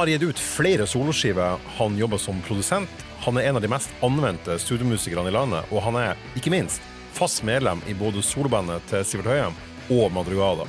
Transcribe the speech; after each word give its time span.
har 0.00 0.10
gitt 0.10 0.22
ut 0.22 0.38
flere 0.40 0.86
soloskiver. 0.88 1.58
Han 1.76 1.98
jobber 1.98 2.18
som 2.18 2.40
produsent. 2.46 3.06
Han 3.20 3.36
er 3.36 3.50
en 3.50 3.58
av 3.58 3.62
de 3.62 3.68
mest 3.68 3.92
anvendte 4.04 4.56
studiomusikerne 4.58 5.28
i 5.28 5.34
landet, 5.34 5.68
og 5.68 5.82
han 5.84 5.98
er 6.00 6.20
ikke 6.38 6.52
minst 6.54 6.80
fast 7.12 7.42
medlem 7.44 7.82
i 7.90 7.94
både 7.94 8.22
solobandet 8.24 8.86
til 8.88 9.04
Sivert 9.04 9.28
Høyem 9.28 9.58
og 9.92 10.08
Madrugada. 10.14 10.64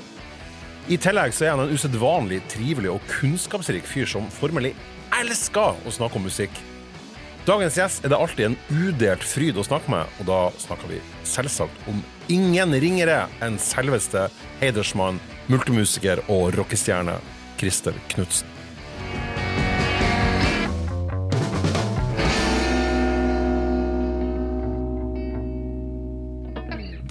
I 0.92 0.98
tillegg 1.00 1.32
så 1.38 1.46
er 1.46 1.56
han 1.56 1.64
en 1.64 1.72
usedvanlig 1.72 2.42
trivelig 2.52 2.92
og 2.92 3.08
kunnskapsrik 3.08 3.88
fyr 3.88 4.10
som 4.10 4.28
formelig 4.34 4.74
elsker 5.22 5.80
å 5.86 5.94
snakke 5.96 6.20
om 6.20 6.28
musikk. 6.28 6.62
Dagens 7.48 7.78
gjest 7.80 8.04
er 8.04 8.12
det 8.12 8.20
alltid 8.20 8.50
en 8.50 8.60
udelt 8.70 9.24
fryd 9.26 9.58
å 9.58 9.66
snakke 9.66 9.94
med, 9.94 10.12
og 10.20 10.28
da 10.28 10.42
snakker 10.62 10.92
vi 10.92 11.00
selvsagt 11.26 11.90
om 11.90 12.04
ingen 12.30 12.76
ringere 12.84 13.24
enn 13.42 13.58
selveste 13.62 14.28
hedersmann, 14.60 15.24
multimusiker 15.50 16.22
og 16.28 16.52
rockestjerne 16.60 17.18
Christer 17.62 17.98
Knutsen. 18.14 18.51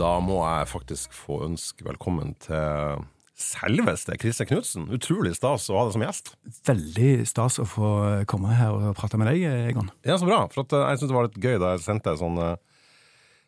Da 0.00 0.14
må 0.24 0.38
jeg 0.40 0.68
faktisk 0.70 1.12
få 1.12 1.42
ønske 1.44 1.84
velkommen 1.84 2.30
til 2.40 3.02
selveste 3.36 4.14
Christer 4.20 4.46
Knutsen. 4.48 4.86
Utrolig 4.96 5.34
stas 5.36 5.66
å 5.68 5.76
ha 5.76 5.82
deg 5.88 5.92
som 5.92 6.04
gjest. 6.06 6.30
Veldig 6.68 7.10
stas 7.28 7.58
å 7.60 7.66
få 7.68 7.90
komme 8.30 8.54
her 8.56 8.72
og 8.72 8.94
prate 8.96 9.20
med 9.20 9.28
deg, 9.28 9.44
Egon. 9.68 9.90
Ja, 10.08 10.16
så 10.16 10.28
bra. 10.28 10.46
For 10.54 10.64
eh, 10.64 10.86
jeg 10.88 11.02
syns 11.02 11.10
det 11.10 11.18
var 11.18 11.28
litt 11.28 11.36
gøy 11.36 11.58
da 11.60 11.74
jeg 11.74 11.84
sendte 11.84 12.16
sånn 12.16 12.40
eh, 12.40 12.54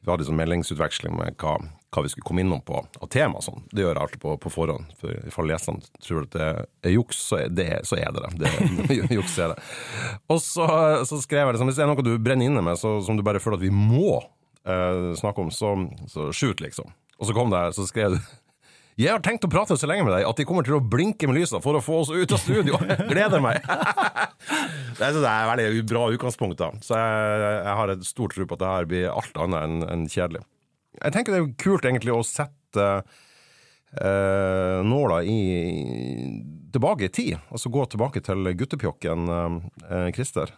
Vi 0.02 0.10
hadde 0.12 0.26
sånn 0.28 0.36
meldingsutveksling 0.42 1.16
med 1.16 1.38
hva, 1.40 1.54
hva 1.94 2.04
vi 2.04 2.12
skulle 2.12 2.28
komme 2.28 2.44
innom 2.44 2.60
på 2.68 2.82
av 2.82 3.08
tema. 3.08 3.40
og 3.40 3.46
Sånn. 3.48 3.64
Det 3.72 3.86
gjør 3.86 3.94
jeg 3.94 4.02
alltid 4.04 4.24
på, 4.26 4.36
på 4.44 4.52
forhånd. 4.52 4.92
For 5.00 5.24
Ifall 5.32 5.54
gjestene 5.54 6.04
tror 6.04 6.28
at 6.28 6.36
det 6.36 6.50
er 6.90 6.96
juks, 6.98 7.22
så 7.30 7.40
er 7.46 7.56
det, 7.62 7.70
så 7.88 7.96
er 7.96 8.12
det 8.12 8.28
det. 8.42 8.52
det 8.92 9.10
juks 9.16 9.40
er 9.40 9.54
det. 9.54 9.58
Og 10.28 10.44
så, 10.44 10.68
så 11.08 11.24
skrev 11.24 11.46
jeg 11.46 11.56
det 11.56 11.64
sånn, 11.64 11.72
hvis 11.72 11.80
det 11.80 11.88
er 11.88 11.92
noe 11.94 12.04
du 12.04 12.12
brenner 12.20 12.52
inne 12.52 12.68
med, 12.68 12.76
så, 12.82 12.98
som 13.06 13.16
du 13.16 13.24
bare 13.24 13.40
føler 13.40 13.62
at 13.62 13.64
vi 13.64 13.72
må 13.72 14.20
eh, 14.66 15.12
snakke 15.18 15.44
om, 15.44 15.50
så, 15.54 15.74
så 16.10 16.30
shoot, 16.36 16.62
liksom. 16.64 16.92
Og 17.18 17.28
så 17.28 17.36
kom 17.36 17.52
det, 17.52 17.68
så 17.76 17.86
skrev 17.88 18.16
du 18.16 18.22
jeg 19.00 19.08
har 19.08 19.22
tenkt 19.24 19.46
å 19.46 19.48
prate 19.48 19.76
så 19.80 19.88
lenge 19.88 20.04
med 20.04 20.12
deg 20.12 20.26
at 20.28 20.36
de 20.36 20.44
kommer 20.44 20.66
til 20.66 20.76
å 20.76 20.82
blinke 20.84 21.24
med 21.28 21.38
lysene 21.38 21.62
for 21.64 21.78
å 21.78 21.80
få 21.80 22.02
oss 22.02 22.10
ut 22.12 22.34
av 22.34 22.40
studio. 22.42 22.76
Gleder 23.12 23.40
meg! 23.40 23.64
det 24.98 25.06
er 25.08 25.16
et 25.16 25.48
veldig 25.48 25.84
bra 25.88 26.04
utgangspunkt, 26.12 26.58
da. 26.60 26.68
Så 26.84 26.98
jeg, 27.00 27.40
jeg 27.40 27.76
har 27.80 27.92
et 27.94 28.04
stort 28.04 28.36
tro 28.36 28.44
på 28.44 28.58
at 28.58 28.62
det 28.62 28.72
her 28.74 28.88
blir 28.90 29.08
alt 29.08 29.40
annet 29.40 29.64
enn 29.64 29.86
en 29.88 30.04
kjedelig. 30.12 30.44
Jeg 30.98 31.16
tenker 31.16 31.32
det 31.32 31.40
er 31.40 31.50
kult 31.64 31.88
egentlig 31.88 32.12
å 32.12 32.26
sette 32.26 32.88
eh, 33.96 34.78
nåla 34.84 35.22
i 35.24 35.40
tilbake 36.72 37.08
i 37.08 37.12
tid. 37.12 37.38
Altså 37.48 37.72
gå 37.72 37.88
tilbake 37.88 38.20
til 38.24 38.52
guttepjokken 38.60 39.32
eh, 39.32 40.10
Christer. 40.12 40.52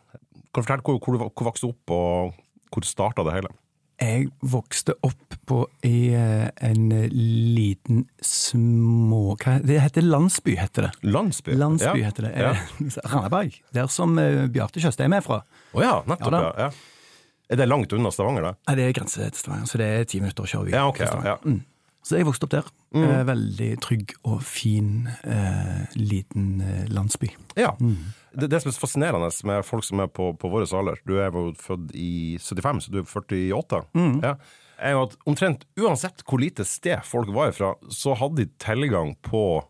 Kan 0.50 0.58
du 0.58 0.66
fortelle 0.66 0.82
hvor, 0.86 0.98
hvor 0.98 1.14
du 1.14 1.47
vokste 1.47 1.70
opp, 1.70 1.94
og 1.94 2.34
hvor 2.75 2.91
starta 2.91 3.22
det 3.27 3.38
hele? 3.38 3.55
Jeg 4.03 4.31
vokste 4.42 4.97
opp 5.06 5.37
på 5.47 5.61
i 5.87 6.11
eh, 6.17 6.48
en 6.67 6.89
liten 7.14 8.05
små 8.25 9.37
hva, 9.39 9.61
Det 9.62 9.77
heter 9.84 10.03
landsby, 10.03 10.56
heter 10.59 10.89
det. 10.89 10.91
Landsby? 11.06 11.55
Landsby 11.61 12.00
ja. 12.03 12.09
heter 12.09 12.27
det. 12.27 12.33
Ja. 12.34 12.50
Eh, 12.56 12.98
Randaberg. 13.12 13.61
Der 13.77 13.87
som 13.92 14.19
eh, 14.19 14.48
Bjarte 14.50 14.83
Tjøstheim 14.83 15.15
er 15.15 15.22
fra. 15.25 15.45
Å 15.75 15.84
ja, 15.84 15.95
nettopp. 16.11 16.41
Ja 16.41 16.67
Ja. 16.67 16.72
Er 17.53 17.61
det 17.61 17.67
langt 17.69 17.92
unna 17.92 18.09
Stavanger, 18.11 18.42
da? 18.47 18.50
Nei, 18.70 18.75
det 18.78 18.84
er 18.89 18.95
grense 18.97 19.20
til 19.20 19.37
Stavanger, 19.37 19.69
så 19.69 19.78
det 19.78 19.89
er 19.92 20.06
ti 20.09 20.20
minutter 20.22 20.47
å 20.47 20.48
kjøre 20.48 20.72
Ja, 20.72 20.87
ok, 20.89 21.03
ja, 21.05 21.19
ja. 21.28 21.34
Mm. 21.44 21.61
Så 22.05 22.16
jeg 22.16 22.26
vokste 22.28 22.49
opp 22.49 22.55
der. 22.55 22.71
Eh, 22.94 23.25
veldig 23.27 23.69
trygg 23.82 24.12
og 24.31 24.43
fin 24.47 25.09
eh, 25.25 25.87
liten 25.99 26.60
eh, 26.62 26.84
landsby. 26.94 27.31
Ja. 27.59 27.72
Det, 28.34 28.49
det 28.50 28.60
som 28.62 28.71
er 28.71 28.78
fascinerende 28.78 29.31
med 29.49 29.65
folk 29.66 29.82
som 29.87 30.00
er 30.05 30.06
på, 30.10 30.32
på 30.38 30.50
vår 30.53 30.66
alder 30.75 31.00
Du 31.06 31.16
er 31.19 31.31
jo 31.34 31.49
født 31.59 31.91
i 31.94 32.37
75, 32.38 32.84
så 32.87 32.94
du 32.94 33.00
er 33.03 33.09
48. 33.10 33.82
Ja. 34.22 34.37
Er 34.78 34.97
jo 34.97 35.03
at 35.06 35.16
omtrent 35.31 35.66
uansett 35.78 36.22
hvor 36.27 36.38
lite 36.43 36.65
sted 36.66 37.03
folk 37.06 37.31
var 37.34 37.50
ifra, 37.53 37.75
så 37.91 38.15
hadde 38.19 38.43
de 38.44 38.49
tilgang 38.62 39.15
på 39.22 39.62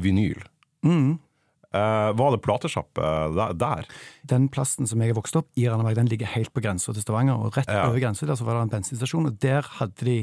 vinyl. 0.00 0.42
Eh, 0.84 2.10
var 2.14 2.30
det 2.30 2.42
platesjappe 2.44 3.02
der? 3.34 3.54
der? 3.58 3.88
Den 4.30 4.48
plassen 4.52 4.86
som 4.86 5.00
jeg 5.02 5.16
vokste 5.16 5.40
opp 5.42 5.48
i, 5.58 5.64
Randaberg, 5.68 5.96
den 5.98 6.10
ligger 6.12 6.30
helt 6.36 6.52
på 6.54 6.62
grensa 6.62 6.92
til 6.94 7.02
Stavanger. 7.02 7.40
Og 7.48 7.56
rett 7.56 7.68
Ja. 7.68 7.88
over 7.88 7.98
grensa 7.98 8.26
der 8.28 8.36
så 8.38 8.44
var 8.46 8.54
det 8.60 8.62
en 8.68 8.74
bensinstasjon, 8.78 9.26
og 9.26 9.38
der 9.42 9.62
hadde 9.80 10.04
de 10.06 10.18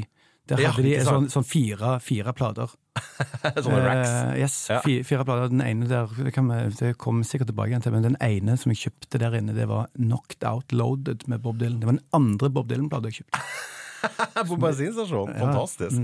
der 0.58 0.64
Ja, 0.66 0.70
hadde 0.76 0.84
de 0.86 0.94
sånn, 1.06 1.26
sånn 1.32 1.46
fire, 1.48 1.96
fire 2.04 2.32
plater. 2.36 2.72
Sånne 3.64 3.80
racks. 3.84 4.10
Eh, 4.12 4.40
yes, 4.42 4.56
Ja. 4.70 4.80
Fire, 4.84 5.04
fire 5.08 5.24
plater. 5.28 5.48
Den 5.52 5.64
ene 5.64 5.88
der 5.90 6.12
det, 6.18 6.32
kan 6.36 6.48
vi, 6.52 6.60
det 6.78 6.94
kommer 7.00 7.24
sikkert 7.28 7.50
tilbake 7.52 7.72
igjen 7.72 7.84
til, 7.84 7.94
men 7.96 8.06
den 8.06 8.18
ene 8.22 8.56
som 8.60 8.72
jeg 8.74 8.82
kjøpte 8.86 9.20
der 9.22 9.38
inne, 9.40 9.54
det 9.56 9.68
var 9.70 9.88
Knocked 9.96 10.44
Out 10.48 10.72
Loaded 10.76 11.24
med 11.32 11.40
Bob 11.44 11.60
Dylan. 11.62 11.80
Det 11.82 11.88
var 11.88 11.98
den 11.98 12.04
andre 12.18 12.50
Bob 12.52 12.68
Dylan-plata 12.72 13.08
jeg 13.12 13.22
kjøpte. 13.22 13.44
På 14.48 14.56
bensinstasjonen. 14.58 15.36
Fantastisk. 15.38 16.00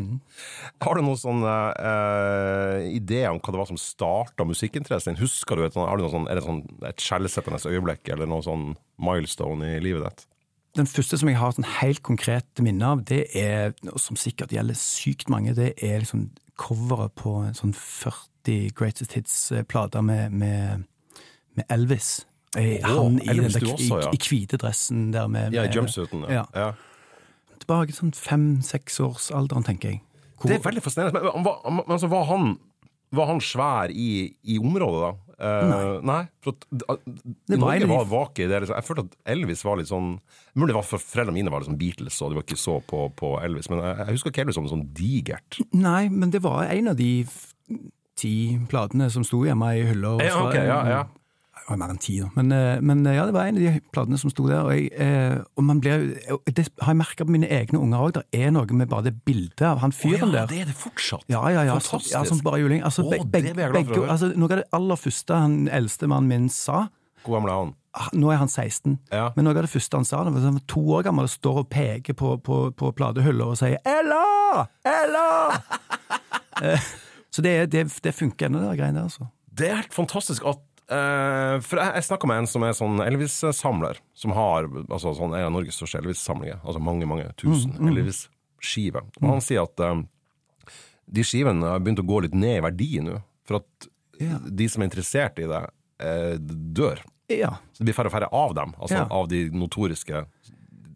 Har 0.86 0.94
du 0.94 1.02
noen 1.02 1.18
sånn 1.18 1.40
uh, 1.42 2.78
idé 2.94 3.24
om 3.26 3.40
hva 3.42 3.54
det 3.54 3.58
var 3.58 3.66
som 3.72 3.80
starta 3.82 4.46
musikkinteressen 4.46 5.16
din? 5.16 5.22
Husker 5.24 5.58
du 5.58 5.64
et, 5.66 5.74
sånn- 5.74 5.88
har 5.90 5.98
du 5.98 6.04
noe 6.06 6.12
sånn, 6.14 6.28
er 6.30 6.38
det 6.38 6.44
sånn 6.46 6.60
et 6.86 7.02
skjellsettende 7.02 7.58
øyeblikk, 7.66 8.06
eller 8.14 8.30
noe 8.30 8.44
sånn 8.46 8.68
milestone 9.02 9.74
i 9.76 9.82
livet 9.82 10.06
ditt? 10.06 10.28
Den 10.78 10.86
første 10.86 11.18
som 11.18 11.28
jeg 11.30 11.38
har 11.40 11.54
sånn 11.56 11.66
helt 11.80 12.02
konkret 12.06 12.60
minne 12.62 12.86
av, 12.86 13.00
det 13.08 13.24
er, 13.36 13.72
som 13.98 14.18
sikkert 14.18 14.52
gjelder 14.54 14.76
sykt 14.78 15.28
mange, 15.32 15.54
det 15.58 15.72
er 15.82 16.04
liksom 16.04 16.28
coveret 16.58 17.14
på 17.18 17.32
en 17.48 17.56
sånn 17.58 17.74
40 17.74 18.70
Greatest 18.78 19.14
Hits-plater 19.18 20.02
med, 20.06 20.32
med, 20.38 20.84
med 21.58 21.66
Elvis. 21.74 22.20
Eh, 22.56 22.78
Åh, 22.80 22.94
Han 23.02 23.18
i 23.20 23.26
den 23.28 23.44
også, 23.50 23.98
ja. 24.00 24.12
i, 24.12 24.16
i 24.16 24.22
hvite 24.30 24.56
dressen 24.62 25.10
der 25.12 25.26
med, 25.28 25.52
Ja, 25.52 25.64
i 25.66 25.68
med 25.68 25.76
jumpsuiten. 25.76 26.22
Ja. 26.32 26.46
Ja. 26.54 26.70
Tilbake 27.58 27.92
sånn 27.92 28.14
fem-seksårsalderen, 28.16 29.66
tenker 29.66 29.92
jeg. 29.92 30.02
Hvor- 30.38 30.48
Det 30.52 30.60
er 30.60 30.64
veldig 30.70 30.82
fascinerende. 30.82 31.22
Men, 31.34 31.44
var, 31.44 31.58
men 31.70 31.84
altså, 31.90 32.08
var, 32.08 32.24
han, 32.30 32.58
var 33.12 33.26
han 33.26 33.40
svær 33.42 33.90
i, 33.90 34.36
i 34.46 34.58
området, 34.62 35.00
da? 35.02 35.27
Eh, 35.38 35.98
nei. 36.02 36.22
For 36.42 36.56
at, 36.56 36.64
uh, 36.90 36.96
Det 37.46 37.58
var 37.60 37.76
Norge 37.78 37.86
var, 37.86 38.08
vake 38.10 38.42
i 38.42 38.48
det 38.50 38.62
liksom. 38.64 38.74
Jeg 38.74 38.86
følte 38.88 39.04
at 39.06 39.12
Elvis 39.36 39.62
var 39.62 39.78
litt 39.78 39.90
sånn 39.90 40.16
Mulig 40.58 40.72
det 40.72 40.78
var 40.80 40.88
for 40.88 41.02
foreldrene 41.02 41.36
mine 41.36 41.52
var 41.54 41.62
liksom 41.62 41.76
Beatles, 41.78 42.16
og 42.22 42.32
de 42.32 42.40
var 42.40 42.46
ikke 42.46 42.58
så 42.58 42.78
på, 42.82 43.04
på 43.14 43.36
Elvis. 43.46 43.68
Men 43.70 43.84
jeg, 43.84 44.00
jeg 44.00 44.16
husker 44.16 44.32
ikke 44.32 44.42
Elvis 44.42 44.58
som 44.58 44.66
sånn 44.72 44.88
digert. 44.96 45.60
Nei, 45.76 46.08
men 46.10 46.34
det 46.34 46.42
var 46.42 46.66
en 46.66 46.90
av 46.90 46.98
de 46.98 47.12
ti 48.18 48.34
platene 48.70 49.06
som 49.14 49.22
sto 49.26 49.44
hjemme 49.46 49.70
i 49.78 49.84
hylla. 49.86 50.16
Ja, 50.24 50.40
okay, 50.48 50.64
ok, 50.64 50.72
ja, 50.72 50.80
ja. 50.90 51.02
Det 51.68 51.74
var 51.74 51.80
mer 51.82 51.90
enn 51.92 51.98
ti, 52.00 52.14
da. 52.16 52.30
Men, 52.32 52.52
eh, 52.56 52.78
men 52.80 53.02
eh, 53.04 53.18
ja, 53.18 53.26
det 53.28 53.34
var 53.36 53.44
en 53.44 53.58
av 53.60 53.64
de 53.66 53.80
platene 53.92 54.16
som 54.16 54.30
sto 54.32 54.46
der. 54.48 54.62
Og, 54.64 54.70
jeg, 54.72 54.88
eh, 54.96 55.34
og 55.52 55.66
man 55.68 55.82
blir, 55.84 56.06
det 56.48 56.64
har 56.80 56.94
jeg 56.94 57.00
merka 57.02 57.26
på 57.28 57.34
mine 57.34 57.50
egne 57.52 57.76
unger 57.76 58.06
òg. 58.06 58.14
Det 58.16 58.40
er 58.40 58.54
noe 58.56 58.78
med 58.78 58.88
bare 58.88 59.10
det 59.10 59.18
bildet 59.28 59.66
av 59.68 59.82
han 59.82 59.92
fyren 59.92 60.32
der. 60.32 60.48
det 60.48 60.62
er 60.62 60.70
det 60.70 60.76
fortsatt. 60.80 61.26
Ja, 61.28 61.42
ja, 61.52 61.66
ja. 61.68 61.74
Fantastisk. 61.76 62.14
Ja, 62.14 62.22
som 62.24 62.40
bare 62.40 62.62
juling. 62.62 62.80
Altså, 62.88 63.04
oh, 63.04 63.12
begge, 63.20 63.52
begge, 63.52 64.00
altså, 64.08 64.30
noe 64.32 64.48
av 64.48 64.62
det 64.62 64.68
aller 64.80 65.02
første 65.04 65.42
han 65.44 65.58
eldste 65.68 66.08
mannen 66.08 66.32
min 66.32 66.48
sa 66.48 66.86
Hvor 67.26 67.36
gammel 67.36 67.52
er 67.52 67.60
han? 67.60 67.74
ah, 67.98 68.08
Nå 68.16 68.30
er 68.32 68.40
han 68.40 68.48
16, 68.48 68.96
Ja. 69.12 69.28
men 69.36 69.44
noe 69.44 69.56
av 69.56 69.66
det 69.66 69.72
første 69.72 69.98
han 70.00 70.06
sa, 70.08 70.22
da 70.24 70.32
han 70.32 70.56
var 70.56 70.64
to 70.70 70.84
år 70.96 71.04
gammel 71.04 71.28
og 71.28 71.32
står 71.32 71.60
og 71.64 71.68
peker 71.72 72.16
på, 72.16 72.36
på, 72.44 72.60
på 72.72 72.92
platehylla 72.96 73.50
og 73.52 73.58
sier 73.60 73.76
'Ella! 73.84 74.68
Ella!' 74.88 75.60
så 77.34 77.42
det, 77.44 77.72
det, 77.72 77.86
det 78.04 78.14
funker 78.14 78.48
ennå, 78.48 78.62
de 78.64 78.76
greiene 78.78 79.02
der, 79.02 79.10
altså. 79.10 79.28
Det 79.58 79.68
er 79.68 79.80
helt 79.82 79.94
fantastisk 79.94 80.46
at 80.46 80.62
eh, 80.94 81.54
For 81.64 81.80
jeg, 81.80 81.94
jeg 81.98 82.06
snakka 82.08 82.30
med 82.30 82.42
en 82.42 82.50
som 82.50 82.64
er 82.66 82.76
sånn 82.76 83.02
Elvis-samler, 83.04 84.00
som 84.16 84.34
har 84.36 84.68
altså, 84.88 85.14
sånn, 85.18 85.34
er 85.36 85.48
av 85.48 85.54
Norges 85.54 85.78
største 85.80 86.02
Elvis-samlinger. 86.02 86.60
Altså 86.64 86.82
mange, 86.82 87.08
mange 87.10 87.30
tusen 87.40 87.76
Elvis-skiver. 87.92 89.08
Og 89.22 89.28
han 89.36 89.44
sier 89.44 89.66
at 89.66 89.84
eh, 89.84 90.02
de 91.08 91.24
skivene 91.24 91.74
har 91.74 91.82
begynt 91.82 92.02
å 92.02 92.08
gå 92.08 92.22
litt 92.26 92.36
ned 92.36 92.58
i 92.58 92.64
verdi 92.64 92.90
nå. 93.04 93.20
For 93.48 93.62
at 93.62 93.88
yeah. 94.20 94.40
de 94.44 94.68
som 94.68 94.82
er 94.82 94.90
interessert 94.90 95.38
i 95.40 95.46
det, 95.48 95.62
uh, 96.04 96.34
dør. 96.76 97.00
Ja, 97.32 97.58
Så 97.72 97.82
det 97.82 97.90
blir 97.90 97.96
færre 97.96 98.10
og 98.10 98.16
færre 98.16 98.28
av 98.32 98.54
dem. 98.56 98.74
Altså 98.78 98.98
yeah. 98.98 99.10
av 99.12 99.28
de 99.28 99.42
notoriske 99.52 100.24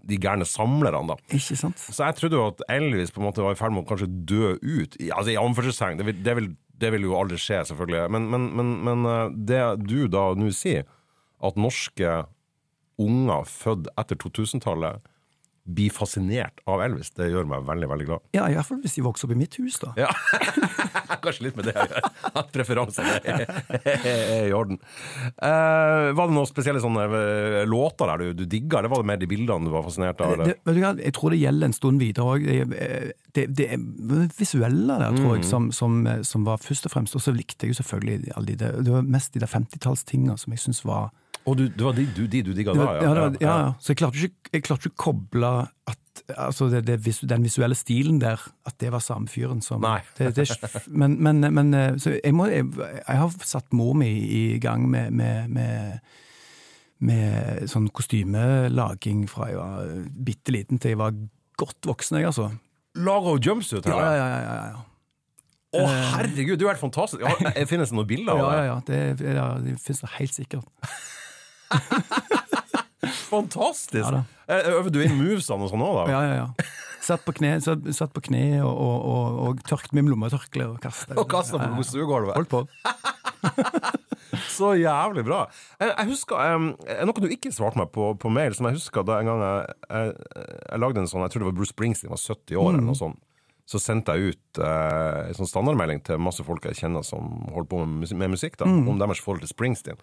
De 0.08 0.16
gærne 0.18 0.46
samlerne, 0.48 1.12
da. 1.12 1.16
ikke 1.30 1.56
sant? 1.56 1.78
Så 1.78 2.02
jeg 2.02 2.16
trodde 2.18 2.38
jo 2.38 2.46
at 2.50 2.62
Elvis 2.72 3.12
på 3.14 3.20
en 3.22 3.28
måte 3.28 3.44
var 3.44 3.54
i 3.54 3.58
ferd 3.60 3.72
med 3.72 3.84
å 3.84 3.88
kanskje 3.88 4.08
dø 4.10 4.54
ut. 4.58 4.96
Altså 5.14 5.30
i 5.30 5.38
anførselstegn. 5.40 6.00
Det, 6.00 6.16
det, 6.26 6.34
vil- 6.36 6.54
det 6.80 6.92
vil 6.94 7.06
jo 7.06 7.16
aldri 7.18 7.38
skje, 7.40 7.62
selvfølgelig. 7.68 8.10
Men, 8.14 8.28
men, 8.32 8.48
men, 8.56 8.72
men 8.86 9.08
eh, 9.08 9.34
det 9.50 9.62
du 9.84 10.06
da 10.10 10.30
nå 10.38 10.50
sier, 10.56 10.86
at 11.42 11.58
norske 11.58 12.22
unger 13.02 13.48
født 13.48 13.88
etter 13.98 14.18
2000-tallet 14.22 15.02
blir 15.64 15.90
fascinert 15.94 16.58
av 16.66 16.82
Elvis. 16.82 17.12
Det 17.14 17.28
gjør 17.30 17.46
meg 17.46 17.62
veldig, 17.66 17.88
veldig 17.92 18.06
glad. 18.08 18.24
Ja, 18.34 18.48
i 18.50 18.56
hvert 18.56 18.66
fall 18.66 18.80
hvis 18.82 18.96
de 18.98 19.04
vokser 19.06 19.28
opp 19.28 19.34
i 19.36 19.38
mitt 19.38 19.54
hus, 19.60 19.78
da. 19.82 19.92
Ja. 20.00 20.10
Kanskje 21.22 21.46
litt 21.46 21.58
med 21.58 21.68
det 21.68 21.76
å 21.76 21.84
gjøre. 21.86 22.10
At 22.32 22.50
preferansene 22.54 23.20
er, 23.22 23.44
er 23.92 24.48
i 24.48 24.56
orden. 24.56 24.80
Uh, 25.38 26.10
var 26.18 26.26
det 26.26 26.34
noen 26.34 26.50
spesielle 26.50 26.82
sånne 26.82 27.06
eh, 27.06 27.60
låter 27.68 28.10
der 28.10 28.24
du, 28.24 28.42
du 28.42 28.44
digga, 28.50 28.80
eller 28.80 28.90
var 28.90 29.04
det 29.04 29.10
mer 29.12 29.22
de 29.22 29.30
bildene 29.30 29.70
du 29.70 29.74
var 29.74 29.86
fascinert 29.86 30.24
av? 30.26 30.34
Det, 30.42 30.58
vet 30.66 30.78
du 30.78 30.82
hva, 30.82 30.92
jeg 30.98 31.16
tror 31.18 31.34
det 31.36 31.42
gjelder 31.44 31.70
en 31.70 31.78
stund 31.78 32.02
videre 32.02 32.34
òg. 32.34 32.48
Det, 33.32 33.46
det 33.54 33.68
visuelle 34.38 34.98
der, 34.98 35.18
tror 35.20 35.36
jeg, 35.36 35.46
som, 35.46 35.70
som, 35.74 36.02
som 36.26 36.48
var 36.48 36.62
først 36.64 36.90
og 36.90 36.96
fremst. 36.96 37.14
Og 37.18 37.22
så 37.22 37.34
likte 37.36 37.68
jeg 37.68 37.76
jo 37.76 37.82
selvfølgelig 37.84 38.34
alle 38.34 38.50
de 38.50 38.58
der, 38.64 38.82
Det 38.82 38.96
var 38.98 39.10
mest 39.14 39.36
de 39.36 39.44
der 39.44 39.52
50-tallstinga 39.52 40.40
som 40.42 40.56
jeg 40.56 40.66
syns 40.66 40.82
var 40.88 41.12
Og 41.48 41.58
du, 41.58 41.64
det 41.66 41.82
var 41.82 41.96
de 41.96 42.06
du, 42.06 42.22
de 42.30 42.42
du 42.46 42.52
digga 42.54 42.74
da? 42.76 42.86
ja, 43.02 43.12
ja, 43.18 43.30
ja. 43.42 43.56
Så 43.82 43.92
jeg 43.92 44.02
klarte 44.02 44.20
ikke, 44.28 44.52
jeg 44.54 44.64
klarte 44.66 44.88
ikke 44.88 44.94
å 44.94 45.02
koble 45.10 45.52
at 45.90 45.98
altså 46.36 46.68
det, 46.70 46.84
det, 46.86 47.14
den 47.28 47.44
visuelle 47.44 47.76
stilen 47.76 48.20
der, 48.22 48.40
at 48.68 48.76
det 48.80 48.92
var 48.92 49.02
samme 49.02 49.30
fyren 49.32 49.62
som. 49.64 49.82
Det, 50.18 50.46
men, 50.86 51.16
men, 51.22 51.40
men 51.54 51.74
eh, 51.74 51.96
så 51.98 52.14
jeg, 52.18 52.34
må, 52.36 52.46
jeg, 52.52 52.68
jeg 52.76 53.18
har 53.18 53.32
satt 53.46 53.72
mor 53.74 53.94
mi 53.98 54.10
i 54.10 54.58
gang 54.62 54.84
med, 54.90 55.10
med, 55.10 55.50
med, 55.50 55.98
med 57.02 57.66
sånn 57.70 57.88
kostymelaging 57.94 59.26
fra 59.30 59.50
jeg 59.50 59.58
var 59.58 59.92
bitte 60.28 60.54
liten 60.54 60.82
til 60.82 60.94
jeg 60.94 61.00
var 61.02 61.16
godt 61.58 61.90
voksen, 61.90 62.20
jeg, 62.20 62.30
altså. 62.30 62.52
Laga 63.02 63.34
hun 63.34 63.42
jumpsuit 63.42 63.88
her? 63.88 63.96
Ja, 63.98 64.14
ja, 64.14 64.26
ja. 64.28 64.40
ja, 64.46 64.64
ja. 64.76 64.88
Å, 65.72 65.86
herregud, 66.18 66.58
du 66.60 66.66
er 66.66 66.74
helt 66.74 66.82
fantastisk! 66.82 67.22
Ja, 67.24 67.64
finnes 67.68 67.88
det 67.88 67.96
noen 67.96 68.08
bilder 68.10 68.36
Ja, 68.42 68.50
det? 68.52 68.62
ja, 68.66 68.76
det? 68.86 69.00
ja. 69.00 69.16
Det, 69.16 69.34
ja, 69.38 69.48
det 69.64 69.76
finnes 69.80 70.04
det 70.04 70.12
helt 70.18 70.36
sikkert. 70.36 70.88
Fantastisk! 73.32 74.04
Ja. 74.04 74.22
Eh, 74.48 74.70
Øver 74.76 74.92
du 74.92 75.00
inn 75.02 75.16
movesene 75.18 75.66
og 75.66 75.72
sånn 75.72 75.84
òg, 75.84 75.94
da? 76.02 76.04
Ja, 76.12 76.22
ja, 76.26 76.34
ja. 76.42 76.70
Satt 77.02 77.24
på 77.26 77.34
kne, 77.34 77.56
satt, 77.64 77.82
satt 77.96 78.12
på 78.14 78.22
kne 78.28 78.60
og, 78.62 78.70
og, 78.70 78.98
og, 79.10 79.38
og 79.48 79.62
tørket 79.66 79.94
med 79.96 80.06
lommetørkle 80.12 80.68
og 80.70 80.76
kastet. 80.84 81.16
Og 81.18 81.26
kasta 81.30 81.58
på 81.58 81.86
stuegulvet? 81.86 82.36
Holdt 82.38 82.52
på. 82.52 82.62
Så 84.52 84.70
jævlig 84.78 85.24
bra. 85.26 85.42
Jeg, 85.80 85.90
jeg 85.90 86.08
husker 86.12 86.54
um, 86.54 86.68
Noe 87.08 87.20
du 87.24 87.26
ikke 87.34 87.50
svarte 87.52 87.80
meg 87.80 87.90
på, 87.92 88.12
på 88.20 88.30
mail, 88.32 88.54
som 88.56 88.68
jeg 88.68 88.78
husker 88.78 89.04
da 89.04 89.18
en 89.20 89.28
gang 89.28 89.42
jeg, 89.42 89.74
jeg, 89.90 90.14
jeg 90.70 90.80
lagde 90.80 91.02
en 91.02 91.10
sånn 91.10 91.24
Jeg 91.26 91.34
tror 91.34 91.42
det 91.42 91.48
var 91.50 91.56
Bruce 91.58 91.74
Springsteen 91.74 92.12
var 92.12 92.22
70 92.22 92.56
år, 92.62 92.70
eller 92.76 92.86
noe 92.86 92.96
sånt. 92.96 93.18
Så 93.72 93.80
sendte 93.80 94.12
jeg 94.18 94.34
ut 94.34 94.58
eh, 94.60 95.18
en 95.30 95.36
sånn 95.38 95.48
standardmelding 95.48 96.02
til 96.04 96.18
masse 96.20 96.44
folk 96.44 96.66
jeg 96.68 96.76
kjenner 96.82 97.04
som 97.08 97.30
holder 97.54 97.68
på 97.70 97.78
med, 97.86 98.02
mus- 98.02 98.12
med 98.20 98.34
musikk, 98.34 98.58
da, 98.60 98.66
om 98.68 98.98
deres 99.00 99.22
forhold 99.24 99.40
til 99.46 99.48
Springsteen. 99.54 99.96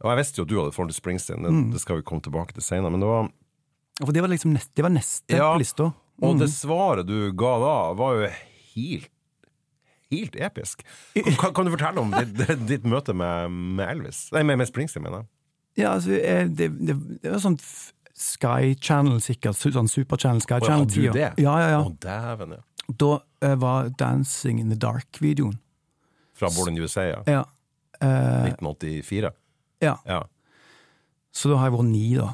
Og 0.00 0.08
jeg 0.08 0.20
visste 0.22 0.40
jo 0.40 0.46
at 0.46 0.52
du 0.52 0.56
hadde 0.62 0.72
forhold 0.76 0.94
til 0.94 1.00
Springsteen, 1.02 1.44
det, 1.44 1.52
det 1.74 1.82
skal 1.84 2.00
vi 2.00 2.06
komme 2.08 2.24
tilbake 2.24 2.56
til 2.56 2.64
senere. 2.64 2.94
Men 2.94 3.04
det 3.04 3.10
var 3.10 3.28
For 4.00 4.16
det 4.16 4.22
var 4.24 4.32
liksom 4.32 4.54
neste, 4.56 4.72
det 4.80 4.86
var 4.88 4.94
neste 4.96 5.36
Ja. 5.36 5.50
på 5.52 5.60
lista. 5.60 5.90
Og 6.24 6.40
det 6.40 6.48
svaret 6.52 7.06
du 7.08 7.18
ga 7.36 7.52
da, 7.60 7.74
var 8.00 8.16
jo 8.22 8.30
helt 8.76 9.10
Helt 10.10 10.34
episk. 10.42 10.80
Kan, 11.38 11.52
kan 11.54 11.68
du 11.68 11.70
fortelle 11.70 12.00
om 12.02 12.10
ditt, 12.10 12.40
ditt 12.72 12.86
møte 12.88 13.12
med, 13.14 13.52
med 13.78 13.92
Elvis? 13.92 14.24
Nei, 14.34 14.40
med, 14.42 14.58
med 14.58 14.66
Springsteen, 14.66 15.04
mener 15.06 15.20
jeg. 15.22 15.28
Ja, 15.84 15.92
altså, 15.94 16.16
eh, 16.18 16.48
det, 16.50 16.66
det, 16.82 16.96
det 17.22 17.30
var 17.30 17.38
sånn 17.44 17.54
Sky 18.20 18.74
Channel, 18.82 19.20
sikkert. 19.22 19.54
Sånn 19.56 19.86
Super 19.88 20.18
Channel, 20.18 20.42
Sky 20.42 20.58
Channel 20.66 20.88
det? 21.14 21.28
Ja, 21.40 21.54
ja, 21.62 21.68
ja. 21.76 21.78
Å, 21.86 21.92
dæven, 22.02 22.56
ja. 22.58 22.64
Da 22.98 23.20
uh, 23.20 23.54
var 23.60 23.90
Dancing 23.98 24.60
in 24.60 24.70
the 24.72 24.78
Dark-videoen. 24.78 25.58
Fra 26.34 26.48
Born 26.56 26.74
in 26.74 26.82
USA, 26.82 27.06
ja. 27.10 27.22
Ja. 27.26 27.44
Uh, 28.00 28.48
1984. 28.48 29.30
ja. 29.80 29.96
Ja. 30.06 30.22
Så 31.32 31.50
da 31.50 31.60
har 31.60 31.68
jeg 31.68 31.76
vært 31.76 31.90
ni, 31.92 32.06
da. 32.18 32.32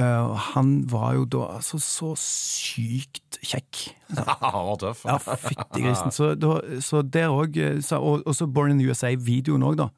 Uh, 0.00 0.32
han 0.54 0.70
var 0.88 1.12
jo 1.18 1.26
da 1.28 1.42
altså 1.58 1.78
så 1.78 2.14
sykt 2.18 3.36
kjekk. 3.44 3.82
Han 4.40 4.64
var 4.70 4.78
tøff. 4.80 5.02
Ja, 5.04 5.18
fytti 5.20 5.82
grisen. 5.82 6.14
Så, 6.14 6.30
da, 6.34 6.56
så 6.80 7.02
der 7.02 7.28
òg 7.28 7.58
Og 7.98 8.22
og 8.26 8.34
så 8.34 8.46
Born 8.46 8.72
in 8.72 8.80
the 8.80 8.88
USA-videoen 8.88 9.62
òg, 9.62 9.76
da. 9.82 9.88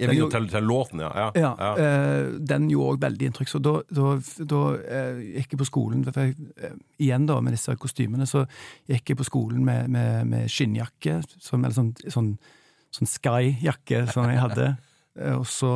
Jeg 0.00 0.10
vil 0.10 0.22
jo 0.22 0.28
til, 0.32 0.46
til 0.50 0.66
låten, 0.66 1.02
ja. 1.04 1.10
ja. 1.36 1.50
Ja, 1.58 1.70
eh, 1.76 2.30
Den 2.50 2.68
gjorde 2.70 2.96
også 2.96 3.04
veldig 3.06 3.28
inntrykk. 3.30 3.50
Så 3.52 3.60
da, 3.62 3.74
da, 3.92 4.12
da 4.52 4.60
uh, 4.76 5.20
gikk 5.20 5.54
jeg 5.54 5.60
på 5.60 5.68
skolen 5.68 6.06
jeg, 6.08 6.36
uh, 6.60 6.78
Igjen 7.00 7.26
da, 7.28 7.40
med 7.44 7.56
disse 7.56 7.74
kostymene, 7.80 8.28
så 8.28 8.44
gikk 8.90 9.12
jeg 9.12 9.20
på 9.20 9.28
skolen 9.28 9.64
med, 9.66 9.90
med, 9.92 10.30
med 10.30 10.52
skinnjakke, 10.52 11.20
som, 11.36 11.64
eller 11.64 11.76
sånn, 11.76 11.92
sånn, 12.08 12.32
sånn 12.96 13.12
Sky-jakke 13.16 14.06
som 14.14 14.30
jeg 14.30 14.40
hadde. 14.40 14.72
Og 15.40 15.46
så 15.50 15.74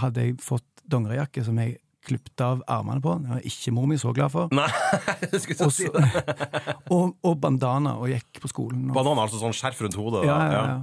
hadde 0.00 0.26
jeg 0.26 0.40
fått 0.42 0.66
dongerijakke 0.90 1.44
som 1.46 1.58
jeg 1.60 1.78
klippet 2.06 2.40
av 2.40 2.62
armene 2.70 3.02
på. 3.04 3.14
Det 3.20 3.34
var 3.34 3.48
ikke 3.50 3.74
mor 3.76 3.88
mi 3.90 3.98
så 4.00 4.12
glad 4.16 4.32
for. 4.32 4.52
Nei, 4.56 4.68
jeg 5.26 5.42
skulle 5.44 5.68
Og, 5.68 5.74
si 5.74 5.90
det. 5.92 6.06
og, 6.96 7.12
og 7.26 7.36
bandana, 7.42 7.98
og 8.00 8.10
gikk 8.12 8.40
på 8.42 8.50
skolen. 8.50 8.88
Og, 8.88 8.96
Bandana, 8.96 9.26
altså 9.26 9.42
sånn 9.42 9.56
skjerf 9.56 9.84
rundt 9.84 9.98
hodet? 10.00 10.24
ja, 10.28 10.38
ja, 10.48 10.64
ja. 10.74 10.80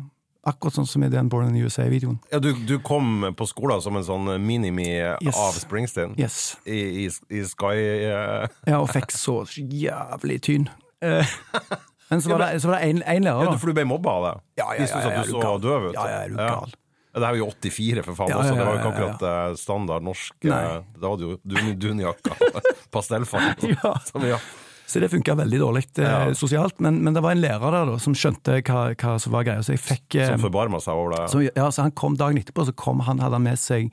Akkurat 0.47 0.77
sånn 0.77 0.88
som 0.88 1.03
i 1.03 1.09
den 1.11 1.27
Born 1.31 1.49
in 1.49 1.57
the 1.57 1.65
USA-videoen. 1.67 2.17
Ja, 2.31 2.39
du, 2.39 2.53
du 2.69 2.77
kom 2.79 3.25
på 3.35 3.47
skolen 3.49 3.81
som 3.83 3.97
en 3.99 4.05
sånn 4.07 4.29
minimi 4.45 4.88
Yes. 5.19 5.35
av 5.35 5.51
Springsteen? 5.59 6.13
Yes. 6.19 6.55
I, 6.63 6.77
i, 7.03 7.09
i 7.35 7.44
Sky 7.44 7.75
uh... 8.07 8.47
Ja, 8.69 8.79
og 8.79 8.88
fikk 8.94 9.11
så 9.11 9.41
jævlig 9.57 10.39
tynn. 10.47 10.69
Eh, 11.03 11.27
Men 12.09 12.21
så 12.23 12.31
var 12.31 12.45
det, 12.45 12.61
så 12.63 12.69
var 12.71 12.79
det 12.79 12.88
en, 12.94 13.01
en 13.03 13.25
lærer, 13.27 13.49
ja. 13.51 13.55
For 13.59 13.67
du 13.73 13.75
ble 13.75 13.83
mobba 13.89 14.13
av 14.21 14.25
det? 14.29 14.35
Ja, 14.61 14.67
ja, 14.77 14.85
ja, 14.88 14.99
ja, 15.03 15.15
ja, 15.17 15.23
du 15.27 15.33
så 15.35 15.55
døv 15.59 15.89
ut? 15.89 15.95
Ja, 15.97 16.05
ja, 16.07 16.19
er 16.23 16.31
du 16.31 16.38
gal? 16.39 16.71
Ja, 16.71 17.19
Det 17.19 17.27
er 17.27 17.39
jo 17.41 17.47
84, 17.51 18.03
for 18.05 18.15
faen. 18.21 18.31
Ja, 18.31 18.38
også. 18.39 18.53
ja, 18.53 18.55
Det 18.61 18.65
var 18.67 18.75
jo 18.75 18.79
ikke 18.79 18.88
ja, 18.88 18.94
ja, 18.94 19.07
ja. 19.09 19.11
akkurat 19.17 19.51
eh, 19.51 19.57
standard 19.59 20.05
norsk 20.07 20.47
Nei. 20.47 20.61
Da 21.01 21.11
hadde 21.11 21.27
jo 21.27 21.35
dun- 21.44 21.75
dunjakka 21.81 22.38
pastellfarge. 22.95 23.75
Som, 24.07 24.23
ja. 24.29 24.38
Så 24.87 25.01
det 25.03 25.09
funka 25.11 25.33
veldig 25.35 25.57
dårlig 25.59 25.81
eh, 25.99 26.05
Ja. 26.07 26.33
sosialt. 26.33 26.77
Men, 26.79 27.01
men 27.03 27.13
det 27.17 27.21
var 27.25 27.33
en 27.35 27.41
lærer 27.43 27.73
der 27.75 27.89
da, 27.91 27.97
som 27.99 28.13
skjønte 28.15 28.61
hva, 28.63 28.85
hva 28.95 29.17
som 29.19 29.33
var 29.35 29.43
greia. 29.43 29.63
Så 29.65 29.73
jeg 29.75 29.81
fikk 29.83 30.15
eh, 30.15 30.29
Som 30.31 30.45
forbarma 30.45 30.79
seg 30.83 30.95
over 30.95 31.11
det. 31.17 31.25
så, 31.33 31.41
ja, 31.43 31.65
så 31.75 31.83
han 31.83 31.91
kom 31.91 32.15
dagen 32.19 32.39
etterpå, 32.39 32.63
så 32.69 32.75
kom 32.79 33.03
han, 33.03 33.19
hadde 33.19 33.35
han 33.35 33.43
med 33.49 33.59
seg 33.59 33.91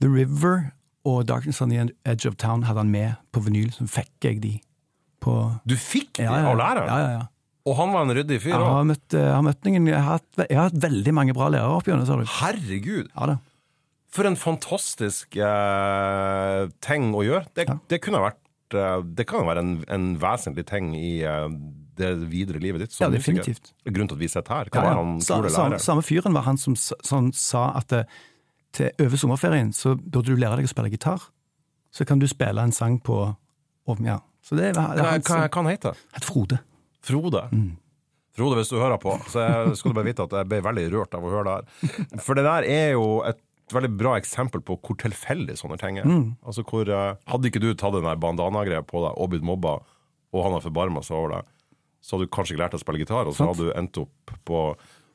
The 0.00 0.08
River 0.08 0.70
og 1.04 1.26
Darkness 1.28 1.60
on 1.60 1.68
the 1.74 1.84
Edge 2.08 2.26
of 2.30 2.36
Town 2.40 2.62
hadde 2.64 2.80
han 2.80 2.90
med 2.90 3.14
på 3.34 3.42
vinyl. 3.44 3.68
Så 3.76 3.84
fikk 3.90 4.24
jeg 4.30 4.40
de 4.40 4.54
på 5.22 5.36
Du 5.68 5.76
fikk 5.78 6.16
de 6.18 6.24
ja, 6.26 6.34
ja, 6.40 6.48
av 6.50 6.58
læreren? 6.58 6.88
Ja, 6.88 6.98
ja, 7.04 7.12
ja. 7.20 7.28
Og 7.68 7.76
han 7.78 7.92
var 7.94 8.02
en 8.08 8.10
ryddig 8.16 8.40
fyr 8.42 8.56
Jeg 8.56 8.58
har 8.74 8.84
møtt, 8.88 9.06
eh, 9.14 9.22
jeg 9.22 9.34
har 9.36 9.44
møtt 9.46 9.66
noen 9.68 9.84
jeg 9.86 9.94
har, 10.00 10.16
hatt, 10.16 10.46
jeg 10.48 10.56
har 10.58 10.64
hatt 10.72 10.80
veldig 10.82 11.12
mange 11.14 11.34
bra 11.36 11.46
lærere 11.52 11.76
opp 11.76 11.86
gjennom. 11.86 12.24
Herregud! 12.40 13.12
Ja. 13.14 13.36
For 14.12 14.26
en 14.28 14.34
fantastisk 14.36 15.36
eh, 15.40 16.64
ting 16.84 17.12
å 17.14 17.22
gjøre. 17.24 17.46
Det, 17.54 17.68
Ja. 17.68 17.76
det 17.88 18.00
kunne 18.02 18.24
vært 18.24 18.41
Det 18.72 19.26
kan 19.28 19.42
jo 19.42 19.48
være 19.50 19.62
en, 19.64 19.72
en 19.92 20.08
vesentlig 20.22 20.64
ting 20.68 20.92
i 20.98 21.20
eh, 21.28 21.48
det 21.98 22.10
videre 22.30 22.58
livet 22.62 22.86
ditt. 22.86 22.92
som 22.96 23.06
Ja, 23.06 23.18
musiker. 23.18 23.54
Grunnen 23.84 24.08
til 24.08 24.16
at 24.16 24.22
vi 24.22 24.28
sitter 24.32 24.54
her. 24.54 24.70
Hva 24.72 24.80
Ja, 24.82 24.88
var 24.88 24.98
han 25.04 25.20
Sa- 25.20 25.38
kule 25.40 25.50
samme, 25.52 25.78
samme 25.82 26.02
fyren 26.06 26.32
var 26.34 26.42
han 26.48 26.56
som, 26.60 26.76
som 26.76 27.30
sa 27.36 27.68
at 27.76 27.92
til 28.72 28.90
over 29.04 29.16
sommerferien 29.20 29.72
så 29.76 29.92
burde 30.00 30.32
du 30.32 30.36
lære 30.40 30.56
deg 30.56 30.64
å 30.64 30.72
spille 30.72 30.90
gitar. 30.94 31.20
Så 31.92 32.06
kan 32.08 32.18
du 32.18 32.26
spille 32.26 32.62
en 32.64 32.72
sang 32.72 32.98
på 33.04 33.36
ja. 34.00 34.18
Så 34.42 34.56
det 34.56 34.72
det 34.72 34.80
Hva, 34.80 34.94
var 34.96 35.10
han 35.12 35.20
hva, 35.22 35.40
hva 35.48 35.60
han 35.62 35.66
heter 35.70 35.98
het 36.16 36.24
Frode. 36.24 36.58
Frode. 37.04 37.42
Mm. 37.52 37.76
Frode, 38.32 38.56
hvis 38.56 38.70
du 38.72 38.78
hører 38.80 38.96
på, 38.96 39.12
så 39.28 39.74
skal 39.76 39.92
du 39.92 39.94
bare 39.98 40.08
vite 40.08 40.24
at 40.24 40.32
jeg 40.38 40.48
ble 40.48 40.62
veldig 40.64 40.86
rørt 40.94 41.14
av 41.18 41.26
å 41.26 41.30
høre 41.34 41.44
det 41.44 41.56
her. 41.58 42.20
For 42.24 42.38
det 42.38 42.44
der 42.46 42.64
er 42.64 42.92
jo 42.94 43.20
et 43.28 43.36
veldig 43.72 43.92
bra 43.98 44.16
eksempel 44.18 44.62
på 44.64 44.76
hvor 44.80 44.98
tilfeldig 45.00 45.54
sånne 45.60 45.78
ting 45.80 46.00
er. 46.02 46.08
Mm. 46.08 46.34
Altså 46.42 46.64
hvor, 46.66 46.88
eh, 46.88 47.14
Hadde 47.30 47.50
ikke 47.50 47.62
du 47.62 47.70
tatt 47.74 47.94
den 47.96 48.08
bandana-greia 48.20 48.82
på 48.86 49.04
deg 49.04 49.14
og 49.16 49.30
blitt 49.32 49.46
mobba, 49.46 49.78
og 50.32 50.46
han 50.46 50.56
har 50.56 50.64
forbarma 50.64 51.04
seg 51.04 51.18
over 51.18 51.36
deg, 51.36 51.52
så 52.02 52.16
hadde 52.16 52.26
du 52.26 52.34
kanskje 52.34 52.56
ikke 52.56 52.64
lært 52.64 52.74
deg 52.74 52.80
å 52.80 52.84
spille 52.84 53.04
gitar, 53.04 53.30
og 53.30 53.36
så 53.36 53.48
hadde 53.50 53.68
du 53.68 53.72
endt 53.78 54.02
opp 54.02 54.34
på 54.48 54.64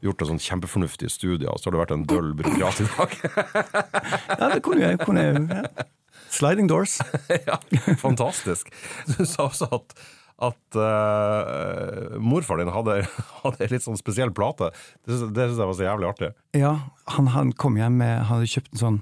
gjort 0.06 0.22
en 0.22 0.32
sånn 0.32 0.44
kjempefornuftig 0.44 1.10
studie, 1.10 1.50
og 1.50 1.60
så 1.60 1.68
har 1.68 1.76
du 1.76 1.82
vært 1.82 1.96
en 1.96 2.06
døll 2.08 2.34
byråkrat 2.38 2.84
i 2.84 2.90
dag. 2.94 3.16
Ja, 4.38 4.50
det 4.54 4.62
kunne 4.66 4.84
jeg. 4.84 5.00
Kunne 5.02 5.24
jeg 5.24 5.46
ja. 5.50 5.88
Sliding 6.30 6.68
doors. 6.70 6.98
ja, 7.50 7.58
fantastisk. 7.98 8.70
Du 9.10 9.24
sa 9.26 9.48
også 9.48 9.70
at, 9.80 9.96
at 10.38 10.78
uh, 10.78 12.18
morfar 12.22 12.60
din 12.62 12.70
hadde, 12.70 13.00
hadde 13.44 13.64
en 13.66 13.72
litt 13.74 13.86
sånn 13.86 13.98
spesiell 13.98 14.34
plate. 14.36 14.70
Det, 15.08 15.18
det 15.34 15.48
syns 15.50 15.62
jeg 15.62 15.70
var 15.70 15.78
så 15.78 15.86
jævlig 15.88 16.10
artig. 16.12 16.32
Ja, 16.58 16.74
han, 17.16 17.30
han 17.34 17.54
kom 17.58 17.78
hjem 17.80 17.98
med 18.02 18.20
Han 18.28 18.38
hadde 18.38 18.50
kjøpt 18.52 18.76
en 18.76 18.82
sånn 18.82 19.00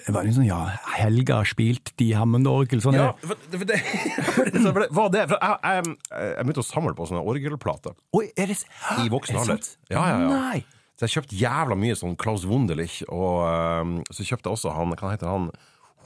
Det 0.00 0.14
var 0.14 0.26
sånn, 0.34 0.48
ja, 0.48 0.58
Helga 0.96 1.38
spilt 1.46 1.92
de 2.00 2.08
Hammond-orgel. 2.18 2.82
Sånn, 2.82 2.98
Ja, 2.98 3.12
for, 3.22 3.38
for 3.54 3.68
det, 3.70 3.78
for 4.34 4.50
det 4.50 4.88
var 4.98 5.14
det. 5.14 5.28
For 5.30 5.38
jeg, 5.38 5.60
jeg, 5.62 5.94
jeg 6.34 6.48
begynte 6.48 6.64
å 6.64 6.68
samle 6.72 6.96
på 6.98 7.06
sånne 7.12 7.22
orgelplater 7.22 7.94
Oi, 8.18 8.26
er 8.34 8.50
det 8.50 8.58
i 9.04 9.08
voksen 9.12 9.36
er 9.38 9.44
alder. 9.44 9.70
Ja, 9.94 10.02
ja, 10.10 10.18
ja. 10.24 10.34
Nei! 10.34 10.64
Så 10.98 11.06
jeg 11.06 11.14
kjøpte 11.14 11.38
jævla 11.38 11.76
mye 11.78 11.94
sånn 11.94 12.18
Klaus 12.18 12.42
Wunderlich, 12.50 13.04
og 13.06 13.44
um, 13.46 13.98
så 14.10 14.24
kjøpte 14.26 14.50
jeg 14.50 14.56
også 14.58 14.74
han 14.74 14.96
Hva 14.98 15.12
heter 15.14 15.30
han? 15.30 15.52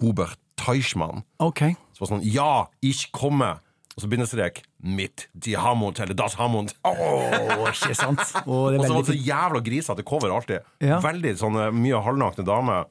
Hubert 0.02 0.37
Teichmann. 0.61 1.23
Ok. 1.40 1.71
Så 1.97 2.04
var 2.04 2.11
sånn 2.12 2.26
Ja, 2.28 2.52
ich 2.85 3.06
komme! 3.16 3.54
Og 3.92 4.04
så 4.04 4.08
bindestrek 4.08 4.62
Mitt 4.80 5.26
die 5.37 5.56
Hammond, 5.61 5.99
eller 6.00 6.16
Das 6.16 6.34
Hammond. 6.40 6.72
Oh, 6.88 7.66
ikke 7.68 7.94
sant? 7.99 8.22
Og 8.46 8.78
så 8.80 8.88
var 8.88 9.02
det 9.02 9.11
så 9.11 9.18
jævla 9.18 9.61
grisete 9.66 10.04
cover 10.08 10.32
alltid. 10.32 10.64
Ja. 10.80 11.00
Veldig 11.04 11.34
sånn 11.40 11.58
eh, 11.61 11.72
mye 11.76 12.00
halvnakne 12.06 12.46
damer 12.49 12.87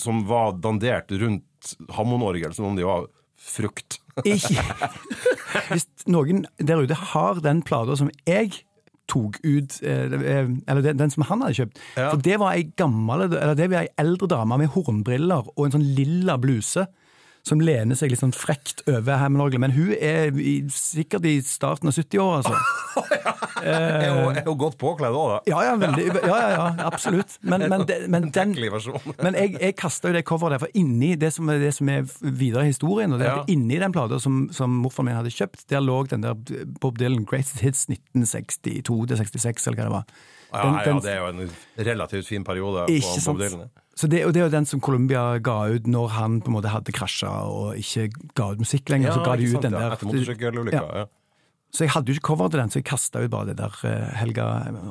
som 0.00 0.22
var 0.28 0.54
dandert 0.62 1.10
rundt 1.20 1.74
Hammond-orgel 1.96 2.54
som 2.56 2.70
om 2.70 2.78
de 2.78 2.86
var 2.86 3.08
frukt. 3.40 3.98
Hvis 4.24 4.46
noen 6.10 6.44
der 6.60 6.82
ute 6.84 6.96
har 7.12 7.40
den 7.44 7.62
plata 7.66 7.96
som 7.98 8.10
jeg 8.28 8.62
tok 9.10 9.40
ut, 9.42 9.80
eh, 9.82 10.06
eller 10.70 10.82
den, 10.84 11.00
den 11.00 11.10
som 11.10 11.24
han 11.26 11.42
hadde 11.42 11.56
kjøpt 11.58 11.80
Ja. 11.98 12.10
For 12.12 12.22
det 12.22 12.36
var 12.38 12.54
ei 12.54 12.68
gammel, 12.78 13.26
eller 13.26 13.56
det 13.58 13.66
var 13.72 13.82
ei 13.82 13.90
eldre 13.98 14.28
dame 14.30 14.60
med 14.62 14.70
hornbriller 14.76 15.48
og 15.56 15.64
en 15.66 15.74
sånn 15.74 15.88
lilla 15.96 16.38
bluse. 16.38 16.86
Som 17.46 17.62
lener 17.64 17.96
seg 17.96 18.10
litt 18.12 18.20
sånn 18.20 18.34
frekt 18.36 18.82
over 18.90 19.16
Hammond-orgelet, 19.16 19.62
men 19.62 19.72
hun 19.72 19.94
er 19.96 20.28
i, 20.36 20.58
sikkert 20.70 21.24
i 21.24 21.38
starten 21.46 21.88
av 21.88 21.94
70-åra, 21.96 22.42
altså. 22.42 23.06
er, 23.64 24.04
hun, 24.12 24.36
er 24.36 24.50
godt 24.60 24.76
påkledd 24.80 25.16
òg, 25.16 25.30
da. 25.32 25.38
Ja, 25.48 25.62
ja, 25.70 25.72
veldig, 25.80 26.04
ja, 26.20 26.36
ja, 26.36 26.50
ja 26.52 26.66
absolutt. 26.84 27.38
Men, 27.40 27.64
men, 27.72 27.86
det- 27.88 28.02
men 28.12 28.28
den. 28.34 28.52
Men 29.24 29.38
jeg, 29.40 29.54
jeg 29.56 29.76
kasta 29.80 30.10
jo 30.12 30.16
det 30.18 30.24
coveret 30.28 30.58
der, 30.58 30.62
for 30.66 30.76
inni 30.82 31.14
det 31.20 31.32
som 31.32 31.48
det 31.50 31.72
som 31.76 31.88
er 31.92 32.04
videre 32.20 32.66
i 32.68 32.74
historien, 32.74 33.16
og 33.16 33.22
det 33.24 33.30
er 33.32 33.48
inni 33.52 33.80
den 33.80 33.94
plata 33.96 34.20
som, 34.20 34.42
som 34.54 34.76
morfaren 34.84 35.08
min 35.08 35.16
hadde 35.18 35.32
kjøpt, 35.34 35.64
der 35.72 35.80
lå 35.84 36.02
den 36.12 36.26
der 36.26 36.36
Bob 36.82 37.00
Dylan 37.00 37.24
Greatest 37.28 37.64
Hits 37.64 37.86
1962-66, 37.88 39.66
eller 39.68 39.80
hva 39.80 39.88
det 39.88 39.96
var. 39.96 40.04
Ja, 40.52 40.62
Den- 40.84 40.94
ja, 40.96 41.00
det 41.00 41.12
er 41.12 41.18
jo 41.20 41.26
en 41.26 41.50
relativt 41.78 42.26
fin 42.26 42.44
periode 42.44 42.86
Ikke 42.88 43.06
på? 43.24 43.32
Bob 43.32 43.38
Dylan. 43.38 43.70
Så 43.94 44.08
det, 44.08 44.24
og 44.24 44.32
det 44.32 44.40
er 44.40 44.44
jo 44.48 44.50
den 44.56 44.66
som 44.66 44.80
Columbia 44.80 45.38
ga 45.38 45.68
ut 45.68 45.86
når 45.86 46.08
han 46.16 46.40
på 46.40 46.48
en 46.48 46.56
måte 46.56 46.70
hadde 46.72 46.92
krasja 46.92 47.28
og 47.28 47.76
ikke 47.76 48.08
ga 48.34 48.52
ut 48.54 48.58
musikk 48.58 48.88
lenger. 48.88 49.12
så 49.12 49.24
ga 49.24 49.36
de 49.36 49.44
ut 49.44 49.52
sant, 49.52 49.62
den 49.62 49.72
ja, 49.72 49.78
der. 49.78 49.92
Etter 49.96 50.06
motorsykkelulykka. 50.06 50.84
Ja. 50.96 51.06
Så 51.70 51.84
jeg 51.84 51.92
hadde 51.94 52.10
jo 52.10 52.16
ikke 52.18 52.26
cover 52.26 52.48
til 52.50 52.58
den, 52.58 52.70
så 52.72 52.80
jeg 52.80 52.84
kasta 52.88 53.20
ut 53.22 53.30
bare 53.30 53.46
det 53.52 53.56
der 53.60 53.74
eh, 53.86 54.06
Helga 54.18 54.46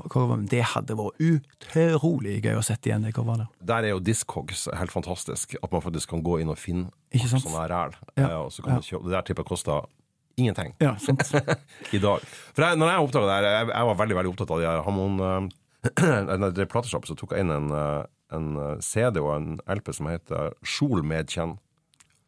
coveret. 0.07 0.37
Men 0.37 0.45
det 0.47 0.61
hadde 0.63 0.95
vært 0.95 1.19
utrolig 1.19 2.37
gøy 2.45 2.55
å 2.55 2.63
sette 2.63 2.87
igjen 2.87 3.03
det 3.03 3.11
coveret 3.17 3.43
der. 3.43 3.49
Der 3.67 3.87
er 3.89 3.95
jo 3.97 3.99
Discogs 3.99 4.67
helt 4.71 4.93
fantastisk. 4.93 5.57
At 5.63 5.73
man 5.75 5.83
faktisk 5.83 6.13
kan 6.13 6.23
gå 6.23 6.39
inn 6.39 6.53
og 6.53 6.59
finne 6.61 6.87
sånn 7.19 7.57
ræl. 7.67 7.97
Ja. 8.15 8.29
Eh, 8.29 8.37
og 8.45 8.53
så 8.55 8.63
kan 8.63 8.77
man 8.77 8.85
kjøpe, 8.85 9.09
Det 9.09 9.17
der 9.17 9.27
tippet 9.27 9.49
koster 9.49 9.89
ingenting 10.39 10.73
Ja, 10.83 10.95
sant. 11.01 11.23
i 11.95 12.01
dag. 12.01 12.23
For 12.55 12.65
jeg, 12.65 12.79
når 12.79 12.93
jeg 12.93 13.07
oppdaga 13.07 13.29
det 13.29 13.37
her, 13.37 13.49
jeg, 13.57 13.71
jeg 13.73 13.89
var 13.91 13.99
veldig 14.03 14.19
veldig 14.19 14.33
opptatt 14.33 14.53
av 14.55 14.61
de 14.61 14.69
her 14.69 14.83
Hammond 14.87 15.23
uh, 15.25 16.47
Det 16.55 16.69
plateshoppet, 16.71 17.11
så 17.11 17.17
tok 17.19 17.35
jeg 17.35 17.45
inn 17.45 17.55
en, 17.55 17.69
eh, 17.75 18.01
en 18.35 18.49
eh, 18.59 18.75
CD 18.83 19.21
og 19.21 19.31
en 19.35 19.49
LP 19.79 19.93
som 19.95 20.09
heter 20.11 20.55
Sjol 20.65 21.05
Medkjenn. 21.07 21.57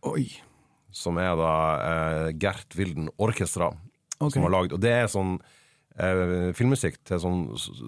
Oi. 0.08 0.30
Som 0.96 1.20
er 1.22 1.34
da 1.40 1.56
uh, 1.80 2.28
Gert 2.36 2.76
Wilden 2.80 3.12
Orkestra 3.22 3.72
okay. 4.22 4.36
som 4.36 4.48
har 4.48 4.56
lagd. 4.56 4.76
Og 4.76 4.82
det 4.84 4.94
er 4.94 5.10
sånn 5.12 5.36
eh, 5.98 6.52
filmmusikk 6.58 7.00
til 7.08 7.22
sånn 7.22 7.42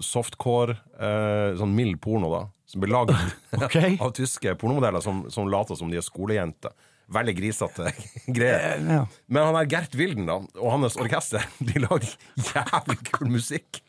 softcore, 0.04 0.78
eh, 0.98 1.54
sånn 1.60 1.74
mild 1.76 2.00
porno, 2.04 2.30
da. 2.32 2.42
Som 2.68 2.84
blir 2.84 2.94
lagd 2.94 3.14
okay. 3.64 3.98
av 4.02 4.14
tyske 4.16 4.56
pornomodeller 4.60 5.04
som, 5.04 5.24
som 5.32 5.50
later 5.50 5.78
som 5.78 5.92
de 5.92 6.00
er 6.00 6.06
skolejenter. 6.06 6.74
Veldig 7.12 7.34
grisete 7.36 7.90
greier. 8.36 8.78
Eh, 8.78 8.84
Ja. 8.94 9.00
Men 9.28 9.48
han 9.50 9.58
er 9.60 9.68
Gert 9.68 9.96
Wilden 9.98 10.28
da, 10.30 10.38
og 10.60 10.70
hans 10.72 10.96
orkester 11.00 11.44
de 11.68 11.82
lager 11.84 12.14
jævlig 12.40 12.96
kul 13.10 13.28
musikk. 13.34 13.82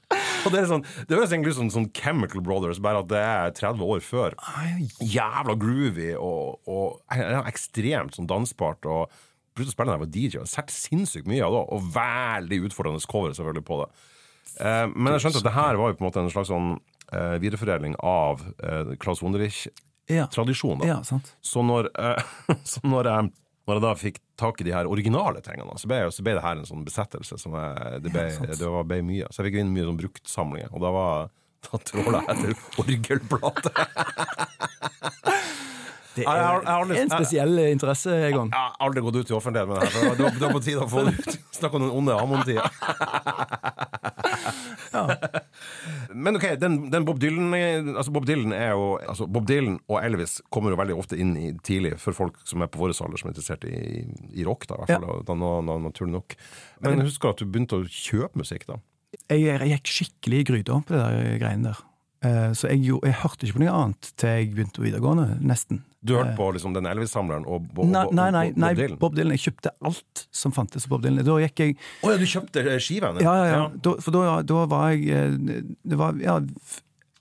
Og 0.45 0.51
Det 0.53 0.60
er 0.62 0.67
sånn, 0.69 0.84
det 1.10 1.15
høres 1.17 1.31
egentlig 1.34 1.53
ut 1.55 1.60
som 1.62 1.69
sånn 1.74 1.88
Chemical 1.95 2.43
Brothers, 2.45 2.77
bare 2.84 3.00
at 3.01 3.07
det 3.10 3.22
er 3.22 3.53
30 3.57 3.81
år 3.95 4.03
før. 4.05 4.36
Jævla 5.01 5.55
groovy 5.57 6.12
og, 6.19 6.60
og 6.69 7.15
ja, 7.17 7.39
ekstremt 7.50 8.13
sånn 8.19 8.27
dansbart. 8.29 8.86
og 8.86 9.10
Begynte 9.55 9.72
å 9.72 9.75
spille 9.77 9.88
den 9.89 9.95
jeg 9.95 10.03
var 10.03 10.12
DJ, 10.13 10.41
og 10.43 10.51
sett 10.51 10.74
sinnssykt 10.75 11.29
mye 11.31 11.39
av 11.48 11.55
det, 11.55 11.63
og 11.72 11.86
veldig 11.95 12.57
utfordrende 12.67 13.07
cover 13.10 13.31
selvfølgelig 13.38 13.65
på 13.72 13.79
det. 13.81 13.88
Eh, 14.60 14.86
men 14.91 15.13
jeg 15.15 15.24
skjønte 15.24 15.41
at 15.41 15.48
det 15.48 15.55
her 15.55 15.79
var 15.79 15.89
jo 15.93 15.98
på 15.98 16.03
en 16.03 16.10
måte 16.10 16.22
en 16.25 16.31
slags 16.34 16.51
sånn 16.51 16.74
eh, 17.15 17.38
videreforedling 17.41 17.95
av 18.03 18.43
eh, 18.60 18.93
Klaus 19.01 19.24
Wunderich-tradisjonen. 19.24 19.81
Ja. 20.08 20.28
da. 20.30 20.86
ja, 20.86 21.00
sant. 21.04 21.32
Så 21.42 21.64
når, 21.66 21.90
eh, 21.98 22.22
så 22.64 22.80
når, 22.84 23.06
jeg, 23.10 23.32
når 23.68 23.80
jeg 23.80 23.82
da 23.88 23.94
fikk 23.98 24.20
tak 24.38 24.60
i 24.62 24.68
de 24.68 24.74
her 24.76 24.86
originale 24.92 25.42
tingene, 25.42 25.74
så 25.82 25.88
ble, 25.90 26.04
så 26.14 26.22
ble 26.26 26.34
det 26.38 26.44
her 26.46 26.60
en 26.60 26.66
sånn 26.70 26.84
besettelse. 26.86 27.40
Som 27.42 27.56
jeg, 27.58 28.02
det, 28.06 28.12
ble, 28.14 28.28
Ja, 28.36 28.54
det 28.60 28.70
var, 28.70 28.84
ble 28.86 29.00
mye. 29.08 29.26
Så 29.32 29.42
jeg 29.42 29.50
fikk 29.52 29.60
inn 29.64 29.74
mye 29.74 29.88
sånn 29.88 29.98
bruktsamlinger, 30.04 30.70
og 30.76 30.84
da 30.86 30.92
var 30.94 31.30
da 31.66 31.80
tråla 31.82 32.20
jeg 32.22 32.30
etter 32.36 32.52
orgelplate. 32.84 33.72
Det 36.16 36.24
Jeg 36.24 36.30
har- 36.32 36.62
jeg 36.62 36.72
aldri- 36.72 36.96
er 36.96 37.02
en 37.02 37.10
spesiell 37.12 37.58
interesse, 37.74 38.14
Egon. 38.30 38.48
Jeg 38.54 38.60
har 38.62 38.76
aldri 38.86 39.02
gått 39.04 39.16
ut 39.20 39.32
i 39.32 39.36
offentlighet 39.36 39.68
med 39.68 39.82
det 39.82 39.90
her, 39.90 39.92
det 40.16 40.24
var, 40.24 40.32
det 40.38 40.44
var 40.46 40.54
på 40.54 40.62
tide 40.64 40.80
å 40.86 40.88
få 40.88 41.02
det 41.10 41.16
ut. 41.18 41.40
Snakk 41.58 41.74
om 41.76 41.82
den 41.84 41.92
onde 41.92 42.16
Hammond-tida. 42.16 42.70
Men 46.15 46.38
ok, 46.39 46.45
den, 46.62 46.77
den 46.93 47.05
Bob 47.07 47.19
Dylan 47.19 47.53
Altså 47.98 48.12
Bob 48.15 48.25
Dylan 48.29 48.53
er 48.55 48.69
jo 48.72 48.86
altså 49.03 49.27
Bob 49.27 49.45
Dylan 49.50 49.75
og 49.91 49.98
Elvis 50.00 50.38
kommer 50.53 50.72
jo 50.72 50.79
veldig 50.79 50.95
ofte 50.95 51.17
inn 51.19 51.34
i 51.38 51.50
tidlig 51.65 51.95
for 52.00 52.15
folk 52.15 52.38
som 52.48 52.63
er 52.63 52.69
på 52.72 52.79
vår 52.79 52.93
alder, 52.95 53.19
som 53.19 53.29
er 53.29 53.34
interessert 53.36 53.65
i, 53.67 54.05
i 54.39 54.45
rock, 54.48 54.67
da, 54.69 54.77
i 54.77 54.84
hvert 54.86 54.93
fall. 54.95 55.10
ja. 55.12 55.24
Da, 55.27 55.36
nå- 55.41 55.62
nå- 55.67 55.79
naturlig 55.89 56.13
nok. 56.15 56.38
Men 56.86 57.01
husk 57.03 57.12
husker 57.17 57.34
at 57.36 57.41
du 57.43 57.45
begynte 57.51 57.81
å 57.81 57.88
kjøpe 57.89 58.39
musikk, 58.41 58.65
da. 58.72 58.79
Jeg, 59.31 59.43
jeg 59.48 59.69
gikk 59.75 59.91
skikkelig 59.98 60.39
i 60.43 60.48
gryta 60.51 60.79
på 60.84 60.95
det 60.95 61.01
der 61.03 61.38
greiene 61.43 61.72
der. 61.72 61.84
Eh, 62.25 62.51
Så 62.57 62.67
jeg, 62.72 62.81
jeg 62.88 63.19
hørte 63.22 63.45
ikke 63.48 63.60
på 63.60 63.63
noe 63.65 63.75
annet 63.84 64.10
til 64.19 64.29
jeg 64.39 64.50
begynte 64.55 64.79
på 64.81 64.86
videregående, 64.88 65.27
nesten. 65.45 65.84
Du 66.06 66.14
hørte 66.16 66.36
på 66.38 66.48
liksom 66.56 66.76
den 66.78 66.86
Elvis-samleren 66.90 67.46
og 67.50 67.66
Bob 67.74 67.90
Nei, 67.90 68.06
nei, 68.14 68.30
nei, 68.36 68.44
Bob 68.52 68.62
nei 68.64 68.74
Dylan? 68.78 68.98
Bob 69.02 69.16
Dylan. 69.18 69.36
Jeg 69.36 69.44
kjøpte 69.48 69.74
alt 69.90 70.26
som 70.32 70.54
fantes 70.56 70.86
av 70.88 70.94
Bob 70.96 71.04
Dylan. 71.06 71.26
Da 71.26 71.40
gikk 71.44 71.64
jeg 71.66 71.76
Å 72.06 72.14
ja, 72.14 72.22
du 72.22 72.26
kjøpte 72.30 72.64
skivene? 72.64 72.80
skiven? 72.88 73.22
Ja, 73.26 73.36
ja, 73.42 73.46
ja. 73.56 73.66
Da, 73.90 73.96
for 74.06 74.16
da, 74.16 74.26
da 74.46 74.64
var 74.72 74.90
jeg 74.94 75.10
eh, 75.10 75.62
Det 75.84 76.00
var 76.00 76.18
Ja, 76.22 76.38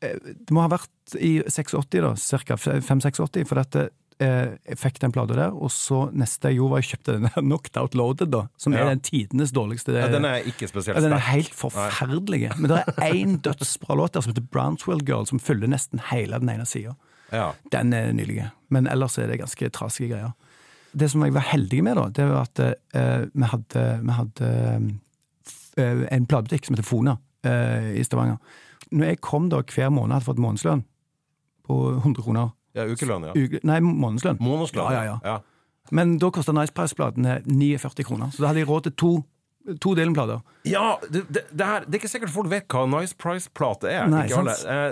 eh, 0.05 0.17
det 0.25 0.53
må 0.55 0.65
ha 0.65 0.71
vært 0.77 0.91
i 1.21 1.37
86, 1.45 2.01
da, 2.01 2.15
cirka 2.17 2.57
5-86, 2.57 3.45
for 3.49 3.61
dette 3.61 3.89
eh, 4.23 4.55
jeg 4.71 4.79
fikk 4.81 5.01
den 5.03 5.13
plata 5.13 5.35
der, 5.37 5.53
og 5.53 5.69
så 5.75 6.05
neste 6.17 6.49
jeg 6.53 6.61
gjorde, 6.61 6.71
var 6.73 6.83
jeg 6.85 6.91
kjøpte 6.95 7.17
den 7.19 7.29
Knocked 7.51 7.77
Out 7.81 7.97
Loaded, 7.99 8.31
da, 8.33 8.45
som 8.61 8.73
Ja. 8.77 8.85
er 8.85 8.93
den 8.95 9.03
tidenes 9.05 9.53
dårligste 9.53 9.97
Ja, 9.97 10.07
den 10.13 10.25
er 10.29 10.45
ikke 10.49 10.69
spesielt 10.71 10.97
Ja, 10.97 11.03
den 11.05 11.17
er 11.17 11.25
helt 11.29 11.53
forferdelig. 11.57 12.47
Men 12.57 12.71
det 12.73 12.83
er 12.95 13.11
én 13.19 13.37
dødsbra 13.45 13.97
låt 14.01 14.15
der 14.17 14.25
som 14.25 14.33
heter 14.33 14.47
Brownswell 14.55 15.03
Girl, 15.05 15.27
som 15.29 15.43
fyller 15.43 15.69
nesten 15.73 16.01
hele 16.13 16.39
den 16.41 16.49
ene 16.55 16.65
sida. 16.69 16.95
Ja. 17.33 17.53
Den 17.73 17.93
er 17.93 18.13
nylig. 18.13 18.51
Men 18.69 18.89
ellers 18.91 19.19
er 19.19 19.31
det 19.31 19.41
ganske 19.41 19.71
trasige 19.75 20.13
greier. 20.13 20.35
Det 20.95 21.09
som 21.11 21.25
jeg 21.27 21.35
var 21.35 21.49
heldig 21.51 21.81
med, 21.85 21.99
da, 21.99 22.09
det 22.15 22.27
var 22.31 22.45
at 22.47 22.61
uh, 22.63 23.25
vi 23.35 23.49
hadde, 23.51 23.85
vi 24.05 24.15
hadde 24.15 24.51
eh, 25.77 26.05
en 26.15 26.27
platebutikk 26.31 26.69
som 26.69 26.77
heter 26.77 26.87
Fona 26.87 27.17
uh, 27.19 27.89
i 27.99 28.05
Stavanger. 28.07 28.39
Når 28.95 29.11
jeg 29.11 29.23
kom 29.25 29.49
da 29.51 29.59
hver 29.67 29.91
måned, 29.91 30.15
hadde 30.15 30.29
fått 30.29 30.43
månedslønn 30.43 30.85
på 31.67 31.81
100 31.97 32.23
kroner. 32.23 32.55
ja 32.79 32.87
ukelønn, 32.87 33.27
ja. 33.27 33.35
Uke, 33.35 33.61
nei, 33.67 33.81
månedslønn. 33.83 34.39
Månedslønn. 34.39 34.95
Ja, 34.95 35.03
ja, 35.03 35.17
ja. 35.17 35.35
ja. 35.35 35.91
Men 35.95 36.17
da 36.23 36.31
kosta 36.33 36.55
Nice 36.55 36.73
Price-platene 36.73 37.41
49 37.45 38.07
kroner, 38.07 38.31
så 38.31 38.45
da 38.45 38.53
hadde 38.53 38.63
jeg 38.63 38.71
råd 38.71 38.87
til 38.87 38.95
to, 39.01 39.13
to 39.83 39.97
Dylan-plater. 39.99 40.47
Ja, 40.69 40.95
det, 41.09 41.27
det, 41.29 41.47
det, 41.51 41.67
her, 41.67 41.85
det 41.89 41.99
er 41.99 42.05
ikke 42.05 42.15
sikkert 42.15 42.33
folk 42.37 42.53
vet 42.53 42.71
hva 42.71 42.87
Nice 42.95 43.19
Price-plate 43.19 43.91
er. 43.91 44.07
Nei, 44.13 44.29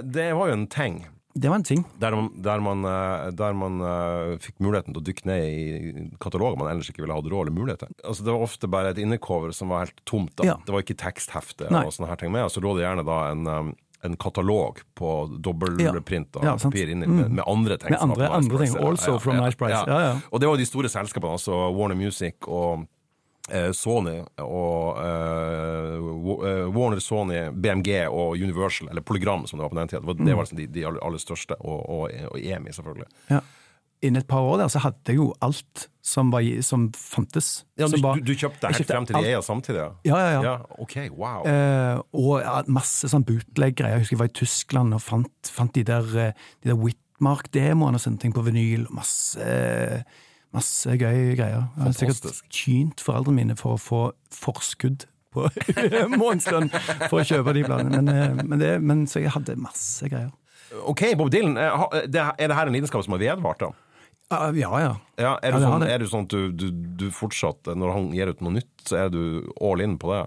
Det 0.03 0.29
var 0.35 0.51
jo 0.51 0.59
en 0.59 0.67
ting 0.73 1.05
Det 1.35 1.49
var 1.49 1.57
en 1.57 1.65
ting. 1.65 1.85
der 1.99 2.13
man, 2.17 2.31
der 2.45 2.61
man, 2.61 2.85
eh, 2.85 3.31
der 3.33 3.55
man 3.57 3.81
uh, 3.81 4.39
fikk 4.43 4.59
muligheten 4.61 4.93
til 4.93 5.01
å 5.01 5.05
dykke 5.07 5.25
ned 5.31 5.45
i 5.49 6.09
kataloger 6.21 6.59
man 6.61 6.69
ellers 6.73 6.91
ikke 6.93 7.01
ville 7.07 7.15
hatt 7.17 7.25
råd 7.33 7.47
eller 7.49 7.57
mulighet 7.57 7.79
til. 7.87 7.95
Altså, 8.05 8.25
det 8.27 8.33
var 8.35 8.45
ofte 8.45 8.69
bare 8.69 8.91
et 8.93 8.99
innecover 9.01 9.53
som 9.57 9.73
var 9.73 9.87
helt 9.87 10.03
tomt. 10.05 10.35
Da. 10.37 10.45
Ja. 10.51 10.57
Det 10.67 10.75
var 10.75 10.85
ikke 10.85 10.99
teksthefte 11.01 11.71
Nei. 11.73 11.87
og 11.89 11.93
sånne 11.97 12.11
her 12.13 12.21
ting 12.21 12.33
med, 12.35 12.45
og 12.45 12.53
så 12.53 12.61
lå 12.61 12.75
det 12.77 12.85
gjerne 12.85 13.07
da 13.09 13.19
en, 13.31 13.47
um, 13.49 13.73
en 14.05 14.17
katalog 14.21 14.81
på 14.99 15.13
dobbeltprint 15.41 16.37
av 16.37 16.45
Ja, 16.45 16.57
papir 16.59 16.91
inni, 16.91 17.07
med, 17.07 17.31
med 17.39 17.45
andre 17.47 17.77
ting. 17.79 17.95
Med 17.95 18.01
andre- 18.03 18.29
andre 18.29 18.59
ting. 18.67 18.75
også 18.77 19.13
ja. 19.13 19.15
ja, 19.15 19.19
from 19.23 19.37
Nice 19.41 19.57
Price. 19.57 19.85
Ja, 19.87 20.01
ja. 20.11 20.17
Og 20.33 20.41
det 20.43 20.49
var 20.51 20.57
de 20.61 20.67
store 20.67 20.91
selskapene, 20.93 21.33
altså 21.39 21.55
Warner 21.73 21.97
Music 21.97 22.35
og 22.49 22.85
Sony 23.75 24.21
og 24.39 24.99
uh, 24.99 25.97
eh, 26.47 26.69
Warner, 26.71 27.01
Sony, 27.03 27.41
BMG 27.53 28.05
og 28.09 28.37
Universal, 28.39 28.89
eller 28.93 29.03
Polygram 29.03 29.47
som 29.47 29.59
det 29.59 29.65
var 29.67 29.73
på 29.73 29.81
den 29.81 29.89
tida. 29.91 30.01
Det 30.01 30.07
var, 30.07 30.15
Mm. 30.15 30.27
det 30.27 30.37
var 30.37 30.43
liksom 30.47 30.59
de, 30.61 30.67
de 30.67 30.85
aller, 30.87 31.19
største, 31.19 31.57
og, 31.61 31.81
og, 31.91 32.11
og 32.31 32.39
EMI, 32.39 32.73
selvfølgelig. 32.73 33.09
Ja. 33.31 33.41
Innen 34.03 34.19
et 34.23 34.27
par 34.27 34.43
år 34.43 34.57
der 34.59 34.69
så 34.69 34.81
hadde 34.83 34.99
jeg 35.07 35.17
jo 35.21 35.29
alt 35.41 35.89
som, 36.03 36.31
var, 36.33 36.43
som 36.67 36.89
fantes. 36.99 37.65
Ja, 37.79 37.87
du, 37.87 38.01
var- 38.03 38.19
du, 38.19 38.33
kjøpte 38.35 38.67
helt 38.67 38.81
kjøpte 38.81 38.95
frem 38.95 39.07
til 39.07 39.15
de 39.15 39.29
eier 39.31 39.45
samtidig? 39.47 39.79
Ja. 39.79 40.17
Ja, 40.17 40.17
ja, 40.33 40.41
ja. 40.43 40.55
ok, 40.83 40.97
wow. 41.15 41.45
Uh, 41.47 42.01
og 42.13 42.67
masse 42.67 43.07
sånn 43.13 43.23
bootleg-greier. 43.29 43.95
Jeg 43.99 44.03
husker 44.07 44.17
jeg 44.17 44.23
var 44.25 44.31
i 44.33 44.39
Tyskland 44.41 44.95
og 44.99 45.03
fant, 45.05 45.51
fant 45.55 45.75
de 45.79 45.85
der, 45.87 46.03
eh, 46.19 46.33
de 46.65 46.73
der 46.73 46.79
Whitmark-demoene 46.83 47.95
og 47.99 48.03
sånne 48.03 48.19
ting 48.23 48.35
på 48.35 48.43
vinyl. 48.43 48.89
Masse, 48.91 49.39
masse 50.53 50.97
gøye 51.01 51.33
greier. 51.39 51.67
Jeg 51.77 51.85
har 51.87 51.97
sikkert 51.97 52.43
tynt 52.53 53.01
foreldrene 53.05 53.39
mine 53.41 53.57
for 53.59 53.77
å 53.77 53.81
få 53.81 54.03
forskudd 54.35 55.07
på 55.33 55.47
månedslønn 56.21 56.69
for 57.09 57.23
å 57.23 57.27
kjøpe 57.27 57.55
de 57.57 57.65
bladene. 57.67 58.03
Men, 58.03 58.13
eh, 58.13 58.43
men, 58.43 58.59
det, 58.61 58.73
men 58.85 59.07
så 59.09 59.23
jeg 59.23 59.33
hadde 59.33 59.57
masse 59.61 60.09
greier. 60.13 60.31
Ok, 60.89 61.05
Bob 61.21 61.31
Dylan, 61.33 61.57
eh, 61.61 61.87
er 62.05 62.07
det 62.13 62.57
her 62.57 62.69
en 62.69 62.77
lidenskap 62.77 63.05
som 63.05 63.17
har 63.17 63.25
vedvart? 63.25 63.65
da? 63.65 63.73
Ja, 64.33 64.51
ja. 64.81 64.93
Ja, 65.21 65.33
er, 65.45 65.53
du 65.53 65.59
det 65.61 65.67
sånn, 65.69 65.83
er 65.89 65.99
du 66.01 66.07
sånn 66.09 66.29
at 66.29 66.33
du, 66.33 66.53
du, 66.57 66.69
du 67.01 67.09
fortsatt, 67.13 67.69
når 67.77 67.93
han 67.93 68.07
gir 68.17 68.31
ut 68.33 68.41
noe 68.45 68.57
nytt, 68.57 68.71
så 68.89 69.03
er 69.05 69.13
du 69.13 69.21
all 69.61 69.83
in 69.85 69.99
på 70.01 70.13
det? 70.13 70.23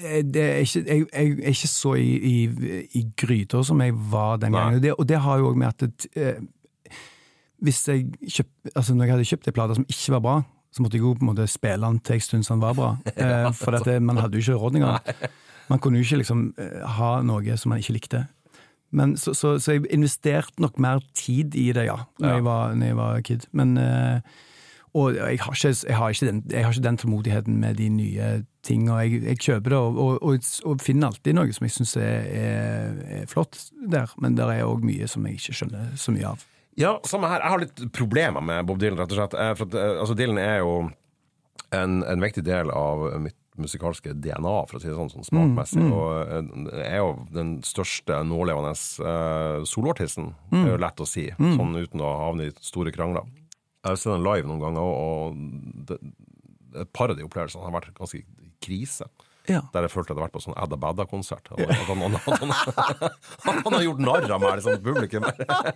Eh, 0.00 0.22
Det 0.24 0.46
er 0.46 0.62
ikke, 0.64 0.84
jeg, 0.86 1.04
jeg 1.10 1.34
er 1.42 1.52
ikke 1.56 1.72
så 1.72 1.96
i, 2.00 2.08
i, 2.16 2.80
i 2.96 3.04
gryter 3.20 3.66
som 3.66 3.82
jeg 3.84 3.96
var 4.12 4.40
den 4.40 4.56
gangen. 4.56 4.80
Det, 4.84 4.94
og 4.96 5.08
det 5.10 5.20
har 5.20 5.42
jo 5.42 5.50
òg 5.52 5.60
med 5.60 5.68
at 5.74 5.84
det, 5.84 6.10
eh, 6.16 6.40
Hvis 7.60 7.82
jeg 7.88 8.06
kjøpt, 8.24 8.72
altså 8.74 8.94
Når 8.94 9.04
jeg 9.04 9.12
hadde 9.14 9.28
kjøpt 9.28 9.48
en 9.50 9.56
plate 9.56 9.74
som 9.76 9.86
ikke 9.88 10.12
var 10.16 10.24
bra, 10.24 10.34
så 10.72 10.82
måtte 10.82 10.96
jeg 10.96 11.02
jo 11.04 11.14
på 11.18 11.24
en 11.24 11.30
måte 11.32 11.46
spille 11.50 11.86
den 11.86 11.98
til 12.06 12.14
jeg 12.16 12.22
syntes 12.22 12.48
den 12.52 12.62
var 12.62 12.76
bra. 12.78 12.90
Eh, 13.20 13.52
for 13.58 13.76
at 13.76 13.86
det, 13.88 14.02
man 14.02 14.20
hadde 14.22 14.38
jo 14.38 14.44
ikke 14.44 14.60
råd 14.62 14.80
engang. 14.80 14.98
Man 15.70 15.78
kunne 15.78 16.00
jo 16.00 16.02
ikke 16.02 16.16
liksom 16.18 16.54
eh, 16.58 16.80
ha 16.98 17.20
noe 17.22 17.56
som 17.56 17.70
man 17.70 17.78
ikke 17.78 17.92
likte. 17.94 18.24
Men 18.90 19.12
så, 19.16 19.36
så, 19.38 19.52
så 19.62 19.76
jeg 19.76 19.84
investerte 19.94 20.58
nok 20.58 20.80
mer 20.82 20.98
tid 21.14 21.54
i 21.54 21.68
det, 21.70 21.84
ja, 21.86 22.00
når, 22.18 22.28
Ja. 22.28 22.34
Jeg, 22.34 22.44
var, 22.44 22.74
når 22.74 22.86
jeg 22.86 22.96
var 22.98 23.20
kid. 23.20 23.46
Men 23.52 23.76
eh, 23.78 24.18
Og 24.92 25.14
jeg 25.14 25.38
har, 25.38 25.54
ikke, 25.54 25.86
jeg, 25.86 25.96
har 25.96 26.10
ikke 26.10 26.26
den, 26.26 26.42
jeg 26.50 26.64
har 26.64 26.72
ikke 26.72 26.82
den 26.88 26.96
tålmodigheten 26.98 27.60
med 27.62 27.74
de 27.78 27.88
nye 27.88 28.30
tingene. 28.66 28.96
Jeg, 28.98 29.22
jeg 29.24 29.38
kjøper 29.38 29.70
det 29.70 29.78
og, 29.78 29.98
og, 29.98 30.22
og, 30.22 30.38
og 30.64 30.80
finner 30.82 31.06
alltid 31.12 31.36
noe 31.38 31.52
som 31.54 31.68
jeg 31.68 31.76
syns 31.76 31.96
er, 31.96 32.26
er, 32.26 32.96
er 33.20 33.28
flott 33.30 33.60
der, 33.86 34.10
men 34.18 34.34
det 34.34 34.48
er 34.50 34.66
òg 34.66 34.82
mye 34.82 35.06
som 35.06 35.26
jeg 35.28 35.38
ikke 35.38 35.54
skjønner 35.60 35.92
så 35.94 36.10
mye 36.16 36.32
av. 36.32 36.42
Ja, 36.78 37.00
samme 37.08 37.28
her. 37.30 37.42
Jeg 37.42 37.50
har 37.50 37.62
litt 37.64 37.82
problemer 37.96 38.44
med 38.44 38.66
Bob 38.68 38.78
Dylan, 38.80 38.98
rett 39.00 39.12
og 39.12 39.18
slett. 39.18 39.34
Eh, 39.34 39.52
For 39.58 39.66
at, 39.68 39.74
eh, 39.74 40.00
altså, 40.04 40.16
Dylan 40.18 40.38
er 40.38 40.58
jo 40.62 40.74
en, 41.74 42.00
en 42.02 42.22
viktig 42.22 42.44
del 42.46 42.70
av 42.74 43.06
mitt 43.22 43.36
musikalske 43.60 44.14
DNA, 44.14 44.52
for 44.70 44.78
å 44.78 44.80
si 44.80 44.88
det 44.88 44.96
sånn, 44.96 45.10
sånn 45.12 45.26
smakmessig. 45.26 45.82
Og 45.92 46.30
eh, 46.30 46.86
er 46.86 47.00
jo 47.02 47.10
den 47.34 47.56
største 47.66 48.22
nålevende 48.24 48.72
uh, 49.04 49.66
soloartisten. 49.68 50.30
Det 50.50 50.62
er 50.62 50.72
jo 50.76 50.80
lett 50.86 51.02
å 51.02 51.08
si, 51.08 51.26
sånn 51.36 51.76
uten 51.76 52.00
å 52.06 52.14
havne 52.24 52.48
i 52.48 52.54
store 52.64 52.94
krangler. 52.94 53.26
Jeg 53.80 53.90
har 53.94 53.96
sett 54.00 54.12
den 54.14 54.24
live 54.26 54.48
noen 54.48 54.62
ganger, 54.62 54.80
og 54.80 55.34
og 55.34 55.84
det, 55.90 55.98
et 56.80 56.90
par 56.94 57.10
av 57.10 57.16
de 57.18 57.24
opplevelsene 57.26 57.64
har 57.66 57.74
vært 57.74 57.94
ganske 57.96 58.22
krise. 58.62 59.08
Ja. 59.50 59.60
Der 59.74 59.86
jeg 59.86 59.92
følte 59.92 60.12
at 60.12 60.16
jeg 60.16 60.20
hadde 60.20 60.26
vært 60.28 60.36
på 60.36 60.42
sånn 60.44 60.56
Adda 60.60 60.78
Badda-konsert. 60.80 61.50
At 61.50 61.58
han, 61.88 62.04
han, 62.04 62.16
han, 62.24 63.60
han, 63.64 63.76
har 63.76 63.84
gjort 63.84 64.02
narr 64.04 64.26
av 64.30 64.42
meg, 64.44 64.60
liksom, 64.60 64.78
publikum. 64.84 65.26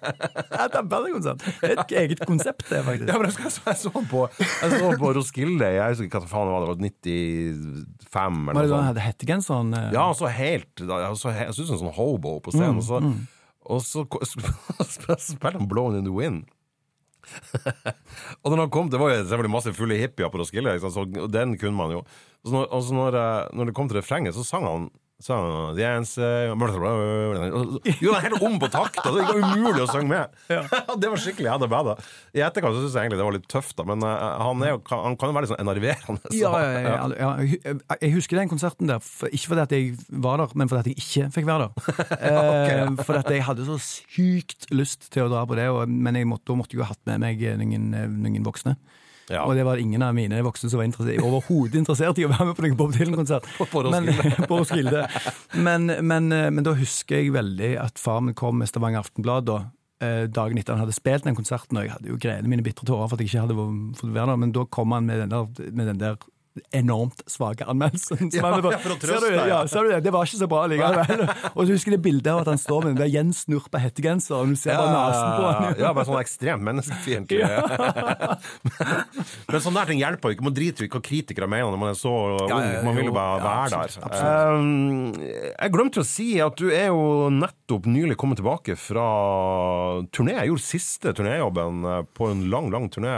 Adda 0.64 0.74
det 0.74 0.80
er 0.80 0.88
bare 0.90 1.12
konsert. 1.12 1.44
Det 1.44 1.70
er 1.70 1.76
et 1.82 1.94
eget 2.02 2.24
konsept, 2.26 2.64
det, 2.70 2.80
faktisk. 2.86 3.08
Ja, 3.10 3.18
men 3.18 3.28
jeg, 3.28 3.34
husker 3.34 3.70
jeg, 3.70 3.78
så, 3.80 3.90
så 3.90 4.04
på, 4.10 4.24
jeg 4.40 4.78
så 4.78 4.90
på 5.00 5.12
Roskilde, 5.18 5.70
jeg 5.76 5.94
husker 5.94 6.08
ikke 6.08 6.24
hva 6.24 6.30
faen 6.30 6.50
det 6.50 6.56
var, 6.56 6.64
det 6.64 6.72
var 6.72 6.80
95 6.84 8.40
Var 8.48 8.54
eller 8.54 8.54
noe 8.54 8.64
han 8.64 8.74
sånt. 8.74 8.88
hadde 8.90 9.06
hettegenseren? 9.06 9.72
eh? 9.78 9.88
Ja, 9.94 10.08
han 10.08 10.18
så 10.18 10.30
helt 10.32 10.84
Jeg 10.84 11.20
så, 11.20 11.32
så 11.32 11.68
som 11.68 11.76
en 11.76 11.82
sånn 11.84 11.96
hobo 11.98 12.36
på 12.44 12.54
scenen. 12.54 12.80
og 12.80 12.84
så, 12.88 13.00
og 13.64 13.80
så 14.94 15.18
spiller 15.18 15.58
han 15.60 15.70
Blown 15.70 15.96
in 15.98 16.06
the 16.08 16.14
Wind'. 16.14 16.44
og 18.42 18.50
når 18.50 18.64
han 18.64 18.72
kom, 18.74 18.90
Det 18.90 19.00
var 19.00 19.12
jo 19.12 19.22
selvfølgelig 19.22 19.54
masse 19.54 19.74
fulle 19.76 19.98
hippier 20.00 20.30
på 20.32 20.40
Roskilde, 20.42 20.76
og 20.76 21.32
den 21.32 21.56
kunne 21.58 21.76
man 21.76 21.96
jo. 21.96 22.04
Og 22.44 22.50
så 22.50 22.54
når, 22.56 22.68
og 22.70 22.82
så 22.84 22.98
når, 22.98 23.18
eh, 23.20 23.48
når 23.56 23.70
det 23.70 23.76
kom 23.76 23.88
til 23.88 23.98
refrenget, 23.98 24.36
så 24.36 24.44
sang 24.44 24.66
han 24.68 24.90
sang 25.22 25.44
han, 25.46 25.78
answer 25.94 26.50
Jo, 26.50 28.10
det 28.10 28.16
er 28.18 28.24
helt 28.26 28.42
om 28.42 28.56
på 28.60 28.68
takt, 28.72 28.98
og 29.06 29.14
det 29.14 29.26
var 29.28 29.38
umulig 29.38 29.84
å 29.84 29.88
synge 29.92 30.10
med. 30.10 30.34
det 31.00 31.10
var 31.12 31.20
skikkelig 31.22 31.52
hadde 31.52 31.68
bad. 31.70 31.90
I 32.34 32.42
etterkant 32.44 32.74
så 32.74 32.82
syns 32.82 32.96
jeg 32.96 33.06
egentlig 33.06 33.20
det 33.20 33.28
var 33.28 33.36
litt 33.36 33.46
tøft, 33.50 33.76
da, 33.78 33.86
men 33.88 34.02
eh, 34.04 34.24
han, 34.42 34.64
jo, 34.66 34.80
han 34.90 35.18
kan 35.20 35.30
jo 35.30 35.36
være 35.36 35.46
litt 35.46 35.52
sånn 35.54 35.62
enerverende. 35.64 36.24
så- 36.26 36.40
Ja, 36.40 36.52
ja, 36.64 36.96
ja. 37.14 37.30
Jeg- 38.00 38.14
husker 38.16 38.40
den 38.40 38.50
konserten 38.50 38.90
der, 38.90 38.98
ikke 39.30 39.52
fordi 39.52 39.64
at 39.64 39.76
jeg 39.76 39.94
var 40.10 40.42
der, 40.42 40.56
men 40.58 40.70
fordi 40.70 40.82
at 40.82 40.90
jeg 40.92 40.98
ikke 41.04 41.30
fikk 41.38 41.48
være 41.48 41.68
der. 41.68 41.94
okay. 42.34 43.04
fordi 43.04 43.22
at 43.22 43.32
jeg 43.36 43.46
hadde 43.48 43.68
så 43.70 43.78
sykt 43.80 44.68
lyst 44.74 45.08
til 45.14 45.26
å 45.28 45.30
dra 45.32 45.46
på 45.46 45.56
det, 45.58 45.68
men 45.88 46.18
jeg 46.20 46.28
måtte, 46.30 46.58
måtte 46.58 46.76
jo 46.76 46.82
ha 46.84 46.90
hatt 46.92 47.02
med 47.06 47.22
meg 47.22 47.40
noen, 47.62 47.88
eh, 47.94 48.10
noen 48.10 48.44
voksne. 48.46 48.76
Ja. 49.32 49.44
Og 49.46 49.54
det 49.56 49.64
var 49.64 49.80
ingen 49.80 50.02
av 50.04 50.14
mine 50.16 50.42
voksne 50.44 50.68
som 50.70 50.80
var 50.80 50.88
interessert, 50.88 51.22
overhodet 51.24 51.78
interessert 51.80 52.18
i 52.20 52.26
å 52.26 52.32
være 52.32 52.50
med 52.50 52.58
på 52.58 52.66
noen 52.66 52.76
Bob 52.78 52.92
Dylan-konsert. 52.96 53.48
På 53.72 54.58
Roskilde. 54.58 55.06
Men, 55.66 55.86
men, 56.02 56.32
eh, 56.34 56.50
men 56.50 56.64
da 56.66 56.74
husker 56.76 57.20
jeg 57.20 57.32
veldig 57.34 57.70
at 57.80 58.00
far 58.00 58.20
min 58.24 58.34
kom 58.36 58.58
med 58.60 58.68
Stavanger 58.68 59.04
Aftenblad 59.04 59.46
da, 59.48 59.58
eh, 60.02 60.24
dagen 60.28 60.58
etter 60.58 60.74
han 60.74 60.82
hadde 60.82 60.96
spilt 60.96 61.26
den 61.28 61.36
konserten, 61.38 61.78
og 61.78 61.86
jeg 61.86 61.94
hadde 61.94 62.10
jo 62.10 62.18
greiene 62.20 62.50
mine 62.50 62.64
bitre 62.66 62.86
tårer 62.88 63.08
for 63.08 63.16
at 63.16 63.22
jeg 63.22 63.30
ikke 63.30 63.44
hadde 63.46 63.68
fått 64.00 64.12
være 64.12 64.32
der, 64.32 64.40
men 64.42 64.54
da 64.56 64.64
kom 64.74 64.94
han 64.96 65.06
med 65.08 65.22
den 65.22 65.32
der, 65.32 65.70
med 65.70 65.90
den 65.92 66.02
der 66.02 66.18
enormt 66.70 67.22
svake 67.26 67.66
anmeldelsen. 67.66 68.30
Ja, 68.34 68.42
bare, 68.42 68.72
ja, 68.74 68.78
for 68.82 68.94
å 68.94 68.98
trøste 68.98 69.28
deg, 69.28 69.36
ja, 69.36 69.44
ja. 69.50 69.58
ser 69.70 69.86
du 69.86 69.92
det? 69.92 70.00
Det 70.04 70.12
var 70.14 70.26
ikke 70.26 70.40
så 70.40 70.48
bra 70.50 70.64
likevel. 70.70 71.22
Og 71.56 71.60
så 71.66 71.76
husker 71.76 71.94
det 71.94 72.00
bildet 72.04 72.30
av 72.32 72.42
at 72.42 72.50
han 72.52 72.60
står 72.60 72.84
med 72.84 72.94
den 72.94 73.00
der 73.02 73.10
gjensnurpa 73.12 73.80
hettegenser, 73.82 74.36
og 74.40 74.52
du 74.52 74.58
ser 74.58 74.78
bare 74.78 74.92
nesen 74.94 75.28
på 75.38 75.48
han. 75.48 75.78
Ja, 75.82 75.92
bare 75.96 76.06
sånn 76.08 76.20
ekstremt 76.20 76.66
menneskefiendtlig. 76.66 77.42
Men 79.50 79.62
sånne 79.62 79.80
der 79.80 79.92
ting 79.92 80.02
hjelper 80.02 80.30
jo 80.30 80.38
ikke. 80.38 80.46
Man 80.48 80.56
driter 80.56 80.84
jo 80.84 80.90
ikke 80.90 81.00
hva 81.00 81.06
kritikere 81.08 81.50
mener 81.50 81.70
når 81.74 81.82
man 81.84 81.92
er 81.92 81.98
så 81.98 82.14
ung. 82.14 82.50
Ja, 82.50 82.60
ja, 82.64 82.82
Man 82.86 82.98
vil 82.98 83.10
jo 83.10 83.16
bare 83.16 83.38
ja, 83.38 83.44
være 83.46 83.80
absolutt, 83.84 84.18
der. 84.18 84.58
Um, 84.58 85.16
jeg 85.54 85.74
glemte 85.74 86.02
å 86.02 86.08
si 86.08 86.28
at 86.44 86.58
du 86.60 86.68
er 86.70 86.90
jo 86.90 87.30
nettopp 87.34 87.88
nylig 87.90 88.18
kommet 88.20 88.40
tilbake 88.42 88.78
fra 88.80 89.08
turné. 90.14 90.38
Jeg 90.40 90.52
gjorde 90.52 90.66
siste 90.66 91.14
turnéjobben 91.16 91.84
eh, 91.90 92.00
på 92.16 92.30
en 92.32 92.46
lang, 92.52 92.70
lang 92.74 92.90
turné 92.92 93.14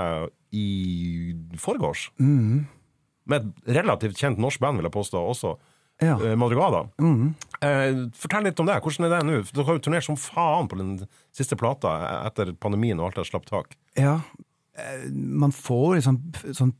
i 0.56 1.34
forgårs. 1.60 2.10
Mm. 2.20 2.66
Med 3.26 3.42
et 3.42 3.74
relativt 3.80 4.16
kjent 4.20 4.38
norsk 4.38 4.60
band, 4.62 4.78
vil 4.78 4.86
jeg 4.88 4.94
påstå, 4.94 5.22
også. 5.32 5.56
Ja. 6.02 6.18
eh, 6.20 6.34
Madrugada. 6.36 6.82
Mm. 7.00 7.30
Eh, 7.64 8.00
fortell 8.20 8.44
litt 8.44 8.60
om 8.60 8.66
det. 8.68 8.76
Hvordan 8.84 9.06
er 9.08 9.14
det 9.16 9.22
nå? 9.26 9.38
Dere 9.48 9.64
har 9.64 9.78
jo 9.78 9.84
turnert 9.86 10.04
som 10.04 10.18
faen 10.20 10.68
på 10.68 10.76
den 10.78 10.90
siste 11.34 11.56
plata 11.56 11.94
etter 12.26 12.52
pandemien 12.60 13.00
og 13.00 13.08
alt 13.08 13.16
det 13.22 13.26
slapp 13.30 13.46
tak. 13.48 13.76
Ja, 13.96 14.18
eh, 14.76 15.06
man 15.12 15.52
får 15.56 15.96
liksom 15.96 16.18
sånn 16.52 16.74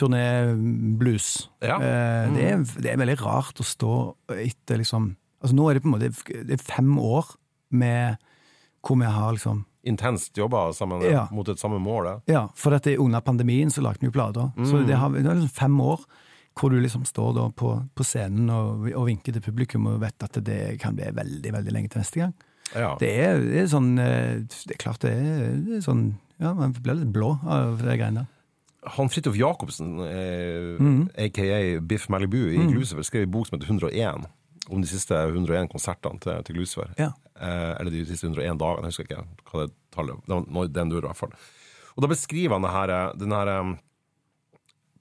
post-turné-blues. 0.00 1.48
Ja. 1.62 1.76
Eh, 1.80 2.32
Det, 2.34 2.46
det 2.82 2.90
er 2.92 3.00
veldig 3.00 3.18
rart 3.24 3.60
å 3.60 3.66
stå 3.66 3.92
etter 4.36 4.78
liksom 4.82 5.16
Altså 5.40 5.54
Nå 5.56 5.70
er 5.70 5.78
det 5.78 5.80
på 5.80 5.88
en 5.88 5.94
måte 5.94 6.10
det 6.44 6.52
er 6.52 6.60
fem 6.60 6.90
år 7.00 7.24
med 7.72 8.18
hvor 8.84 8.98
vi 9.00 9.06
har 9.08 9.32
liksom 9.32 9.62
Intenst 9.84 10.36
jobba 10.36 10.72
sammen 10.76 11.00
Ja. 11.08 11.28
mot 11.32 11.48
et 11.48 11.58
samme 11.58 11.78
mål. 11.80 12.04
Ja. 12.06 12.18
Ja, 12.34 12.42
for 12.54 12.70
dette 12.70 12.98
under 13.00 13.20
pandemien 13.20 13.70
så 13.72 13.80
lagde 13.82 14.00
vi 14.00 14.06
jo 14.10 14.12
plater. 14.12 14.50
Så 14.66 14.82
det, 14.86 14.96
har, 15.00 15.08
det 15.10 15.24
er 15.24 15.34
liksom 15.38 15.48
fem 15.56 15.80
år 15.80 16.00
hvor 16.60 16.68
du 16.70 16.80
liksom 16.82 17.04
står 17.06 17.32
da 17.38 17.48
på, 17.56 17.70
på 17.96 18.04
scenen 18.04 18.50
og, 18.50 18.82
og 18.92 19.06
vinker 19.06 19.32
til 19.32 19.40
publikum 19.40 19.86
og 19.86 20.00
vet 20.02 20.22
at 20.26 20.36
det 20.44 20.78
kan 20.82 20.96
bli 20.98 21.06
veldig, 21.16 21.52
veldig 21.54 21.72
lenge 21.72 21.88
til 21.88 22.02
neste 22.02 22.20
gang. 22.20 22.34
Ja. 22.74 22.90
Det 23.00 23.08
er, 23.24 23.38
det 23.40 23.62
er 23.62 23.70
sånn 23.72 23.88
eh, 23.98 24.42
Det 24.44 24.74
er 24.76 24.78
klart 24.78 25.00
det 25.02 25.10
er, 25.16 25.56
det 25.64 25.78
er 25.78 25.80
sånn 25.82 26.02
Ja, 26.38 26.52
man 26.54 26.70
blir 26.76 26.94
litt 27.00 27.10
blå 27.14 27.32
av 27.42 27.80
de 27.80 27.96
greiene 27.96 28.20
der. 28.22 28.28
Han 28.98 29.08
Fridtjof 29.12 29.34
Jacobsen, 29.36 29.96
eh, 30.04 30.76
Mm. 30.80 31.08
aka 31.18 31.80
Biff 31.80 32.06
Malibu 32.08 32.38
i 32.50 32.60
Glucifer, 32.70 33.02
skrev 33.04 33.22
en 33.26 33.30
bok 33.34 33.46
som 33.48 33.58
heter 33.58 33.68
101, 33.72 34.24
om 34.70 34.80
de 34.80 34.88
siste 34.88 35.12
101 35.16 35.68
konsertene 35.72 36.20
til, 36.20 36.42
til 36.46 36.56
Glucifer. 36.56 36.92
Ja. 36.98 37.10
Eh, 37.40 37.74
eller 37.80 37.94
de 37.94 38.04
siste 38.04 38.28
101 38.28 38.58
dagene, 38.60 38.88
jeg 38.88 38.92
husker 38.92 39.06
ikke 39.08 39.22
hva 39.48 39.62
det 39.64 39.72
tallet 39.94 40.26
Det 40.28 40.40
var 40.52 40.72
den 40.74 40.90
duren, 40.92 41.06
i 41.06 41.08
hvert 41.08 41.20
fall. 41.22 41.32
Og 41.96 42.04
da 42.04 42.10
beskriver 42.10 42.58
han 42.58 42.66
denne, 42.66 42.98
eh, 42.98 43.14
den 43.20 43.32
her 43.32 43.52
eh, 43.54 43.70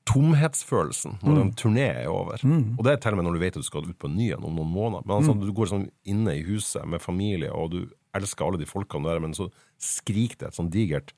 tomhetsfølelsen 0.10 1.20
når 1.22 1.42
en 1.44 1.54
turné 1.54 1.88
er 2.04 2.08
over. 2.10 2.40
Og 2.80 2.84
det 2.86 2.94
er 2.94 3.02
til 3.04 3.14
og 3.14 3.20
med 3.20 3.28
når 3.28 3.36
du 3.36 3.44
vet 3.44 3.58
at 3.60 3.62
du 3.62 3.68
skal 3.68 3.86
ut 3.86 4.00
på 4.00 4.10
en 4.10 4.16
ny 4.18 4.32
en 4.34 4.48
om 4.48 4.56
noen 4.56 4.72
måneder. 4.72 5.06
Men 5.06 5.18
altså, 5.20 5.36
Du 5.38 5.52
går 5.54 5.70
sånn 5.70 5.90
inne 6.08 6.38
i 6.40 6.46
huset 6.48 6.88
med 6.88 7.04
familie, 7.04 7.52
og 7.52 7.72
du 7.76 7.80
elsker 8.16 8.46
alle 8.46 8.58
de 8.58 8.66
folkene 8.66 9.06
der, 9.06 9.20
men 9.20 9.36
så 9.38 9.50
skriker 9.78 10.40
det 10.40 10.48
et 10.48 10.58
sånn 10.58 10.72
digert 10.74 11.14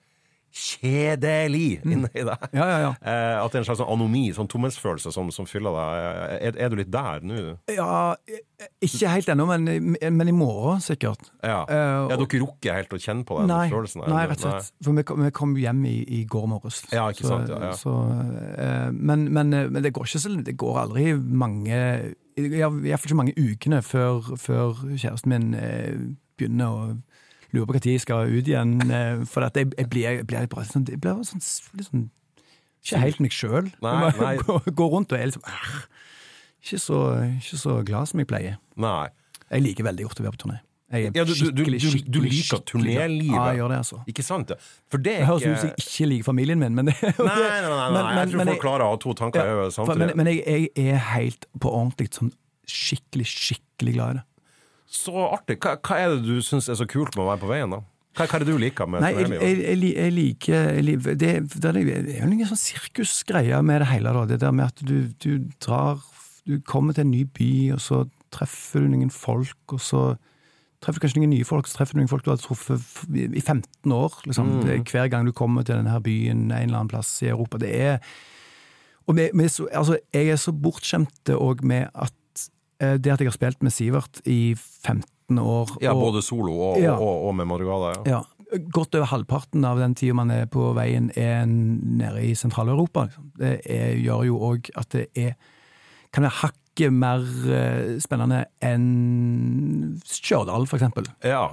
'kjedelig' 0.52 1.82
inni 1.86 2.10
deg. 2.12 2.48
Ja, 2.54 2.66
ja, 2.68 2.78
ja. 2.84 2.92
Eh, 3.00 3.38
at 3.40 3.52
det 3.52 3.60
er 3.60 3.64
en 3.64 3.68
slags 3.70 3.80
sånn 3.80 3.92
anomi, 3.94 4.24
sånn 4.36 4.50
tomhetsfølelse 4.52 5.14
som, 5.16 5.32
som 5.32 5.48
fyller 5.48 5.76
deg. 5.78 6.40
Er, 6.50 6.58
er 6.66 6.72
du 6.72 6.76
litt 6.80 6.92
der 6.92 7.24
nå? 7.24 7.40
Ja, 7.72 8.16
eh, 8.28 8.68
ikke 8.84 9.14
helt 9.14 9.32
ennå, 9.32 9.48
men, 9.48 9.96
men 9.96 10.32
i 10.32 10.36
morgen 10.36 10.84
sikkert. 10.84 11.32
Ja. 11.40 11.64
Eh, 11.72 11.94
ja, 12.12 12.18
dere 12.20 12.42
rukker 12.44 12.78
helt 12.82 12.96
å 12.96 13.00
kjenne 13.02 13.28
på 13.28 13.40
den 13.40 13.52
Nei, 13.54 13.68
følelsen? 13.72 14.04
nei, 14.12 14.26
rett 14.30 14.44
og 14.44 14.58
slett. 14.58 14.74
For 14.84 15.00
vi 15.00 15.06
kom, 15.08 15.24
vi 15.26 15.34
kom 15.42 15.56
hjem 15.60 15.86
i, 15.88 15.98
i 16.20 16.24
går 16.30 16.50
morges. 16.52 16.82
Ja, 16.92 17.08
ikke 17.14 17.28
så, 17.28 17.38
sant, 17.38 17.54
ja, 17.54 17.62
ja. 17.72 17.76
Så, 17.80 17.96
eh, 18.58 18.90
men, 18.92 19.30
men, 19.32 19.54
eh, 19.56 19.70
men 19.72 19.86
det 19.86 19.94
går 19.96 20.10
ikke 20.10 20.24
så 20.26 20.36
Det 20.42 20.58
går 20.60 20.84
aldri 20.86 21.14
mange 21.16 21.80
Iallfall 22.40 23.12
ikke 23.12 23.18
mange 23.20 23.34
ukene 23.38 23.82
før, 23.84 24.34
før 24.40 24.84
kjæresten 24.96 25.32
min 25.34 25.54
eh, 25.58 25.96
begynner 26.40 26.72
å 26.72 26.86
lure 27.54 27.68
på 27.68 27.76
når 27.78 27.88
jeg 27.92 28.02
skal 28.06 28.32
ut 28.32 28.48
igjen. 28.48 28.74
Eh, 28.92 29.22
for 29.30 29.46
at 29.48 29.58
jeg, 29.60 29.72
jeg 29.78 29.90
blir, 29.92 30.24
blir 30.28 30.50
bare 30.52 30.66
sånn, 30.70 30.88
jeg 30.90 31.02
blir 31.04 31.22
sånn, 31.28 31.44
litt 31.78 31.90
sånn 31.90 32.10
Ikke 32.82 33.02
helt 33.04 33.20
meg 33.22 33.36
sjøl. 33.36 33.70
Går 33.82 34.92
rundt 34.96 35.14
og 35.14 35.20
er 35.20 35.30
liksom 35.30 35.46
ikke, 36.62 36.78
så, 36.82 36.98
ikke 37.38 37.58
så 37.58 37.80
glad 37.86 38.10
som 38.12 38.22
jeg 38.22 38.30
pleier. 38.30 38.60
Nei. 38.78 39.08
Jeg 39.52 39.66
liker 39.66 39.88
veldig 39.88 40.06
godt 40.08 40.22
å 40.22 40.28
være 40.28 40.38
på 40.38 40.44
turné. 40.46 40.60
Jeg 40.92 41.12
Ja, 41.16 41.24
du, 41.24 41.32
du, 41.32 41.52
du, 41.56 41.64
du, 41.64 42.20
liker 42.26 42.60
turnélivet? 42.68 43.32
Ja, 43.32 43.46
jeg 43.52 43.62
gjør 43.62 43.70
det, 43.72 43.78
altså. 43.80 44.00
Ikke 44.12 44.24
sant? 44.28 44.52
For 44.92 45.00
det 45.00 45.14
Det 45.22 45.28
høres 45.30 45.46
ut 45.46 45.62
som 45.62 45.70
jeg 45.70 45.86
ikke 45.86 46.08
liker 46.12 46.28
familien 46.28 46.60
min, 46.60 46.76
men 46.76 46.90
det 46.92 46.96
Nei, 47.02 47.14
nei, 47.16 47.62
nei, 47.64 47.78
nei, 47.80 47.88
men- 47.96 48.18
jeg 48.18 48.32
tror 48.34 48.42
men- 48.42 48.52
folk 48.52 48.64
klarer 48.66 48.84
å 48.86 48.90
ha 48.92 48.98
to 49.00 49.14
tanker 49.16 49.40
Ja, 49.52 49.70
samtidig. 49.72 50.10
Men, 50.12 50.12
men 50.18 50.32
jeg, 50.34 50.70
jeg 50.76 50.92
er 50.98 51.00
helt 51.14 51.48
på 51.64 51.72
ordentlig 51.72 52.12
sånn 52.18 52.34
skikkelig, 52.68 53.28
skikkelig 53.32 53.94
glad 53.96 54.12
i 54.12 54.20
det. 54.20 54.26
Så 54.92 55.16
artig. 55.32 55.58
Hva, 55.64 55.78
hva 55.80 55.98
er 56.04 56.14
det 56.18 56.26
du 56.28 56.44
syns 56.44 56.68
er 56.70 56.78
så 56.80 56.88
kult 56.90 57.16
med 57.16 57.24
å 57.24 57.30
være 57.32 57.44
på 57.46 57.52
veien, 57.52 57.72
da? 57.72 57.80
Hva, 58.12 58.26
hva 58.26 58.38
er 58.38 58.44
det 58.44 58.52
du 58.52 58.58
liker 58.60 58.90
med 58.92 59.06
Nei, 59.06 59.14
jeg, 59.16 59.30
jeg, 59.32 59.60
jeg, 59.64 59.92
jeg 59.96 60.12
liker 60.12 60.66
det, 60.84 60.96
det, 61.16 61.30
det 61.56 61.70
er 62.18 62.18
jo 62.26 62.28
noen 62.28 62.50
sånn 62.50 62.60
sirkusgreie 62.60 63.62
med 63.64 63.86
det 63.86 63.88
hele. 63.94 64.12
Da. 64.18 64.26
Det 64.34 64.42
der 64.42 64.58
med 64.58 64.68
at 64.68 64.84
du, 64.84 64.98
du 65.24 65.46
drar 65.64 66.02
Du 66.44 66.58
kommer 66.68 66.98
til 66.98 67.06
en 67.06 67.14
ny 67.14 67.24
by, 67.24 67.54
og 67.78 67.80
så 67.84 68.02
treffer 68.34 68.84
du 68.84 68.92
noen 68.92 69.12
folk, 69.14 69.76
og 69.76 69.80
så 69.84 70.04
treffer 70.82 70.98
du 70.98 71.06
kanskje 71.06 71.22
noen 71.22 71.34
nye 71.36 71.48
folk, 71.48 71.70
så 71.70 71.80
treffer 71.80 71.96
du 71.96 72.02
noen 72.02 72.12
folk 72.12 72.26
du 72.26 72.32
har 72.34 72.42
truffet 72.42 73.08
i 73.14 73.42
15 73.44 73.96
år. 73.96 74.16
Liksom. 74.26 74.56
Mm. 74.58 74.70
Er 74.74 74.86
hver 74.92 75.12
gang 75.14 75.28
du 75.28 75.34
kommer 75.36 75.64
til 75.68 75.78
denne 75.78 76.00
byen 76.04 76.48
en 76.50 76.56
eller 76.58 76.82
annen 76.82 76.92
plass 76.92 77.14
i 77.22 77.30
Europa. 77.32 77.62
Det 77.62 77.72
er 77.78 78.00
Og 79.10 79.16
med, 79.16 79.50
så, 79.50 79.68
altså, 79.74 79.98
jeg 80.14 80.30
er 80.30 80.38
så 80.38 80.52
bortskjemte 80.54 81.36
òg 81.36 81.64
med 81.66 81.88
at 81.94 82.14
det 82.82 83.12
at 83.14 83.22
jeg 83.22 83.30
har 83.30 83.36
spilt 83.38 83.62
med 83.64 83.72
Sivert 83.76 84.22
i 84.26 84.56
15 84.58 85.40
år 85.40 85.78
Ja, 85.82 85.94
og- 85.94 86.02
både 86.12 86.22
solo 86.26 86.54
og, 86.72 86.80
Ja. 86.82 86.94
og, 86.98 87.28
og 87.30 87.36
med 87.36 87.46
Madrugada. 87.48 87.94
Ja. 88.06 88.18
ja, 88.52 88.60
Godt 88.74 88.96
over 89.00 89.06
halvparten 89.08 89.64
av 89.64 89.78
den 89.80 89.94
tida 89.96 90.14
man 90.14 90.30
er 90.32 90.46
på 90.52 90.74
veien, 90.76 91.10
er 91.16 91.46
nede 91.48 92.20
i 92.26 92.34
Sentral-Europa. 92.36 93.06
Liksom. 93.08 93.30
Det 93.40 93.62
er, 93.66 93.94
gjør 94.02 94.26
jo 94.28 94.40
òg 94.50 94.70
at 94.76 94.90
det 94.92 95.06
er 95.16 95.36
kan 96.12 96.24
være 96.26 96.36
hakket 96.42 96.92
mer 96.92 97.24
eh, 97.48 97.94
spennende 98.04 98.42
enn 98.62 100.02
Stjørdal, 100.04 100.68
for 100.68 100.78
eksempel. 100.82 101.08
ja. 101.24 101.46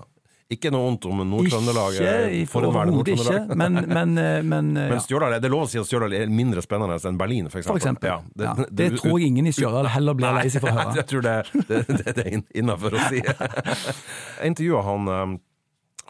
Ikke 0.49 0.71
noe 0.73 0.81
vondt 0.87 1.05
om 1.05 1.19
Nord-Trøndelag. 1.29 1.99
Eh, 2.01 2.55
overhodet 2.57 3.11
ikke, 3.19 3.57
men, 3.61 3.75
men, 3.85 4.15
eh, 4.17 4.39
men, 4.41 4.71
ja. 4.73 4.87
Men 4.89 4.95
ja, 4.95 5.01
Stjørdal, 5.05 5.35
er 5.37 5.43
det 5.45 5.51
lov 5.53 5.67
å 5.67 5.69
si 5.69 5.77
at 5.77 5.85
Stjørdal 5.91 6.15
er 6.17 6.31
mindre 6.33 6.63
spennende 6.65 6.97
enn 7.11 7.19
Berlin, 7.21 7.51
for 7.53 7.61
eksempel? 7.61 7.77
for 7.77 7.83
eksempel. 7.83 8.09
Ja, 8.09 8.47
Ja, 8.47 8.55
det, 8.71 8.87
tror 8.97 9.19
jeg 9.21 9.29
ingen 9.29 9.51
i 9.51 9.53
Stjørdal 9.53 9.91
heller 9.93 10.17
blir 10.17 10.33
lei 10.39 10.47
seg 10.49 10.65
for 10.65 10.73
å 10.73 10.77
høre. 10.79 10.95
Jeg 11.03 11.09
tror 11.11 11.27
det, 11.27 11.35
det, 11.69 11.83
det, 11.91 12.15
det 12.17 12.25
er 12.25 12.39
innafor 12.63 12.97
å 12.97 13.05
si. 13.11 13.21
Jeg 13.21 14.55
intervjua 14.55 14.81
han, 14.89 15.13
eh, 15.19 15.37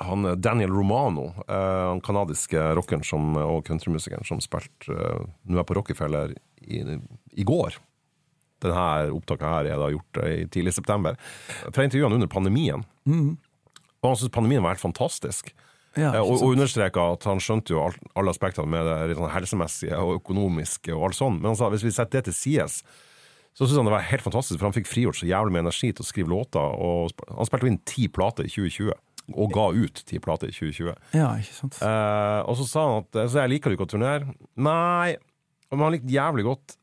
han 0.06 0.28
Daniel 0.38 0.70
Romano, 0.76 1.32
eh, 1.48 1.82
han 1.90 2.04
kanadiske 2.06 2.62
rockeren 2.78 3.02
som, 3.10 3.34
og 3.42 3.66
countrymusikeren 3.66 4.22
som 4.28 4.38
spilte 4.44 4.94
Nå 5.50 5.58
er 5.58 5.66
på 5.66 5.74
Rockefeller 5.80 6.36
i, 6.62 6.84
i 7.34 7.48
går. 7.48 7.74
Denne 8.62 8.86
opptaket 9.14 9.46
her 9.46 9.72
er 9.74 9.82
da 9.82 9.90
gjort 9.94 10.22
eh, 10.22 10.44
i 10.44 10.48
tidlig 10.50 10.78
september. 10.78 11.18
Intervjua 11.74 12.06
han 12.06 12.20
under 12.20 12.30
pandemien, 12.30 12.86
Mm. 13.08 13.38
Og 14.02 14.10
han 14.12 14.16
syntes 14.20 14.34
pandemien 14.34 14.62
var 14.62 14.74
helt 14.76 14.84
fantastisk. 14.84 15.52
Ja, 15.96 16.12
Eh, 16.14 16.20
og, 16.22 16.36
og 16.42 16.52
understreka 16.54 17.00
at 17.16 17.24
han 17.26 17.40
skjønte 17.42 17.72
jo 17.74 17.80
all- 17.82 17.96
alle 18.14 18.30
aspektene 18.30 18.68
med 18.70 18.84
det 19.08 19.16
sånn 19.18 19.32
helsemessige 19.32 19.96
og 19.98 20.20
økonomiske 20.20 20.92
og 20.94 21.08
alt 21.08 21.16
sånt. 21.18 21.40
Men 21.40 21.50
han 21.54 21.56
sa 21.58 21.70
hvis 21.72 21.82
vi 21.82 21.90
setter 21.90 22.20
det 22.20 22.28
til 22.28 22.36
sides, 22.36 22.82
så 23.56 23.64
syntes 23.66 23.80
han 23.80 23.88
det 23.88 23.94
var 23.96 24.04
helt 24.06 24.22
fantastisk, 24.22 24.60
for 24.60 24.68
han 24.68 24.76
fikk 24.76 24.86
frigjort 24.86 25.18
så 25.18 25.26
jævlig 25.26 25.52
med 25.56 25.64
energi 25.64 25.90
til 25.90 26.04
å 26.04 26.06
skrive 26.06 26.30
låter. 26.30 26.62
Og 26.78 27.10
han 27.34 27.48
spilte 27.48 27.66
inn 27.72 27.80
ti 27.88 28.06
plater 28.06 28.46
i 28.46 28.52
2020, 28.52 28.92
og 29.34 29.50
ga 29.56 29.64
ut 29.74 30.04
ti 30.06 30.20
plater 30.22 30.52
i 30.52 30.54
2020. 30.54 30.94
Ja, 31.18 31.32
ikke 31.40 31.56
sant. 31.56 31.80
Eh, 31.82 32.40
og 32.46 32.54
så 32.60 32.68
sa 32.68 32.84
han 32.86 33.02
at 33.02 33.18
Så 33.32 33.40
jeg 33.42 33.50
liker 33.56 33.70
du 33.72 33.76
ikke 33.76 33.88
å 33.88 33.94
turnere. 33.96 34.28
Nei, 34.56 35.16
men 35.72 35.82
han 35.88 35.92
likte 35.96 36.14
jævlig 36.14 36.44
godt 36.46 36.76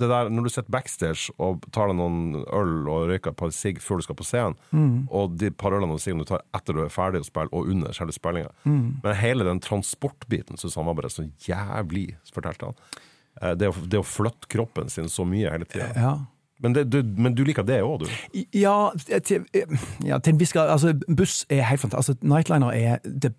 det 0.00 0.08
der 0.08 0.30
når 0.32 0.42
du 0.42 0.48
sitter 0.50 0.70
backstage 0.72 1.30
og 1.38 1.62
tar 1.70 1.86
deg 1.90 1.96
noen 1.98 2.44
øl 2.50 2.88
og 2.90 3.08
røyker 3.10 3.30
et 3.30 3.36
par 3.38 3.50
sigg 3.54 3.78
før 3.84 4.00
du 4.00 4.02
skal 4.02 4.16
på 4.18 4.24
scenen, 4.26 4.56
og 5.12 5.36
de 5.38 5.50
par 5.50 5.72
ølene 5.76 5.92
og 5.94 6.00
siggene 6.02 6.24
du 6.24 6.30
tar 6.32 6.42
etter 6.56 6.74
du 6.74 6.80
er 6.82 6.88
ferdig 6.90 7.20
å 7.22 7.28
spille, 7.28 7.52
og 7.52 7.68
under 7.70 7.92
selve 7.92 8.12
spillinga. 8.16 8.50
Men 8.64 9.14
hele 9.20 9.44
den 9.46 9.60
transportbiten 9.62 10.58
syns 10.58 10.74
han 10.80 10.86
var 10.88 10.94
bare 10.98 11.10
så 11.12 11.26
jævlig, 11.46 12.16
fortalte 12.34 12.70
han. 12.72 12.74
Eh, 13.42 13.54
Det 13.54 13.68
å, 13.68 13.74
det 13.88 13.98
å 14.00 14.04
flytte 14.06 14.48
kroppen 14.48 14.88
sin 14.90 15.08
så 15.08 15.24
mye 15.28 15.50
hele 15.52 15.64
tida. 15.68 15.92
Ja. 15.96 16.14
Men, 16.62 16.72
det- 16.74 16.88
du, 16.90 17.02
men 17.02 17.34
du 17.34 17.44
liker 17.44 17.64
det 17.66 17.80
òg, 17.82 18.04
du? 18.04 18.42
Ja, 18.54 18.92
til, 19.26 19.46
ja, 20.06 20.18
til 20.22 20.32
en 20.34 20.38
viss 20.38 20.52
grad. 20.54 20.70
Altså, 20.70 20.92
buss 21.08 21.44
er 21.50 21.62
helt 21.66 21.80
fantastisk. 21.82 22.20
Altså, 22.22 22.28
Nightliner 22.28 22.72
er 22.76 23.00
det 23.02 23.32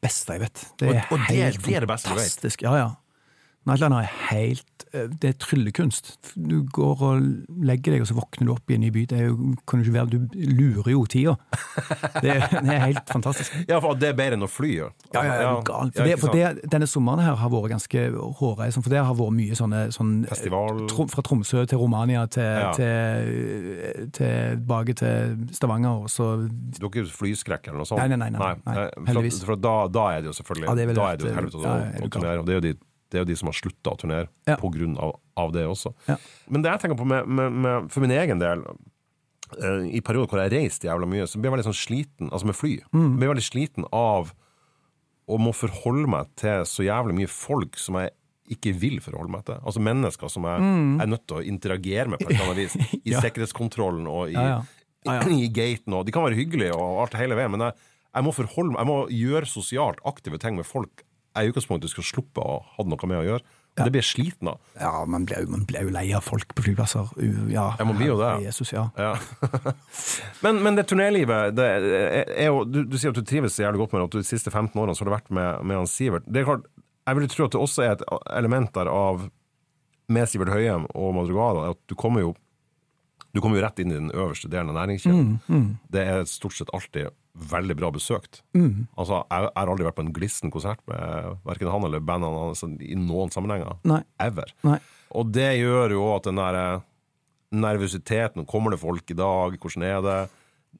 beste 0.00 0.36
jeg 0.36 0.40
vet. 0.44 0.66
Det 0.78 0.88
er 0.88 1.00
Og- 1.02 1.12
og 1.16 1.24
helt 1.30 1.62
det 1.66 1.76
er 1.82 1.86
fantastisk. 1.86 2.62
Ja, 2.62 2.74
ja. 2.78 2.90
Nightliner 3.68 4.00
er 4.06 4.12
helt 4.30 4.84
eh, 4.96 5.08
Det 5.20 5.28
er 5.28 5.34
tryllekunst. 5.42 6.14
Du 6.34 6.62
går 6.72 7.02
og 7.04 7.26
legger 7.68 7.92
deg, 7.92 8.00
og 8.04 8.08
så 8.08 8.16
våkner 8.16 8.48
du 8.48 8.52
opp 8.54 8.72
i 8.72 8.76
en 8.78 8.80
ny 8.86 8.88
by. 8.94 9.02
Det 9.10 9.18
er 9.20 9.26
jo, 9.28 9.50
kan 9.68 9.82
jo 9.82 9.84
ikke 9.84 9.96
være, 9.98 10.08
du 10.14 10.46
lurer 10.56 10.88
jo 10.94 11.02
tida. 11.12 11.34
Det, 12.24 12.38
det 12.40 12.72
er 12.72 12.80
helt 12.86 13.12
fantastisk. 13.12 13.58
Ja, 13.68 13.78
for 13.84 13.98
det 14.00 14.08
er 14.10 14.16
bedre 14.18 14.38
enn 14.38 14.46
å 14.46 14.50
fly, 14.50 14.70
ja. 14.78 14.88
Ja, 15.12 15.24
ja, 15.28 15.36
ja. 15.44 15.52
For, 15.60 15.92
Ja, 16.00 16.06
det, 16.08 16.16
for 16.22 16.34
det, 16.34 16.64
denne 16.72 16.88
sommeren 16.90 17.22
her 17.24 17.36
har 17.38 17.52
vært 17.52 17.74
ganske 17.74 18.06
hårreisende, 18.40 18.84
for 18.86 18.94
det 18.96 19.04
har 19.04 19.16
vært 19.20 19.36
mye 19.36 19.58
sånne 19.60 19.82
sånn, 19.94 20.14
Festival. 20.30 20.82
Tro, 20.90 21.06
Fra 21.12 21.24
Tromsø 21.28 21.66
til 21.70 21.80
Romania 21.84 22.24
til, 22.32 22.48
Ja. 22.64 22.72
til, 22.76 24.10
tilbake 24.16 24.96
til 24.98 25.36
Stavanger, 25.54 26.04
og 26.06 26.10
så 26.12 26.32
Du 26.48 26.86
har 26.86 26.90
ikke 26.90 27.06
flyskrekk 27.12 27.68
eller 27.70 27.82
noe 27.84 27.88
sånt? 27.88 28.00
Nei, 28.00 28.08
nei, 28.08 28.16
nei, 28.24 28.30
nei, 28.34 28.54
nei, 28.64 28.74
nei. 28.80 28.88
heldigvis. 29.10 29.40
For, 29.44 29.54
for 29.54 29.64
da, 29.68 29.74
da 29.92 30.06
er 30.16 30.24
det 30.24 30.32
jo 30.32 30.36
selvfølgelig 30.40 30.68
Ja, 30.70 30.74
det 30.78 30.82
er 30.86 30.90
vel 30.92 31.00
Da 31.00 31.08
er 31.12 31.20
det 31.20 31.28
jo 31.28 31.34
helvete 31.36 31.60
å, 31.60 31.74
er 31.76 32.14
turnere. 32.16 32.38
Og 32.40 32.48
det 32.48 32.54
er 32.56 32.60
jo 32.60 32.64
de, 32.68 32.72
det 33.10 33.18
er 33.18 33.24
jo 33.24 33.28
de 33.32 33.36
som 33.40 33.50
har 33.50 33.56
slutta 33.58 33.92
å 33.94 33.98
turnere 34.00 34.28
Ja. 34.48 34.56
på 34.60 34.70
grunn 34.74 34.96
av, 35.02 35.16
av 35.36 35.52
det 35.54 35.66
også. 35.66 35.92
Ja. 36.08 36.16
Men 36.48 36.62
det 36.62 36.70
jeg 36.72 36.84
tenker 36.84 36.98
på 37.00 37.06
med, 37.10 37.26
med, 37.26 37.52
med, 37.64 37.88
for 37.90 38.04
min 38.04 38.14
egen 38.14 38.38
del 38.42 38.62
uh, 38.66 39.82
I 39.90 40.00
perioder 40.06 40.30
hvor 40.30 40.42
jeg 40.44 40.52
reiste 40.54 40.86
jævla 40.88 41.08
mye, 41.10 41.26
så 41.26 41.40
ble 41.40 41.50
jeg 41.50 41.56
veldig 41.58 41.68
sånn 41.70 41.80
sliten 41.80 42.30
Altså 42.30 42.46
med 42.50 42.58
fly. 42.58 42.76
Mm. 42.94 43.18
Jeg 43.20 43.32
veldig 43.34 43.46
sliten 43.48 43.88
av 43.90 44.30
å 45.30 45.36
må 45.38 45.52
forholde 45.54 46.08
meg 46.10 46.30
til 46.40 46.64
så 46.66 46.82
jævlig 46.86 47.14
mye 47.20 47.30
folk 47.30 47.76
som 47.78 47.98
jeg 48.00 48.10
ikke 48.50 48.72
vil 48.82 48.96
forholde 48.98 49.30
meg 49.30 49.44
til. 49.46 49.60
Altså 49.62 49.78
mennesker 49.86 50.30
som 50.32 50.42
jeg 50.48 50.70
er 51.04 51.06
nødt 51.06 51.22
til 51.30 51.36
å 51.38 51.44
interagere 51.46 52.10
med 52.10 52.18
på 52.18 52.32
et 52.32 52.34
eller 52.34 52.48
annet 52.50 52.64
vis. 52.64 52.74
I 52.94 52.98
Mm. 52.98 53.12
Ja. 53.12 53.20
sikkerhetskontrollen 53.22 54.08
og 54.10 54.32
i. 54.32 54.34
Ja, 54.34 54.62
ja. 55.06 55.20
i 55.44 55.46
gaten. 55.54 55.94
Og 55.94 56.02
de 56.08 56.12
kan 56.14 56.26
være 56.26 56.34
hyggelige 56.40 56.74
og 56.74 57.04
alt 57.04 57.14
hele 57.20 57.38
veien, 57.38 57.52
men 57.54 57.62
jeg, 57.68 57.76
jeg 58.10 58.26
må 58.26 58.32
forholde 58.34 58.74
Jeg 58.80 58.88
må 58.90 58.96
gjøre 59.14 59.46
sosialt 59.46 60.02
aktive 60.04 60.40
ting 60.42 60.58
med 60.58 60.66
folk 60.66 61.04
jeg 61.36 61.46
i 61.46 61.52
utgangspunktet 61.52 61.92
skulle 61.92 62.08
sluppe 62.08 62.42
å 62.42 62.60
ha 62.76 62.84
noe 62.86 63.08
med 63.10 63.20
å 63.20 63.26
gjøre. 63.26 63.44
Ja. 63.78 63.84
Det 63.86 63.92
blir 63.94 64.02
jeg 64.02 64.08
sliten 64.10 64.48
av. 64.50 64.58
Ja, 64.80 65.04
man 65.06 65.24
blir, 65.28 65.44
man 65.48 65.62
blir 65.68 65.86
jo 65.86 65.92
lei 65.94 66.08
av 66.16 66.24
folk 66.26 66.50
på 66.58 66.64
flyplasser. 66.66 67.12
Ja, 67.52 67.68
Ja, 67.78 67.86
man 67.86 67.96
blir 67.96 68.10
jo 68.10 68.16
det. 68.18 68.32
Jesus, 68.48 68.72
ja. 68.74 68.88
Ja. 68.98 69.12
men, 70.44 70.58
men 70.64 70.76
det 70.76 70.88
turnélivet 70.90 71.54
det 71.54 71.68
er, 71.70 72.48
jo, 72.50 72.64
du, 72.66 72.82
du 72.90 72.98
sier 72.98 73.14
at 73.14 73.20
du 73.20 73.24
trives 73.24 73.54
så 73.54 73.62
jævlig 73.68 73.84
godt 73.84 73.94
med 73.94 74.02
det, 74.02 74.08
at 74.08 74.16
du 74.16 74.24
de 74.24 74.30
siste 74.32 74.50
15 74.50 74.74
årene 74.74 74.96
så 74.98 75.04
har 75.04 75.10
du 75.12 75.14
vært 75.14 75.30
med, 75.30 75.62
med 75.70 75.80
han 75.84 75.90
Sivert. 75.90 76.26
Det 76.26 76.42
er 76.42 76.48
klart, 76.50 76.66
Jeg 77.06 77.16
vil 77.16 77.30
tro 77.32 77.46
at 77.46 77.54
det 77.54 77.62
også 77.62 77.86
er 77.86 77.94
et 77.94 78.04
element 78.36 78.74
der 78.74 78.90
av 78.90 79.28
med 80.10 80.28
Sivert 80.28 80.50
Høyem 80.50 80.90
og 80.90 81.14
Madrugada 81.14 81.70
at 81.70 81.80
du 81.86 81.94
kommer 81.94 82.26
jo 82.26 82.34
du 83.30 83.38
kommer 83.38 83.60
jo 83.60 83.62
rett 83.62 83.78
inn 83.78 83.92
i 83.92 83.94
den 83.94 84.10
øverste 84.10 84.48
delen 84.50 84.72
av 84.72 84.80
næringskjeden. 84.80 85.76
Det 85.94 86.02
er 86.02 86.24
stort 86.26 86.56
sett 86.58 86.72
alltid 86.74 87.12
veldig 87.34 87.76
bra 87.78 87.90
besøkt. 87.94 88.42
Altså, 88.54 89.24
Jeg 89.30 89.42
jeg 89.42 89.52
har 89.56 89.70
aldri 89.70 89.86
vært 89.86 89.98
på 89.98 90.04
en 90.06 90.12
glissen 90.12 90.50
konsert 90.50 90.80
med 90.90 91.36
verken 91.46 91.70
han 91.70 91.84
eller 91.84 92.00
bandene 92.00 92.46
hans 92.46 92.62
i 92.64 92.94
noen 92.98 93.30
sammenhenger. 93.30 93.78
Nei. 93.84 94.02
Ever. 94.18 94.52
Nei. 94.66 94.78
Og 95.14 95.32
det 95.32 95.58
gjør 95.58 95.90
jo 95.96 96.04
at 96.14 96.24
den 96.24 96.38
der 96.38 96.54
eh, 96.54 96.82
nervøsiteten 97.50 98.46
Kommer 98.46 98.70
det 98.70 98.80
folk 98.82 99.10
i 99.10 99.18
dag? 99.18 99.56
Hvordan 99.58 99.82
er 99.86 100.02
det? 100.04 100.18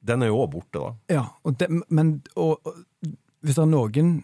Den 0.07 0.23
er 0.23 0.31
jo 0.31 0.43
òg 0.45 0.51
borte, 0.53 0.79
da. 0.79 0.91
Ja, 1.11 1.25
og 1.43 1.57
det, 1.59 1.67
men 1.89 2.21
og, 2.35 2.61
og, 2.63 2.83
hvis 3.43 3.57
det 3.57 3.65
er 3.65 3.71
noen 3.71 4.21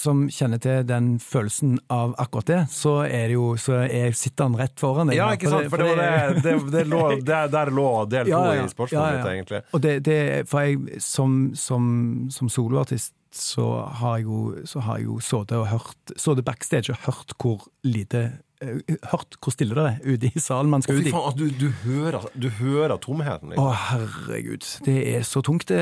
som 0.00 0.24
kjenner 0.32 0.60
til 0.62 0.84
den 0.88 1.12
følelsen 1.22 1.76
av 1.92 2.14
akkurat 2.22 2.48
det, 2.50 2.60
så 2.72 2.94
er 3.04 3.28
det 3.30 3.36
jo 3.36 3.52
så 3.60 3.82
er, 3.84 4.16
sitter 4.16 4.48
han 4.48 4.58
rett 4.58 4.80
foran 4.80 5.12
deg. 5.12 5.18
Ja, 5.20 5.30
ikke 5.36 5.52
sant? 5.52 5.68
For 5.72 5.82
det 5.82 5.90
var 5.90 6.00
det, 6.00 6.42
det, 6.46 6.56
det 6.72 6.84
lå, 6.88 7.02
der, 7.54 7.72
lå 7.74 7.88
del 8.10 8.30
to 8.30 8.34
Ja, 8.34 8.42
ja, 8.56 8.66
i 8.66 8.74
spørsmålet 8.74 9.10
ja, 9.10 9.16
mitt, 9.16 9.30
egentlig. 9.34 9.62
Og 9.70 9.84
det, 9.84 9.94
det 10.08 10.20
For 10.50 10.66
jeg, 10.66 11.00
som, 11.04 11.40
som, 11.58 11.88
som 12.32 12.52
soloartist, 12.52 13.14
så 13.34 13.66
har 14.00 14.18
jeg 14.18 14.26
jo, 14.26 14.40
så 14.66 14.82
har 14.82 14.98
jeg 14.98 15.06
jo 15.06 15.20
sittet 15.22 15.58
og 15.60 15.68
hørt 15.70 16.14
Sittet 16.16 16.46
backstage 16.46 16.90
og 16.90 17.04
hørt 17.06 17.36
hvor 17.38 17.68
lite 17.86 18.24
Hørt 18.60 19.36
hvor 19.40 19.54
stille 19.54 19.72
det 19.72 19.84
er 19.88 20.00
ute 20.04 20.28
i 20.36 20.40
salen 20.42 20.68
man 20.68 20.82
skal 20.84 20.98
ut 21.00 21.06
i. 21.08 21.12
faen, 21.14 21.36
du, 21.38 21.46
du, 21.56 21.70
hører, 21.86 22.26
du 22.36 22.48
hører 22.58 22.98
tomheten, 23.00 23.54
Å, 23.54 23.54
liksom. 23.54 23.78
herregud. 23.88 24.66
Det 24.84 24.96
er 25.14 25.22
så 25.24 25.40
tungt, 25.46 25.64
det, 25.70 25.80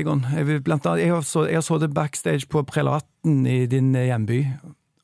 Egon. 0.00 0.24
Jeg, 0.34 0.64
blant 0.66 0.86
annet, 0.90 1.04
jeg 1.04 1.12
har 1.14 1.22
så- 1.22 1.46
jeg 1.46 1.54
har 1.60 1.62
sittet 1.62 1.94
backstage 1.94 2.48
på 2.50 2.64
Prelaten 2.66 3.46
i 3.46 3.66
din 3.70 3.94
eh, 3.94 4.08
hjemby. 4.10 4.40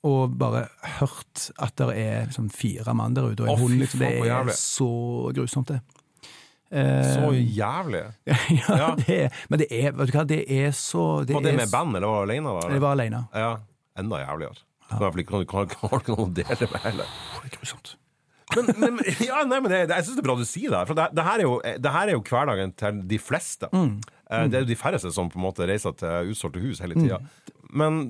Og 0.04 0.34
bare 0.36 0.66
hørt 0.98 1.46
at 1.62 1.76
det 1.76 1.86
er 1.96 2.26
liksom 2.26 2.50
fire 2.52 2.92
mann 2.98 3.14
der 3.16 3.30
ute, 3.30 3.46
og 3.46 3.54
en 3.54 3.62
hund. 3.62 3.78
Liksom. 3.80 4.00
Det 4.02 4.10
er 4.26 4.50
så 4.58 4.90
grusomt, 5.38 5.68
det. 5.70 5.80
Eh, 6.74 7.14
Så 7.14 7.30
jævlig. 7.30 8.02
ja. 8.68 8.90
Det 8.98 9.16
er, 9.28 9.30
men 9.48 9.58
det 9.62 9.68
er, 9.70 9.92
vet 9.94 10.10
du 10.10 10.18
hva, 10.18 10.26
det 10.26 10.42
er 10.50 10.72
så 10.74 11.22
det 11.24 11.36
Var 11.38 11.46
det 11.46 11.52
er 11.54 11.62
med 11.62 11.70
band, 11.70 11.94
eller 11.96 12.08
var 12.10 12.26
det 12.26 12.34
alene? 12.34 12.58
Så- 12.60 12.70
Jeg 12.74 12.80
var 12.82 12.92
alene. 12.98 13.22
Ja, 13.32 13.56
enda 14.02 14.16
jævligere. 14.26 14.58
Du 14.98 15.24
kan, 15.24 15.44
kan, 15.44 15.44
kan, 15.50 15.68
kan, 15.74 16.00
ikke 16.00 16.14
noe 16.14 16.26
å 16.26 16.32
dele 16.40 16.70
med 16.72 16.82
heller. 16.86 17.12
Det 17.42 17.52
er 17.52 17.54
grusomt. 17.58 17.94
Men, 18.54 18.68
men, 18.78 18.98
ja, 19.28 19.40
nei, 19.48 19.58
men 19.64 19.72
det, 19.72 19.80
jeg 19.88 20.06
syns 20.06 20.18
det 20.18 20.22
er 20.22 20.28
bra 20.28 20.36
du 20.38 20.44
sier 20.48 20.74
det. 20.74 20.82
For 20.88 20.98
det, 20.98 21.08
det, 21.16 21.24
her 21.26 21.40
er 21.40 21.46
jo, 21.46 21.54
det 21.64 21.94
her 21.94 22.10
er 22.10 22.16
jo 22.16 22.24
hverdagen 22.28 22.74
til 22.78 23.00
de 23.10 23.18
fleste. 23.22 23.70
Mm. 23.72 23.96
Mm. 24.00 24.50
Det 24.50 24.58
er 24.58 24.64
jo 24.64 24.70
de 24.70 24.78
færreste 24.78 25.12
som 25.14 25.30
på 25.30 25.40
en 25.40 25.46
måte 25.46 25.68
reiser 25.68 25.96
til 25.98 26.34
utsolgte 26.34 26.62
hus 26.64 26.82
hele 26.84 26.98
tida. 26.98 27.20
Mm. 27.20 27.54
Men 27.74 28.00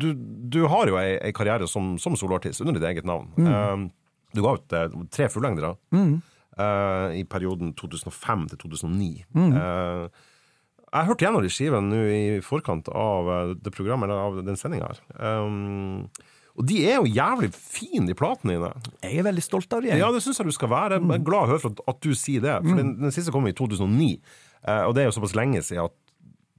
du, 0.00 0.08
du 0.14 0.62
har 0.70 0.88
jo 0.88 0.96
ei, 1.00 1.18
ei 1.28 1.34
karriere 1.36 1.68
som, 1.70 1.94
som 2.00 2.16
soloartist 2.16 2.64
under 2.64 2.78
ditt 2.78 2.88
eget 2.88 3.08
navn. 3.08 3.30
Eh, 3.38 3.90
Du 4.34 4.40
ga 4.42 4.56
ut 4.56 4.72
eh, 4.74 4.94
tre 5.14 5.28
fullengdere 5.30 5.76
uh, 5.94 7.10
i 7.14 7.20
perioden 7.30 7.68
2005 7.78 8.48
til 8.50 8.58
2009. 8.64 9.10
Mm. 9.30 9.52
Eh, 10.94 11.00
jeg 11.00 11.10
hørte 11.10 11.26
gjennom 11.26 11.42
de 11.42 11.50
skivene 11.50 11.90
nå 11.90 12.04
i 12.06 12.22
forkant 12.44 12.88
av 12.94 13.32
eh, 13.34 13.56
det 13.64 13.74
programmet, 13.74 14.08
eller 14.08 14.28
av 14.28 14.46
den 14.46 14.58
sendinga 14.58 14.92
her. 14.92 15.02
Um, 15.18 16.06
og 16.54 16.68
de 16.70 16.78
er 16.86 17.00
jo 17.00 17.10
jævlig 17.10 17.50
fine, 17.50 18.06
de 18.06 18.14
platene 18.14 18.54
dine. 18.54 18.70
Jeg 19.02 19.18
er 19.18 19.26
veldig 19.26 19.42
stolt 19.42 19.74
av 19.74 19.82
dem. 19.82 19.98
Ja, 19.98 20.12
det 20.14 20.22
syns 20.22 20.38
jeg 20.38 20.46
du 20.46 20.54
skal 20.54 20.70
være. 20.70 21.00
Jeg 21.00 21.16
er 21.16 21.26
glad 21.26 21.50
å 21.50 21.58
for 21.58 21.74
at, 21.74 21.82
at 21.90 22.00
du 22.06 22.14
sier 22.14 22.44
det. 22.44 22.60
For 22.62 22.78
den, 22.78 22.94
den 23.02 23.14
siste 23.14 23.34
kom 23.34 23.50
i 23.50 23.56
2009. 23.58 24.14
uh, 24.68 24.84
og 24.86 24.94
det 24.94 25.02
er 25.02 25.10
jo 25.10 25.18
såpass 25.18 25.34
lenge 25.38 25.64
siden 25.66 25.90
at 25.90 25.98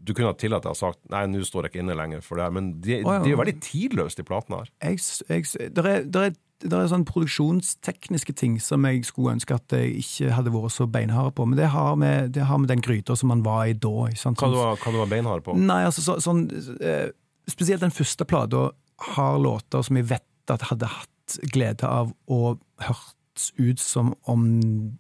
du 0.06 0.14
kunne 0.14 0.30
ha 0.30 0.38
tillatt 0.38 0.66
deg 0.66 0.76
å 0.76 0.78
sagt 0.78 1.00
nei, 1.10 1.24
nå 1.32 1.42
står 1.46 1.66
jeg 1.66 1.74
ikke 1.74 1.82
inne 1.82 1.96
lenger 1.98 2.20
for 2.22 2.38
det 2.38 2.46
men 2.54 2.68
de, 2.84 3.00
oh, 3.00 3.16
ja. 3.16 3.22
de 3.24 3.32
er 3.32 3.34
jo 3.34 3.40
veldig 3.40 3.56
tidløse, 3.66 4.20
de 4.20 4.26
platene 4.28 4.60
her. 4.62 4.68
jeg, 4.86 5.00
jeg, 5.32 5.72
der 5.74 5.90
er, 5.90 6.04
der 6.06 6.28
er, 6.28 6.36
der 6.64 6.80
er 6.80 6.88
sånn 6.88 7.04
produksjonstekniske 7.08 8.34
ting 8.40 8.56
som 8.64 8.86
jeg 8.88 9.04
skulle 9.06 9.34
ønske 9.36 9.58
at 9.58 9.76
jeg 9.76 9.98
ikke 10.02 10.32
hadde 10.38 10.54
vært 10.54 10.72
så 10.76 10.88
beinhard 10.88 11.36
på, 11.36 11.46
men 11.50 11.60
det 11.60 11.68
har 11.74 11.98
med, 12.00 12.32
det 12.38 12.46
har 12.48 12.62
med 12.62 12.72
den 12.72 12.82
gryta 12.86 13.16
som 13.20 13.30
man 13.34 13.44
var 13.46 13.66
i 13.68 13.74
da. 13.76 14.08
Hva 14.24 14.34
du 14.50 14.56
var, 14.56 14.80
hva 14.80 14.94
du 14.96 15.00
var 15.02 15.12
beinhard 15.12 15.44
på? 15.46 15.56
Nei, 15.60 15.82
altså 15.90 16.02
så, 16.06 16.18
sånn 16.24 16.48
eh, 16.80 17.10
Spesielt 17.46 17.84
den 17.84 17.94
første 17.94 18.26
plata 18.26 18.72
har 19.14 19.36
låter 19.38 19.84
som 19.86 20.00
jeg 20.00 20.08
vet 20.10 20.50
at 20.50 20.64
hadde 20.72 20.88
hatt 20.90 21.36
glede 21.54 21.86
av 21.86 22.10
å 22.32 22.56
hørt 22.82 23.14
ut 23.60 23.80
som 23.84 24.14
om 24.32 24.46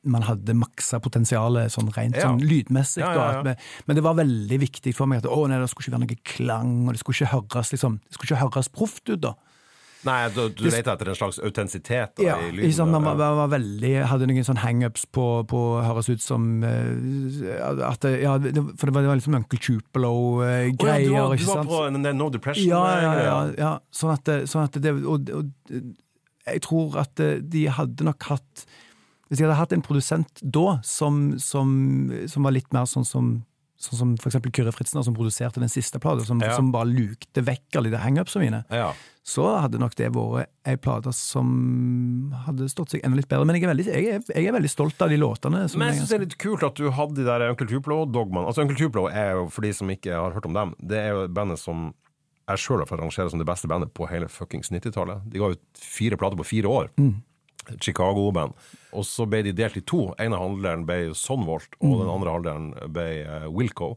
man 0.03 0.25
hadde 0.27 0.53
maksa 0.59 0.99
potensialet 1.01 1.71
sånn 1.71 1.89
rent 1.95 2.17
Ja. 2.19 2.27
sånn 2.27 2.43
lydmessig. 2.43 2.99
Ja, 3.01 3.13
ja, 3.15 3.39
at 3.39 3.59
Men 3.87 3.95
det 3.95 4.03
var 4.03 4.13
veldig 4.19 4.59
viktig 4.59 4.93
for 4.93 5.07
meg 5.07 5.23
at 5.23 5.31
å 5.31 5.47
nei, 5.47 5.57
det 5.57 5.69
skulle 5.71 5.87
ikke 5.87 5.97
være 5.97 6.05
noe 6.05 6.23
klang, 6.23 6.73
og 6.87 6.93
det 6.93 6.99
skulle 6.99 7.15
ikke 7.15 7.33
høres 7.33 7.71
liksom, 7.71 7.97
det 8.03 8.13
skulle 8.13 8.35
ikke 8.35 8.43
høres 8.43 8.69
proft 8.69 9.09
ut. 9.09 9.21
da. 9.21 9.33
Nei, 10.05 10.17
du, 10.35 10.41
du 10.53 10.63
leter 10.67 10.91
etter 10.93 11.09
en 11.11 11.17
slags 11.17 11.39
autentisitet 11.41 12.21
Ja, 12.23 12.37
i 12.45 12.51
lyden. 12.53 12.73
sant, 12.77 12.93
man 12.93 13.03
man, 13.05 13.17
var 13.19 13.49
veldig, 13.51 13.93
hadde 14.11 14.29
noen 14.29 14.45
sånn 14.47 14.61
hangups 14.61 15.07
på, 15.09 15.25
på 15.49 15.63
høres 15.85 16.09
ut 16.11 16.23
som 16.23 16.47
uh, 16.63 17.81
at 17.89 18.07
ja, 18.21 18.37
det, 18.41 18.53
For 18.77 18.89
det 18.89 18.95
var, 18.95 19.05
det 19.05 19.11
var 19.11 19.19
liksom 19.19 19.37
Uncle 19.41 19.59
Chupelo-greier. 19.59 20.75
Uh, 20.75 21.11
oh, 21.11 21.17
ja, 21.17 21.27
du 21.33 21.45
du 21.45 21.51
var 21.51 21.69
på 21.69 21.83
en, 21.89 22.01
No 22.17 22.29
Depression? 22.33 22.69
Ja, 22.69 22.85
ja, 23.01 23.35
ja. 23.57 23.73
Sånn 23.93 24.15
at, 24.15 24.33
sånn 24.49 24.69
at 24.69 24.81
det 24.81 24.93
og, 25.01 25.29
og 25.33 25.93
jeg 26.45 26.61
tror 26.65 26.99
at 27.01 27.21
eh, 27.23 27.39
de 27.41 27.65
hadde 27.73 28.05
nok 28.05 28.29
hatt 28.29 28.65
Hvis 29.27 29.39
de 29.39 29.47
hadde 29.47 29.57
hatt 29.57 29.73
en 29.73 29.83
produsent 29.85 30.41
da 30.41 30.79
som, 30.85 31.35
som, 31.41 31.75
som 32.29 32.45
var 32.45 32.55
litt 32.55 32.71
mer 32.75 32.89
sånn 32.89 33.07
som 33.07 33.35
Sånn 33.85 33.99
som 33.99 34.11
eksempel 34.15 34.53
Kyrre 34.55 34.71
Fritzner, 34.71 35.03
som 35.03 35.13
produserte 35.13 35.59
den 35.59 35.69
siste 35.69 35.99
plata, 36.01 36.23
som, 36.25 36.39
Ja. 36.41 36.53
som 36.55 36.69
bare 36.71 36.87
lukte 36.87 37.41
vekk 37.43 37.75
alle 37.75 37.91
de 37.91 37.99
hangupsene 37.99 38.45
mine. 38.45 38.61
Ja. 38.71 38.93
Så 39.25 39.41
hadde 39.57 39.79
nok 39.81 39.95
det 39.97 40.11
vært 40.13 40.51
ei 40.69 40.75
plate 40.77 41.09
som 41.17 41.47
hadde 42.45 42.67
stått 42.69 42.93
seg 42.93 43.01
enda 43.05 43.17
litt 43.17 43.29
bedre. 43.31 43.47
Men 43.49 43.57
jeg 43.57 43.65
er 43.65 43.71
veldig, 43.71 43.85
jeg 43.89 44.09
er, 44.13 44.25
jeg 44.29 44.49
er 44.51 44.53
veldig 44.53 44.69
stolt 44.69 45.01
av 45.01 45.09
de 45.09 45.17
låtene. 45.17 45.63
Som 45.71 45.81
Men 45.81 45.89
jeg 45.89 46.03
syns 46.03 46.11
det 46.13 46.17
er 46.19 46.25
litt 46.27 46.37
kult 46.41 46.65
at 46.67 46.77
du 46.77 46.91
hadde 46.93 47.17
de 47.17 47.25
der 47.25 47.47
Uncle 47.49 47.65
Tuplo-dogmaene. 47.71 48.45
Altså, 48.51 48.61
Uncle 48.61 48.77
Tuplo 48.77 49.07
er 49.09 49.31
jo, 49.39 49.47
for 49.49 49.65
de 49.65 49.71
som 49.73 49.89
ikke 49.89 50.13
har 50.13 50.35
hørt 50.37 50.45
om 50.45 50.53
dem, 50.53 50.75
det 50.77 50.99
er 51.01 51.15
jo 51.15 51.23
bandet 51.33 51.57
som 51.61 51.87
jeg 52.45 52.61
sjøl 52.61 52.83
har 52.83 52.89
fått 52.91 53.01
rangere 53.01 53.31
som 53.33 53.41
det 53.41 53.47
beste 53.49 53.69
bandet 53.71 53.89
på 53.97 54.05
hele 54.11 54.29
fuckings 54.29 54.69
90-tallet. 54.69 55.23
De 55.33 55.41
ga 55.41 55.49
ut 55.55 55.63
fire 55.81 56.19
plater 56.21 56.37
på 56.37 56.45
fire 56.45 56.69
år. 56.69 56.91
Chicago-band. 57.81 58.53
Og 58.93 59.07
så 59.09 59.25
ble 59.29 59.41
de 59.47 59.55
delt 59.57 59.79
i 59.79 59.81
to. 59.89 60.11
ene 60.21 60.37
handleren 60.37 60.85
ble 60.85 61.15
Sonvolt, 61.17 61.73
og 61.81 62.03
den 62.03 62.11
andre 62.13 62.35
handleren 62.37 62.67
ble 62.93 63.07
eh, 63.23 63.47
Wilco. 63.49 63.95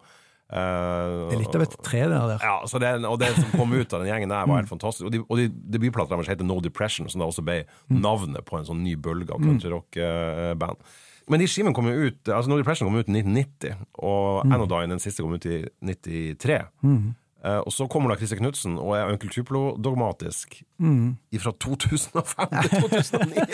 Eh, 0.48 1.26
det 1.28 1.36
er 1.36 1.42
litt 1.42 1.56
av 1.58 1.64
et 1.66 1.74
tre 1.84 2.00
der. 2.06 2.14
der. 2.30 2.44
ja, 2.44 2.54
så 2.70 2.80
det, 2.80 2.94
og 3.04 3.18
det 3.20 3.34
som 3.36 3.50
kom 3.52 3.74
ut 3.74 3.92
av 3.92 4.00
den 4.00 4.08
gjengen 4.08 4.32
der, 4.32 4.48
var 4.48 4.62
helt 4.62 4.70
fantastisk. 4.70 5.04
Og, 5.08 5.12
de, 5.12 5.20
og 5.26 5.40
de, 5.40 5.48
debutplata 5.76 6.14
deres 6.14 6.30
heter 6.32 6.48
No 6.48 6.56
Depression, 6.64 7.10
som 7.12 7.20
da 7.20 7.28
også 7.28 7.44
ble 7.44 7.60
navnet 7.92 8.46
på 8.48 8.60
en 8.60 8.68
sånn 8.68 8.80
ny 8.84 8.96
bølge 8.96 9.34
av 9.34 9.44
countryrock-band. 9.44 10.88
Men 11.28 11.42
de 11.42 11.48
skivene 11.50 11.76
kom 11.76 11.84
jo 11.90 12.08
ut 12.08 12.30
Altså 12.32 12.48
No 12.48 12.56
Depression 12.56 12.88
kom 12.88 12.96
ut 12.96 13.10
i 13.10 13.18
1990, 13.20 13.88
og 14.00 14.46
Anodyne, 14.48 14.94
den 14.94 15.02
siste, 15.02 15.20
kom 15.20 15.36
ut 15.36 15.44
i 15.44 15.60
93. 15.84 16.56
Eh, 16.56 17.08
og 17.44 17.70
så 17.72 17.86
kommer 17.90 18.10
da 18.10 18.16
Christer 18.18 18.36
Knutsen 18.40 18.78
og 18.82 18.96
er 18.98 19.06
Onkel 19.12 19.30
Tuplo-dogmatisk 19.30 20.56
fra 21.38 21.52
2005 21.62 22.56
til 22.64 22.70
2009. 22.82 23.44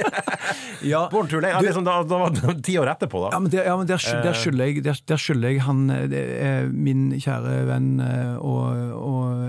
Ja, 0.89 1.03
Too 1.13 1.41
Late. 1.41 1.51
Ja, 1.53 1.61
liksom, 1.65 1.85
da, 1.85 1.99
da 2.09 2.19
var 2.23 2.33
det 2.33 2.55
ti 2.65 2.79
år 2.81 2.89
etterpå, 2.95 3.21
da. 3.27 3.35
Ja, 3.37 3.41
men 3.45 3.53
der, 3.53 3.65
ja, 3.69 3.77
men 3.77 3.89
der, 3.89 4.01
Eh. 4.05 4.23
der 4.25 4.33
skylder 4.37 4.65
jeg, 4.71 4.85
der, 4.85 5.01
der 5.09 5.21
skylder 5.21 5.49
jeg 5.53 5.63
han 5.67 5.85
eh, 5.91 6.17
er 6.49 6.67
min 6.73 7.11
kjære 7.21 7.55
venn 7.69 7.91
eh, 8.05 8.37
og, 8.41 8.81
og 8.99 9.45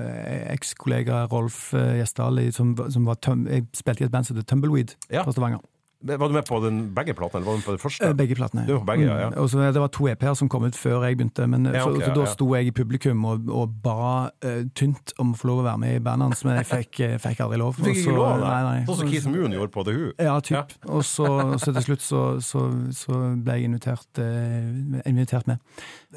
ekskollega 0.53 1.25
Rolf 1.31 1.73
eh, 1.73 1.95
Gjesdal, 2.01 2.39
som, 2.55 2.75
som 2.91 3.07
var 3.07 3.19
tøm, 3.23 3.47
jeg 3.51 3.65
spilte 3.75 4.03
i 4.03 4.09
et 4.09 4.13
band 4.13 4.27
som 4.27 4.35
heter 4.37 4.47
Tumbleweed 4.51 4.95
Ja. 5.11 5.23
fra 5.23 5.31
Stavanger. 5.35 5.63
Var 6.01 6.27
du 6.27 6.33
med 6.33 6.45
på 6.45 6.59
den, 6.59 6.81
begge 6.93 7.13
platene, 7.17 7.39
eller 7.39 7.47
var 7.47 7.53
du 7.53 7.57
med 7.57 7.65
på 7.65 7.73
den 7.73 7.79
første? 7.81 8.05
Eh, 8.05 8.13
Begge 8.13 8.35
platene. 8.35 8.65
Du 8.67 8.73
var 8.75 8.83
begge, 8.91 9.05
ja, 9.07 9.15
ja. 9.23 9.29
Også, 9.41 9.57
Det 9.73 9.81
var 9.81 9.87
to 9.87 10.07
EP-er 10.11 10.33
som 10.37 10.49
kom 10.51 10.65
ut 10.67 10.75
før 10.77 11.05
jeg 11.07 11.17
begynte, 11.17 11.47
men 11.49 11.65
Ja, 11.71 11.83
så, 11.83 11.95
så 12.03 12.11
da 12.13 12.25
sto 12.29 12.49
jeg 12.55 12.67
i 12.67 12.73
publikum 12.75 13.23
og, 13.25 13.47
og 13.49 13.73
ba 13.83 14.27
uh, 14.45 14.61
tynt 14.77 15.15
om 15.21 15.33
å 15.33 15.39
få 15.39 15.49
lov 15.49 15.63
å 15.63 15.65
være 15.65 15.81
med 15.81 15.95
i 15.95 16.03
bandet 16.03 16.29
hans, 16.29 16.43
men 16.45 16.59
jeg 16.59 16.69
fikk, 16.69 16.99
eh, 17.07 17.15
fikk 17.21 17.41
aldri 17.45 17.61
lov. 17.61 17.79
Fikk 17.79 18.03
ikke 18.03 18.17
lov, 18.17 18.43
nei, 18.43 18.59
nei. 18.67 18.77
Sånn 18.89 19.01
som 19.01 19.09
Keith 19.09 19.31
Moon 19.31 19.55
gjorde 19.55 19.73
på 19.73 19.85
The 19.87 19.95
Who. 19.95 20.11
Ja, 20.19 20.35
typ. 20.45 20.75
Og 20.85 21.05
så, 21.07 21.29
så 21.63 21.73
til 21.73 21.87
slutt 21.87 22.05
så, 22.05 22.23
så, 22.43 22.65
så 22.93 23.21
ble 23.39 23.57
jeg 23.57 23.71
invitert, 23.71 24.21
uh, 24.21 25.01
invitert 25.09 25.49
med. 25.49 25.63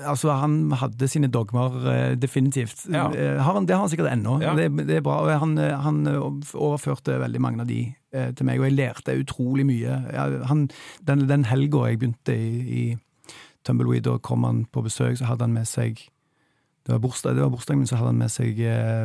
Altså, 0.07 0.31
han 0.39 0.73
hadde 0.79 1.09
sine 1.11 1.31
dogmer, 1.33 1.75
eh, 1.91 2.15
definitivt. 2.21 2.85
Ja. 2.93 3.09
Eh, 3.11 3.43
har 3.43 3.55
han, 3.55 3.67
det 3.67 3.75
har 3.75 3.83
han 3.83 3.91
sikkert 3.91 4.13
ennå. 4.13 4.39
Ja. 4.43 4.55
Det, 4.55 4.71
det 4.87 4.97
er 4.97 5.05
bra. 5.07 5.21
Han, 5.39 5.57
eh, 5.59 5.75
han 5.83 6.07
overførte 6.07 7.19
veldig 7.19 7.41
mange 7.41 7.65
av 7.65 7.71
de 7.71 7.95
til 8.09 8.47
meg, 8.49 8.57
og 8.57 8.65
jeg 8.65 8.73
lærte 8.73 9.15
utrolig 9.21 9.67
mye. 9.69 9.99
Han, 10.49 10.63
den 11.05 11.27
den 11.29 11.43
helga 11.45 11.91
jeg 11.91 11.99
begynte 12.01 12.33
i, 12.33 12.63
i 12.73 12.85
Tumbleweed, 13.69 14.07
da 14.07 14.17
kom 14.19 14.45
han 14.45 14.65
på 14.73 14.83
besøk, 14.87 15.19
så 15.19 15.29
hadde 15.29 15.45
han 15.45 15.53
med 15.53 15.69
seg 15.69 16.01
Det 16.87 16.95
var 16.95 17.03
bursdag, 17.05 17.37
det 17.37 17.43
var 17.45 17.51
bursdagen 17.53 17.83
min, 17.83 17.91
så 17.91 17.99
hadde 17.99 18.15
han 18.15 18.23
med 18.23 18.33
seg 18.33 18.61
uh, 18.65 19.05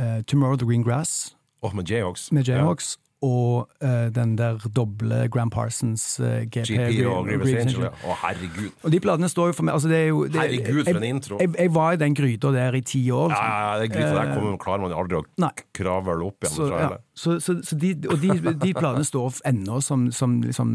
uh, 0.00 0.22
Tomorrow 0.26 0.58
the 0.58 0.66
Green 0.66 0.82
Grass 0.82 1.36
Og 1.62 1.76
med 1.76 1.86
Jayhawks. 1.90 2.32
med 2.32 2.48
Jayhawks. 2.48 2.96
Og 3.22 3.68
uh, 3.84 4.08
den 4.14 4.34
der 4.38 4.58
doble 4.76 5.28
Gram 5.30 5.50
Parsons 5.50 6.04
uh, 6.20 6.42
GP. 6.50 6.72
GP 6.72 7.06
og 7.06 7.28
Grievous 7.28 7.52
Angel. 7.54 7.86
Å, 7.88 8.16
herregud. 8.24 8.72
Og 8.82 8.94
de 8.94 9.02
platene 9.04 9.30
står 9.30 9.52
jo 9.52 9.58
for 9.60 9.68
meg 9.68 9.78
altså 9.78 9.92
det 9.92 10.00
er 10.00 10.08
jo, 10.10 10.24
det, 10.26 10.40
Herregud, 10.40 10.82
for 10.88 11.00
en 11.00 11.08
intro. 11.08 11.38
Jeg, 11.42 11.52
jeg 11.58 11.74
var 11.76 11.96
i 11.96 12.00
den 12.02 12.16
gryta 12.18 12.54
der 12.54 12.78
i 12.78 12.82
ti 12.86 13.04
år. 13.14 13.34
Ja, 13.34 13.36
liksom. 13.36 13.52
ja, 13.52 13.76
er 13.76 13.92
gryta 13.94 14.16
der 14.16 14.34
kommer, 14.34 14.58
klarer 14.62 14.86
man 14.86 14.96
aldri 14.96 15.20
å 15.20 15.26
Nei. 15.44 15.52
kravle 15.78 16.18
opp 16.26 16.48
igjen. 16.48 16.56
Så, 16.56 16.72
ja. 16.72 16.90
så, 17.14 17.38
så, 17.44 17.58
så 17.66 17.78
de, 17.78 17.94
og 18.10 18.18
de, 18.22 18.56
de 18.64 18.74
platene 18.74 19.06
står 19.06 19.42
ennå 19.52 19.78
som, 19.84 20.10
som 20.14 20.40
liksom 20.42 20.74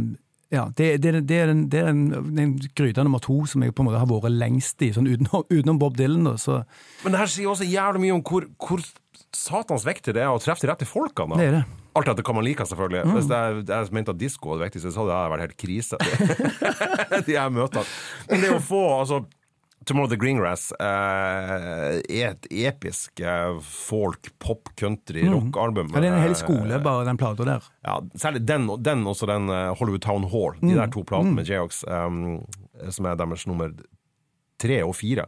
ja, 0.53 0.67
det, 0.79 1.01
det, 1.03 1.12
det 1.27 1.39
er, 1.41 1.49
den, 1.51 1.65
det 1.71 1.81
er 1.81 1.89
den, 1.89 2.29
den 2.38 2.53
gryta 2.77 3.03
nummer 3.03 3.19
to 3.23 3.41
som 3.51 3.65
jeg 3.65 3.73
på 3.75 3.83
en 3.83 3.89
måte 3.89 3.99
har 3.99 4.07
vært 4.07 4.31
lengst 4.31 4.83
i, 4.86 4.93
sånn 4.95 5.10
utenom, 5.10 5.43
utenom 5.51 5.81
Bob 5.81 5.97
Dylan. 5.99 6.23
Da, 6.29 6.38
så 6.39 6.62
Men 7.03 7.15
det 7.15 7.23
her 7.23 7.33
sier 7.33 7.51
også 7.51 7.67
jævlig 7.67 8.05
mye 8.05 8.15
om 8.15 8.23
hvor, 8.27 8.47
hvor 8.63 8.86
satans 9.36 9.83
viktig 9.88 10.15
det 10.15 10.23
er 10.23 10.31
å 10.31 10.39
treffe 10.39 10.63
de 10.63 10.71
rette 10.71 10.88
folkene. 10.88 11.36
da. 11.36 11.41
det 11.41 11.49
er 11.49 11.57
det. 11.60 11.65
Alt 11.97 12.12
etter 12.12 12.25
hva 12.27 12.36
man 12.38 12.45
liker, 12.45 12.67
selvfølgelig. 12.69 13.03
Hvis 13.15 13.27
det 13.27 13.38
er, 13.41 13.60
jeg 13.71 13.93
mente 13.97 14.13
at 14.13 14.19
disko 14.21 14.51
var 14.51 14.60
det 14.60 14.67
viktigste, 14.67 14.91
så 14.93 15.03
hadde 15.03 15.15
det 15.17 15.31
vært 15.33 15.45
helt 15.47 15.60
krise. 15.63 15.99
de 17.27 17.38
her 17.39 17.49
møtene. 17.53 17.83
Men 18.29 18.43
det 18.43 18.51
å 18.53 18.60
få 18.62 18.83
altså 18.99 19.23
Tomorrow 19.88 20.10
the 20.12 20.17
Greengrass 20.19 20.65
eh, 20.84 22.02
er 22.12 22.34
et 22.34 22.47
episk 22.52 23.21
eh, 23.23 23.56
folk, 23.63 24.30
pop, 24.43 24.69
country, 24.80 25.23
rock-album. 25.32 25.93
Ja, 25.95 26.02
det 26.04 26.10
er 26.10 26.17
en 26.17 26.23
hel 26.26 26.36
Eh, 26.36 26.39
skole, 26.41 26.80
bare 26.84 27.06
den 27.08 27.17
plata 27.17 27.45
der. 27.47 27.67
Ja, 27.88 27.95
særlig 28.19 28.41
den, 28.45 28.67
og- 28.69 28.82
den 28.84 29.06
også 29.08 29.26
den 29.30 29.47
eh, 29.50 29.73
Hollywood 29.80 30.04
Town 30.04 30.28
Hall. 30.32 30.58
De 30.62 30.76
der 30.76 30.91
to 30.91 31.04
platene 31.08 31.34
med 31.39 31.47
Jayhawks, 31.47 31.84
um, 31.88 32.43
som 32.91 33.06
er 33.08 33.15
deres 33.15 33.47
nummer 33.47 33.71
tre 34.60 34.82
og 34.84 34.95
fire, 34.95 35.26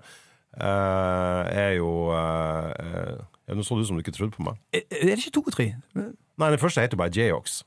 uh, 0.60 1.46
er 1.48 1.76
jo 1.78 1.90
uh, 2.12 2.70
uh, 2.70 3.26
Nå 3.50 3.64
så 3.66 3.74
det 3.80 3.82
ut 3.82 3.88
som 3.88 3.98
du 3.98 4.04
ikke 4.04 4.14
trodde 4.14 4.36
på 4.36 4.44
meg. 4.46 4.60
Er 4.74 4.84
er 4.92 5.06
det 5.10 5.18
ikke 5.24 5.32
to 5.40 5.42
og 5.48 5.54
tre? 5.56 5.72
Nei, 5.96 6.50
den 6.54 6.60
første 6.62 6.82
heter 6.84 6.98
bare 7.00 7.10
Jayhawks. 7.16 7.64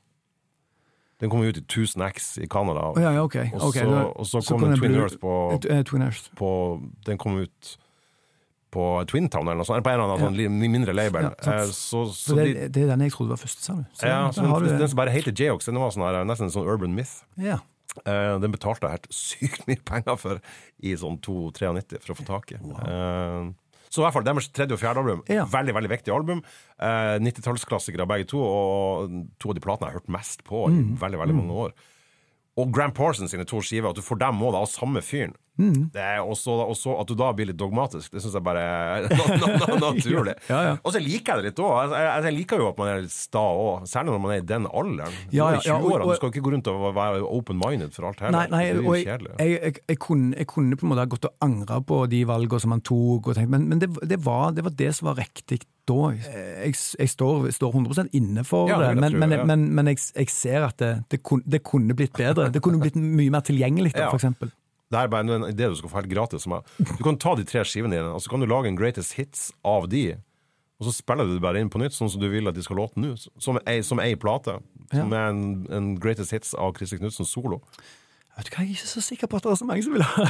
Den 1.21 1.31
kom 1.31 1.43
ut 1.45 1.57
i 1.57 1.61
1000 1.61 2.01
X 2.09 2.37
i 2.41 2.47
Canada. 2.51 2.89
Oh, 2.89 2.99
ja, 3.01 3.13
okay. 3.21 3.47
ok. 3.53 3.61
Og 3.61 3.69
okay, 3.69 4.27
så, 4.27 4.41
kom 4.47 4.65
den 4.65 4.73
det 4.73 4.81
Twin 4.81 4.97
Earth 4.99 5.19
på, 5.21 5.33
Twin 5.61 6.07
på 6.39 6.49
Den 7.05 7.21
kom 7.21 7.37
ut 7.39 7.77
på 8.73 8.85
Twin 9.09 9.29
Town 9.29 9.45
eller 9.47 9.61
noe 9.61 9.67
sånt, 9.67 9.77
eller 9.77 9.85
på 9.85 9.91
en 9.93 10.01
eller 10.01 10.15
annen 10.15 10.49
sånn 10.57 10.71
mindre 10.73 10.95
label. 10.97 11.29
Ja. 11.29 11.57
Eh, 11.59 11.67
så, 11.69 12.07
så 12.17 12.37
det, 12.39 12.47
de, 12.47 12.69
det, 12.73 12.85
er 12.85 12.93
den 12.95 13.05
jeg 13.05 13.13
trodde 13.13 13.35
var 13.35 13.41
første, 13.43 13.61
sa 13.61 13.75
du. 13.77 13.83
Så, 13.93 14.09
ja, 14.09 14.23
så 14.33 14.47
den, 14.47 14.79
den 14.81 14.89
som 14.89 14.99
bare 14.99 15.13
heter 15.13 15.35
Jayhawks, 15.37 15.69
den 15.69 15.77
var 15.81 15.93
sånn 15.93 16.05
her, 16.07 16.23
nesten 16.25 16.49
en 16.49 16.55
sånn 16.55 16.65
urban 16.65 16.95
myth. 16.97 17.21
Ja. 17.37 17.59
Uh, 18.07 18.39
den 18.41 18.49
betalte 18.55 18.89
jeg 18.89 18.97
helt 18.97 19.11
sykt 19.23 19.67
mye 19.69 19.81
penger 19.85 20.17
for 20.17 20.41
i 20.81 20.95
sånn 20.97 21.19
2,93 21.21 22.01
for 22.01 22.15
å 22.15 22.17
få 22.17 22.25
tak 22.31 22.55
i. 22.55 22.57
Eh, 22.57 23.51
så 23.93 24.01
i 24.01 24.05
hvert 24.07 24.15
fall 24.17 24.25
deres 24.25 24.47
tredje 24.49 24.73
og 24.73 24.81
fjerde 24.81 25.03
album. 25.03 25.19
Ja. 25.29 25.45
Veldig 25.53 25.75
veldig 25.77 25.91
viktig 25.93 26.13
album. 26.15 26.39
Eh, 26.81 27.15
90-tallsklassikere 27.21 28.07
begge 28.09 28.25
to, 28.33 28.41
og 28.41 29.13
to 29.39 29.51
av 29.53 29.57
de 29.59 29.61
platene 29.63 29.89
jeg 29.91 29.93
har 29.93 29.99
hørt 30.01 30.13
mest 30.15 30.41
på 30.47 30.65
i 30.71 30.73
Mm. 30.79 30.95
veldig 30.97 31.19
veldig 31.21 31.35
mange 31.37 31.53
år. 31.67 31.75
Og 32.55 32.69
Grand 32.69 32.93
Parsons 32.93 33.31
sine 33.33 33.45
to 33.49 33.61
skiver, 33.65 33.89
at 33.89 33.97
du 33.97 34.03
får 34.05 34.19
dem 34.21 34.41
òg 34.45 34.53
av 34.59 34.67
samme 34.69 35.01
fyren. 35.01 35.31
Mm. 35.57 35.91
Det 35.93 36.01
også, 36.17 36.49
også 36.65 36.95
At 37.01 37.07
du 37.07 37.13
da 37.13 37.27
blir 37.37 37.45
litt 37.45 37.57
dogmatisk, 37.59 38.09
det 38.13 38.21
syns 38.23 38.33
jeg 38.33 38.41
bare 38.45 38.61
er 38.61 39.03
na- 39.09 39.35
na- 39.37 39.57
na- 39.61 39.77
naturlig. 39.83 40.33
Ja, 40.49 40.59
ja. 40.65 40.71
Og 40.81 40.93
så 40.95 41.01
liker 41.01 41.33
jeg 41.35 41.43
det 41.43 41.51
litt 41.51 41.61
òg. 41.61 41.93
Jeg, 41.93 42.33
liker 42.33 42.57
jo 42.61 42.69
at 42.71 42.77
man 42.81 42.87
er 42.89 43.01
litt 43.05 43.13
sta 43.13 43.41
òg, 43.41 43.85
særlig 43.89 44.13
når 44.15 44.21
man 44.23 44.33
er 44.33 44.41
i 44.41 44.47
den 44.53 44.65
alderen. 44.69 45.17
Ja, 45.33 45.49
i 45.53 45.59
ja, 45.65 45.75
og- 45.77 45.85
20-årene, 45.85 46.01
og- 46.07 46.09
du 46.13 46.15
skal 46.21 46.29
ikke 46.33 46.45
gå 46.47 46.53
rundt 46.55 46.71
og 46.73 46.87
være 46.97 47.21
open-minded 47.25 47.93
for 47.93 48.09
alt 48.09 48.19
heller. 48.25 48.37
Nei, 48.39 48.47
nei, 48.53 48.63
det 48.73 48.81
og 48.81 48.89
jo 48.97 49.03
kjedelig. 49.05 49.33
jeg, 49.39 49.59
jeg, 49.61 49.75
jeg, 49.93 49.99
kunne, 50.07 50.33
jeg 50.37 50.47
kunne 50.53 50.75
på 50.77 50.85
en 50.87 50.93
måte 50.95 51.09
gått 51.13 51.25
og 51.29 51.35
angra 51.49 51.81
på 51.81 52.01
de 52.09 52.23
valgene 52.29 52.61
som 52.65 52.71
han 52.77 52.81
tok, 52.81 53.27
og 53.29 53.37
tenkt, 53.37 53.49
men, 53.53 53.69
men 53.69 53.79
det, 53.81 53.89
det, 54.09 54.21
var, 54.25 54.51
det 54.57 54.65
var 54.65 54.77
det 54.77 54.93
som 54.97 55.09
var 55.09 55.21
riktig 55.21 55.61
da. 55.89 55.99
Jeg, 56.15 56.73
jeg 56.99 57.09
står, 57.11 57.49
står 57.51 57.73
100 57.75 58.09
inne 58.15 58.43
for 58.47 58.69
Ja, 58.71 58.79
det 58.81 58.93
det, 58.95 59.01
men, 59.03 59.17
men, 59.19 59.31
ja. 59.37 59.45
men, 59.47 59.65
men 59.75 59.89
jeg, 59.91 59.99
jeg 60.15 60.29
ser 60.33 60.67
at 60.69 60.77
det, 60.79 60.91
det, 61.11 61.21
kunne, 61.23 61.43
det 61.45 61.63
kunne 61.67 61.95
blitt 61.97 62.13
bedre. 62.17 62.49
Det 62.53 62.61
kunne 62.63 62.79
blitt 62.83 62.95
mye 62.99 63.31
mer 63.33 63.43
tilgjengelig, 63.45 63.93
da, 63.95 64.07
Ja. 64.07 64.11
eksempel. 64.15 64.51
Det 64.93 64.99
er 64.99 65.07
bare 65.09 65.25
en 65.25 65.47
idé 65.49 65.65
du 65.71 65.75
skal 65.79 65.89
få 65.89 65.97
helt 66.03 66.11
gratis. 66.11 66.43
Som 66.45 66.59
du 66.77 67.01
kan 67.03 67.17
ta 67.17 67.33
de 67.35 67.43
tre 67.49 67.63
skivene 67.65 67.95
dine, 67.95 68.11
og 68.13 68.21
så 68.21 68.29
kan 68.29 68.43
du 68.43 68.45
lage 68.45 68.69
en 68.69 68.77
greatest 68.77 69.15
hits 69.17 69.47
av 69.65 69.87
de. 69.89 70.11
Og 70.77 70.85
så 70.85 70.93
spiller 70.93 71.25
du 71.25 71.33
det 71.33 71.41
bare 71.41 71.61
inn 71.63 71.71
på 71.73 71.79
nytt, 71.81 71.95
sånn 71.95 72.11
som 72.13 72.21
du 72.21 72.27
vil 72.29 72.45
at 72.51 72.53
de 72.57 72.61
skal 72.65 72.77
låte 72.77 73.01
nå. 73.01 73.15
Som 73.41 73.57
ei, 73.65 73.79
som 73.85 74.01
ei 74.03 74.13
plate. 74.19 74.59
Som 74.93 75.13
er 75.15 75.31
en, 75.31 75.43
en 75.73 75.87
greatest 76.01 76.35
hits 76.35 76.53
av 76.53 76.75
Christer 76.77 76.99
Knutsen 77.01 77.25
solo. 77.25 77.61
Vet 78.33 78.47
du 78.47 78.55
hva, 78.55 78.63
Jeg 78.63 78.71
er 78.71 78.77
ikke 78.79 78.89
så 78.89 79.01
sikker 79.05 79.29
på 79.29 79.37
at 79.37 79.43
det 79.45 79.51
er 79.51 79.57
så 79.59 79.65
mange 79.69 79.83
som 79.85 79.93
vil 79.93 80.01
ha 80.01 80.23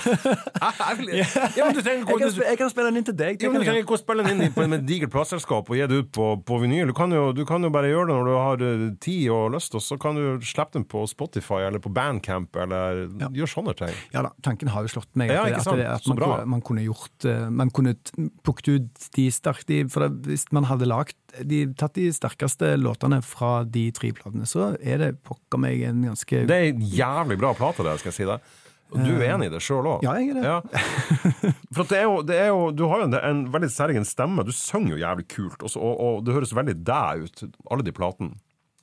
vil, 1.00 1.10
ja, 1.22 1.68
men 1.70 1.78
du 1.78 1.80
trenger 1.86 2.04
Jeg 2.04 2.20
kan, 2.20 2.34
jeg 2.50 2.58
kan 2.60 2.72
spille 2.74 2.88
den 2.90 3.00
inn 3.00 3.06
til 3.08 3.16
deg. 3.16 3.38
Jo, 3.40 3.52
men 3.54 3.62
Du 3.62 3.68
trenger 3.70 3.86
ikke 3.86 3.96
å 3.96 4.00
spille 4.02 4.26
den 4.28 4.42
inn 4.44 4.52
på 4.56 4.66
med 4.68 4.82
et 4.82 4.88
digert 4.90 5.14
plateselskap 5.14 5.72
og 5.72 5.78
gi 5.80 5.86
det 5.88 6.00
ut 6.02 6.10
på, 6.18 6.26
på 6.44 6.58
vinyl. 6.66 6.92
Du 6.92 6.96
kan, 6.98 7.16
jo, 7.16 7.30
du 7.38 7.46
kan 7.48 7.64
jo 7.64 7.72
bare 7.72 7.88
gjøre 7.94 8.10
det 8.12 8.18
når 8.18 8.28
du 8.28 8.34
har 8.36 8.66
eh, 8.68 8.84
tid 9.08 9.30
og 9.32 9.54
lyst, 9.56 9.78
og 9.80 9.86
så 9.86 9.96
kan 10.04 10.20
du 10.20 10.44
slippe 10.44 10.76
den 10.76 10.84
på 10.92 11.06
Spotify 11.08 11.62
eller 11.70 11.80
på 11.84 11.94
Bandcamp, 11.96 12.60
eller 12.66 13.06
gjør 13.40 13.54
sånne 13.54 13.78
ting. 13.80 13.96
Ja 14.12 14.26
da, 14.28 14.34
Tanken 14.44 14.74
har 14.76 14.84
jo 14.84 14.92
slått 14.98 15.08
meg. 15.16 15.32
At, 15.32 15.38
ja, 15.40 15.46
det- 15.48 15.64
at, 15.64 15.80
det- 15.80 15.90
at 15.96 16.12
man, 16.12 16.50
man 16.58 16.62
kunne 16.68 16.84
gjort 16.84 17.24
eh, 17.30 17.48
Man 17.56 17.72
kunne 17.72 17.96
plukket 18.44 18.68
ut 18.76 19.08
de 19.16 19.30
sterkt 19.32 19.72
For 19.94 20.10
hvis 20.28 20.50
man 20.52 20.68
hadde 20.68 20.88
lagt 20.92 21.16
de, 21.42 21.64
tatt 21.78 21.96
de 21.98 22.10
sterkeste 22.14 22.74
låtene 22.78 23.22
fra 23.26 23.64
de 23.66 23.88
tre 23.96 24.12
platene, 24.16 24.46
så 24.50 24.74
er 24.80 25.02
det 25.02 25.14
pokker 25.26 25.62
meg 25.62 25.82
en 25.88 26.04
ganske 26.12 26.44
Det 26.50 26.58
er 26.58 26.70
en 26.72 26.84
jævlig 26.94 27.40
bra 27.42 27.54
plate, 27.58 27.86
det, 27.86 27.98
skal 28.02 28.14
jeg 28.14 28.20
si 28.20 28.30
deg. 28.30 28.52
Du 28.94 29.10
er 29.16 29.32
enig 29.34 29.48
i 29.50 29.54
det 29.54 29.62
sjøl 29.66 29.88
òg? 29.90 30.04
Ja, 30.06 30.14
jeg 30.22 30.36
er 30.36 30.38
det. 30.38 31.54
For 31.74 31.82
at 31.82 31.94
det 31.94 31.98
er 31.98 32.04
jo, 32.06 32.18
det 32.30 32.36
er 32.38 32.50
jo, 32.52 32.66
du 32.78 32.84
har 32.92 33.02
jo 33.02 33.08
en, 33.10 33.16
en 33.18 33.44
veldig 33.54 33.70
særegen 33.74 34.06
stemme. 34.06 34.46
Du 34.46 34.52
synger 34.54 34.94
jo 34.94 35.02
jævlig 35.02 35.26
kult, 35.34 35.64
og, 35.66 35.78
og, 35.80 35.94
og 35.98 36.20
det 36.28 36.36
høres 36.36 36.54
veldig 36.54 36.76
deg 36.86 37.24
ut, 37.26 37.46
alle 37.74 37.88
de 37.88 37.96
platene. 37.96 38.38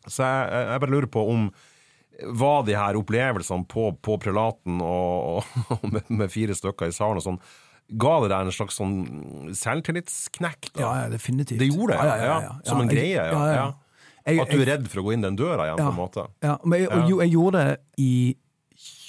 Så 0.09 0.27
jeg 0.27 0.65
jeg 0.73 0.83
bare 0.83 0.95
lurer 0.97 1.13
på 1.13 1.23
om 1.31 1.51
var 2.37 2.65
de 2.67 2.75
her 2.77 2.99
opplevelsene 2.99 3.65
på, 3.71 3.87
på 4.03 4.17
prelaten 4.21 4.81
og, 4.85 5.45
og 5.71 5.87
med, 5.95 6.11
med 6.11 6.33
fire 6.33 6.57
stykker 6.57 6.91
i 6.91 6.97
salen 6.97 7.21
og 7.21 7.25
sånn, 7.25 7.41
ga 7.98 8.20
det 8.22 8.29
deg 8.31 8.46
en 8.46 8.53
slags 8.55 8.76
sånn 8.79 8.96
selvtillitsknekk? 9.57 10.70
Ja, 10.79 10.90
ja, 11.03 11.09
definitivt. 11.12 11.59
Det 11.59 11.68
gjorde 11.70 11.96
det, 11.96 12.18
Ja, 12.24 12.40
ja. 12.40 12.53
Som 12.64 12.81
en 12.81 12.88
greie, 12.88 13.16
ja. 13.16 13.72
Jeg- 14.26 14.40
At 14.40 14.50
du 14.50 14.61
er 14.61 14.66
redd 14.76 14.87
for 14.88 15.00
å 15.00 15.05
gå 15.05 15.12
inn 15.14 15.22
den 15.22 15.37
døra 15.37 15.64
igjen, 15.64 15.79
på 15.81 15.88
en 15.90 15.96
måte. 15.96 16.26
Ja, 16.42 16.59
men 16.64 16.81
jeg, 16.83 16.88
jo, 17.09 17.20
jeg 17.20 17.31
gjorde 17.33 17.64
det 17.64 17.79
i 17.98 18.37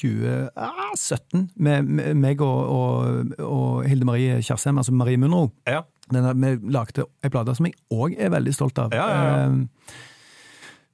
2017 0.02 1.50
med, 1.56 1.86
med 1.86 2.16
meg 2.18 2.42
og, 2.42 2.62
og, 2.70 3.34
og 3.46 3.86
Hilde 3.88 4.06
Marie 4.08 4.40
Kjersheim, 4.42 4.80
altså 4.82 4.94
Marie 4.96 5.18
Munro. 5.22 5.52
Ja. 5.68 5.84
Denne, 6.12 6.34
vi 6.36 6.72
lagde 6.74 7.06
ei 7.24 7.30
plate 7.32 7.54
som 7.56 7.68
jeg 7.70 7.76
òg 7.94 8.16
er 8.20 8.32
veldig 8.34 8.54
stolt 8.56 8.80
av. 8.84 8.96
Ja, 8.96 9.08
ja, 9.08 9.22
ja. 9.24 9.46
Eh, 9.46 10.00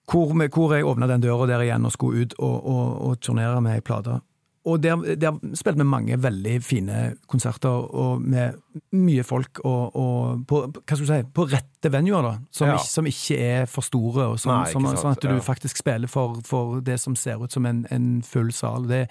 hvor, 0.07 0.31
hvor 0.33 0.75
jeg 0.75 0.85
åpna 0.87 1.07
den 1.09 1.21
døra 1.23 1.47
der 1.49 1.63
igjen 1.65 1.85
og 1.87 1.91
skulle 1.95 2.25
ut 2.27 2.35
og, 2.39 2.67
og 3.09 3.17
turnere 3.23 3.61
med 3.61 3.75
ei 3.79 3.81
plate. 3.85 4.19
Og 4.67 4.81
der, 4.83 5.15
der 5.15 5.37
spilte 5.55 5.79
vi 5.79 5.87
mange 5.87 6.17
veldig 6.19 6.57
fine 6.65 6.97
konserter 7.31 7.69
og 7.69 8.21
med 8.21 8.57
mye 8.99 9.23
folk 9.23 9.61
og, 9.63 9.95
og 9.95 10.43
på, 10.49 10.59
hva 10.75 10.97
skal 10.97 11.05
du 11.05 11.11
si, 11.11 11.19
på 11.37 11.45
rette 11.47 11.91
venuer, 11.93 12.25
da. 12.25 12.33
Som, 12.51 12.67
Ja. 12.67 12.75
ikke, 12.75 12.91
som 12.91 13.07
ikke 13.09 13.39
er 13.47 13.65
for 13.71 13.85
store, 13.87 14.27
og 14.33 14.39
som, 14.43 14.51
Nei, 14.53 14.71
som, 14.73 14.89
sånn 14.97 15.15
at 15.15 15.23
du 15.23 15.31
ja. 15.31 15.39
faktisk 15.45 15.79
spiller 15.79 16.11
for, 16.11 16.41
for 16.45 16.81
det 16.83 16.99
som 16.99 17.15
ser 17.15 17.41
ut 17.43 17.53
som 17.53 17.65
en, 17.69 17.85
en 17.93 18.09
full 18.27 18.51
sal. 18.55 18.89
Det, 18.91 19.05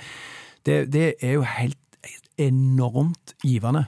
det, 0.68 0.82
det 0.92 1.08
er 1.24 1.38
jo 1.38 1.46
helt 1.56 1.80
enormt 2.36 3.34
givende. 3.44 3.86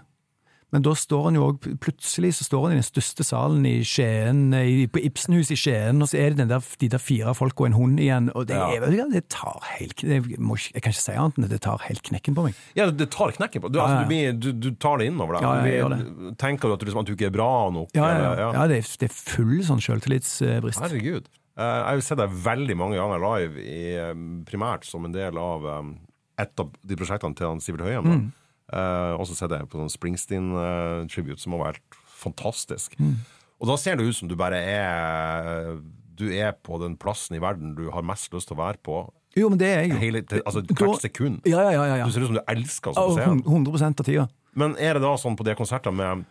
Men 0.69 0.83
da 0.85 0.93
står 0.93 1.23
han 1.31 1.37
jo 1.39 1.47
òg 1.49 1.65
plutselig 1.81 2.35
så 2.37 2.45
står 2.45 2.67
han 2.67 2.75
i 2.75 2.79
den 2.81 2.85
største 2.85 3.25
salen 3.25 3.63
i 3.65 3.79
Skien, 3.89 4.53
i, 4.53 4.83
på 4.93 5.01
Ibsenhuset 5.01 5.55
i 5.55 5.57
Skien, 5.57 6.03
og 6.05 6.11
så 6.11 6.19
er 6.21 6.35
det 6.35 6.43
den 6.43 6.51
der, 6.51 6.61
de 6.83 6.91
der 6.93 7.01
fire 7.01 7.33
folk 7.39 7.57
og 7.63 7.71
en 7.71 7.77
hund 7.79 8.03
igjen, 8.05 8.29
og 8.37 8.45
det, 8.51 8.59
Ja. 8.59 8.67
er, 8.77 9.09
det 9.15 9.23
tar 9.33 9.57
helt 9.79 9.97
det 10.05 10.19
må, 10.37 10.59
Jeg 10.61 10.83
kan 10.85 10.93
ikke 10.93 11.01
si 11.01 11.13
annet 11.17 11.39
enn 11.41 11.45
at 11.49 11.55
det 11.55 11.61
tar 11.65 11.81
helt 11.87 12.03
knekken 12.05 12.37
på 12.37 12.45
meg. 12.45 12.55
Ja, 12.77 12.91
det 12.91 13.09
tar 13.15 13.33
knekken 13.33 13.65
på 13.65 13.73
du, 13.73 13.81
altså, 13.81 14.03
du, 14.05 14.13
blir, 14.13 14.33
du, 14.37 14.51
du 14.53 14.71
tar 14.77 14.99
det 15.01 15.09
innover 15.09 15.39
deg. 15.39 15.43
Ja, 15.49 15.55
gjør 15.65 15.89
blir- 15.95 16.37
Tenker 16.37 16.69
du 16.69 16.75
at 16.77 16.85
liksom, 16.85 17.01
at 17.01 17.07
du 17.09 17.15
ikke 17.17 17.31
er 17.33 17.37
bra 17.39 17.51
nok? 17.73 17.89
Ja, 17.97 18.11
ja, 18.13 18.33
ja. 18.37 18.51
ja 18.61 18.67
det, 18.69 18.83
er, 18.85 18.93
det 19.01 19.09
er 19.09 19.15
full 19.17 19.63
sånn 19.65 19.81
sjøltillitsbrist. 19.81 20.85
Herregud. 20.85 21.31
Eh, 21.59 21.65
jeg 21.65 21.97
har 21.97 22.01
sett 22.07 22.21
deg 22.21 22.37
veldig 22.45 22.77
mange 22.79 23.01
ganger 23.01 23.25
live, 23.25 23.57
i, 23.65 23.81
eh, 23.99 24.13
primært 24.47 24.85
som 24.87 25.09
en 25.09 25.17
del 25.17 25.41
av 25.41 25.65
um, 25.81 25.95
et 26.39 26.61
av 26.63 26.69
de 26.87 26.95
prosjektene 27.01 27.35
til 27.35 27.49
han 27.49 27.59
Sivert 27.65 27.83
Høyem. 27.89 28.05
Mm. 28.07 28.29
Eh, 28.69 29.13
og 29.17 29.25
så 29.29 29.37
sett 29.39 29.55
jeg 29.55 29.69
på 29.71 29.81
sånn 29.81 29.93
Springsteen-tribute, 29.93 31.41
som 31.41 31.57
har 31.57 31.71
vært 31.71 31.99
fantastisk. 32.19 32.97
Mm. 33.01 33.17
Og 33.59 33.71
da 33.71 33.77
ser 33.81 33.99
det 33.99 34.07
ut 34.07 34.17
som 34.17 34.29
du 34.31 34.37
bare 34.39 34.59
er 34.63 35.79
Du 36.19 36.29
er 36.35 36.53
på 36.53 36.79
den 36.83 36.97
plassen 36.99 37.37
i 37.39 37.41
verden 37.43 37.77
du 37.79 37.89
har 37.95 38.03
mest 38.07 38.33
lyst 38.35 38.51
til 38.51 38.57
å 38.57 38.63
være 38.65 38.81
på. 38.83 39.05
Jo, 39.39 39.49
men 39.53 39.61
det 39.61 39.69
er 39.71 39.85
jeg 39.85 39.93
jo. 39.93 39.99
Hele, 40.03 40.23
altså, 40.41 40.63
hvert 40.67 41.05
sekund. 41.05 41.47
Ja, 41.47 41.69
ja, 41.71 41.85
ja. 41.95 42.07
Du 42.07 42.11
ser 42.15 42.25
ut 42.25 42.33
som 42.33 42.39
du 42.41 42.43
elsker 42.51 42.97
Ja, 42.97 43.05
å 43.07 43.15
se 43.15 43.23
den. 43.23 43.43
100% 43.45 44.03
av 44.03 44.09
tida. 44.09 44.25
Men 44.59 44.75
er 44.83 44.99
det 44.99 45.05
da 45.05 45.13
sånn 45.21 45.37
på 45.39 45.47
de 45.47 45.55
konsertene 45.59 45.95
med, 45.95 46.25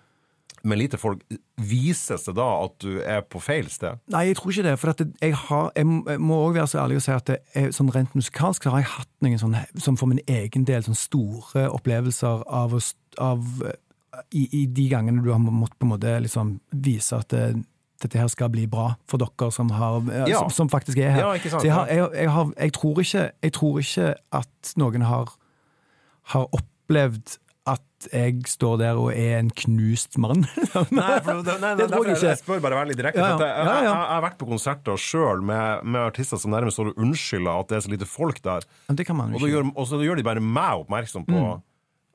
med 0.68 0.78
lite 0.82 0.98
folk, 1.00 1.22
vises 1.58 2.26
det 2.28 2.36
da 2.38 2.46
at 2.66 2.76
du 2.84 3.00
er 3.02 3.22
på 3.26 3.40
feil 3.44 3.70
sted? 3.72 4.00
Nei, 4.14 4.26
jeg 4.30 4.38
tror 4.40 4.52
ikke 4.54 4.66
det. 4.68 4.76
For 4.82 4.92
at 4.94 5.02
jeg, 5.22 5.36
har, 5.48 5.72
jeg 5.76 5.88
må- 5.88 6.40
òg 6.48 6.58
være 6.60 6.68
så 6.72 6.82
ærlig 6.84 7.00
å 7.00 7.06
si 7.08 7.12
at 7.16 7.30
er, 7.34 7.72
sånn 7.76 7.92
rent 7.96 8.14
musikalsk 8.18 8.68
har 8.70 8.82
jeg 8.84 8.92
hatt 8.98 9.10
noen 9.26 9.40
sånn, 9.42 9.56
som 9.82 9.98
for 10.00 10.12
min 10.12 10.22
egen 10.28 10.68
del 10.68 10.84
sånn 10.86 10.98
store 11.00 11.68
opplevelser 11.74 12.44
av, 12.48 12.76
av 13.20 13.48
eh, 13.66 13.80
i, 14.34 14.48
i 14.64 14.66
de 14.68 14.88
gangene 14.92 15.24
du 15.24 15.32
har 15.34 15.40
måttet 15.44 15.78
på 15.80 15.86
en 15.88 15.94
måte 15.96 16.14
liksom 16.24 16.60
vise 16.74 17.18
at 17.18 17.30
det, 17.34 17.44
dette 18.04 18.20
her 18.22 18.28
skal 18.30 18.50
bli 18.54 18.68
bra 18.70 18.92
for 19.10 19.18
dere 19.22 19.52
som, 19.54 19.70
har, 19.74 20.00
eh, 20.12 20.28
Ja. 20.32 20.44
som, 20.46 20.50
som 20.54 20.70
faktisk 20.70 20.98
er 21.02 21.12
her. 21.16 21.24
Ja, 21.26 21.34
sant, 21.50 21.62
så 21.62 21.66
jeg, 21.66 21.74
har, 21.74 21.88
jeg, 21.88 22.10
jeg, 22.14 22.30
har, 22.36 22.54
tror 22.78 23.02
ikke, 23.02 23.26
jeg 23.44 23.54
tror 23.58 23.80
ikke 23.82 24.08
at 24.44 24.74
noen 24.78 25.02
har, 25.10 25.34
har 26.34 26.48
opplevd 26.54 27.38
at 27.68 28.08
jeg 28.14 28.44
står 28.48 28.76
der 28.82 29.00
og 29.02 29.10
er 29.12 29.40
en 29.40 29.50
knust 29.64 30.18
mann. 30.22 30.44
Nei, 30.94 31.16
for, 31.26 31.42
nei, 31.42 31.56
nei, 31.64 31.72
Det 31.80 31.88
tror 31.92 32.06
jeg 32.08 32.18
ikke. 32.18 32.30
jeg 32.30 32.40
spør 32.42 32.62
bare 32.64 32.80
veldig 32.80 32.98
direkte. 33.00 33.22
Ja, 33.24 33.32
ja. 33.34 33.38
Jeg, 33.42 33.68
jeg, 33.68 33.86
jeg, 33.88 33.94
har 34.14 34.22
vært 34.28 34.38
på 34.40 34.50
konserter 34.50 35.02
sjøl 35.02 35.42
med, 35.46 35.86
med 35.88 36.04
artister 36.12 36.42
som 36.42 36.54
nærmest 36.54 36.80
står 36.80 36.92
og 36.94 37.02
unnskylder 37.04 37.64
at 37.64 37.72
det 37.72 37.80
er 37.80 37.86
så 37.88 37.94
lite 37.94 38.10
folk 38.10 38.42
der. 38.46 38.68
Men 38.92 39.00
det 39.00 39.08
kan 39.10 39.18
man 39.20 39.34
Og, 39.34 39.42
jo 39.42 39.50
ikke. 39.50 39.56
gjør, 39.58 39.72
og 39.74 39.90
så 39.90 40.02
gjør 40.06 40.22
de 40.22 40.28
bare 40.30 40.44
meg 40.44 40.84
oppmerksom 40.86 41.26
på 41.28 41.42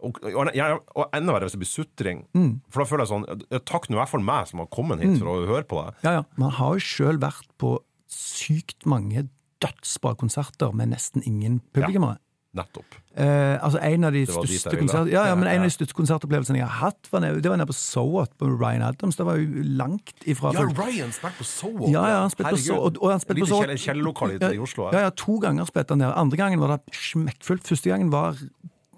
og, 0.03 0.19
og, 0.27 0.49
jeg, 0.57 0.79
og 0.99 1.13
enda 1.15 1.35
verre 1.37 1.47
hvis 1.47 1.55
det 1.55 1.63
blir 1.63 1.71
sutring. 1.71 2.25
For 2.73 2.83
da 2.83 2.89
føler 2.91 3.05
jeg 3.05 3.13
sånn 3.13 3.63
Takk 3.71 3.87
nå 3.87 3.95
i 3.95 4.01
hvert 4.01 4.11
fall 4.11 4.25
meg 4.27 4.49
som 4.51 4.63
har 4.65 4.71
kommet 4.75 5.03
hit 5.05 5.21
for 5.21 5.31
å 5.31 5.37
høre 5.47 5.67
på 5.69 5.79
det. 5.79 5.93
Ja, 6.07 6.15
ja. 6.19 6.25
Man 6.43 6.57
har 6.59 6.75
jo 6.75 6.83
sjøl 6.83 7.21
vært 7.23 7.47
på 7.63 7.77
sykt 8.11 8.87
mange 8.89 9.29
dødsbra 9.63 10.17
konserter 10.19 10.75
med 10.75 10.91
nesten 10.93 11.23
ingen 11.29 11.61
publikummere. 11.75 12.19
Nettopp. 12.55 12.97
Eh, 13.17 13.57
altså 13.65 13.79
En 13.81 14.05
av 14.05 14.13
de 14.13 14.27
største 14.29 14.73
konsert, 14.77 15.09
ja, 15.09 15.23
ja, 15.31 15.35
men 15.37 15.49
en 15.49 15.63
av 15.63 15.69
de 15.69 15.73
største 15.73 15.97
konsertopplevelsene 15.97 16.59
jeg 16.61 16.67
har 16.69 16.91
hatt, 16.91 17.09
var 17.13 17.21
nede, 17.25 17.41
det 17.41 17.49
var 17.49 17.57
nede 17.57 17.69
på 17.71 17.77
Sowat 17.77 18.35
på 18.41 18.49
Ryan 18.61 18.83
Adams. 18.85 19.17
Det 19.17 19.25
var 19.25 19.37
jo 19.41 19.63
langt 19.81 20.13
ifra 20.29 20.53
Ja. 20.53 20.67
Ryan 20.69 21.13
spilte 21.17 21.39
på 21.41 21.45
Soho. 21.49 21.89
Ja, 21.89 22.03
ja, 22.13 22.21
han 22.21 22.31
spilte 22.35 22.53
på 22.53 22.61
så, 22.61 22.77
og, 22.77 22.99
og 23.01 23.11
han 23.15 23.21
spilte 23.25 23.41
på 23.41 23.47
Lite 23.47 23.55
så 23.55 23.63
kjell- 23.63 24.53
i- 24.53 24.59
Oslo. 24.61 24.91
Ja, 24.93 25.07
ja, 25.07 25.11
to 25.17 25.39
ganger 25.41 25.65
spilte 25.67 25.97
han 25.97 26.05
der. 26.05 26.13
Andre 26.13 26.37
gangen 26.37 26.61
var 26.61 26.77
det 26.77 26.95
smekkfullt. 26.95 27.65
Første 27.73 27.89
gangen 27.89 28.11
var 28.13 28.37
jeg 28.37 28.51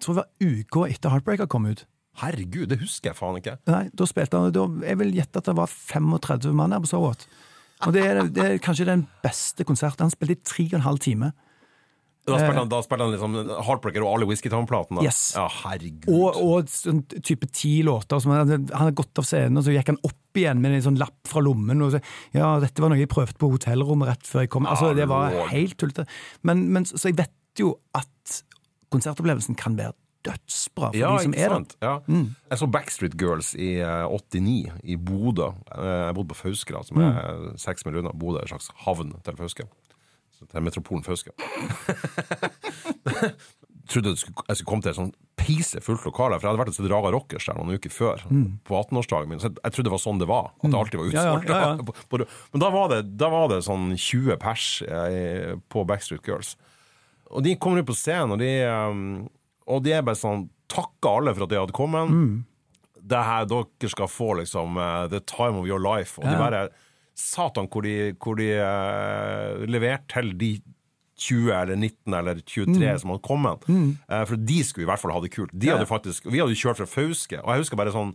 tror 0.02 0.14
det 0.18 0.24
var 0.24 0.50
uka 0.50 0.88
etter 0.90 1.10
Heartbreaker 1.14 1.46
kom 1.48 1.66
ut. 1.66 1.86
Herregud, 2.18 2.68
det 2.68 2.78
husker 2.82 3.10
jeg 3.10 3.16
faen 3.16 3.38
ikke. 3.38 3.56
Nei, 3.66 3.88
da 3.94 4.04
spilte 4.06 4.38
han 4.38 4.52
da, 4.54 4.66
Jeg 4.86 4.98
vil 4.98 5.12
gjette 5.14 5.38
at 5.38 5.44
det 5.46 5.54
var 5.56 5.66
35 5.70 6.52
mann 6.54 6.72
her 6.72 6.80
på 6.82 6.90
Sowat. 6.90 7.26
Og 7.86 7.92
det 7.92 8.02
er, 8.06 8.20
det 8.30 8.44
er 8.44 8.58
kanskje 8.58 8.86
den 8.86 9.06
beste 9.22 9.64
konserten. 9.64 10.06
Han 10.06 10.10
spilte 10.10 10.32
i 10.36 10.42
tre 10.42 10.64
og 10.72 10.74
en 10.78 10.86
halv 10.86 10.98
time. 11.02 11.32
Da 12.24 12.38
spilte 12.40 12.56
han, 12.62 12.68
da 12.72 12.78
spilte 12.80 13.04
han 13.04 13.12
liksom 13.12 13.34
Heartbreaker 13.66 14.04
og 14.06 14.14
alle 14.14 14.28
Whiskytown-platene. 14.30 15.02
Eh. 15.02 15.08
Yes. 15.10 15.18
Ja, 15.36 15.44
herregud. 15.60 16.06
Og, 16.08 16.38
og 16.40 16.70
sånn 16.72 17.02
type 17.20 17.48
ti 17.52 17.74
låter. 17.84 18.22
Som 18.24 18.32
han, 18.32 18.48
hadde 18.72 18.94
gått 18.96 19.20
av 19.20 19.26
scenen, 19.28 19.60
og 19.60 19.66
så 19.66 19.74
gikk 19.74 19.90
han 19.92 20.00
opp 20.08 20.40
igjen 20.40 20.62
med 20.64 20.72
en 20.78 20.86
sånn 20.86 20.96
lapp 21.00 21.18
fra 21.28 21.42
lommen. 21.44 21.82
Og 21.84 21.92
så, 21.92 22.00
ja, 22.32 22.54
dette 22.64 22.80
var 22.80 22.90
noe 22.94 23.02
jeg 23.02 23.10
prøvde 23.12 23.36
på 23.40 23.50
hotellrommet 23.52 24.08
rett 24.14 24.24
før 24.30 24.46
jeg 24.46 24.52
kom. 24.56 24.64
Altså, 24.70 24.94
det 24.96 25.04
var 25.12 25.36
helt 25.52 25.76
tullete. 25.80 26.06
Men, 26.48 26.64
men 26.72 26.88
så 26.88 27.10
jeg 27.12 27.18
vet 27.20 27.60
jo 27.60 27.74
at 27.94 28.40
konsertopplevelsen 28.94 29.56
kan 29.60 29.76
være 29.78 29.92
dødsbra 30.24 30.88
for 30.94 30.96
Ja, 30.96 31.10
de 31.18 31.26
som 31.26 31.34
er 31.36 31.52
der. 31.52 31.54
sant? 31.58 31.76
Mm. 32.08 32.26
Jeg 32.50 32.58
så 32.62 32.68
Backstreet 32.72 33.16
Girls 33.20 33.52
i 33.60 33.74
eh, 33.84 34.08
89 34.08 34.72
i 34.82 34.96
Bodø. 34.96 35.50
Eh, 35.76 35.88
Jeg 36.08 36.14
bodde 36.16 36.30
på 36.32 36.38
Fauskra, 36.46 36.80
som 36.88 37.02
er 37.04 37.50
seks 37.60 37.84
mil 37.84 38.00
unna. 38.00 38.14
Bodø 38.16 38.40
en 38.40 38.48
slags 38.54 38.70
havn 38.86 39.12
til 39.26 39.36
Fauske. 39.36 39.66
Så 40.38 40.48
Til 40.50 40.64
metropolen 40.66 41.04
Fauske. 41.06 41.30
Trodde 43.90 44.14
jeg 44.14 44.18
skulle 44.24 44.66
komme 44.66 44.84
til 44.84 44.94
et 44.94 44.96
sånn 44.96 45.12
peise 45.36 45.80
fullt 45.84 46.06
lokale, 46.06 46.38
for 46.38 46.46
jeg 46.46 46.54
hadde 46.54 46.60
vært 46.62 46.70
og 46.72 46.76
sett 46.78 46.88
Raga 46.88 47.10
Rockers 47.12 47.48
der 47.50 47.58
noen 47.58 47.76
uker 47.76 47.92
før. 47.92 48.22
På 48.64 48.78
18-årsdagen 48.80 49.28
min. 49.28 49.42
Så 49.42 49.50
jeg, 49.50 49.58
jeg 49.60 49.74
trodde 49.76 49.90
det 49.90 49.94
var 49.94 50.02
sånn 50.04 50.22
det 50.22 50.28
var. 50.30 50.46
At 50.56 50.64
det 50.72 50.78
alltid 50.78 51.00
var 51.00 51.10
Ja, 51.12 51.24
ja, 51.26 51.34
ja, 51.44 51.58
ja. 51.76 52.24
Men 52.54 52.62
da 52.64 52.70
var, 52.72 52.88
det, 52.94 53.00
da 53.20 53.28
var 53.34 53.50
det 53.52 53.60
sånn 53.66 53.90
20 53.92 54.38
pers 54.40 54.68
jeg, 54.86 55.58
på 55.68 55.84
Backstreet 55.88 56.24
Girls. 56.30 56.54
Og 57.34 57.44
de 57.44 57.54
kommer 57.60 57.84
ut 57.84 57.90
på 57.90 57.96
scenen, 57.98 58.34
og 58.36 58.40
de, 58.40 58.50
um, 58.64 59.04
og 59.68 59.84
de 59.84 59.94
er 59.96 60.04
bare 60.06 60.18
sånn 60.20 60.48
Takker 60.74 61.18
alle 61.20 61.34
for 61.36 61.44
at 61.44 61.50
de 61.52 61.58
hadde 61.60 61.74
kommet. 61.76 62.08
Det 63.04 63.20
her, 63.20 63.44
dere 63.50 63.90
skal 63.92 64.08
få 64.08 64.30
liksom 64.40 64.78
uh, 64.80 65.04
the 65.12 65.20
time 65.28 65.60
of 65.60 65.68
your 65.68 65.82
life. 65.82 66.16
Og 66.18 66.24
de 66.24 66.38
bare 66.40 66.62
Satan, 67.14 67.68
hvor 67.70 67.86
de, 67.86 68.12
hvor 68.18 68.38
de 68.38 68.50
uh, 68.58 69.64
leverte 69.70 70.10
til 70.16 70.32
de 70.38 70.54
20 71.24 71.52
eller 71.54 71.76
19 71.78 72.14
eller 72.18 72.40
23 72.42 72.94
som 73.00 73.12
hadde 73.12 73.22
kommet. 73.24 73.66
Eh, 73.70 74.24
for 74.26 74.40
de 74.50 74.56
skulle 74.66 74.82
i 74.82 74.90
hvert 74.90 75.02
fall 75.02 75.14
ha 75.14 75.20
det 75.22 75.30
kult. 75.30 75.52
De 75.54 75.70
hadde 75.70 75.86
faktisk, 75.86 76.26
vi 76.26 76.40
hadde 76.42 76.56
kjørt 76.58 76.80
fra 76.80 76.88
Fauske, 76.90 77.38
og 77.38 77.52
jeg 77.52 77.62
husker 77.62 77.78
bare 77.78 77.94
sånn 77.94 78.10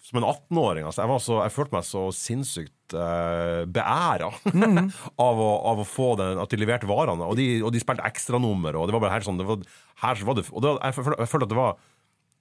som 0.00 0.22
en 0.22 0.26
18-åring. 0.26 0.86
Altså, 0.88 1.04
jeg, 1.04 1.22
så, 1.26 1.36
jeg 1.44 1.54
følte 1.54 1.76
meg 1.76 1.86
så 1.86 2.06
sinnssykt 2.16 2.96
uh, 2.96 3.68
beæra 3.68 4.30
av, 5.26 5.42
å, 5.44 5.50
av 5.70 5.84
å 5.84 5.86
få 5.86 6.14
den, 6.18 6.40
at 6.40 6.50
de 6.50 6.62
leverte 6.62 6.88
varene. 6.88 7.28
Og 7.28 7.36
de, 7.38 7.48
og 7.60 7.74
de 7.76 7.82
spilte 7.82 8.08
ekstranummer, 8.08 8.78
og 8.80 8.88
det 8.88 8.96
var 8.96 9.04
bare 9.04 9.18
helt 9.18 9.28
sånn 9.28 9.40
det 9.40 9.48
var, 9.48 9.62
her 10.06 10.26
var 10.26 10.40
det, 10.40 10.48
og 10.48 10.64
det 10.64 10.76
jeg, 10.78 10.96
følte, 10.96 11.20
jeg 11.20 11.34
følte 11.34 11.50
at 11.50 11.52
det 11.52 11.60
var 11.60 11.80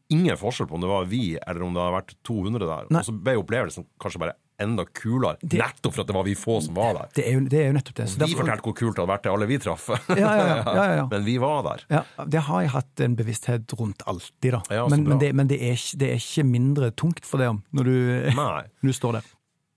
ingen 0.09 0.39
forskjell 0.39 0.69
på 0.69 0.79
om 0.79 0.81
det 0.81 0.89
var 0.89 1.09
vi 1.09 1.23
eller 1.37 1.65
om 1.65 1.75
det 1.75 1.83
hadde 1.83 1.97
vært 1.99 2.15
200 2.25 2.63
der. 2.63 2.87
Nei. 2.89 3.01
Og 3.03 3.09
så 3.09 3.13
ble 3.27 3.35
opplevelsen 3.43 3.85
kanskje 4.01 4.23
bare 4.23 4.39
enda 4.59 4.85
kulere, 4.85 5.37
Det- 5.41 5.59
nettopp 5.61 5.93
for 5.95 6.01
at 6.01 6.07
det 6.07 6.15
var 6.15 6.23
vi 6.27 6.35
få 6.35 6.59
som 6.61 6.73
var 6.75 6.93
der. 6.93 7.07
Det 7.15 7.25
er 7.27 7.33
jo, 7.33 7.39
det 7.47 7.59
er 7.59 7.67
jo 7.67 7.73
nettopp 7.77 7.95
det. 7.95 8.07
Så 8.09 8.17
Vi 8.19 8.25
derfor- 8.25 8.41
fortalte 8.43 8.63
hvor 8.67 8.75
kult 8.75 8.95
det 8.95 9.01
hadde 9.01 9.13
vært 9.13 9.23
til 9.23 9.31
alle 9.31 9.47
vi 9.47 9.57
traff. 9.57 9.87
Ja, 10.09 10.33
ja, 10.35 10.95
ja. 10.99 11.07
Men 11.11 11.23
vi 11.25 11.37
var 11.37 11.63
der. 11.63 11.85
Ja, 11.89 12.03
det 12.25 12.41
har 12.49 12.61
jeg 12.61 12.69
hatt 12.75 12.99
en 13.01 13.15
bevissthet 13.15 13.73
rundt 13.79 14.03
alltid, 14.05 14.51
da. 14.51 14.61
Ja, 14.69 14.87
men, 14.87 15.03
men, 15.07 15.19
det, 15.19 15.33
men 15.35 15.47
det, 15.47 15.61
er 15.61 15.73
ikke, 15.77 15.97
det 15.99 16.09
er 16.11 16.15
ikke 16.21 16.45
mindre 16.45 16.91
tungt 16.91 17.25
for 17.25 17.37
det 17.37 17.49
når 17.71 17.83
du, 17.83 17.95
når 18.35 18.69
du 18.83 18.93
står 18.93 19.19
der. 19.19 19.23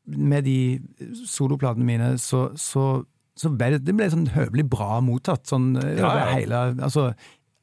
Med 0.06 0.42
de 0.44 0.80
soloplatene 1.26 1.84
mine, 1.86 2.18
så, 2.18 2.48
så, 2.58 3.04
så 3.38 3.50
ble 3.56 3.78
det, 3.78 3.94
ble 3.94 4.08
sånn 4.10 4.26
høvelig 4.34 4.64
bra 4.72 4.98
mottatt. 5.04 5.46
Sånn, 5.50 5.76
over 5.78 6.32
hele, 6.34 6.62
altså, 6.82 7.12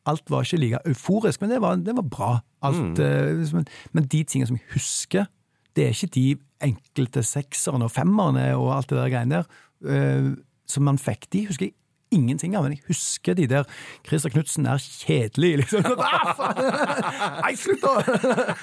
alt 0.09 0.29
var 0.31 0.47
ikke 0.47 0.59
like 0.61 0.79
euforisk, 0.89 1.41
men 1.43 1.51
det 1.53 1.59
var, 1.61 1.75
det 1.83 1.95
var 1.97 2.07
bra. 2.07 2.29
Alt, 2.65 2.79
Mm. 2.79 2.99
eh, 2.99 3.53
men, 3.55 3.67
men 3.93 4.07
de 4.11 4.23
tingene 4.23 4.47
som 4.47 4.57
jeg 4.57 4.71
husker, 4.73 5.27
det 5.75 5.85
er 5.85 5.93
ikke 5.93 6.11
de 6.15 6.25
enkelte 6.65 7.23
sekserne 7.25 7.87
og 7.87 7.93
femmerne 7.95 8.49
og 8.57 8.73
alt 8.75 8.91
det 8.91 8.99
der 8.99 9.11
greiene 9.13 9.41
der 9.41 9.45
eh, 9.87 10.31
som 10.69 10.85
man 10.85 10.99
fikk. 11.01 11.29
De 11.33 11.45
husker 11.49 11.69
jeg 11.69 11.75
ingenting 12.11 12.55
av, 12.57 12.65
men 12.65 12.73
jeg 12.73 12.83
husker 12.87 13.35
de 13.37 13.45
der 13.49 13.67
Christer 14.07 14.31
Knutsen 14.33 14.65
er 14.69 14.81
kjedelig, 14.81 15.51
liksom. 15.63 15.85
Ah! 16.09 17.43
Nei, 17.43 17.53
slutt, 17.59 17.83
da! 17.83 18.55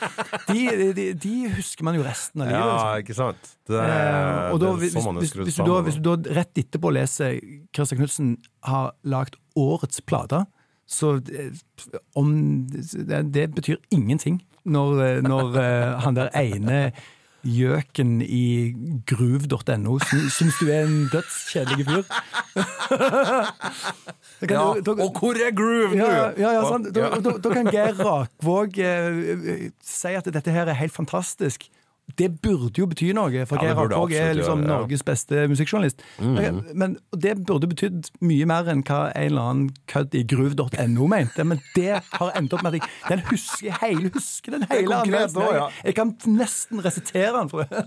De, 0.48 0.92
de, 0.96 1.06
de 1.22 1.34
husker 1.54 1.86
man 1.86 1.98
jo 1.98 2.04
resten 2.06 2.42
av 2.42 2.50
livet. 2.50 2.58
Ja, 2.58 2.72
liksom. 2.72 3.04
ikke 3.04 3.18
sant? 3.20 3.52
Det, 3.66 3.84
Eh, 3.86 4.52
og 4.54 4.60
da, 4.62 4.72
det 4.78 4.88
er 4.88 4.92
sånn 4.94 5.06
man 5.08 5.20
er 5.20 5.26
hvis, 5.26 5.58
du 5.58 5.62
da, 5.66 5.78
hvis 5.86 5.98
du 5.98 6.06
da 6.08 6.34
rett 6.38 6.60
etterpå 6.60 6.90
leser 6.94 7.38
Christer 7.74 7.98
Knutsen 7.98 8.36
har 8.66 8.92
lagd 9.06 9.38
årets 9.58 10.02
plate, 10.06 10.44
så 10.86 11.16
eh, 11.34 11.62
om, 12.18 12.30
det, 12.70 13.22
det 13.34 13.48
betyr 13.56 13.80
ingenting 13.94 14.40
når, 14.66 15.02
eh, 15.06 15.20
når 15.26 15.58
han 16.02 16.18
der 16.18 16.30
ene 16.38 16.80
gjøken 17.46 18.18
i 18.22 18.74
groove.no 19.08 19.96
sy- 20.02 20.28
syns 20.34 20.58
du 20.60 20.66
er 20.72 20.84
en 20.88 21.06
dødskjedelig 21.12 21.86
fyr. 21.86 22.04
Ja, 24.46 24.74
du- 24.76 24.82
da- 24.84 25.02
og 25.02 25.16
hvor 25.16 25.32
er 25.40 25.50
groove 25.56 25.94
nå? 25.96 26.04
ja, 26.04 26.26
ja, 26.36 26.50
ja, 26.58 26.62
sant. 26.68 26.90
Da, 26.94 27.08
da, 27.24 27.30
da 27.40 27.52
kan 27.54 27.70
Geir 27.72 27.94
Rakvåg 27.96 28.76
eh, 28.84 29.70
si 29.80 30.12
at 30.18 30.28
dette 30.28 30.52
her 30.52 30.68
er 30.68 30.76
helt 30.76 30.92
fantastisk. 30.92 31.64
Det 32.16 32.28
burde 32.38 32.78
jo 32.78 32.86
bety 32.86 33.08
noe, 33.16 33.42
for 33.50 33.58
Ja, 33.60 33.74
Geir 33.74 34.30
er 34.30 34.36
liksom 34.38 34.62
gjøre, 34.62 34.70
ja. 34.70 34.76
Norges 34.78 35.02
beste 35.04 35.46
musikkjournalist. 35.50 36.04
Men 36.22 36.94
det 37.12 37.34
burde 37.48 37.66
betydd 37.68 38.12
mye 38.24 38.46
mer 38.48 38.70
enn 38.70 38.84
hva 38.86 39.10
en 39.10 39.26
eller 39.26 39.48
annen 39.50 39.72
kødd 39.90 40.14
i 40.14 40.22
groove.no 40.30 41.08
mente. 41.10 41.44
Men 41.44 41.60
det 41.74 41.98
har 42.06 42.32
endt 42.38 42.54
opp 42.54 42.62
med 42.64 42.78
at 42.78 42.86
jeg 42.86 43.10
den 43.10 43.24
husker, 43.30 43.66
jeg 43.66 43.76
hele, 43.82 44.10
husker 44.14 44.56
den 44.56 44.64
hele 44.70 45.02
anmeldelsen. 45.02 45.42
Jeg, 45.42 45.58
ja. 45.58 45.66
jeg 45.90 45.98
kan 45.98 46.14
nesten 46.38 46.84
resitere 46.86 47.34
den. 47.36 47.50
For 47.50 47.66
det. 47.66 47.84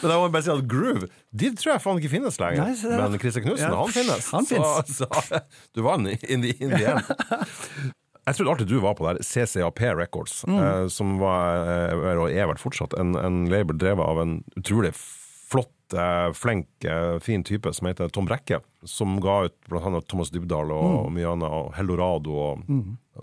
Men 0.00 0.10
jeg 0.10 0.18
må 0.20 0.28
bare 0.32 0.42
si 0.44 0.50
at 0.52 0.66
Groove 0.70 1.08
De 1.36 1.50
tror 1.56 1.72
jeg 1.74 1.82
faen 1.84 2.00
ikke 2.00 2.12
finnes 2.12 2.38
lenger. 2.40 2.70
Nei. 2.70 2.98
Men 3.00 3.20
Christer 3.22 3.44
Knutsen, 3.44 3.70
Ja, 3.70 3.80
han 3.82 3.92
finnes. 3.94 4.30
han 4.34 4.46
finnes. 4.48 4.94
Så, 4.96 5.08
så 5.10 5.40
du 5.74 5.82
vant 5.86 6.08
in 6.08 6.44
the, 6.44 6.54
in 6.62 6.72
the 6.72 6.84
end. 6.94 7.92
Jeg 8.26 8.36
trodde 8.36 8.50
alltid 8.52 8.68
du 8.68 8.80
var 8.80 8.94
på 8.94 9.06
der 9.08 9.22
CCAP 9.24 9.80
Records, 9.96 10.44
Mm. 10.46 10.58
eh, 10.60 10.86
som 10.88 11.18
var, 11.18 11.64
eh, 11.66 12.18
og 12.20 12.30
er 12.30 12.46
vel 12.46 12.56
fortsatt, 12.60 12.94
en, 13.00 13.14
en 13.16 13.46
label 13.50 13.76
drevet 13.80 14.04
av 14.06 14.20
en 14.20 14.44
utrolig 14.56 14.92
flott, 14.94 15.72
eh, 15.96 16.30
flink, 16.36 16.68
eh, 16.84 17.18
fin 17.18 17.42
type 17.42 17.72
som 17.74 17.88
heter 17.88 18.08
Tom 18.12 18.26
Brekke, 18.28 18.60
som 18.84 19.18
ga 19.20 19.44
ut 19.48 19.56
blant 19.68 19.86
annet 19.88 20.06
Thomas 20.08 20.30
Dybdahl 20.30 20.70
og 20.70 21.08
Mm. 21.10 21.14
mye 21.16 21.32
annet, 21.32 21.50
og 21.50 21.72
Hellorado, 21.74 22.30
og, 22.30 22.62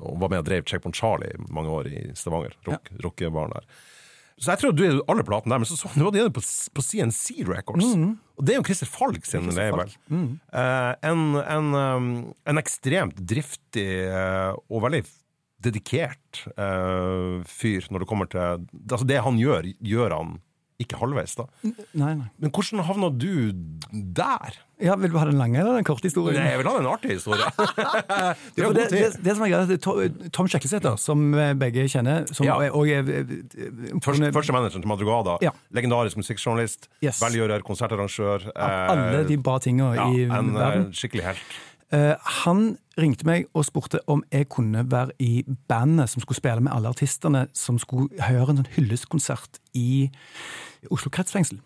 og 0.01 0.19
var 0.19 0.29
med 0.29 0.39
og 0.39 0.45
drev 0.49 0.65
Checkpoint 0.65 0.95
Charlie 0.95 1.37
mange 1.49 1.69
år 1.69 1.87
i 1.87 2.11
Stavanger, 2.13 2.53
rock, 2.67 2.89
rockebaren 3.03 3.53
der. 3.53 3.63
Så 4.39 4.51
jeg 4.51 4.59
tror 4.59 4.75
du 4.75 4.83
er 4.85 4.99
alle 5.09 5.23
platene 5.23 5.49
der, 5.55 5.57
men 5.59 5.65
så 5.65 5.77
så 5.79 5.89
nå 5.97 6.03
var 6.05 6.11
de 6.11 6.29
på, 6.29 6.41
på 6.73 6.81
CNC 6.83 7.47
Records. 7.47 7.85
Og 8.37 8.45
det 8.45 8.53
er 8.53 8.59
jo 8.59 8.65
Christer 8.67 8.89
Falk 8.89 9.25
sin 9.25 9.49
label. 9.57 9.93
Eh, 10.13 10.91
en, 11.09 11.23
en, 11.41 11.69
um, 11.73 12.09
en 12.45 12.61
ekstremt 12.61 13.17
driftig 13.17 13.87
uh, 14.13 14.53
og 14.69 14.83
veldig 14.85 15.01
dedikert 15.65 16.43
uh, 16.53 17.41
fyr 17.49 17.87
når 17.89 18.03
det 18.03 18.09
kommer 18.09 18.29
til 18.29 18.67
Altså, 18.85 19.07
det 19.09 19.23
han 19.25 19.39
gjør, 19.41 19.71
gjør 19.81 20.13
han 20.13 20.37
ikke 20.77 20.99
halvveis, 21.01 21.33
da. 21.39 21.47
Nei, 21.97 22.13
nei. 22.19 22.27
Men 22.37 22.53
hvordan 22.53 22.85
havna 22.85 23.09
du 23.09 23.49
der? 23.91 24.59
Ja, 24.79 24.93
Vil 24.95 25.09
du 25.09 25.17
ha 25.17 25.25
den 25.25 25.39
lange 25.39 25.57
eller 25.59 25.73
den 25.79 25.83
korte 25.87 26.05
historien? 26.05 26.37
Jeg 26.45 26.57
vil 26.59 26.67
ha 26.69 26.73
den 26.77 26.85
artige 26.85 27.15
historien. 27.17 27.49
God 28.57 28.75
det, 28.77 28.83
det, 28.91 29.07
det 29.25 29.33
som 29.33 29.45
er 29.47 29.49
greit, 29.53 29.71
er 29.73 29.79
To- 29.81 30.29
Tom 30.35 30.49
Sjekkesæter, 30.51 30.97
som 31.01 31.23
eh, 31.33 31.53
begge 31.57 31.87
kjenner, 31.89 32.27
som 32.29 32.45
Ja. 32.45 32.59
er- 32.61 32.75
og 32.77 32.87
er 32.87 32.99
eh, 33.01 33.31
Første, 34.05 34.29
første 34.35 34.53
manageren 34.53 34.81
til 34.83 34.87
Madrugada. 34.91 35.37
Ja. 35.41 35.49
Legendarisk 35.73 36.17
musikkjournalist. 36.21 36.85
Yes. 37.03 37.21
Velgjører, 37.23 37.63
konsertarrangør. 37.65 38.51
Ja, 38.53 38.69
alle 38.93 39.23
de 39.27 39.37
bra 39.41 39.57
tinga 39.59 39.93
i 40.13 40.27
en 40.27 40.53
eh, 40.53 40.59
verden. 40.61 40.91
skikkelig 40.93 41.23
helt. 41.31 41.57
Uh, 41.87 42.13
han 42.43 42.77
ringte 42.99 43.23
meg 43.25 43.45
og 43.55 43.63
spurte 43.63 44.01
om 44.11 44.19
jeg 44.29 44.49
kunne 44.51 44.81
være 44.91 45.13
i 45.23 45.45
bandet 45.71 46.09
som 46.11 46.19
skulle 46.19 46.35
spille 46.35 46.59
med 46.65 46.73
alle 46.75 46.89
artistene 46.91 47.45
som 47.55 47.77
skulle 47.79 48.09
høre 48.27 48.49
en 48.51 48.59
sånn 48.59 48.73
hyllestkonsert 48.75 49.61
i 49.73 50.09
Oslo 50.91 51.09
kretsfengsel. 51.09 51.61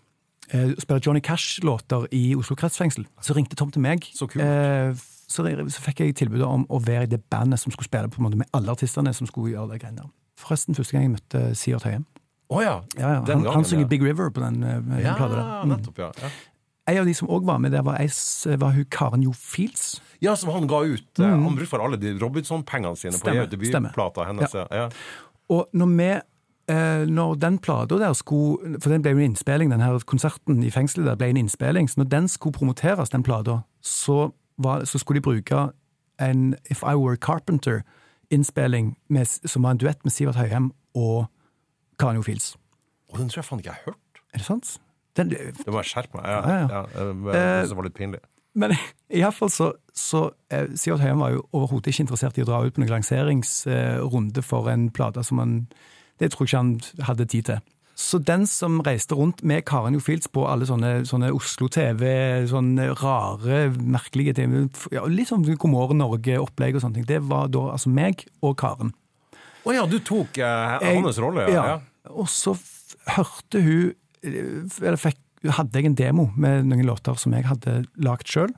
Eh, 0.52 0.74
spille 0.80 0.99
Johnny 0.99 1.22
Cash-låter 1.24 2.08
i 2.12 2.36
Oslo 2.36 2.58
kretsfengsel. 2.60 3.06
Så 3.24 3.36
ringte 3.38 3.56
Tom 3.56 3.72
til 3.72 3.84
meg. 3.84 4.04
Så 4.16 4.28
kult. 4.28 4.43
Eh, 4.43 4.91
så, 5.32 5.45
fikk 5.80 6.04
jeg 6.04 6.16
tilbudet 6.20 6.47
om 6.47 6.66
å 6.68 6.82
være 6.84 7.08
i 7.08 7.12
det 7.14 7.22
bandet 7.32 7.62
som 7.62 7.72
skulle 7.72 7.88
spille 7.88 8.12
på 8.12 8.20
en 8.20 8.28
måte 8.28 8.39
med 8.41 8.49
alle 8.58 8.74
artistene 8.74 9.14
som 9.16 9.30
skulle 9.30 9.54
gjøre 9.54 9.72
det 9.72 9.84
greiene 9.84 10.04
der. 10.04 10.10
Forresten 10.41 10.76
første 10.76 10.97
gang 10.97 11.06
jeg 11.08 11.14
møtte 11.14 11.43
Sivert 11.56 11.88
Høyem. 11.88 12.06
Oh, 12.52 12.60
ja. 12.60 12.82
Ja, 12.97 12.99
ja. 12.99 13.20
Han, 13.22 13.28
gangen, 13.30 13.47
han 13.54 13.68
synger. 13.68 13.88
Big 13.88 14.04
River 14.04 14.32
på 14.34 14.43
den, 14.43 14.64
eh, 14.64 14.82
den 14.84 15.06
Ja, 15.06 15.16
plata 15.16 15.36
der. 15.38 15.52
Mm. 15.64 15.76
nettopp, 15.76 16.02
ja. 16.04 16.12
ja. 16.20 16.32
En 16.91 16.97
av 16.97 17.08
de 17.08 17.14
som 17.16 17.30
òg 17.32 17.45
var 17.47 17.62
med 17.64 17.72
der, 17.72 17.86
var, 17.88 18.02
var 18.60 18.74
hun 18.76 18.86
Karen 18.91 19.24
Jo 19.24 19.32
Fields. 19.38 20.02
Ja, 20.20 20.36
som 20.36 20.52
han 20.52 20.68
ga 20.68 20.82
ut. 20.84 21.08
Mm. 21.18 21.45
Han 21.45 21.56
brukte 21.56 21.70
for 21.70 21.86
alle 21.86 21.95
de 22.02 22.12
Robinson-pengene 22.20 22.97
sine 22.99 23.16
Stemme. 23.16 23.45
På 23.45 23.54
debutplata 23.54 24.26
hennes. 24.28 24.56
Og 25.52 25.70
når 25.72 25.93
vi 25.95 26.10
når 27.10 27.36
den 27.42 27.58
plata 27.60 27.98
der 28.00 28.14
skulle 28.14 28.80
For 28.82 28.90
den 28.94 29.02
ble 29.02 29.12
jo 29.12 29.18
en 29.18 29.32
innspilling, 29.32 29.72
den 29.72 29.82
her 29.82 30.00
konserten 30.06 30.64
i 30.64 30.70
fengselet 30.70 31.10
der 31.10 31.16
ble 31.20 31.30
en 31.30 31.38
innspilling. 31.38 31.90
Så 31.90 32.00
når 32.02 32.10
den 32.12 32.28
skulle 32.28 32.54
promoteres, 32.54 33.10
den 33.10 33.24
plata, 33.24 33.60
så, 33.82 34.32
så 34.86 35.02
skulle 35.02 35.20
de 35.20 35.26
bruke 35.26 35.72
en 36.22 36.56
If 36.70 36.84
I 36.84 36.96
Were 36.96 37.18
Carpenter-innspilling 37.18 38.96
som 39.46 39.64
var 39.64 39.72
en 39.72 39.78
duett 39.78 40.04
med 40.06 40.14
Sivert 40.14 40.36
Høyheim 40.36 40.72
og 40.96 41.26
Jo 42.02 42.22
Fields. 42.22 42.56
Og 43.10 43.20
den 43.20 43.30
tror 43.30 43.42
jeg 43.42 43.46
faen 43.46 43.60
ikke 43.60 43.70
jeg 43.70 43.78
har 43.80 43.92
hørt. 43.92 44.22
Er 44.34 44.38
det 44.38 44.46
sant? 44.46 44.78
Den, 45.18 45.30
Det 45.30 45.68
må 45.68 45.82
jeg 45.82 45.92
skjerpe 45.92 46.18
meg. 46.18 46.26
Ja, 46.26 46.42
Ja, 46.50 46.60
ja. 46.60 46.84
ja. 46.96 47.66
det 47.68 47.76
var 47.76 47.84
litt 47.84 47.98
pinlig. 47.98 48.22
Men 48.54 48.76
iallfall 49.22 49.52
så, 49.52 49.72
så 49.96 50.30
eh, 50.52 50.72
Sivert 50.76 51.04
Høyem 51.04 51.20
var 51.24 51.36
jo 51.36 51.46
overhodet 51.52 51.92
ikke 51.92 52.06
interessert 52.08 52.38
i 52.40 52.46
å 52.46 52.50
dra 52.50 52.62
ut 52.66 52.76
på 52.76 52.84
noen 52.84 52.96
lanseringsrunde 52.96 54.44
for 54.44 54.72
en 54.72 54.90
plate 54.92 55.24
som 55.28 55.42
han 55.44 55.56
Det 56.22 56.32
tror 56.32 56.46
jeg 56.46 56.52
ikke 56.52 56.62
han 56.62 57.08
hadde 57.10 57.30
tid 57.34 57.48
til. 57.50 57.62
Så 58.02 58.18
den 58.24 58.48
som 58.50 58.80
reiste 58.86 59.16
rundt 59.18 59.44
med 59.46 59.66
Karen 59.68 59.94
Jo 59.94 60.02
Fields 60.02 60.30
på 60.32 60.46
alle 60.50 60.66
sånne, 60.66 61.04
sånne 61.08 61.30
Oslo 61.36 61.68
TV, 61.72 62.06
sånne 62.50 62.88
rare, 63.02 63.68
merkelige 63.78 64.38
ting, 64.40 64.56
ja, 64.94 65.04
litt 65.10 65.30
sånn 65.30 65.46
God 65.46 65.70
morgen 65.70 66.02
Norge-opplegg 66.02 66.80
og 66.80 66.86
sånne 66.86 67.00
ting, 67.02 67.08
det 67.10 67.22
var 67.30 67.52
da 67.54 67.68
altså 67.76 67.92
meg 67.94 68.26
og 68.42 68.56
Karen. 68.62 68.94
Å 69.62 69.76
ja, 69.76 69.86
du 69.86 70.00
tok 70.02 70.40
eh, 70.42 70.88
hans 70.88 71.22
rolle, 71.22 71.46
ja. 71.52 71.66
ja. 71.76 72.10
Og 72.18 72.30
så 72.32 72.56
hørte 73.14 73.62
hun 73.62 73.92
eh, 74.26 74.80
Eller 74.82 74.98
fikk, 74.98 75.20
hadde 75.46 75.78
jeg 75.78 75.92
en 75.92 75.98
demo 75.98 76.30
med 76.34 76.66
noen 76.72 76.88
låter 76.90 77.18
som 77.22 77.34
jeg 77.38 77.46
hadde 77.50 77.84
lagd 78.02 78.30
sjøl, 78.30 78.54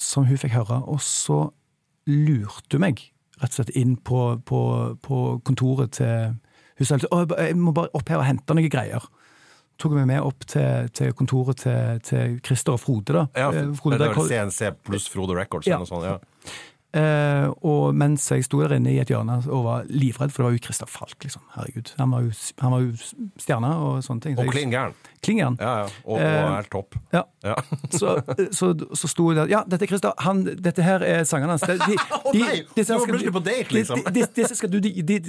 som 0.00 0.28
hun 0.28 0.40
fikk 0.40 0.56
høre. 0.58 0.82
Og 0.90 1.00
så 1.04 1.46
lurte 2.10 2.76
hun 2.76 2.84
meg 2.84 3.06
rett 3.40 3.54
og 3.54 3.56
slett 3.56 3.74
inn 3.78 3.96
på, 3.96 4.26
på, 4.44 4.60
på 5.04 5.20
kontoret 5.46 5.96
til 5.96 6.36
Hun 6.78 6.86
sa 6.86 6.96
at 6.96 7.36
jeg 7.38 7.56
må 7.56 7.72
bare 7.76 7.88
opp 7.94 8.08
her 8.08 8.18
og 8.18 8.26
hente 8.26 8.54
noen 8.56 8.70
greier. 8.72 9.04
Tok 9.78 9.92
vi 9.96 10.04
med 10.06 10.20
opp 10.22 10.44
til, 10.46 10.88
til 10.94 11.12
kontoret 11.18 11.56
til, 11.64 11.98
til 12.06 12.36
Christer 12.46 12.76
og 12.76 12.80
Frode. 12.80 13.12
da. 13.12 13.24
Ja, 13.34 13.48
Eh, 13.50 13.72
Frode 13.74 13.98
det 13.98 14.12
var 14.14 14.28
CNC 14.28 14.70
pluss 14.86 15.08
Frode 15.10 15.34
Records 15.34 15.66
Ja. 15.66 15.76
eller 15.80 15.86
noe 15.86 15.90
sånt. 15.90 16.04
Ja. 16.04 16.60
Uh, 16.94 17.48
og 17.66 17.94
mens 17.98 18.22
jeg 18.30 18.44
sto 18.46 18.60
der 18.62 18.76
inne 18.76 18.92
i 18.92 19.00
et 19.02 19.08
hjørne 19.10 19.40
og 19.50 19.64
var 19.64 19.86
livredd, 19.90 20.30
for 20.30 20.44
det 20.44 20.46
var 20.46 20.52
jo 20.54 20.60
Christer 20.62 20.86
Falk, 20.86 21.16
liksom. 21.26 21.42
Herregud. 21.56 21.90
Han 21.98 22.12
var 22.14 22.20
jo, 22.22 22.30
han 22.62 22.70
var 22.70 22.84
jo 22.84 22.92
stjerne 23.42 23.70
og 23.82 23.96
sånne 24.06 24.22
ting. 24.22 24.36
Så 24.36 24.44
Og 24.44 24.46
jeg- 24.46 24.54
klin 24.54 24.70
gæren. 25.40 25.56
Ja, 25.58 25.72
ja. 25.80 25.88
Og, 26.04 26.14
og 26.14 26.20
Eh, 26.20 26.54
helt 26.54 26.70
topp. 26.70 26.94
Ja. 27.12 27.22
Ja. 27.42 27.54
Så, 27.98 28.14
så, 28.54 28.70
så 28.94 29.08
sto 29.10 29.26
det 29.32 29.36
der 29.42 29.50
Ja, 29.56 29.64
dette 29.66 29.82
er 29.82 29.86
Christer. 29.90 30.12
Han, 30.22 30.44
dette 30.44 30.82
her 30.86 31.02
er 31.02 31.24
sangene 31.26 31.56
hans. 31.58 31.62
Å 31.66 32.32
nei, 32.32 32.62
var 32.94 33.02
skal 33.02 33.10
plutselig 33.10 33.32
på 33.34 33.42
date, 33.42 33.74
liksom. 33.74 34.04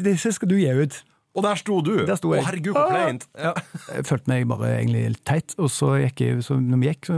disse 0.06 0.32
skal 0.38 0.50
du 0.54 0.56
gi 0.62 0.70
ut. 0.70 1.02
Og 1.36 1.44
der 1.44 1.60
sto 1.60 1.82
du! 1.84 1.94
Der 2.08 2.16
sto 2.16 2.32
jeg. 2.32 2.44
Å, 2.46 2.48
herregud, 2.48 2.78
hvor 2.78 2.92
kleint! 2.94 3.26
Ja. 3.36 3.52
Jeg 3.92 4.08
følte 4.08 4.32
meg 4.32 4.46
bare 4.48 4.70
egentlig 4.78 5.02
litt 5.18 5.24
teit, 5.28 5.56
og 5.60 5.68
så 5.74 5.92
gikk 6.00 6.24
jeg, 6.24 6.44
så 6.48 6.56
når 6.64 6.82
vi 6.82 6.88
gikk, 6.92 7.10
så 7.10 7.18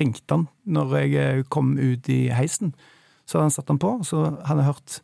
ringte 0.00 0.38
han 0.38 0.46
når 0.78 0.94
jeg 1.02 1.18
eh, 1.20 1.42
kom 1.52 1.74
ut 1.76 2.08
i 2.12 2.20
heisen. 2.32 2.72
Så 3.28 3.36
hadde 3.36 3.50
han 3.50 3.54
satt 3.58 3.68
den 3.68 3.80
på, 3.82 3.92
så 4.08 4.24
hadde 4.48 4.64
jeg 4.64 4.70
hørt 4.70 4.98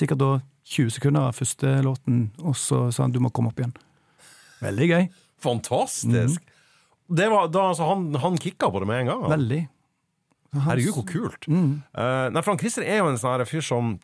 sikkert 0.00 0.20
da 0.20 0.30
20 0.70 0.94
sekunder 0.98 1.30
av 1.30 1.38
første 1.40 1.72
låten, 1.86 2.20
og 2.44 2.54
så 2.60 2.86
sa 2.92 3.06
han 3.06 3.16
du 3.16 3.22
må 3.24 3.32
komme 3.34 3.54
opp 3.54 3.62
igjen. 3.62 3.72
Veldig 4.60 4.90
gøy. 4.92 5.08
Fantastisk! 5.40 6.44
Det 7.10 7.26
var 7.32 7.48
da 7.50 7.70
altså, 7.72 7.88
han, 7.88 8.10
han 8.22 8.36
kicka 8.38 8.68
på 8.70 8.82
det 8.82 8.86
med 8.86 9.02
en 9.02 9.10
gang. 9.14 9.24
Veldig. 9.32 9.64
Herregud, 10.66 10.92
hvor 10.98 11.06
kult. 11.08 11.48
Eh, 11.48 12.28
nei, 12.34 12.42
for 12.42 12.52
han 12.52 12.60
Christer 12.60 12.84
er 12.84 13.00
jo 13.00 13.08
en 13.10 13.18
sånn 13.18 13.48
fyr 13.48 13.64
som 13.64 13.96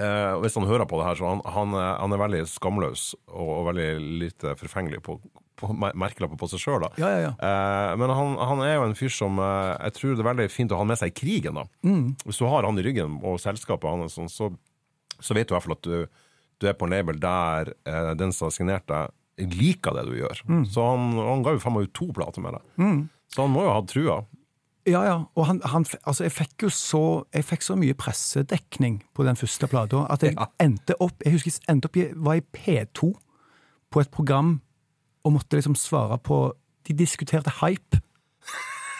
eh, 0.00 0.34
Hvis 0.42 0.54
han 0.58 0.66
hører 0.68 0.86
på 0.88 0.98
det 1.00 1.06
her, 1.08 1.18
så 1.20 1.26
han, 1.32 1.42
han, 1.44 1.74
er- 1.78 1.98
han 2.00 2.12
er 2.16 2.20
veldig 2.22 2.40
skamløs 2.50 3.10
og, 3.28 3.48
og 3.58 3.66
veldig 3.72 3.88
lite 4.22 4.54
forfengelig 4.60 5.00
på, 5.06 5.18
på 5.58 5.70
merkelapper 5.74 6.38
på 6.38 6.48
seg 6.52 6.62
sjøl. 6.62 6.86
Ja, 7.02 7.08
ja, 7.10 7.20
ja. 7.26 7.32
Eh, 7.34 7.96
men 7.98 8.10
han, 8.14 8.36
han 8.38 8.62
er 8.66 8.76
jo 8.76 8.86
en 8.88 8.96
fyr 8.98 9.10
som 9.14 9.38
eh, 9.42 9.74
jeg 9.88 9.96
tror 9.98 10.14
det 10.14 10.24
er 10.24 10.30
veldig 10.30 10.48
fint 10.54 10.72
å 10.74 10.78
ha 10.80 10.86
med 10.88 11.00
seg 11.00 11.10
i 11.12 11.18
krigen. 11.18 11.58
da 11.58 11.66
Hvis 12.24 12.38
du 12.40 12.46
har 12.46 12.62
han 12.68 12.78
i 12.78 12.86
ryggen 12.86 13.18
og 13.26 13.40
selskapet 13.42 13.90
hans, 13.90 14.14
sånn, 14.18 14.30
så, 14.32 14.52
så 15.18 15.34
vet 15.34 15.48
du 15.50 15.54
i 15.54 15.58
hvert 15.58 15.66
fall 15.66 15.78
at 15.78 15.86
du, 15.88 16.24
du 16.62 16.68
er 16.70 16.74
på 16.78 16.86
en 16.88 16.94
label 16.94 17.18
der 17.22 17.74
eh, 17.86 18.12
den 18.18 18.32
som 18.34 18.48
har 18.48 18.54
signert 18.56 18.86
deg, 18.90 19.10
liker 19.38 19.94
det 19.94 20.06
du 20.08 20.16
gjør. 20.18 20.40
Så 20.66 20.82
han, 20.82 21.12
han 21.14 21.42
ga 21.46 21.52
jo 21.54 21.60
faen 21.62 21.74
meg 21.76 21.84
ut 21.90 21.94
to 21.94 22.08
plater 22.14 22.42
med 22.42 22.56
deg. 22.56 22.64
Så 23.30 23.44
han 23.44 23.52
må 23.54 23.62
jo 23.66 23.70
ha 23.74 23.82
trua. 23.86 24.16
Ja, 24.88 25.02
ja. 25.04 25.16
Og 25.36 25.46
han, 25.48 25.60
han, 25.64 25.84
altså 26.08 26.24
jeg 26.26 26.32
fikk 26.32 26.64
jo 26.66 26.70
så, 26.72 27.02
jeg 27.34 27.44
fikk 27.44 27.62
så 27.66 27.76
mye 27.76 27.94
pressedekning 27.98 29.00
på 29.14 29.26
den 29.26 29.36
første 29.36 29.68
plata 29.70 30.04
at 30.12 30.22
jeg 30.24 30.36
endte 30.64 30.96
opp 31.04 31.22
Jeg 31.26 31.34
husker 31.36 31.52
jeg 31.54 31.68
endte 31.74 31.90
opp 31.90 31.96
i, 32.00 32.08
var 32.16 32.40
i 32.40 32.44
P2 32.56 33.12
på 33.92 34.00
et 34.02 34.10
program 34.14 34.58
og 35.24 35.32
måtte 35.34 35.58
liksom 35.58 35.74
svare 35.76 36.16
på 36.24 36.42
De 36.88 36.94
diskuterte 36.96 37.50
hype. 37.60 37.98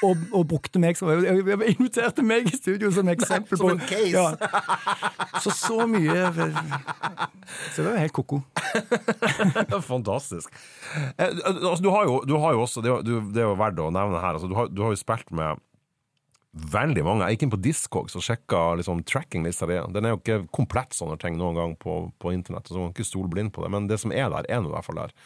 Og, 0.05 0.14
og 0.30 0.45
brukte 0.47 0.78
meg 0.78 0.95
som 0.95 1.09
jeg, 1.11 1.41
jeg 1.43 1.72
inviterte 1.72 2.22
meg 2.22 2.47
i 2.47 2.55
studio 2.55 2.91
som 2.95 3.09
eksempel 3.11 3.59
som 3.59 3.66
på 3.66 3.72
en 3.74 3.80
case. 3.82 4.12
Ja. 4.12 5.41
Så 5.43 5.51
så 5.57 5.86
mye 5.91 6.28
Så 7.72 7.82
det 7.82 7.89
var 7.89 7.97
helt 8.05 8.14
ko-ko. 8.14 8.39
Fantastisk. 9.89 10.53
Eh, 11.18 11.32
altså, 11.45 11.82
du, 11.82 11.91
har 11.91 12.05
jo, 12.07 12.20
du 12.28 12.36
har 12.39 12.53
jo 12.55 12.62
også, 12.62 12.80
det 12.84 12.93
jo- 12.93 13.03
du, 13.03 13.14
det 13.34 13.43
er 13.43 13.49
jo 13.51 13.57
verdt 13.59 13.80
å 13.82 13.89
nevne 13.91 14.20
her, 14.22 14.36
altså, 14.39 14.47
du, 14.51 14.55
har, 14.59 14.68
du 14.70 14.82
har 14.86 14.95
jo 14.95 15.01
spilt 15.01 15.32
med 15.34 15.59
veldig 16.72 17.04
mange. 17.06 17.26
Jeg 17.26 17.36
gikk 17.36 17.46
inn 17.46 17.52
på 17.54 17.61
Discogs 17.62 18.16
og 18.18 18.24
sjekka 18.24 18.62
liksom, 18.80 19.02
trackinglista 19.09 19.68
di. 19.70 19.78
Den 19.94 20.09
er 20.09 20.14
jo 20.14 20.20
ikke 20.20 20.38
komplett 20.54 20.96
sånne 20.96 21.18
ting 21.20 21.38
noen 21.40 21.59
gang 21.59 21.74
på, 21.80 22.00
på 22.20 22.34
internett, 22.34 22.68
så 22.68 22.78
man 22.78 22.90
kan 22.90 22.98
ikke 22.98 23.09
stole 23.09 23.32
blind 23.32 23.54
på 23.54 23.64
det. 23.64 23.72
Men 23.74 23.88
det 23.90 24.00
som 24.02 24.14
er 24.14 24.30
der, 24.34 24.48
er 24.50 24.62
nå 24.62 24.72
i 24.72 24.76
hvert 24.76 24.88
fall 24.88 25.02
der. 25.02 25.16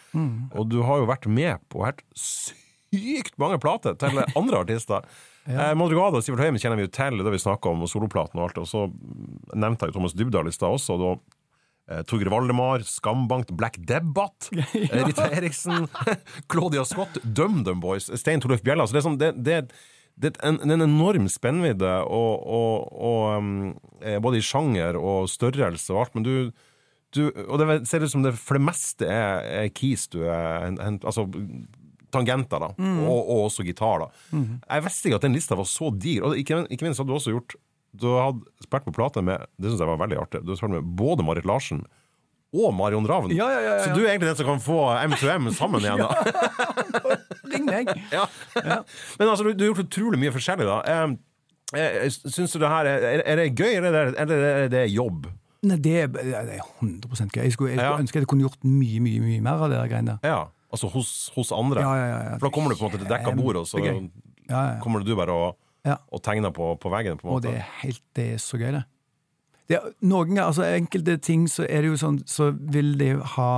Og 0.52 0.70
du 0.70 0.80
har 0.86 1.02
jo 1.02 1.10
vært 1.10 1.28
med 1.30 1.62
på 1.72 1.84
helt 1.86 2.04
sykt 2.18 3.38
mange 3.40 3.60
plater 3.62 3.98
til 4.00 4.24
andre 4.24 4.64
artister. 4.64 5.06
Eh, 5.42 5.72
Madrugada 5.74 6.20
og 6.20 6.22
Sivert 6.22 6.44
Høyem 6.44 6.54
kjenner 6.62 6.78
vi 6.78 6.84
jo 6.84 6.90
til, 6.94 7.16
det 7.18 7.30
vi 7.34 7.38
snakka 7.42 7.72
om, 7.72 7.80
og 7.82 7.88
soloplaten 7.90 8.38
og 8.38 8.44
alt. 8.44 8.60
Og 8.62 8.68
så 8.70 8.84
nevnte 9.58 9.88
jeg 9.88 9.90
jo 9.90 9.96
Thomas 9.96 10.12
Dybdahl 10.14 10.46
i 10.46 10.52
stad 10.54 10.76
også. 10.76 10.94
Da 11.00 11.16
Eh, 11.90 12.02
Torgeir 12.02 12.30
Valdemar, 12.30 12.80
Skambankt, 12.86 13.50
Black 13.50 13.76
Debbat, 13.78 14.50
eh, 14.74 15.06
Rita 15.06 15.30
Eriksen, 15.30 15.88
Claudia 16.48 16.84
Scott, 16.84 17.18
DumDum 17.22 17.80
Boys, 17.80 18.10
Stein 18.20 18.40
Torleif 18.40 18.62
Bjella. 18.62 18.86
Så 18.86 18.94
det 18.94 19.00
er, 19.00 19.06
sånn, 19.08 19.18
det, 19.18 19.32
det, 19.42 19.58
det 20.20 20.34
er 20.36 20.52
en, 20.52 20.60
en 20.70 20.84
enorm 20.84 21.28
spennvidde, 21.32 21.92
og, 22.04 22.42
og, 22.44 22.88
og, 22.92 23.22
um, 23.38 23.54
eh, 24.02 24.18
både 24.22 24.40
i 24.40 24.44
sjanger 24.44 24.98
og 25.00 25.30
størrelse 25.32 25.94
og 25.94 26.04
alt. 26.04 26.18
Men 26.18 26.26
du, 26.26 26.34
du 27.16 27.22
Og 27.46 27.58
det 27.60 27.82
ser 27.88 28.04
ut 28.04 28.12
som 28.12 28.24
det 28.24 28.34
for 28.38 28.58
det 28.58 28.66
meste 28.66 29.08
er, 29.08 29.46
er 29.64 29.72
keys 29.72 30.08
du 30.12 30.22
er 30.24 30.68
Altså 31.00 31.26
tangenter, 32.12 32.60
da. 32.60 32.70
Og, 33.08 33.18
og 33.18 33.46
også 33.48 33.64
gitar, 33.64 34.04
da. 34.04 34.10
Jeg 34.68 34.84
visste 34.84 35.08
ikke 35.08 35.20
at 35.22 35.26
den 35.26 35.36
lista 35.36 35.56
var 35.56 35.68
så 35.68 35.88
dyr. 35.96 36.28
Og 36.28 36.36
ikke, 36.36 36.66
ikke 36.68 36.84
minst 36.84 37.00
hadde 37.00 37.08
du 37.08 37.16
også 37.16 37.32
gjort 37.32 37.56
Du 37.96 38.10
hadde 38.16 38.64
spilt 38.64 38.84
på 38.84 38.94
plate 38.96 39.22
med 39.24 39.40
Det 39.56 39.70
syns 39.70 39.80
jeg 39.80 39.88
var 39.88 40.00
veldig 40.00 40.20
artig. 40.20 40.42
Du 40.44 40.52
hadde 40.52 40.60
spilt 40.60 40.76
med 40.76 40.92
både 41.00 41.24
Marit 41.24 41.48
Larsen 41.48 41.86
og 42.52 42.74
Marion 42.76 43.06
Ravn. 43.08 43.32
Ja, 43.32 43.46
ja, 43.48 43.60
ja. 43.64 43.74
Så 43.80 43.94
du 43.96 44.02
er 44.04 44.10
egentlig 44.12 44.28
den 44.28 44.36
som 44.36 44.48
kan 44.50 44.60
få 44.60 44.78
M2M 45.08 45.50
sammen 45.56 45.80
igjen, 45.80 46.02
da. 46.02 46.10
Ring 47.52 47.64
meg! 47.68 47.92
ja. 48.16 48.26
Men 48.60 49.28
altså, 49.30 49.46
du, 49.46 49.52
du 49.56 49.64
har 49.64 49.70
gjort 49.72 49.86
utrolig 49.86 50.20
mye 50.20 50.32
forskjellig, 50.34 50.66
da. 50.68 50.80
Eh, 50.92 51.14
eh, 51.80 52.10
Syns 52.12 52.52
du 52.52 52.60
det 52.60 52.72
her 52.74 52.90
er, 52.90 53.22
er, 53.24 53.40
det 53.40 53.46
gøy, 53.56 53.70
eller 53.78 53.96
er 53.96 54.10
det, 54.10 54.18
eller 54.26 54.44
er 54.50 54.68
det 54.74 54.84
jobb? 54.92 55.30
Nei, 55.64 55.78
det, 55.80 55.94
er- 56.04 56.12
det 56.12 56.58
er 56.58 56.60
100 56.82 57.30
gøy. 57.32 57.44
Jeg 57.46 57.56
skulle, 57.56 57.72
jeg 57.72 57.80
skulle 57.80 58.04
ønske 58.04 58.20
jeg 58.20 58.28
kunne 58.34 58.44
gjort 58.44 58.64
mye, 58.66 59.00
mye 59.00 59.24
mye 59.24 59.40
mer 59.48 59.64
av 59.64 59.72
det 59.72 59.80
greiene 59.88 60.18
der. 60.18 60.28
Ja. 60.34 60.42
Altså 60.72 60.88
hos, 60.92 61.30
hos 61.36 61.52
andre? 61.56 61.82
Ja, 61.84 61.92
ja, 61.96 62.06
ja, 62.08 62.20
ja. 62.30 62.36
For 62.40 62.48
da 62.48 62.52
kommer 62.52 62.72
du 62.72 62.78
på 62.78 62.84
en 62.84 62.90
måte 62.92 63.00
til 63.02 63.10
dekka 63.10 63.34
bord, 63.36 63.60
og 63.60 63.68
så 63.68 63.80
kommer 64.84 65.04
du 65.04 65.12
bare 65.16 65.34
og, 65.36 65.58
og 65.88 66.22
tegner 66.24 66.52
på, 66.52 66.74
på 66.80 66.92
veggen, 66.92 67.20
på 67.20 67.32
Og 67.32 67.42
det 67.44 67.56
er 67.60 67.66
helt, 67.82 68.02
det 68.16 68.30
er 68.36 68.40
så 68.40 68.60
gøy, 68.60 68.72
det. 68.76 68.84
Det 69.72 69.80
noen 70.04 70.32
ganger, 70.32 70.44
altså 70.50 70.66
enkelte 70.68 71.16
ting, 71.24 71.46
så 71.50 71.66
er 71.68 71.84
det 71.84 71.92
jo 71.94 72.00
sånn, 72.00 72.20
så 72.28 72.50
vil 72.52 72.94
de 73.00 73.14
ha 73.36 73.52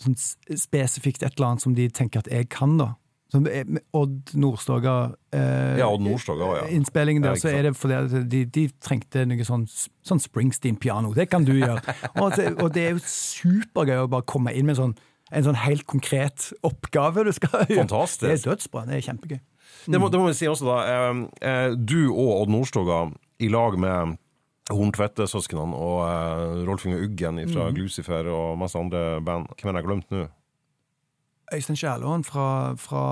sånn 0.00 0.16
spesifikt 0.18 1.22
et 1.22 1.36
eller 1.36 1.52
annet 1.52 1.64
som 1.64 1.76
de 1.76 1.86
tenker 1.92 2.22
at 2.24 2.30
jeg 2.32 2.48
kan, 2.52 2.76
da. 2.80 2.94
Som 3.30 3.46
er- 3.46 3.78
Odd 3.94 4.32
Nordstoga 4.34 5.14
eh, 5.32 5.78
Ja, 5.78 5.86
Odd 5.86 6.02
Nordstoga 6.02 6.48
ja. 6.56 6.64
Innspillingen 6.74 7.22
der, 7.22 7.36
Ja, 7.36 7.38
så 7.38 7.52
er 7.52 7.62
det 7.68 7.76
fordi 7.78 8.24
de, 8.26 8.40
de 8.44 8.64
trengte 8.82 9.22
noe 9.28 9.46
sånn, 9.46 9.68
sånn 10.02 10.18
Springsteen-piano. 10.18 11.12
Det 11.14 11.28
kan 11.30 11.46
du 11.46 11.52
gjøre. 11.54 11.78
og, 12.22 12.34
det, 12.34 12.48
og 12.58 12.72
det 12.74 12.88
er 12.88 12.96
jo 12.96 13.04
supergøy 13.06 14.02
å 14.02 14.08
bare 14.10 14.26
komme 14.26 14.54
inn 14.56 14.66
med 14.66 14.80
sånn, 14.80 14.96
en 15.30 15.46
sånn 15.46 15.60
helt 15.62 15.86
konkret 15.86 16.48
oppgave 16.66 17.22
du 17.28 17.30
skal 17.36 17.68
gjøre. 17.68 17.84
Fantastisk. 17.84 18.26
Det 18.26 18.34
er 18.34 18.42
dødsbra. 18.48 18.82
Det 18.88 18.98
er 18.98 19.06
kjempegøy. 19.06 19.38
Det, 19.86 20.00
må, 20.02 20.10
det 20.10 20.18
må 20.18 20.26
vi 20.26 20.34
si 20.40 20.50
også, 20.50 20.66
da. 20.66 20.80
Eh, 20.90 21.22
eh, 21.46 21.78
du 21.78 22.10
og 22.10 22.32
Odd 22.40 22.54
Nordstoga 22.56 23.04
i 23.40 23.48
lag 23.52 23.78
med 23.78 24.18
Horntvedt-søsknene 24.70 25.76
og 25.76 26.02
uh, 26.06 26.60
Rolf 26.68 26.86
Inge 26.86 27.00
Uggen 27.04 27.40
fra 27.50 27.68
mm. 27.68 27.74
Glucifer 27.78 28.30
og 28.30 28.58
masse 28.60 28.78
andre 28.78 29.20
band. 29.26 29.50
Hvem 29.56 29.72
har 29.72 29.80
jeg 29.80 29.88
glemt 29.88 30.14
nå? 30.14 30.26
Øystein 31.50 31.78
Kjærlån 31.78 32.24
fra, 32.24 32.46
fra 32.78 33.04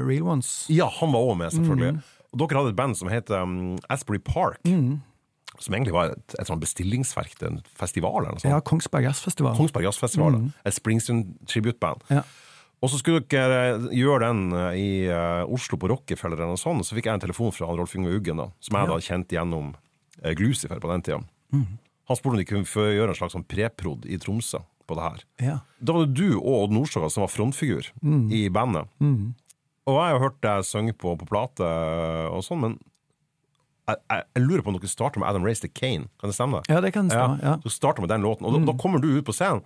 Real 0.00 0.28
Ones. 0.34 0.64
Ja, 0.72 0.88
han 1.00 1.12
var 1.12 1.28
òg 1.28 1.38
med, 1.42 1.52
selvfølgelig. 1.52 1.96
Mm. 1.98 2.20
Og 2.32 2.40
dere 2.40 2.62
hadde 2.62 2.72
et 2.72 2.78
band 2.78 2.96
som 2.96 3.10
heter 3.12 3.42
um, 3.44 3.56
Asbury 3.92 4.20
Park. 4.24 4.62
Som 5.60 5.76
egentlig 5.76 5.92
var 5.92 6.14
et, 6.14 6.36
et 6.40 6.48
sånn 6.48 6.62
bestillingsverk 6.62 7.36
til 7.36 7.50
en 7.50 7.58
festival. 7.76 8.22
eller 8.22 8.38
noe 8.38 8.40
sånt. 8.40 8.48
Ja, 8.54 8.62
Kongsberg 8.64 9.04
Jazzfestival. 9.10 9.58
Kongsberg 9.58 9.84
Jazzfestival. 9.84 10.40
Et 10.64 10.78
Springsteen-tributeband. 10.78 12.08
Ja. 12.08 12.24
Og 12.82 12.90
så 12.90 12.98
skulle 12.98 13.22
dere 13.30 13.92
gjøre 13.94 14.26
den 14.26 14.56
eh, 14.58 14.78
i 14.80 14.88
uh, 15.06 15.44
Oslo 15.54 15.78
på 15.78 15.92
Rockefeller, 15.92 16.40
eller 16.40 16.56
noe 16.56 16.60
sånt, 16.60 16.82
så 16.88 16.96
fikk 16.96 17.06
jeg 17.06 17.14
en 17.14 17.22
telefon 17.22 17.54
fra 17.54 17.68
Rolf 17.70 17.94
Inge 17.94 18.10
Uggen, 18.10 18.40
da, 18.42 18.48
som 18.58 18.78
jeg 18.80 18.90
da 18.90 18.96
kjente 19.06 19.36
gjennom 19.36 19.70
Glucifer 20.38 20.80
på 20.82 20.90
den 20.92 21.02
tida. 21.06 21.20
Han 21.52 22.18
spurte 22.18 22.34
om 22.36 22.40
de 22.40 22.46
kunne 22.48 22.92
gjøre 22.96 23.12
en 23.14 23.18
slags 23.18 23.34
sånn 23.36 23.46
preprod 23.48 24.06
i 24.10 24.18
Tromsø 24.22 24.62
på 24.88 24.96
det 24.98 25.04
her. 25.06 25.20
Ja. 25.42 25.56
Da 25.80 25.94
var 25.94 26.06
det 26.06 26.16
du 26.18 26.38
og 26.40 26.64
Odd 26.64 26.72
Nordstoga 26.74 27.10
som 27.12 27.22
var 27.24 27.30
frontfigur 27.32 27.90
i 28.34 28.46
bandet. 28.52 28.90
Og 29.02 29.98
jeg 29.98 30.14
har 30.14 30.22
hørt 30.22 30.40
deg 30.44 30.64
synge 30.66 30.94
på, 30.94 31.14
på 31.18 31.26
plate 31.26 31.66
og 32.30 32.42
sånn, 32.46 32.60
men 32.62 32.74
jeg, 33.90 33.98
jeg, 33.98 34.24
jeg 34.36 34.42
lurer 34.44 34.62
på 34.62 34.70
om 34.70 34.76
dere 34.78 34.90
starter 34.90 35.18
med 35.22 35.28
Adam 35.28 35.46
Race 35.46 35.62
the 35.62 35.70
Kane. 35.70 36.06
Kan 36.22 36.30
det 36.30 36.36
stemme? 36.38 36.60
ja, 36.70 36.80
det 36.80 36.92
kan 36.94 37.10
stemme. 37.10 37.38
Ja. 37.42 37.56
Du 37.64 37.70
starter 37.70 38.04
med 38.04 38.12
den 38.14 38.22
låten, 38.22 38.46
og 38.46 38.54
da, 38.54 38.60
da 38.70 38.76
kommer 38.78 39.02
du 39.02 39.08
ut 39.10 39.26
på 39.26 39.34
scenen. 39.34 39.64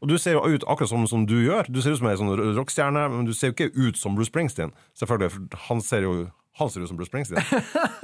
Og 0.00 0.08
du 0.08 0.16
ser 0.16 0.32
jo 0.32 0.40
ut 0.48 0.64
akkurat 0.64 0.88
som, 0.88 1.04
som 1.10 1.26
du 1.28 1.34
gjør. 1.44 1.68
Du 1.68 1.82
ser 1.84 1.92
ut 1.92 2.00
som 2.00 2.08
ei 2.08 2.16
sånn 2.16 2.32
rockestjerne, 2.56 3.02
men 3.12 3.26
du 3.28 3.34
ser 3.36 3.50
jo 3.50 3.56
ikke 3.58 3.68
ut 3.76 4.00
som 4.00 4.16
Bruce 4.16 4.32
Springsteen. 4.32 4.72
Selvfølgelig, 4.96 5.34
for 5.34 5.64
han 5.68 5.82
ser 5.84 6.06
jo 6.06 6.14
han 6.60 6.70
ser 6.72 6.84
ut 6.84 6.90
som 6.90 6.98
Bruce 6.98 7.10
Springsteen. 7.10 7.42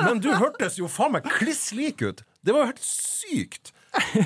Men 0.02 0.20
du 0.24 0.30
hørtes 0.34 0.78
jo 0.80 0.88
faen 0.90 1.14
meg 1.16 1.26
kliss 1.38 1.68
lik 1.76 2.02
ut! 2.02 2.22
Det 2.42 2.54
var 2.54 2.64
jo 2.64 2.70
helt 2.72 2.84
sykt! 2.84 3.72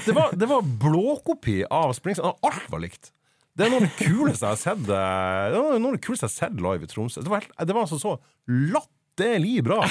Det 0.06 0.14
var, 0.16 0.32
det 0.34 0.48
var 0.50 0.66
blåkopi 0.82 1.62
av 1.70 1.92
Springsteen. 1.98 2.32
Alt 2.46 2.70
var 2.72 2.82
likt. 2.82 3.12
Det 3.58 3.66
er 3.66 3.72
noe 3.72 3.82
av 3.82 3.88
det 3.88 4.06
kuleste 4.06 4.46
jeg 4.46 4.54
har 4.54 4.60
sett 4.60 4.90
eh, 4.94 5.44
Det 5.52 5.58
var 5.60 5.80
noe 5.82 5.90
av 5.90 5.96
det 5.96 6.04
kuleste 6.06 6.24
jeg 6.26 6.30
har 6.30 6.36
sett 6.36 6.62
live 6.62 6.86
i 6.86 6.90
Tromsø. 6.90 7.22
Det 7.26 7.32
var, 7.32 7.42
helt, 7.42 7.54
det 7.66 7.76
var 7.76 7.86
altså 7.86 7.98
så 8.00 8.16
latterlig 8.48 9.58
bra! 9.66 9.82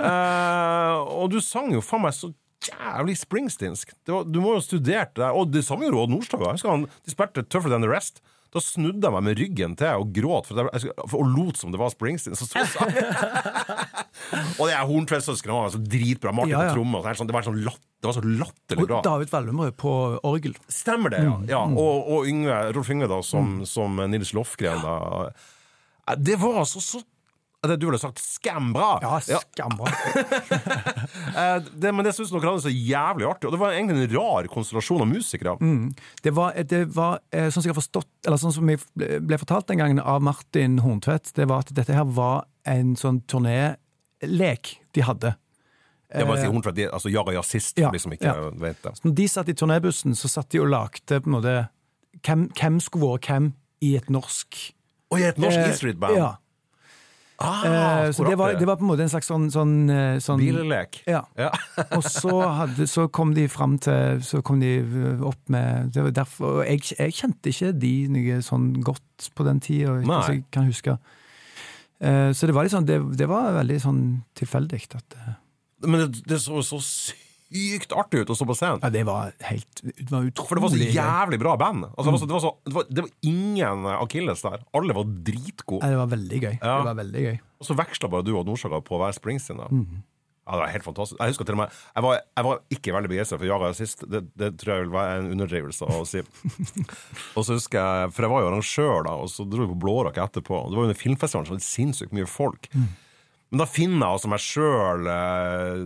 Eh, 0.00 0.98
og 1.20 1.30
du 1.32 1.38
sang 1.44 1.70
jo 1.74 1.82
faen 1.84 2.02
meg 2.04 2.14
så 2.16 2.32
jævlig 2.64 3.16
springsteensk. 3.20 3.92
Du 4.04 4.38
må 4.40 4.54
jo 4.54 4.58
ha 4.58 4.64
studert 4.64 5.14
det. 5.18 5.28
Og 5.36 5.50
det 5.52 5.62
samme 5.66 5.86
gjorde 5.86 6.04
Odd 6.04 6.12
Nordstoga. 6.14 6.52
De 7.06 7.12
spilte 7.12 7.44
Tougher 7.48 7.72
Than 7.72 7.84
The 7.84 7.90
Rest. 7.92 8.20
Da 8.50 8.58
snudde 8.64 9.06
jeg 9.06 9.14
meg 9.14 9.22
med 9.28 9.38
ryggen 9.38 9.76
til 9.78 10.00
og 10.02 10.08
gråt 10.14 10.48
for 10.48 10.58
jeg, 10.58 10.82
jeg, 10.82 10.94
og 11.06 11.28
lot 11.30 11.60
som 11.60 11.70
det 11.70 11.78
var 11.78 11.92
Springsteen 11.92 12.34
som 12.38 12.48
sto 12.50 12.64
og 14.58 14.64
det 14.66 14.74
er 14.74 14.88
Horntvedt-søsknene 14.88 15.54
var 15.54 15.70
så 15.74 15.80
dritbra. 15.82 16.32
Martin 16.34 16.54
Ja, 16.56 16.64
ja. 16.66 16.72
på 16.72 16.80
tromme. 16.80 16.98
og 16.98 17.06
sånn, 17.20 17.30
Det 17.30 17.36
var, 17.36 17.46
sånn 17.46 17.60
latt, 17.62 17.80
det 18.02 18.10
var 18.10 18.16
så 18.18 18.24
latterlig 18.26 18.82
Og 18.84 18.90
bra. 18.90 19.00
David 19.06 19.32
Wallumrød 19.34 19.76
på 19.80 19.94
orgel. 20.26 20.58
Stemmer 20.66 21.14
det, 21.14 21.22
ja. 21.24 21.36
Mm, 21.36 21.46
ja. 21.50 21.62
Og, 21.70 22.10
og 22.16 22.28
Yngve, 22.30 22.58
Rolf 22.76 22.90
Yngve 22.90 23.10
da, 23.10 23.20
som, 23.26 23.60
som 23.70 24.02
Nils 24.10 24.34
Lofgren. 24.36 24.82
Da. 24.82 26.16
Det 26.18 26.36
var 26.42 26.62
altså 26.64 26.82
så 26.82 27.04
Du 27.60 27.84
ville 27.86 27.98
sagt 28.00 28.18
skambra! 28.24 28.94
Ja, 29.04 29.18
skambra. 29.20 29.90
Eh, 31.30 31.62
det, 31.78 31.90
men 31.94 32.02
det 32.04 32.10
syns 32.16 32.30
noen 32.32 32.42
hadde 32.42 32.62
så 32.64 32.70
jævlig 32.72 33.26
artig. 33.28 33.46
Og 33.46 33.52
det 33.54 33.58
var 33.60 33.74
egentlig 33.76 34.06
en 34.08 34.14
rar 34.16 34.46
konstellasjon 34.50 35.04
av 35.04 35.08
musikere. 35.10 35.52
Det 36.24 36.32
var, 36.34 36.56
det 36.66 36.80
var 36.96 37.20
eh, 37.30 37.46
sånn 37.52 37.62
som 37.62 37.68
jeg 37.68 37.74
har 37.74 37.78
forstått, 37.78 38.08
eller 38.26 38.40
sånn 38.40 38.54
som 38.56 38.72
jeg 38.72 38.80
ble 39.22 39.38
fortalt 39.38 39.68
den 39.70 39.78
gangen 39.82 40.00
av 40.02 40.22
Martin 40.26 40.80
Horntvedt, 40.82 41.30
det 41.38 41.46
var 41.50 41.62
at 41.62 41.70
dette 41.76 41.94
her 41.94 42.08
var 42.16 42.48
en 42.68 42.96
sånn 42.98 43.20
turnélek 43.30 44.72
de 44.96 45.04
hadde. 45.06 45.34
Jeg 46.10 46.26
bare 46.26 46.40
sier 46.42 46.50
Horntvedt, 46.50 46.78
de- 46.80 46.88
altså 46.90 47.12
Jaga 47.14 47.36
Jazzist, 47.38 47.78
Ja, 47.78 47.92
liksom 47.94 48.16
ikke 48.16 48.26
ja. 48.34 48.50
vet 48.64 48.82
det. 48.82 48.94
Når 49.06 49.14
de 49.22 49.28
satt 49.30 49.48
i 49.52 49.54
turnébussen, 49.54 50.16
så 50.18 50.28
satt 50.32 50.50
de 50.50 50.60
og 50.64 50.70
lagde 50.72 51.20
på 51.22 51.30
en 51.30 51.36
måte 51.38 51.56
hvem, 52.26 52.48
hvem 52.58 52.80
skulle 52.82 53.12
vært 53.14 53.30
hvem 53.30 53.52
i 53.86 53.94
et 54.00 54.10
norsk 54.10 54.58
Og 55.12 55.20
i 55.22 55.28
et 55.30 55.38
norsk 55.38 55.58
eh, 55.62 55.70
E 55.70 55.76
Street-band! 55.78 56.18
Ja. 56.18 56.32
Ah, 57.40 57.60
Eh, 57.64 58.10
så 58.12 58.24
det 58.28 58.36
var, 58.36 58.52
det 58.58 58.66
var 58.68 58.76
på 58.76 58.84
en 58.84 58.90
måte 58.90 59.04
en 59.06 59.08
slags 59.12 59.30
sånn, 59.30 59.46
sånn, 59.52 59.72
eh, 59.88 60.18
sånn 60.20 60.42
Billelek. 60.42 60.98
Ja. 61.08 61.22
Ja. 61.40 61.48
Og 61.96 62.04
så, 62.04 62.34
hadde, 62.58 62.84
så 62.90 63.06
kom 63.08 63.32
de 63.36 63.46
fram 63.48 63.78
til 63.80 64.20
Så 64.26 64.42
kom 64.44 64.60
de 64.60 64.74
opp 65.24 65.40
med 65.52 65.88
det 65.94 66.04
var 66.04 66.14
derfor, 66.20 66.60
og 66.60 66.66
jeg, 66.68 66.84
jeg 66.98 67.16
kjente 67.16 67.52
ikke 67.52 67.72
de 67.80 67.94
noe 68.12 68.42
sånn 68.44 68.68
godt 68.84 69.30
på 69.34 69.46
den 69.48 69.62
tida, 69.64 69.96
Nei. 70.04 70.20
jeg 70.28 70.44
kan 70.52 70.68
huske. 70.68 70.98
Eh, 72.00 72.30
Så 72.36 72.48
det 72.48 72.56
var 72.56 72.68
litt 72.68 72.74
sånn 72.76 72.88
Det, 72.88 73.00
det 73.16 73.28
var 73.28 73.56
veldig 73.56 73.80
sånn 73.80 74.04
tilfeldig 74.36 74.84
eh, 75.00 75.34
Men 75.86 76.04
det, 76.06 76.22
det 76.28 76.40
så 76.44 76.60
så 76.64 76.80
sykt 76.84 77.29
artig 77.50 78.22
ut 78.22 78.30
å 78.30 78.36
stå 78.38 78.46
på 78.46 78.54
scenen. 78.58 78.82
Ja, 78.84 78.90
det 78.94 79.02
var 79.08 79.32
helt 79.48 79.82
Det 79.82 80.10
var 80.10 80.28
utrolig 80.28 80.48
For 80.48 80.58
det 80.60 80.62
var 80.64 80.74
så 80.74 80.90
jævlig 80.98 81.40
bra 81.42 81.56
band. 81.60 81.88
Altså, 81.96 82.06
det, 82.06 82.12
var 82.12 82.20
så, 82.20 82.26
det, 82.26 82.36
var 82.36 82.44
så, 82.44 82.52
det, 82.66 82.74
var, 82.76 82.84
det 82.90 83.06
var 83.06 83.10
ingen 83.32 83.88
akilles 83.96 84.44
der. 84.46 84.62
Alle 84.76 84.96
var 84.96 85.10
dritgode. 85.30 85.82
Ja, 85.82 85.90
det 85.96 86.00
var 86.04 86.12
veldig 86.14 86.40
gøy. 86.44 86.54
Ja. 86.60 86.76
Det 86.76 86.86
var 86.92 87.00
veldig 87.02 87.24
gøy. 87.26 87.40
Og 87.60 87.68
så 87.68 87.76
veksla 87.82 88.12
bare 88.12 88.26
du 88.26 88.32
og 88.36 88.46
Nordsaga 88.48 88.80
på 88.86 89.00
være 89.02 89.18
Springsteen. 89.18 89.60
da. 89.60 89.68
Mhm. 89.70 90.06
Ja, 90.50 90.56
det 90.56 90.62
var 90.64 90.72
helt 90.72 90.86
fantastisk. 90.86 91.18
Jeg 91.20 91.30
husker 91.30 91.46
til 91.46 91.54
og 91.54 91.58
med 91.60 91.74
Jeg 91.94 92.02
var, 92.02 92.14
jeg 92.36 92.44
var 92.44 92.62
ikke 92.74 92.94
veldig 92.96 93.10
begeistra 93.12 93.36
for 93.38 93.46
Jaga 93.46 93.68
sist. 93.76 94.00
Det, 94.10 94.22
det 94.40 94.48
tror 94.58 94.72
jeg 94.72 94.86
vil 94.86 94.94
være 94.96 95.18
en 95.20 95.28
underdrivelse 95.36 95.86
å 95.86 96.00
si. 96.08 96.22
og 97.36 97.44
så 97.46 97.54
husker 97.54 97.78
jeg, 97.78 98.10
For 98.16 98.26
jeg 98.26 98.32
var 98.32 98.42
jo 98.42 98.48
arrangør, 98.48 99.04
da, 99.06 99.12
og 99.20 99.30
så 99.30 99.46
dro 99.46 99.62
vi 99.62 99.70
på 99.74 99.78
Blårock 99.84 100.18
etterpå. 100.18 100.64
Det 100.66 100.74
var 100.78 100.86
jo 100.86 100.88
under 100.90 100.98
filmfestivalen 100.98 101.46
så 101.46 101.54
var 101.54 101.60
det 101.62 101.68
sinnssykt 101.68 102.16
mye 102.16 102.26
folk. 102.30 102.66
Mhm. 102.74 102.88
Men 103.50 103.64
da 103.64 103.66
finner 103.66 104.04
jeg 104.04 104.16
altså 104.16 104.30
meg 104.30 104.42
sjøl 104.44 105.08
eh, 105.10 105.80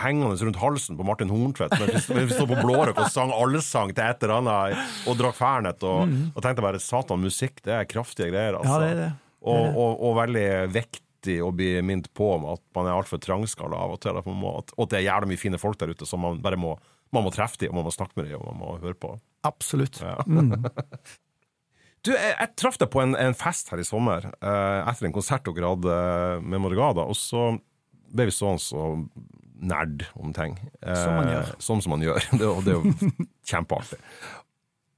hengende 0.00 0.36
rundt 0.48 0.60
halsen 0.62 0.96
på 0.96 1.04
Martin 1.04 1.32
Horntvedt 1.32 1.74
mens 1.76 2.06
vi, 2.08 2.22
vi 2.30 2.38
på 2.38 2.56
Blårøk 2.56 2.96
og 2.96 3.10
sang 3.12 3.34
allsang 3.36 3.92
til 3.92 4.04
et 4.06 4.24
eller 4.24 4.38
annet 4.38 5.08
og 5.10 5.18
drakk 5.20 5.36
Fernet. 5.36 5.84
Og, 5.84 6.14
og 6.32 6.40
tenkte 6.40 6.64
bare 6.64 6.80
satan, 6.80 7.20
musikk, 7.20 7.60
det 7.66 7.74
er 7.76 7.90
kraftige 7.90 8.30
greier. 8.32 8.56
Altså. 8.56 8.72
Ja, 8.72 8.80
det 8.80 8.90
er 8.94 9.00
det. 9.02 9.10
Og, 9.42 9.68
og, 9.74 10.00
og 10.08 10.16
veldig 10.22 10.46
vektig 10.72 11.36
å 11.44 11.50
bli 11.54 11.74
minnet 11.84 12.08
på 12.16 12.30
om 12.38 12.48
at 12.54 12.62
man 12.78 12.88
er 12.88 12.96
altfor 12.96 13.20
trangskalla 13.20 13.84
av 13.84 13.98
og 13.98 14.00
til. 14.02 14.16
At 14.16 14.32
må, 14.32 14.56
at, 14.62 14.72
og 14.78 14.86
at 14.86 14.94
det 14.94 15.02
er 15.02 15.08
jævlig 15.10 15.34
mye 15.34 15.42
fine 15.44 15.60
folk 15.60 15.80
der 15.82 15.92
ute 15.92 16.08
som 16.08 16.24
man 16.24 16.40
bare 16.42 16.60
må 16.60 16.76
man 17.12 17.26
må 17.26 17.32
treffe 17.34 17.60
dem, 17.60 17.74
og 17.74 17.82
man 17.82 17.90
må 17.90 17.92
snakke 17.92 18.16
med 18.16 18.30
dem, 18.30 18.40
og 18.40 18.54
man 18.54 18.60
må 18.62 18.78
høre 18.80 18.96
på. 18.96 19.10
Absolutt. 19.44 20.00
Du, 22.02 22.10
jeg, 22.16 22.32
jeg 22.34 22.54
traff 22.58 22.78
deg 22.82 22.90
på 22.90 23.02
en, 23.04 23.14
en 23.14 23.36
fest 23.38 23.68
her 23.70 23.78
i 23.78 23.86
sommer, 23.86 24.24
eh, 24.42 24.78
etter 24.90 25.06
en 25.06 25.14
konsert 25.14 25.46
dere 25.46 25.70
hadde 25.76 25.96
med 26.42 26.62
Morgada, 26.64 27.04
og 27.06 27.14
så 27.18 27.52
ble 28.12 28.26
vi 28.28 28.34
sånn 28.34 28.58
så 28.60 28.88
nerd 29.62 30.02
om 30.18 30.32
ting. 30.34 30.56
Eh, 30.82 30.98
Som 30.98 31.14
man 31.20 31.30
gjør. 31.30 31.52
Sånn 31.62 31.82
som 31.84 31.94
man 31.94 32.02
gjør. 32.02 32.18
Det, 32.40 32.48
og 32.48 32.64
det 32.66 32.74
er 32.74 32.80
jo 32.80 33.26
kjempeartig. 33.52 34.00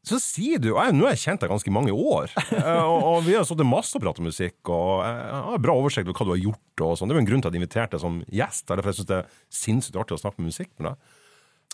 Så 0.05 0.19
sier 0.21 0.61
du, 0.61 0.71
jeg, 0.77 0.93
Nå 0.97 1.07
har 1.07 1.15
jeg 1.15 1.23
kjent 1.23 1.41
deg 1.45 1.49
ganske 1.53 1.73
mange 1.73 1.93
år, 1.97 2.33
eh, 2.57 2.83
og, 2.85 3.05
og 3.09 3.19
vi 3.25 3.37
har 3.37 3.45
sittet 3.49 3.69
masse 3.69 3.97
og 3.97 4.03
pratet 4.05 4.25
musikk. 4.25 4.57
og 4.69 5.05
Jeg 5.05 5.45
har 5.51 5.63
bra 5.65 5.77
oversikt 5.81 6.09
over 6.09 6.17
hva 6.19 6.27
du 6.29 6.33
har 6.35 6.43
gjort. 6.43 6.83
sånn. 7.01 7.09
Det 7.09 7.15
er 7.15 7.21
jo 7.21 7.25
en 7.25 7.29
grunn 7.31 7.45
til 7.45 7.53
at 7.53 7.57
jeg 7.57 7.63
inviterte 7.63 7.97
deg 7.97 8.03
som 8.05 8.19
gjest. 8.41 8.65
eller 8.69 8.85
For 8.85 8.93
jeg 8.93 8.99
syns 9.03 9.11
det 9.13 9.21
er 9.21 9.39
sinnssykt 9.61 10.01
artig 10.01 10.17
å 10.17 10.21
snakke 10.25 10.41
med 10.41 10.51
musikk 10.53 10.73
med 10.81 10.91
deg. 10.91 11.15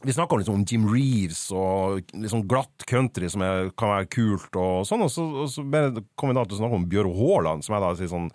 Vi 0.03 0.12
snakka 0.12 0.36
liksom 0.36 0.55
om 0.55 0.64
Jim 0.64 0.88
Reeves 0.88 1.51
og 1.53 2.01
liksom 2.16 2.46
glatt 2.48 2.86
country 2.88 3.28
som 3.28 3.42
er, 3.44 3.68
kan 3.76 3.90
være 3.92 4.07
kult, 4.09 4.48
og 4.57 4.86
sånn, 4.88 5.05
og 5.05 5.11
så, 5.12 5.26
og 5.42 5.51
så 5.53 5.61
kom 6.16 6.28
vi 6.30 6.36
da 6.38 6.44
til 6.46 6.57
å 6.57 6.61
snakke 6.62 6.78
om 6.78 6.86
Bjørn 6.88 7.12
Haaland, 7.18 7.61
som 7.66 7.76
jeg 7.76 7.84
da 7.84 7.90
sier 7.98 8.12
sånn 8.12 8.30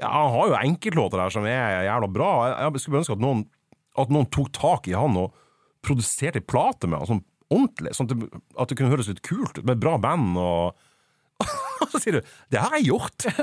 Ja, 0.00 0.10
han 0.10 0.32
har 0.34 0.46
jo 0.50 0.58
enkeltlåter 0.58 1.18
der 1.22 1.30
som 1.32 1.46
er 1.48 1.86
jævla 1.86 2.08
bra. 2.12 2.30
Jeg, 2.50 2.80
skulle 2.82 3.00
ønske 3.04 3.14
at 3.14 3.22
noen, 3.22 3.40
at 3.96 4.10
noen 4.12 4.26
tok 4.34 4.50
tak 4.56 4.82
i 4.90 4.98
han 4.98 5.14
og 5.20 5.28
produserte 5.86 6.42
plate 6.42 6.86
med 6.90 6.98
han, 7.00 7.10
sånn 7.12 7.24
ordentlig, 7.54 7.94
sånn 7.94 8.10
at 8.10 8.16
det, 8.16 8.26
at 8.58 8.68
det 8.68 8.76
kunne 8.80 8.92
høres 8.92 9.10
litt 9.12 9.24
kult 9.24 9.56
med 9.62 9.80
bra 9.80 9.94
band 10.02 10.34
Og 11.84 11.88
så 11.92 11.98
sier 12.00 12.14
du 12.18 12.22
'Det 12.50 12.58
har 12.58 12.72
jeg 12.78 12.88
gjort'! 12.90 13.22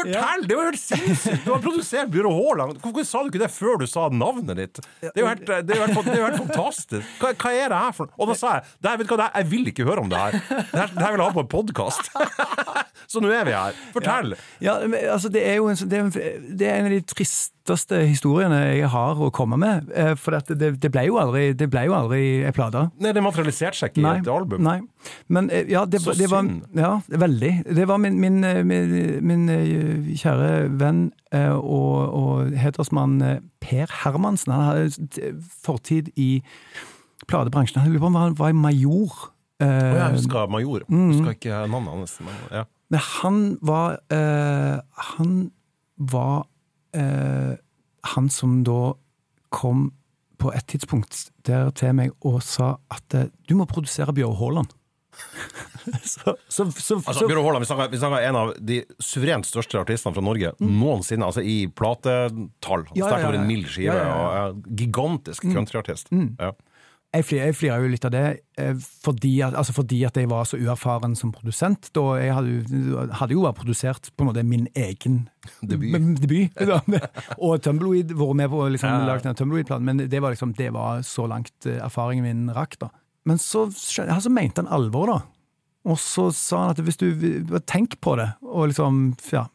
Fortell! 0.00 0.46
Det 0.50 0.56
var 0.58 0.68
helt 0.70 0.80
sinnssykt! 0.82 1.44
Du 1.46 1.50
har 1.54 1.62
produsert 1.64 2.10
Bjørn 2.12 2.30
Haaland. 2.34 2.80
Hvorfor 2.82 3.06
sa 3.08 3.22
du 3.24 3.30
ikke 3.32 3.42
det 3.44 3.50
før 3.54 3.78
du 3.82 3.86
sa 3.90 4.08
navnet 4.12 4.56
ditt? 4.58 4.80
Det 5.00 5.12
er 5.14 5.22
jo 5.22 5.28
helt, 5.30 5.44
det 5.46 5.76
er 5.76 5.80
jo 5.80 5.86
helt, 5.86 6.00
det 6.08 6.14
er 6.16 6.20
jo 6.22 6.26
helt 6.30 6.42
fantastisk. 6.44 7.12
Hva, 7.22 7.32
hva 7.44 7.52
er 7.60 7.72
det 7.74 7.80
her 7.84 7.96
for 7.96 8.10
noe? 8.10 8.18
Og 8.20 8.32
da 8.32 8.38
sa 8.40 8.54
jeg 8.58 8.66
det 8.80 8.90
her, 8.92 9.00
vet 9.04 9.10
du 9.12 9.16
hva, 9.20 9.28
jeg 9.40 9.50
vil 9.54 9.70
ikke 9.72 9.88
høre 9.88 10.04
om 10.06 10.10
det 10.12 10.22
her. 10.24 10.38
Det 10.50 10.80
her, 10.80 10.94
det 10.96 11.04
her 11.04 11.14
vil 11.14 11.22
jeg 11.24 11.26
ha 11.28 11.36
på 11.38 11.44
en 11.46 11.52
podkast. 11.56 12.12
Så 13.10 13.22
nå 13.24 13.30
er 13.34 13.46
vi 13.48 13.54
her. 13.56 13.78
Fortell! 13.94 14.34
Ja, 14.62 14.76
men, 14.86 14.98
altså, 15.10 15.30
det 15.32 15.42
er 15.50 15.56
jo 15.58 15.70
en, 15.72 15.78
sånn- 15.80 15.90
det 15.90 15.98
er, 15.98 16.06
en- 16.06 16.56
det 16.60 16.68
er 16.70 16.76
en 16.82 16.90
av 16.90 16.94
de 16.94 17.00
tristeste 17.70 18.00
historiene 18.08 18.58
jeg 18.78 18.88
har 18.92 19.16
å 19.22 19.30
komme 19.34 19.56
med. 19.60 19.90
eh, 19.94 20.14
For 20.18 20.36
det, 20.38 20.80
det 20.80 20.90
ble 20.92 21.06
jo 21.06 21.18
aldri 21.20 21.52
Det 21.54 21.68
ble 21.70 21.86
jo 21.86 21.94
aldri 21.94 22.20
en 22.44 22.52
plate. 22.56 22.90
Nei, 23.00 23.12
det 23.16 23.22
materialiserte 23.22 23.76
seg 23.78 23.90
ikke 23.94 24.02
i 24.04 24.18
et 24.20 24.28
album. 24.28 24.62
Nei. 24.62 24.80
Men 25.28 25.50
eh, 25.50 25.64
ja, 25.70 25.84
det, 25.86 26.00
Så 26.02 26.14
det 26.18 26.28
var 26.30 26.42
synd. 26.44 26.66
Ja, 26.76 27.00
veldig. 27.08 27.52
Det 27.76 27.86
var 27.88 27.98
min, 27.98 28.18
min, 28.20 28.42
eh, 28.44 28.62
min, 28.64 29.22
min 29.22 29.46
kjære 30.16 30.68
venn 30.80 31.10
og, 31.32 31.96
og 32.20 32.52
hedersmann 32.58 33.20
Per 33.62 33.92
Hermansen. 34.02 34.52
Han 34.52 34.66
hadde 34.66 35.34
fortid 35.64 36.10
i 36.18 36.42
platebransjen. 37.30 37.82
Jeg 37.84 37.92
lurer 37.94 38.02
på 38.02 38.10
om 38.10 38.18
han 38.18 38.38
var 38.38 38.52
major. 38.56 39.12
Oh, 39.60 39.66
Og 39.66 39.96
jeg 40.00 40.12
husker 40.16 40.46
Major. 40.50 40.84
Mm. 40.88 41.10
Husker 41.12 41.34
ikke 41.36 41.62
navnet 41.70 41.92
hans. 41.92 42.14
Men, 42.24 42.38
ja. 42.50 42.64
Men 42.90 43.00
han 43.20 43.40
var 43.62 43.98
eh, 44.10 44.80
Han 45.14 45.50
var 46.00 46.46
eh, 46.96 47.54
han 48.14 48.28
som 48.32 48.60
da 48.66 48.94
kom 49.50 49.90
på 50.40 50.52
et 50.56 50.66
tidspunkt 50.72 51.26
der 51.46 51.70
til 51.76 51.96
meg 51.96 52.14
og 52.26 52.40
sa 52.44 52.74
at 52.92 53.16
eh, 53.16 53.32
du 53.48 53.56
må 53.58 53.68
produsere 53.68 54.14
Bjørn 54.16 54.38
Haaland. 54.40 54.76
så, 56.06 56.36
så, 56.48 56.64
så, 56.70 56.96
Altså, 57.02 57.26
Bjørn 57.26 57.42
Haaland, 57.44 57.64
vi 57.64 57.68
snakker, 57.68 57.92
vi 57.92 58.00
snakker 58.00 58.28
en 58.28 58.38
av 58.40 58.52
de 58.56 58.80
suverent 59.02 59.48
største 59.48 59.80
artistene 59.80 60.16
fra 60.16 60.24
Norge 60.24 60.54
noensinne, 60.62 61.26
altså 61.26 61.44
i 61.44 61.64
platetall. 61.68 62.86
Mm. 62.88 62.96
Ja, 62.96 63.10
Sterkt 63.10 63.28
over 63.28 63.40
en 63.40 63.48
mild 63.50 63.68
skive. 63.68 63.94
Ja, 63.94 64.00
ja, 64.00 64.26
ja. 64.38 64.48
Og, 64.48 64.64
gigantisk 64.80 65.48
countryartist. 65.50 66.12
Ja. 66.40 66.54
Jeg, 67.10 67.54
flirer, 67.58 67.82
jo 67.82 67.90
litt 67.90 68.04
av 68.06 68.12
det 68.14 68.24
eh, 68.60 68.76
fordi 69.02 69.32
at, 69.42 69.56
altså 69.58 69.74
fordi 69.74 70.04
at 70.06 70.18
jeg 70.20 70.28
var 70.30 70.44
så 70.46 70.60
uerfaren 70.60 71.16
som 71.18 71.32
produsent. 71.34 71.88
Da 71.96 72.04
jeg 72.20 72.36
hadde, 72.36 73.06
hadde 73.18 73.34
jo 73.34 73.50
produsert 73.56 74.12
på 74.14 74.22
en 74.22 74.30
måte 74.30 74.44
min 74.46 74.68
egen 74.78 75.24
Debut. 75.66 75.96
debut. 76.20 76.62
og 77.44 77.62
Tumbleweed, 77.64 78.14
vært 78.14 78.38
med 78.38 78.52
på 78.52 78.62
å 78.62 78.70
liksom, 78.70 78.94
Ja, 78.94 79.08
lage 79.08 79.34
Tumbleweed-planen, 79.34 79.88
men 79.88 80.04
det 80.12 80.22
var, 80.22 80.36
liksom, 80.36 80.54
det 80.58 80.70
var 80.76 81.02
så 81.06 81.26
langt 81.30 81.66
eh, 81.66 81.80
erfaringen 81.82 82.28
min 82.28 82.54
rakk. 82.54 82.78
da. 82.78 82.92
Men 83.26 83.42
så, 83.42 83.66
altså, 84.06 84.30
mente 84.30 84.62
han 84.62 84.70
alvor, 84.70 85.10
da. 85.10 85.20
Og 85.90 85.98
så 85.98 86.28
sa 86.36 86.66
han 86.66 86.74
at 86.76 86.84
hvis 86.84 87.00
du 87.00 87.58
tenk 87.66 87.98
på 88.04 88.14
det, 88.20 88.30
og 88.46 88.70
liksom, 88.70 89.16
ja. 89.34 89.48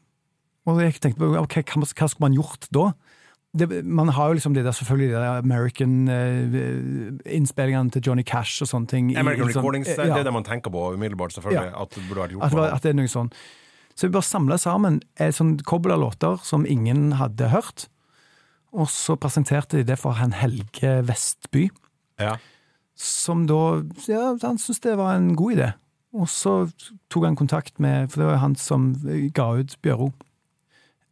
Og 0.66 0.82
jeg 0.82 0.98
tenkte 0.98 1.22
på 1.22 1.36
ok, 1.40 1.60
hva, 1.62 1.86
hva 1.86 2.08
skulle 2.10 2.26
man 2.26 2.36
gjort 2.36 2.68
da? 2.74 2.90
Det, 3.56 3.86
man 3.86 4.10
har 4.12 4.28
jo 4.28 4.34
liksom 4.36 4.54
de 4.54 4.64
der, 4.66 4.72
selvfølgelig 4.76 5.16
de 5.16 5.20
American-innspillingene 5.42 7.92
til 7.96 8.02
Johnny 8.04 8.26
Cash 8.28 8.64
og 8.66 8.68
sånne 8.68 8.88
ting. 8.92 9.06
American 9.18 9.48
i 9.48 9.50
sånn- 9.54 9.62
Recordings, 9.62 9.88
det 9.88 10.08
ja. 10.08 10.18
er 10.18 10.24
det 10.28 10.34
man 10.36 10.44
tenker 10.44 10.70
på 10.72 10.94
umiddelbart, 10.94 11.34
selvfølgelig. 11.38 11.72
Ja. 11.72 11.82
At 11.82 11.90
det 11.96 12.04
burde 12.10 12.22
vært 12.22 12.32
gjort. 12.36 12.44
At 12.44 12.52
det, 12.52 12.58
at 12.74 12.82
det 12.84 12.90
er 12.92 12.98
noe 13.00 13.08
sånn. 13.08 13.32
Så 13.96 14.02
vi 14.08 14.12
bare 14.12 14.28
samla 14.28 14.58
sammen 14.60 15.02
et 15.16 15.36
sånn 15.38 15.58
kobbel 15.64 15.92
av 15.96 16.00
låter 16.04 16.36
som 16.44 16.66
ingen 16.68 17.12
hadde 17.16 17.48
hørt. 17.54 17.88
Og 18.76 18.90
så 18.92 19.16
presenterte 19.16 19.78
de 19.80 19.84
det 19.88 19.98
for 20.02 20.12
han 20.20 20.36
Helge 20.36 21.00
Vestby, 21.08 21.70
ja. 22.20 22.36
som 22.96 23.48
da 23.48 23.84
Ja, 24.10 24.36
han 24.42 24.58
syntes 24.60 24.84
det 24.84 24.98
var 25.00 25.16
en 25.16 25.36
god 25.40 25.52
idé. 25.56 25.70
Og 26.16 26.30
så 26.32 26.52
tok 27.12 27.26
han 27.28 27.36
kontakt 27.36 27.76
med 27.84 28.08
For 28.12 28.22
det 28.22 28.28
var 28.30 28.38
han 28.40 28.56
som 28.56 28.94
ga 29.36 29.50
ut 29.60 29.76
Bjøro. 29.84 30.14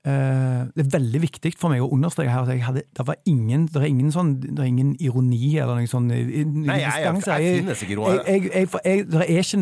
Eh, 0.03 0.63
det 0.75 0.83
er 0.83 0.87
veldig 0.97 1.19
viktig 1.23 1.53
for 1.55 1.71
meg 1.71 1.79
å 1.79 1.85
understreke 1.95 2.27
her 2.27 2.43
at 2.43 2.49
jeg 2.51 2.63
hadde, 2.65 2.81
det, 2.91 3.03
var 3.07 3.15
ingen, 3.29 3.69
det, 3.71 3.79
er 3.79 3.85
ingen 3.87 4.09
sånn, 4.11 4.33
det 4.43 4.59
er 4.59 4.67
ingen 4.67 4.89
ironi 4.99 5.53
eller 5.53 5.79
noe 5.79 5.87
sånn 5.87 6.09
Nei, 6.09 6.75
jeg, 6.81 7.05
jeg, 7.05 7.21
jeg 7.23 7.61
finnes 7.61 7.83
ikke 7.85 7.97
noe 8.01 8.09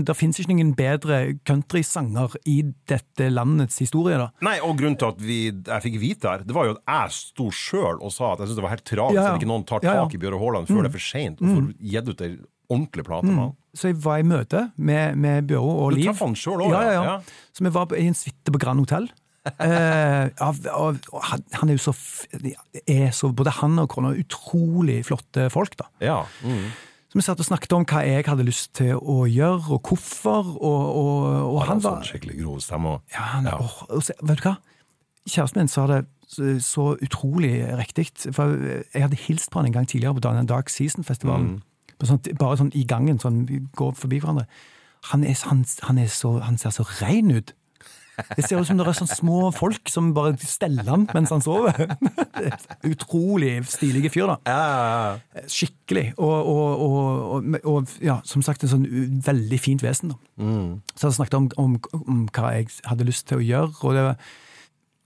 det, 0.10 0.16
finnes 0.18 0.42
ikke 0.42 0.56
noen 0.56 0.72
bedre 0.80 1.20
countrysanger 1.46 2.39
i 2.50 2.58
dette 2.89 3.30
landets 3.30 3.78
historie, 3.84 4.18
da. 4.18 4.32
Nei, 4.42 4.56
og 4.66 4.74
grunnen 4.82 4.98
til 4.98 5.12
at 5.12 5.22
vi, 5.22 5.39
jeg 5.54 5.86
fikk 5.86 6.02
vite 6.02 6.34
her, 6.34 6.48
det 6.48 6.58
var 6.58 6.72
jo 6.72 6.74
at 6.80 6.82
jeg 6.89 7.18
sto 7.20 7.52
sjøl 7.54 8.02
og 8.02 8.10
sa 8.10 8.34
at 8.34 8.42
jeg 8.42 8.50
syntes 8.50 8.64
det 8.64 8.66
var 8.66 8.76
helt 8.80 8.88
tragisk 8.96 9.20
Ja, 9.22 9.28
ja. 9.28 9.36
at 9.36 9.44
ikke 9.44 9.54
noen 9.54 9.70
tar 9.70 9.86
tak 9.86 10.18
i 10.18 10.24
Bjøre 10.26 10.42
Haaland 10.42 10.74
før 10.74 10.82
det 10.82 10.89
er 10.89 10.98
for 10.98 11.10
seint, 11.12 11.38
og 11.38 11.54
får 11.54 11.72
gitt 11.94 12.10
ut 12.10 12.26
ei 12.26 12.34
ordentlig 12.72 13.06
plate 13.06 13.30
med 13.30 13.44
han. 13.44 13.58
Så 13.78 13.92
jeg 13.92 14.02
var 14.04 14.20
i 14.20 14.28
møte 14.28 14.66
med, 14.82 15.18
med 15.22 15.48
Bjøro 15.48 15.74
og 15.86 15.94
Du 15.94 16.00
Liv. 16.00 16.10
traff 16.10 16.26
han 16.26 16.34
sjøl 16.39 16.66
òg, 16.66 16.74
ja, 16.74 16.82
ja, 16.88 17.04
ja. 17.08 17.18
Så 17.54 17.64
vi 17.64 17.72
var 17.78 17.94
i 17.96 18.08
en 18.10 18.18
suite 18.18 18.52
på 18.52 18.60
Grand 18.60 18.82
Hotell. 18.82 19.12
Eh, 19.42 20.28
av, 20.46 20.58
av, 20.70 20.98
han, 21.26 21.44
han 21.58 21.70
er 21.72 21.78
jo 21.80 21.82
så, 21.88 21.94
er 22.86 23.08
så 23.10 23.32
Både 23.34 23.50
han 23.58 23.80
og 23.82 23.88
kona 23.89 24.12
er 24.14 24.20
utrolig 24.22 25.00
flotte 25.08 25.48
folk, 25.50 25.74
da. 25.80 25.88
Ja. 26.04 26.20
Mm. 26.46 26.68
Så 27.10 27.18
vi 27.18 27.24
satt 27.26 27.42
og 27.42 27.48
snakket 27.48 27.74
om 27.76 27.86
hva 27.89 28.04
jeg 28.06 28.28
hadde 28.30 28.46
lyst 28.48 28.70
til 28.78 28.94
å 28.96 29.26
gjøre, 29.28 29.74
og 29.76 29.89
hvorfor. 29.89 30.54
Og, 30.62 30.84
og, 31.02 31.26
og 31.50 31.58
Han 31.66 31.72
han 31.74 31.82
var 31.84 31.98
sånn 31.98 32.12
skikkelig 32.12 32.38
grov 32.44 32.62
stemme. 32.64 32.94
ja, 33.16 33.26
han, 33.34 33.50
Ja. 33.50 33.58
Og, 33.58 33.82
og 33.89 34.06
så, 34.06 34.16
Vet 34.22 34.44
du 34.44 34.46
hva? 34.46 34.56
Kjæresten 35.28 35.60
min 35.62 35.70
sa 35.70 35.88
det 35.89 36.00
så, 36.32 36.54
så 36.64 36.86
utrolig 37.04 37.56
riktig. 37.82 38.08
For 38.32 38.56
jeg 38.62 39.04
hadde 39.04 39.20
hilst 39.26 39.52
på 39.52 39.60
han 39.60 39.68
en 39.72 39.76
gang 39.76 39.89
tidligere 39.89 40.16
på 40.18 40.24
denne 40.24 40.46
Dark 40.48 40.70
Season-festivalen. 40.70 41.58
Mm. 41.58 42.06
Sånn, 42.08 42.22
Bare 42.39 42.62
sånn 42.62 42.72
i 42.78 42.86
gangen, 42.89 43.20
sånn 43.22 43.44
vi 43.50 43.60
går 43.78 43.98
forbi 44.00 44.22
hverandre. 44.22 44.46
Han, 45.12 45.26
er, 45.26 45.36
han, 45.50 45.66
han, 45.89 45.98
er 45.98 46.08
så, 46.14 46.38
han 46.46 46.58
ser 46.62 46.74
så 46.78 46.86
rein 47.02 47.34
ut. 47.34 47.52
Det 48.38 48.45
ser 48.47 48.59
ut 48.61 48.67
som 48.69 48.78
det 48.80 48.86
er 48.88 48.97
sånne 48.97 49.15
små 49.17 49.39
folk 49.55 49.89
som 49.91 50.11
bare 50.17 50.36
steller 50.41 50.88
han 50.91 51.07
mens 51.13 51.32
han 51.34 51.43
sover. 51.45 51.95
Utrolig 52.88 53.53
stilige 53.69 54.11
fyr, 54.13 54.28
da. 54.32 54.38
Ja, 54.47 54.61
ja. 55.38 55.45
Skikkelig. 55.51 56.05
Og, 56.17 56.51
og, 56.53 56.86
og, 56.86 57.57
og, 57.76 57.95
ja, 58.03 58.19
som 58.28 58.43
sagt, 58.45 58.63
en 58.65 58.72
sånn 58.76 58.88
veldig 59.26 59.59
fint 59.61 59.84
vesen. 59.86 60.13
da. 60.13 60.45
Så 60.95 61.09
han 61.09 61.17
snakket 61.19 61.38
om, 61.39 61.49
om, 61.61 61.76
om 62.05 62.24
hva 62.36 62.55
jeg 62.57 62.72
hadde 62.89 63.07
lyst 63.07 63.28
til 63.30 63.41
å 63.41 63.45
gjøre. 63.45 63.74
og 63.82 63.97
det 63.97 64.07
var 64.11 64.24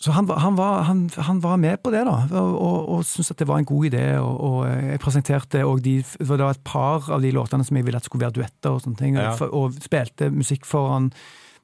så 0.06 0.12
han, 0.12 0.28
han, 0.28 0.58
var, 0.60 0.82
han, 0.90 1.06
han 1.24 1.38
var 1.42 1.56
med 1.58 1.80
på 1.82 1.90
det, 1.94 2.02
da, 2.06 2.18
og, 2.36 2.56
og, 2.60 2.90
og 2.98 3.06
syntes 3.08 3.32
at 3.32 3.40
det 3.40 3.46
var 3.48 3.62
en 3.62 3.68
god 3.70 3.86
idé. 3.88 4.02
Og, 4.20 4.34
og 4.44 4.58
jeg 4.68 5.00
presenterte 5.02 5.62
og 5.66 5.80
de, 5.86 5.94
det 6.04 6.28
var 6.28 6.52
et 6.52 6.60
par 6.68 7.08
av 7.16 7.24
de 7.24 7.32
låtene 7.34 7.64
som 7.66 7.80
jeg 7.80 7.88
ville 7.88 8.02
at 8.02 8.06
skulle 8.06 8.26
være 8.28 8.36
duetter, 8.36 8.76
og 8.76 8.84
sånne 8.84 9.00
ting, 9.00 9.16
Ja. 9.16 9.32
og, 9.40 9.56
og 9.56 9.78
spilte 9.82 10.28
musikk 10.36 10.68
for 10.68 10.92
han 10.92 11.08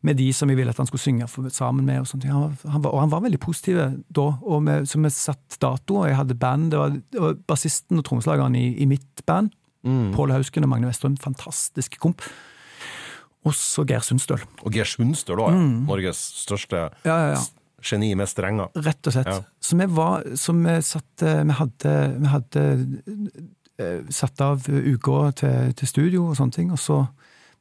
med 0.01 0.17
de 0.17 0.27
som 0.33 0.49
jeg 0.49 0.57
ville 0.57 0.73
at 0.73 0.79
han 0.81 0.87
skulle 0.89 1.03
synge 1.03 1.27
for, 1.29 1.47
sammen 1.53 1.85
med. 1.85 2.01
Og 2.01 2.09
sånt. 2.09 2.25
Han, 2.25 2.55
han 2.65 2.83
var, 2.83 2.93
og 2.95 3.03
han 3.03 3.11
var 3.11 3.23
veldig 3.25 3.39
positiv 3.41 3.81
da, 4.09 4.27
og 4.41 4.63
med, 4.65 4.87
så 4.89 5.01
vi 5.01 5.11
satt 5.13 5.57
dato, 5.61 6.01
og 6.01 6.07
jeg 6.09 6.17
hadde 6.17 6.37
band. 6.41 6.71
Det 6.73 6.79
var, 6.81 6.95
det 7.13 7.21
var 7.21 7.35
bassisten 7.47 8.01
og 8.01 8.05
trommeslageren 8.07 8.57
i, 8.57 8.67
i 8.81 8.87
mitt 8.89 9.25
band, 9.29 9.53
Pål 9.81 10.29
Hausken 10.35 10.65
og 10.65 10.69
Magne 10.69 10.89
Westrum, 10.91 11.15
fantastisk 11.17 11.95
komp. 12.01 12.21
Og 13.41 13.55
så 13.57 13.81
Geir 13.89 14.03
Sundstøl. 14.05 14.43
Og 14.61 14.75
Geir 14.75 14.85
Sundstøl 14.85 15.39
òg, 15.41 15.55
ja. 15.55 15.63
Norges 15.87 16.19
største 16.43 16.83
Mm. 16.91 17.07
Ja, 17.09 17.15
ja, 17.17 17.31
ja. 17.33 17.41
geni 17.81 18.11
med 18.13 18.29
strenger. 18.29 18.69
Rett 18.77 19.07
og 19.09 19.15
slett. 19.15 19.25
Ja. 19.31 19.39
Så 19.61 19.77
vi 19.79 19.87
var 19.89 20.21
Så 20.37 20.53
vi 20.53 20.75
satt 20.85 21.23
eh, 21.25 21.41
Vi 21.43 21.55
hadde, 21.57 21.93
vi 22.19 22.27
hadde 22.29 22.63
eh, 23.81 24.03
satt 24.13 24.41
av 24.41 24.69
uka 24.69 25.31
til, 25.41 25.73
til 25.73 25.87
studio 25.89 26.27
og 26.29 26.37
sånne 26.37 26.53
ting, 26.53 26.69
og 26.71 26.77
så, 26.77 26.99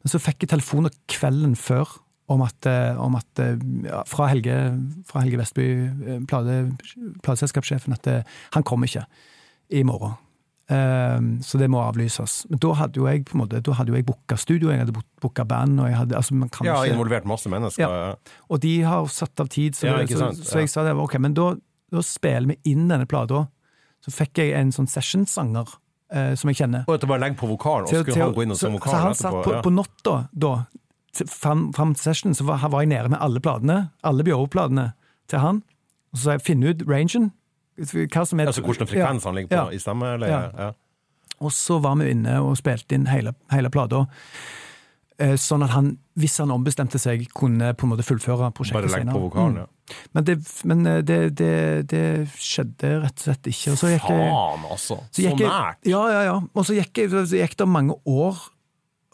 men 0.05 0.13
så 0.13 0.21
fikk 0.21 0.45
jeg 0.45 0.53
telefoner 0.53 0.93
kvelden 1.09 1.57
før 1.57 1.89
om 2.31 2.43
at, 2.47 2.67
eh, 2.67 2.95
om 3.01 3.17
at 3.19 3.43
eh, 3.43 3.59
ja, 3.89 4.05
fra, 4.07 4.29
Helge, 4.31 4.57
fra 5.09 5.25
Helge 5.25 5.41
Vestby, 5.41 5.69
eh, 5.83 6.19
plate, 6.31 6.63
plateselskapssjefen, 7.25 7.97
at 7.97 8.07
det, 8.07 8.19
han 8.55 8.67
kommer 8.67 8.91
ikke 8.91 9.07
i 9.75 9.83
morgen. 9.87 10.15
Um, 10.71 11.41
så 11.43 11.59
det 11.59 11.67
må 11.67 11.81
avlyses. 11.83 12.45
Men 12.47 12.61
da 12.63 12.71
hadde 12.79 13.01
jo 13.01 13.09
jeg 13.11 13.25
på 13.27 13.35
en 13.35 13.41
måte, 13.43 13.59
da 13.67 13.73
hadde 13.75 13.91
jo 13.91 13.97
jeg 13.99 14.07
booka 14.07 14.37
studio, 14.39 14.71
jeg 14.71 14.85
hadde 14.85 14.95
booka 15.23 15.43
band, 15.43 15.81
og 15.83 15.89
jeg 15.91 15.97
hadde 15.99 16.15
altså 16.15 16.37
man 16.39 16.53
kan 16.55 16.69
Ja, 16.69 16.77
ikke, 16.85 16.95
involvert 16.95 17.27
masse 17.27 17.51
mennesker. 17.51 17.83
Ja. 17.83 18.37
og 18.47 18.61
de 18.63 18.75
har 18.87 19.09
satt 19.11 19.43
av 19.43 19.51
tid, 19.51 19.75
så, 19.75 19.89
Ja, 19.89 19.97
det, 19.99 20.15
så, 20.15 20.31
så 20.31 20.63
jeg 20.63 20.71
sa 20.71 20.85
det, 20.87 20.95
ok, 20.95 21.19
men 21.19 21.35
da, 21.35 21.57
da 21.91 22.05
spiller 22.07 22.53
vi 22.53 22.61
inn 22.71 22.87
denne 22.87 23.09
plata. 23.11 23.49
Så 24.07 24.15
fikk 24.15 24.39
jeg 24.45 24.55
en 24.57 24.71
sånn 24.71 24.87
sessionsanger 24.89 25.75
eh, 26.15 26.37
som 26.39 26.53
jeg 26.53 26.63
kjenner. 26.63 26.87
Og 26.87 26.95
at 26.95 27.03
det 27.03 27.11
bare 27.11 27.25
legge 27.25 27.41
på 27.43 27.51
vokalen, 27.51 27.91
og 27.91 28.07
skulle 28.07 28.23
han 28.23 28.39
gå 28.39 28.47
inn 28.47 28.55
og 28.55 28.63
synge 28.63 28.79
vokalen 28.79 29.11
etterpå? 29.11 29.19
så 29.19 29.33
han 29.33 29.43
satt 29.43 29.49
på, 29.49 29.57
ja. 29.57 29.65
på 29.67 29.75
natta 29.75 30.15
da, 30.31 30.55
fram, 31.15 31.73
fram 31.73 31.95
til 31.95 32.03
session, 32.03 32.35
så 32.35 32.45
var, 32.45 32.63
var 32.71 32.81
jeg 32.85 32.89
nede 32.93 33.09
med 33.11 33.19
alle 33.21 33.41
platene, 33.41 33.91
alle 34.05 34.25
Bjørvo-platene 34.25 34.93
til 35.29 35.39
han. 35.43 35.63
Og 36.13 36.19
så 36.19 36.23
sa 36.25 36.31
jeg 36.39 36.43
'finn 36.47 36.65
ut 36.69 36.83
rangen. 36.89 37.33
Hva 37.81 38.25
som 38.27 38.41
er 38.41 38.47
Altså 38.47 38.63
hvordan 38.63 38.87
frekvens 38.89 39.25
han 39.25 39.35
ligger 39.35 39.49
på 39.49 39.55
Ja. 39.57 39.69
i 39.71 39.79
stemme? 39.79 40.15
Eller? 40.15 40.27
Ja. 40.29 40.41
Ja. 40.59 40.71
Og 41.41 41.51
så 41.53 41.79
var 41.81 41.95
vi 41.97 42.11
inne 42.11 42.41
og 42.43 42.57
spilte 42.57 42.93
inn 42.95 43.07
hele, 43.07 43.33
hele 43.51 43.71
plata. 43.71 44.07
Eh, 45.19 45.37
Sånn 45.37 45.63
at 45.63 45.71
han, 45.71 45.99
hvis 46.17 46.39
han 46.39 46.51
ombestemte 46.51 46.99
seg, 46.99 47.27
kunne 47.37 47.75
på 47.75 47.85
en 47.87 47.91
måte 47.93 48.05
fullføre 48.05 48.51
prosjektet 48.53 48.91
Bare 48.91 49.01
senere. 49.01 49.13
på 49.15 49.21
vokalen, 49.31 49.57
ja. 49.57 49.67
Men, 50.15 50.25
det, 50.25 50.37
men 50.65 50.87
eh, 50.87 51.01
det, 51.03 51.37
det, 51.37 51.89
det 51.91 52.29
skjedde 52.37 53.03
rett 53.03 53.17
og 53.19 53.25
slett 53.27 53.47
ikke. 53.47 53.73
Og 53.73 53.79
så 53.79 53.91
gikk 53.95 54.07
Faen, 54.07 54.65
altså! 54.71 54.97
Så, 55.11 55.13
så 55.13 55.23
gikk 55.23 55.39
så 55.39 55.49
nært! 55.49 55.77
Ja, 55.87 56.03
ja, 56.13 56.23
ja. 56.25 56.41
Og 56.55 56.65
så 56.67 56.75
gikk, 56.79 57.03
så 57.11 57.37
gikk 57.37 57.57
det 57.57 57.69
mange 57.69 57.95
år, 58.07 58.37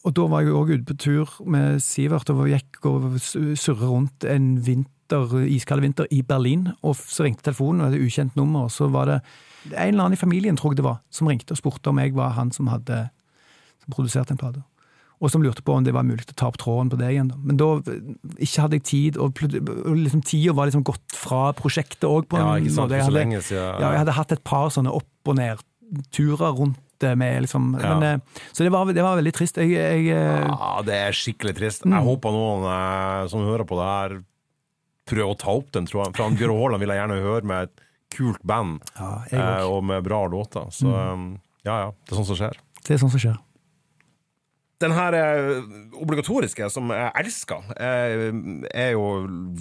og 0.07 0.15
da 0.15 0.27
var 0.31 0.45
jeg 0.45 0.55
òg 0.55 0.71
ute 0.77 0.87
på 0.87 0.95
tur 1.03 1.33
med 1.51 1.81
Sivert 1.83 2.31
og 2.31 2.45
gikk 2.47 2.79
og 2.87 3.17
surra 3.59 3.89
rundt 3.91 4.27
en 4.31 4.53
vinter, 4.63 5.35
iskald 5.51 5.83
vinter 5.83 6.07
i 6.15 6.21
Berlin, 6.27 6.69
og 6.87 6.95
så 7.01 7.27
ringte 7.27 7.49
telefonen, 7.49 7.83
og 7.89 7.95
et 7.97 8.07
ukjent 8.07 8.39
nummer, 8.39 8.69
og 8.69 8.73
så 8.75 8.87
var 8.93 9.11
det 9.11 9.19
en 9.73 9.91
eller 9.97 10.05
annen 10.07 10.15
i 10.15 10.21
familien, 10.21 10.57
tror 10.59 10.73
jeg 10.73 10.79
det 10.81 10.87
var, 10.87 11.01
som 11.11 11.27
ringte 11.31 11.57
og 11.57 11.59
spurte 11.59 11.91
om 11.91 11.99
jeg 11.99 12.15
var 12.15 12.37
han 12.39 12.53
som 12.55 12.71
hadde 12.71 13.09
som 13.83 13.95
produserte 13.97 14.35
en 14.37 14.39
plate. 14.41 14.63
Og 15.17 15.31
som 15.33 15.41
lurte 15.43 15.63
på 15.65 15.73
om 15.73 15.83
det 15.83 15.95
var 15.97 16.05
mulig 16.05 16.27
å 16.29 16.35
ta 16.37 16.47
opp 16.51 16.59
tråden 16.61 16.91
på 16.93 16.99
det 17.01 17.09
igjen. 17.15 17.31
Da. 17.33 17.37
Men 17.41 17.57
da 17.57 17.69
ikke 18.37 18.63
hadde 18.67 18.77
jeg 18.77 18.85
tid, 18.85 19.17
og, 19.17 19.39
og 19.41 19.95
liksom, 19.97 20.21
tida 20.29 20.53
var 20.55 20.69
liksom 20.69 20.85
gått 20.87 21.15
fra 21.17 21.49
prosjektet 21.57 22.05
òg, 22.05 22.29
Ja, 22.37 22.51
ikke 22.61 22.75
sant, 22.77 22.93
for 22.93 23.09
så 23.11 23.15
lenge 23.17 23.41
siden. 23.43 23.81
ja, 23.81 23.93
jeg 23.95 24.03
hadde 24.05 24.17
hatt 24.19 24.35
et 24.37 24.45
par 24.45 24.69
sånne 24.75 24.93
opp- 24.93 25.31
og 25.33 25.39
ned-turer 25.41 26.53
rundt 26.59 26.79
det 27.03 27.13
med 27.19 27.43
liksom 27.45 27.77
Ja. 27.81 27.99
men, 27.99 28.03
eh, 28.03 28.43
Så 28.53 28.65
det 28.65 28.73
var, 28.73 28.85
det 28.93 29.03
var 29.03 29.17
veldig 29.17 29.33
trist. 29.35 29.57
Jeg, 29.57 29.71
jeg, 29.71 30.09
eh, 30.09 30.47
Ja, 30.47 30.83
det 30.83 30.95
er 30.95 31.13
skikkelig 31.13 31.57
trist. 31.57 31.85
Mm. 31.85 31.93
Jeg 31.97 32.05
håper 32.05 32.33
noen 32.33 32.67
eh, 32.67 33.29
som 33.29 33.45
hører 33.45 33.65
på 33.65 33.79
det 33.81 33.89
her, 33.91 34.23
prøver 35.07 35.33
å 35.33 35.39
ta 35.39 35.51
opp 35.51 35.73
den 35.73 35.87
tråden. 35.87 36.15
For 36.15 36.25
han 36.25 36.37
Bjørn 36.37 36.57
Haaland 36.57 36.83
vil 36.83 36.93
jeg 36.93 37.03
gjerne 37.03 37.23
høre 37.23 37.45
med 37.45 37.69
et 37.69 37.83
kult 38.17 38.43
band, 38.47 38.81
ja, 38.97 39.25
eh, 39.31 39.65
og 39.67 39.83
med 39.85 40.05
bra 40.07 40.27
låter. 40.31 40.71
Så 40.71 40.87
mm. 40.87 41.27
ja, 41.67 41.81
ja. 41.87 41.91
Det 42.07 42.15
er 42.15 42.21
sånt 42.21 42.31
som 42.31 42.39
skjer. 42.39 42.57
Det 42.83 42.95
er 42.95 43.03
sånn 43.03 43.13
som 43.13 43.23
skjer. 43.23 43.43
Den 44.79 44.93
her 44.93 45.15
obligatoriske, 45.97 46.67
som 46.69 46.91
jeg 46.93 47.13
elsker, 47.17 47.71
er 47.81 48.91
jo 48.93 49.07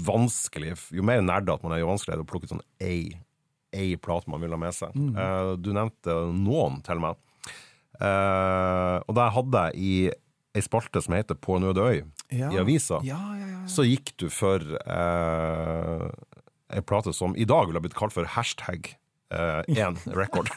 vanskelig. 0.03 0.73
Jo 0.91 1.05
mer 1.07 1.21
nerdete 1.23 1.63
man 1.63 1.71
er, 1.71 1.79
jo 1.85 1.87
vanskeligere 1.87 2.19
er 2.19 2.23
det 2.23 2.27
å 2.27 2.31
plukke 2.33 2.49
sånn 2.51 2.65
ei, 2.83 3.15
ei 3.71 3.95
plate 3.95 4.27
man 4.27 4.43
vil 4.43 4.51
ha 4.51 4.59
med 4.59 4.75
seg. 4.75 4.91
Mm. 4.91 5.15
du 5.63 5.71
nevnte 5.71 6.17
noen 6.35 6.81
til 6.83 6.99
meg. 6.99 7.15
Eh, 8.01 8.97
og 9.07 9.15
der 9.15 9.29
hadde 9.35 9.63
jeg 9.69 9.75
i 9.79 10.11
ei 10.55 10.61
spalte 10.63 11.01
som 11.03 11.13
heter 11.15 11.35
På 11.35 11.57
en 11.57 11.63
øde 11.71 11.83
øy, 11.83 12.01
Ja. 12.31 12.49
i 12.51 12.57
avisa, 12.61 12.99
Ja, 13.03 13.17
ja, 13.37 13.47
ja. 13.51 13.61
så 13.67 13.83
gikk 13.85 14.13
du 14.17 14.29
for 14.33 14.59
uh, 14.59 16.07
ei 16.73 16.81
plate 16.81 17.13
som 17.13 17.35
i 17.37 17.45
dag 17.45 17.67
ville 17.67 17.81
blitt 17.83 17.95
kalt 17.97 18.13
for 18.15 18.25
hashtag 18.25 18.95
én 19.35 19.97
record. 20.15 20.47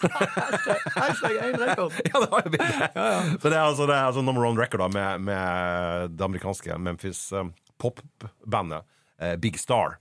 Hashtag 0.95 1.39
én 1.43 1.57
record! 1.59 1.93
Ja, 2.13 2.21
det 2.21 2.29
har 2.31 2.43
jo 2.45 2.51
blitt 2.53 2.69
det. 2.69 3.41
Så 3.43 3.49
det 3.51 3.57
er 3.57 3.65
altså, 3.65 3.87
det 3.89 3.97
er 3.97 4.05
altså 4.11 4.23
number 4.23 4.45
one 4.47 4.61
record 4.61 4.81
da, 4.85 4.89
med, 4.93 5.21
med 5.27 6.15
det 6.19 6.25
amerikanske 6.29 6.77
Memphis 6.79 7.25
um, 7.33 7.51
popbandet 7.81 8.85
uh, 9.23 9.35
Big 9.41 9.59
Star. 9.59 9.97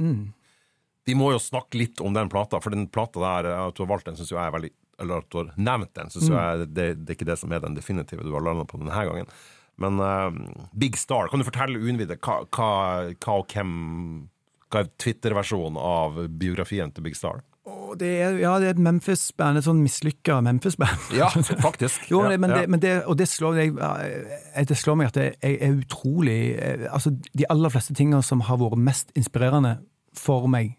Vi 1.07 1.15
må 1.15 1.31
jo 1.33 1.39
snakke 1.41 1.79
litt 1.79 2.01
om 2.03 2.13
den 2.13 2.29
plata, 2.29 2.59
for 2.61 2.75
den 2.75 2.85
plata 2.91 3.19
der 3.23 3.47
eh, 3.49 3.61
at 3.69 3.77
du 3.77 3.83
har 3.85 3.89
valgt 3.93 4.09
den, 4.09 4.17
syns 4.19 4.33
jeg 4.35 4.41
er 4.43 4.51
veldig 4.51 4.69
Eller 5.01 5.21
at 5.21 5.29
du 5.29 5.37
har 5.37 5.51
nevnt 5.61 5.93
den, 5.93 6.09
syns 6.09 6.31
jeg 6.31 6.69
det, 6.73 6.87
det 7.03 7.11
er 7.11 7.17
ikke 7.17 7.29
det 7.29 7.37
som 7.37 7.51
er 7.53 7.61
den 7.61 7.77
definitive 7.77 8.25
du 8.25 8.33
har 8.33 8.45
landa 8.45 8.65
på 8.65 8.79
denne 8.81 9.05
gangen. 9.09 9.29
Men 9.77 9.99
uh, 10.01 10.31
Big 10.73 10.97
Star, 10.97 11.29
kan 11.29 11.41
du 11.41 11.45
fortelle 11.45 11.77
uinnvidde 11.77 12.17
hva, 12.17 12.39
hva, 12.49 12.71
hva 13.13 13.35
og 13.37 13.53
hvem 13.53 13.75
Hva 14.73 14.81
er 14.81 14.89
Twitter-versjonen 14.99 15.77
av 15.79 16.17
biografien 16.41 16.89
til 16.91 17.05
Big 17.05 17.15
Star? 17.15 17.43
Det 17.97 18.07
er, 18.07 18.37
ja, 18.41 18.53
det 18.59 18.67
er 18.67 18.73
et 18.75 18.81
Memphis-band, 18.83 19.59
et 19.59 19.65
sånn 19.65 19.79
mislykka 19.83 20.39
Memphis-band. 20.43 21.05
Ja, 21.19 21.29
faktisk. 21.61 22.09
Jo, 22.11 22.23
Ja, 22.25 22.37
men, 22.39 22.51
ja. 22.51 22.61
det, 22.61 22.71
men 22.73 22.81
det, 22.83 22.93
og 23.07 23.17
det 23.19 23.27
slår, 23.31 23.59
eh, 23.63 24.65
det 24.67 24.77
slår 24.77 24.97
meg 24.99 25.11
at 25.11 25.19
det 25.19 25.27
er, 25.39 25.55
er 25.69 25.77
utrolig 25.77 26.39
eh, 26.55 26.87
Altså, 26.91 27.13
de 27.13 27.47
aller 27.51 27.71
fleste 27.73 27.95
tingene 27.97 28.23
som 28.25 28.43
har 28.47 28.59
vært 28.59 28.81
mest 28.81 29.13
inspirerende 29.19 29.77
for 30.17 30.49
meg, 30.51 30.75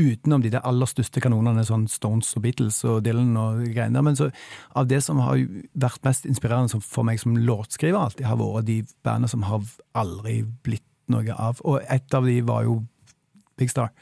utenom 0.00 0.42
de 0.42 0.50
der 0.54 0.64
aller 0.66 0.88
største 0.88 1.20
kanonene, 1.22 1.64
sånn 1.68 1.84
Stones 1.90 2.30
og 2.38 2.44
Beatles 2.46 2.78
og 2.88 3.02
Dylan 3.04 3.34
og 3.36 3.60
greiene 3.74 3.98
der, 3.98 4.06
men 4.06 4.16
så 4.18 4.30
av 4.78 4.88
det 4.90 5.02
som 5.04 5.20
har 5.22 5.42
vært 5.74 6.02
mest 6.08 6.24
inspirerende 6.28 6.80
for 6.80 7.04
meg 7.06 7.20
som 7.22 7.36
låtskriver, 7.36 7.98
alltid 8.00 8.26
har 8.26 8.40
vært 8.40 8.70
de 8.70 8.78
bandene 9.04 9.30
som 9.30 9.44
har 9.46 9.66
aldri 9.98 10.40
blitt 10.64 10.86
noe 11.12 11.36
av. 11.36 11.60
Og 11.68 11.82
et 11.92 12.14
av 12.16 12.26
de 12.26 12.38
var 12.46 12.64
jo 12.64 12.80
Big 13.60 13.70
Star. 13.70 13.92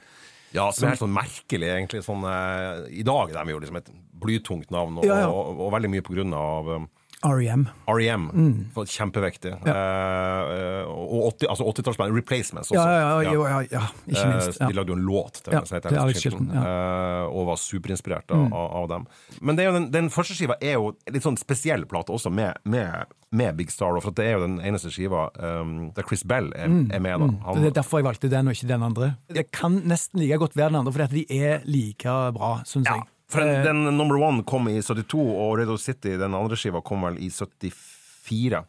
Ja, 0.55 0.71
som 0.75 0.87
er 0.89 0.95
helt 0.95 1.03
sånn 1.05 1.15
merkelig, 1.15 1.69
egentlig. 1.71 2.03
Sånn, 2.07 2.25
eh, 2.27 2.87
I 3.01 3.05
dag 3.07 3.31
er 3.31 3.45
de 3.45 3.53
jo 3.55 3.61
liksom 3.63 3.79
et 3.79 3.91
blytungt 4.21 4.71
navn, 4.75 4.99
og, 4.99 5.07
Ja, 5.07 5.21
ja. 5.25 5.29
og, 5.31 5.61
og 5.67 5.73
veldig 5.75 5.91
mye 5.93 6.07
på 6.07 6.15
grunn 6.17 6.35
av 6.35 6.71
um, 6.75 6.89
REM. 7.23 7.69
REM. 7.87 8.23
Mm. 8.33 8.53
Kjempeviktig. 8.73 9.51
Kjempevektig. 9.53 9.53
Eh, 9.69 10.89
og 10.89 11.35
80, 11.35 11.51
altså 11.53 11.67
80-tallsband 11.69 12.15
Replacements 12.17 12.71
også. 12.71 12.81
Ja, 12.81 12.95
ja, 12.97 13.21
ja, 13.21 13.33
ja, 13.35 13.61
ja, 13.69 13.83
ikke 14.09 14.23
Eh, 14.25 14.31
minst. 14.33 14.61
De 14.61 14.73
lagde 14.73 14.89
jo 14.89 14.97
en 14.97 15.05
låt 15.05 15.43
til 15.45 15.53
Ja, 15.53 15.61
til 15.61 15.77
Alex 15.77 16.01
Alex 16.03 16.21
Chilton, 16.25 16.49
eh, 16.51 17.25
og 17.29 17.47
var 17.51 17.61
superinspirert 17.61 18.33
av, 18.33 18.47
av, 18.55 18.71
av 18.83 18.89
dem. 18.89 19.07
Men 19.41 19.57
det 19.57 19.69
jo 19.69 19.77
den, 19.77 19.91
den 19.93 20.11
første 20.11 20.35
skiva 20.39 20.57
er 20.63 20.79
jo 20.79 20.95
litt 21.13 21.27
sånn 21.27 21.37
spesiell 21.41 21.85
plate 21.91 22.13
også, 22.17 22.33
med, 22.33 22.57
med, 22.65 23.13
med 23.37 23.57
Big 23.61 23.71
Star. 23.71 24.01
For 24.01 24.17
det 24.17 24.25
er 24.25 24.39
jo 24.39 24.47
den 24.47 24.59
eneste 24.65 24.89
skiva 24.95 25.29
um, 25.37 25.91
der 25.97 26.09
Chris 26.09 26.25
Bell 26.25 26.53
er, 26.57 26.73
er 26.73 27.05
med. 27.05 27.21
da. 27.21 27.31
Han, 27.45 27.61
Det 27.61 27.75
er 27.75 27.79
derfor 27.83 28.01
jeg 28.01 28.09
valgte 28.09 28.33
den 28.33 28.49
og 28.49 28.57
ikke 28.57 28.73
den 28.73 28.83
andre. 28.83 29.15
Det 29.29 29.51
kan 29.53 29.83
nesten 29.85 30.25
like 30.25 30.41
godt 30.41 30.57
være 30.57 30.73
den 30.73 30.81
andre, 30.83 30.93
fordi 30.97 31.25
de 31.29 31.43
er 31.45 31.65
like 31.69 32.21
bra, 32.37 32.61
syns 32.65 32.89
ja, 32.89 32.97
jeg. 32.97 33.09
For 33.31 33.43
Eh, 33.47 33.65
den, 33.65 33.85
den 33.87 33.97
number 33.97 34.19
one 34.21 34.45
kom 34.47 34.69
i 34.69 34.79
72, 34.83 35.21
og 35.21 35.59
Radio 35.59 35.79
City, 35.79 36.17
den 36.19 36.35
andre 36.35 36.59
skiva, 36.59 36.83
kom 36.85 37.07
vel 37.07 37.19
i 37.23 37.31
74. 37.31 38.65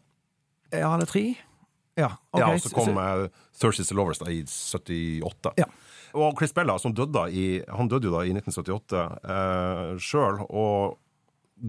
Ja, 0.72 0.94
eller 0.94 1.08
tre? 1.08 1.24
Ja, 1.98 2.14
okay. 2.30 2.40
ja, 2.40 2.48
og 2.54 2.62
så 2.64 2.70
kom 2.72 2.96
uh, 2.96 3.26
Thursdays 3.60 3.90
the 3.90 3.96
Lovers 3.98 4.22
da, 4.22 4.30
i 4.32 4.44
78. 4.46 5.52
Ja. 5.60 5.68
Og 6.16 6.38
Chris 6.38 6.54
Bella, 6.56 6.78
som 6.80 6.94
døde 6.96 7.26
i, 7.32 7.46
han 7.68 7.88
døde 7.88 8.08
jo 8.08 8.14
da 8.14 8.24
i 8.24 8.32
1978 8.32 9.02
uh, 9.28 10.00
sjøl, 10.00 10.40
og 10.48 10.98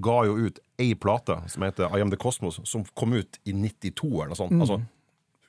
ga 0.04 0.24
jo 0.28 0.38
ut 0.48 0.60
ei 0.82 0.94
plate 0.98 1.36
som 1.52 1.66
heter 1.68 1.92
I 1.94 2.02
Am 2.02 2.12
The 2.12 2.20
Cosmos, 2.20 2.62
som 2.70 2.86
kom 2.98 3.14
ut 3.14 3.40
i 3.44 3.54
92 3.54 4.08
eller 4.10 4.34
noe 4.34 4.40
sånt. 4.40 4.56
Altså 4.58 4.80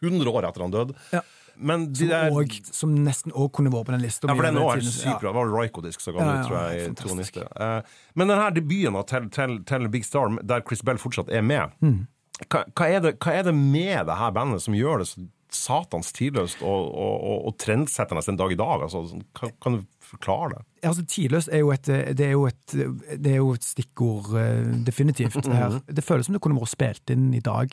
100 0.05 0.29
år 0.29 0.49
etter 0.49 0.65
han 0.67 0.75
døde. 0.75 0.97
Ja. 1.15 1.23
Men 1.57 1.93
de 1.93 2.09
der, 2.11 2.31
og, 2.35 2.51
som 2.73 2.95
nesten 3.05 3.33
òg 3.33 3.53
kunne 3.53 3.71
vært 3.73 3.87
på 3.91 3.95
den 3.95 4.03
lista. 4.03 4.29
ja, 4.29 4.35
for 4.35 4.43
den 4.49 4.55
mye 4.59 4.73
er 4.73 4.81
tidens- 4.83 4.99
sykt 5.03 5.21
bra. 5.21 5.33
Det 5.33 5.39
var 5.43 5.53
Ryko-disk 5.55 6.01
som 6.01 6.15
ga 6.17 6.25
den 6.25 6.41
ut, 6.41 6.49
tror 6.49 6.59
jeg, 6.71 6.81
i 6.81 6.87
fantastisk. 6.89 7.35
92. 7.35 7.61
Eh, 7.61 8.01
men 8.15 8.29
denne 8.29 8.51
debuten 8.57 9.01
til, 9.07 9.31
til, 9.31 9.55
til 9.65 9.89
Big 9.89 10.05
Star, 10.05 10.35
der 10.43 10.61
Chris 10.67 10.83
Bell 10.83 10.99
fortsatt 10.99 11.31
er 11.31 11.43
med, 11.43 11.71
Mm. 11.81 12.07
hva, 12.51 12.65
hva, 12.75 12.89
er 12.91 13.01
det, 13.01 13.19
hva 13.23 13.33
er 13.39 13.43
det 13.47 13.55
med 13.55 14.07
det 14.07 14.17
her 14.19 14.31
bandet 14.35 14.63
som 14.63 14.75
gjør 14.75 14.99
det 15.05 15.07
så 15.13 15.27
satans 15.55 16.09
tidløst 16.13 16.63
og, 16.67 16.89
og, 16.99 17.21
og, 17.23 17.45
og 17.47 17.59
trendsettende 17.63 18.25
den 18.27 18.37
dag 18.41 18.51
i 18.51 18.57
dag? 18.59 18.83
Altså, 18.83 19.05
sånn, 19.07 19.23
kan, 19.39 19.53
kan 19.63 19.77
du 19.77 19.85
forklare 20.03 20.57
det? 20.57 20.63
Altså, 20.91 21.05
Tidløst 21.07 21.49
er 21.55 21.63
jo 21.63 21.71
et, 21.71 21.87
det 22.19 22.27
er 22.27 22.33
jo 22.35 22.47
et, 22.49 22.75
det 23.23 23.31
er 23.31 23.37
jo 23.39 23.53
et 23.55 23.63
stikkord, 23.65 24.33
eh, 24.35 24.73
definitivt. 24.85 25.47
her. 25.55 25.79
Det 25.87 26.03
føles 26.05 26.27
som 26.27 26.35
det 26.35 26.43
kunne 26.43 26.59
vært 26.59 26.75
spilt 26.75 27.11
inn 27.15 27.31
i 27.39 27.41
dag. 27.41 27.71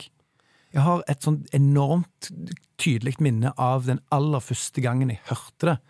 Jeg 0.72 0.84
har 0.86 1.02
et 1.10 1.24
sånn 1.24 1.42
enormt 1.52 2.30
tydelig 2.80 3.18
minne 3.22 3.52
av 3.60 3.86
den 3.88 4.00
aller 4.14 4.42
første 4.42 4.84
gangen 4.84 5.12
jeg 5.12 5.22
hørte 5.28 5.74
det. 5.74 5.80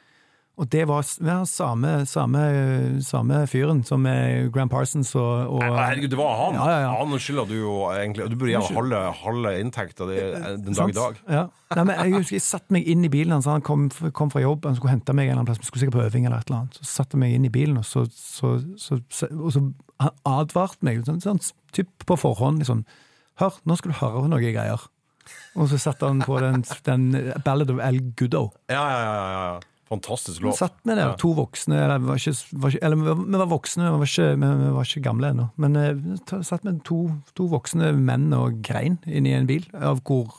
Og 0.60 0.68
det 0.68 0.82
var 0.84 1.00
ja, 1.24 1.38
samme, 1.48 1.90
samme, 2.04 2.40
samme 3.00 3.38
fyren 3.48 3.80
som 3.88 4.04
Gram 4.52 4.68
Parsons 4.68 5.14
og, 5.16 5.48
og 5.56 5.62
Herregud, 5.64 6.10
det 6.12 6.18
var 6.18 6.34
han! 6.36 6.58
Ja, 6.58 6.66
ja, 6.68 6.80
ja. 6.84 6.90
Han 6.98 7.22
skylder 7.24 7.48
du 7.48 7.54
jo 7.56 7.76
egentlig 7.88 8.26
Du 8.28 8.36
burde 8.36 8.52
gi 8.52 8.74
halve, 8.76 9.00
halve 9.22 9.54
inntekta 9.62 10.08
den 10.10 10.76
dag 10.76 10.92
i 10.92 10.96
dag. 10.98 11.22
Ja. 11.24 11.46
Nei, 11.72 11.86
men 11.88 11.94
jeg 11.96 12.18
husker 12.18 12.36
jeg 12.36 12.44
satte 12.44 12.76
meg 12.76 12.90
inn 12.92 13.06
i 13.08 13.10
bilen 13.12 13.32
hans. 13.32 13.48
Han 13.48 13.64
kom, 13.64 13.86
kom 14.12 14.30
fra 14.34 14.44
jobb, 14.44 14.68
han 14.68 14.76
skulle 14.76 14.92
hente 14.92 15.16
meg 15.16 15.30
en 15.30 15.32
eller 15.32 15.40
annen 15.40 15.48
plass. 15.48 15.62
Vi 15.62 15.70
skulle 15.70 15.86
sikkert 15.86 15.96
på 15.96 16.04
øving 16.04 16.28
eller 16.28 16.44
et 16.44 16.52
eller 16.52 16.60
annet. 16.60 16.76
Så 16.82 16.90
satte 16.90 17.16
jeg 17.16 17.22
meg 17.24 17.38
inn 17.38 17.48
i 17.48 17.54
bilen, 17.54 17.80
og 17.80 17.88
så, 17.88 18.04
så, 18.12 18.58
så, 18.76 19.00
så, 19.08 19.30
og 19.32 19.56
så 19.56 19.64
han 20.04 20.12
advarte 20.28 20.84
meg 20.84 21.00
sånn, 21.08 21.22
sånn, 21.24 21.40
typ 21.72 22.04
på 22.04 22.18
forhånd. 22.20 22.60
liksom, 22.60 22.84
Hør, 23.40 23.56
nå 23.64 23.76
skal 23.78 23.92
du 23.94 23.98
høre 24.02 24.28
noe 24.28 24.40
greier. 24.42 24.82
Og 25.56 25.68
så 25.70 25.78
satte 25.80 26.08
han 26.08 26.20
på 26.24 26.38
den, 26.42 26.64
den 26.84 27.04
Ballad 27.44 27.70
of 27.70 27.78
El 27.84 28.00
Goodo. 28.18 28.48
Ja, 28.72 28.82
ja, 28.82 29.02
ja. 29.02 29.12
ja, 29.54 29.60
Fantastisk 29.92 30.40
Fantastisk 30.40 30.40
Vi 30.40 30.46
låt. 30.48 30.56
satt 30.56 30.78
med 30.88 30.96
der, 30.96 31.10
to 31.20 31.34
voksne 31.36 31.76
eller, 31.84 31.98
var 32.00 32.16
ikke, 32.16 32.32
var 32.62 32.70
ikke, 32.72 32.80
eller 32.86 32.96
vi 32.96 33.36
var- 33.38 33.50
voksne, 33.50 33.90
vi 33.90 33.98
var 34.00 34.08
ikke, 34.08 34.28
vi, 34.40 34.70
var 34.76 34.86
ikke 34.88 35.02
gamle 35.04 35.28
ennå. 35.34 35.48
Men 35.60 35.76
eh, 35.76 35.92
vi 35.92 36.16
satt 36.48 36.64
med 36.64 36.78
to, 36.88 37.02
to 37.36 37.46
voksne 37.52 37.90
menn 37.98 38.32
og 38.32 38.62
grein 38.64 38.96
inni 39.06 39.34
en 39.36 39.46
bil, 39.50 39.66
av 39.76 40.00
hvor 40.08 40.32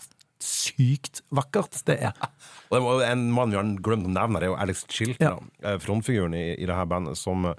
sykt 0.44 1.22
vakkert 1.32 1.78
det 1.88 2.00
er. 2.10 2.18
Og 2.74 3.04
en 3.06 3.28
mann 3.32 3.54
vi 3.54 3.60
har 3.60 3.70
glemt 3.86 4.10
å 4.10 4.16
nevne, 4.16 4.42
er 4.42 4.50
jo 4.50 4.58
Alex 4.58 4.88
Chilton, 4.90 5.22
Ja. 5.62 5.70
eh, 5.70 5.78
frontfiguren 5.80 6.34
i, 6.34 6.56
i 6.58 6.66
det 6.66 6.74
her 6.76 6.90
bandet, 6.90 7.16
som, 7.22 7.46
eh, 7.46 7.54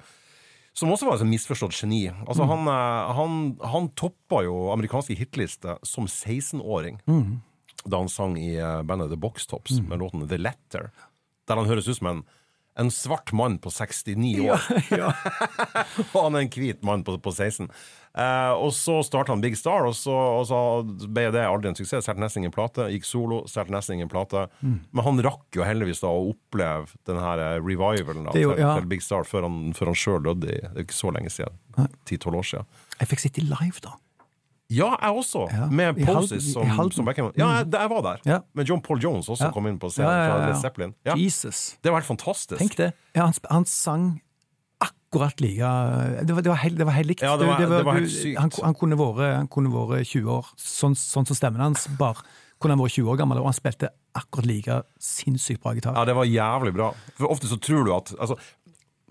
som 0.74 0.90
også 0.90 1.06
var 1.06 1.20
et 1.20 1.26
misforstått 1.30 1.76
geni. 1.80 2.08
Altså, 2.26 2.42
Mm. 2.44 2.48
han, 2.50 2.68
eh, 2.68 3.14
han, 3.14 3.58
han 3.72 3.88
toppa 3.94 4.42
jo 4.44 4.70
amerikanske 4.74 5.16
hitlister 5.16 5.78
som 5.86 6.06
16-åring 6.06 6.98
Mm. 7.06 7.40
da 7.86 7.98
han 7.98 8.08
sang 8.08 8.36
i 8.36 8.56
eh, 8.56 8.82
bandet 8.82 9.10
The 9.10 9.16
Box 9.16 9.46
Tops 9.46 9.80
med 9.80 9.98
låten 10.00 10.26
The 10.28 10.36
Letter, 10.38 10.90
der 11.46 11.56
han 11.56 11.66
høres 11.66 11.86
ut 11.88 11.96
som 11.96 12.06
en 12.08 12.24
en 12.76 12.90
svart 12.90 13.32
mann 13.32 13.58
på 13.62 13.70
69 13.70 14.40
år, 14.50 14.62
ja. 14.98 15.12
og 16.14 16.16
han 16.24 16.34
er 16.38 16.44
en 16.46 16.50
hvit 16.50 16.82
mann 16.86 17.04
på, 17.06 17.14
på 17.22 17.32
16. 17.34 17.68
Eh, 18.14 18.52
og 18.54 18.70
så 18.74 19.00
starta 19.02 19.32
han 19.34 19.40
Big 19.42 19.56
Star, 19.58 19.86
og 19.88 19.94
så, 19.98 20.14
og 20.14 20.44
så 20.46 20.58
ble 21.10 21.28
det 21.34 21.42
aldri 21.46 21.70
en 21.72 21.78
suksess. 21.78 22.06
Solgte 22.06 22.22
nesten 22.22 22.44
ingen 22.44 22.54
plate. 22.54 22.86
Gikk 22.94 23.06
solo, 23.08 23.40
solgte 23.50 23.74
nesten 23.74 23.96
ingen 23.98 24.10
plate. 24.10 24.44
Mm. 24.62 24.76
Men 24.94 25.06
han 25.08 25.22
rakk 25.26 25.58
jo 25.58 25.66
heldigvis 25.66 26.02
da 26.04 26.12
å 26.14 26.28
oppleve 26.30 26.90
den 27.10 27.18
her 27.22 27.42
eh, 27.42 27.56
revivalen 27.62 28.28
da, 28.28 28.36
jo- 28.38 28.54
ja. 28.58 28.76
til 28.78 28.86
Big 28.90 29.02
Star 29.06 29.26
før 29.26 29.48
han, 29.48 29.60
før 29.74 29.90
han 29.92 29.98
sjøl 29.98 30.22
døde. 30.28 30.46
Det 30.46 30.70
er 30.74 30.86
ikke 30.86 30.98
så 30.98 31.10
lenge 31.14 31.34
siden. 31.34 31.58
10-12 31.78 32.38
år 32.38 32.50
siden. 32.52 32.70
Jeg 33.00 33.10
fikk 33.10 33.24
sitte 33.26 33.46
live, 33.46 33.82
da. 33.82 33.96
Ja, 34.72 34.94
jeg 34.96 35.12
også! 35.12 35.44
Ja, 35.52 35.66
Med 35.68 35.98
Poses 36.06 36.46
som, 36.54 36.90
som 36.90 37.04
backing. 37.04 37.30
Ja, 37.36 37.50
jeg, 37.60 37.68
jeg 37.72 37.90
var 37.90 38.02
der. 38.06 38.20
Ja. 38.24 38.38
Men 38.56 38.66
John 38.66 38.80
Paul 38.82 38.98
Jones 39.02 39.28
også 39.28 39.50
kom 39.52 39.66
inn 39.68 39.76
på 39.78 39.90
scenen 39.92 40.08
fra. 40.24 40.38
Led 40.48 40.60
Zeppelin. 40.62 40.94
Ja. 41.04 41.16
Jesus. 41.20 41.76
Det 41.84 41.92
var 41.92 42.00
helt 42.00 42.08
fantastisk. 42.08 42.58
Tenk 42.62 42.76
det. 42.80 42.92
Ja, 43.14 43.26
han, 43.28 43.34
han 43.50 43.66
sang 43.68 44.06
akkurat 44.84 45.40
like 45.40 45.68
Det 46.26 46.32
var, 46.34 46.42
det 46.42 46.48
var, 46.50 46.56
helt, 46.64 46.78
det 46.78 46.86
var 46.88 46.92
helt 46.96 47.08
likt. 47.12 47.20
Det 47.20 47.28
var- 47.28 47.60
det 47.60 47.92
helt 48.00 48.10
sykt. 48.10 48.38
Han, 48.40 48.50
han 48.62 48.74
kunne 48.74 48.96
vært 49.70 50.08
20 50.08 50.30
år, 50.38 50.48
sånn, 50.56 50.96
sånn 50.98 51.26
som 51.28 51.36
stemmen 51.36 51.60
hans 51.60 51.86
bar. 51.98 52.24
Kunne 52.58 52.74
han 52.76 52.80
vært 52.82 52.96
20 52.96 53.10
år 53.12 53.16
gammel, 53.20 53.38
og 53.38 53.44
han 53.50 53.56
spilte 53.56 53.90
akkurat 54.16 54.46
like 54.46 54.82
sinnssykt 55.02 55.60
bra 55.62 55.74
gitar. 55.74 55.94
Ja, 55.94 56.04
det 56.08 56.14
var 56.16 56.24
jævlig 56.24 56.72
bra. 56.74 56.92
For 57.18 57.28
ofte 57.28 57.46
så 57.50 57.58
tror 57.60 57.84
du 57.84 57.92
at 57.94 58.14
altså, 58.18 58.36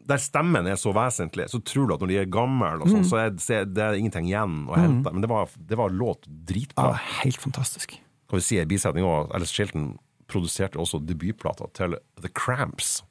Der 0.05 0.17
stemmen 0.19 0.67
er 0.67 0.75
så 0.75 0.91
vesentlig, 0.93 1.45
så 1.49 1.61
tror 1.63 1.87
du 1.87 1.93
at 1.95 2.01
når 2.03 2.07
de 2.11 2.17
er 2.19 2.25
gamle, 2.25 2.73
og 2.81 2.87
Mm. 2.87 2.91
sånn, 2.97 3.05
så, 3.07 3.17
er, 3.23 3.29
så 3.39 3.53
er 3.61 3.65
det 3.65 3.99
ingenting 3.99 4.25
igjen 4.27 4.65
å 4.67 4.75
hente. 4.75 5.11
Men 5.13 5.21
det 5.21 5.29
var, 5.29 5.47
det 5.57 5.77
var 5.79 5.89
låt 5.89 6.27
dritbra. 6.27 6.89
Ja, 6.97 6.99
helt 7.23 7.39
fantastisk. 7.39 7.95
Kan 8.29 8.39
vi 8.39 8.41
si 8.41 8.59
en 8.59 8.67
bisetning 8.67 9.05
òg. 9.05 9.31
Alice 9.33 9.53
Chilton 9.53 9.97
produserte 10.27 10.75
også 10.81 10.99
debutplata 11.05 11.67
til 11.73 11.95
The 12.21 12.29
Cramps, 12.29 13.03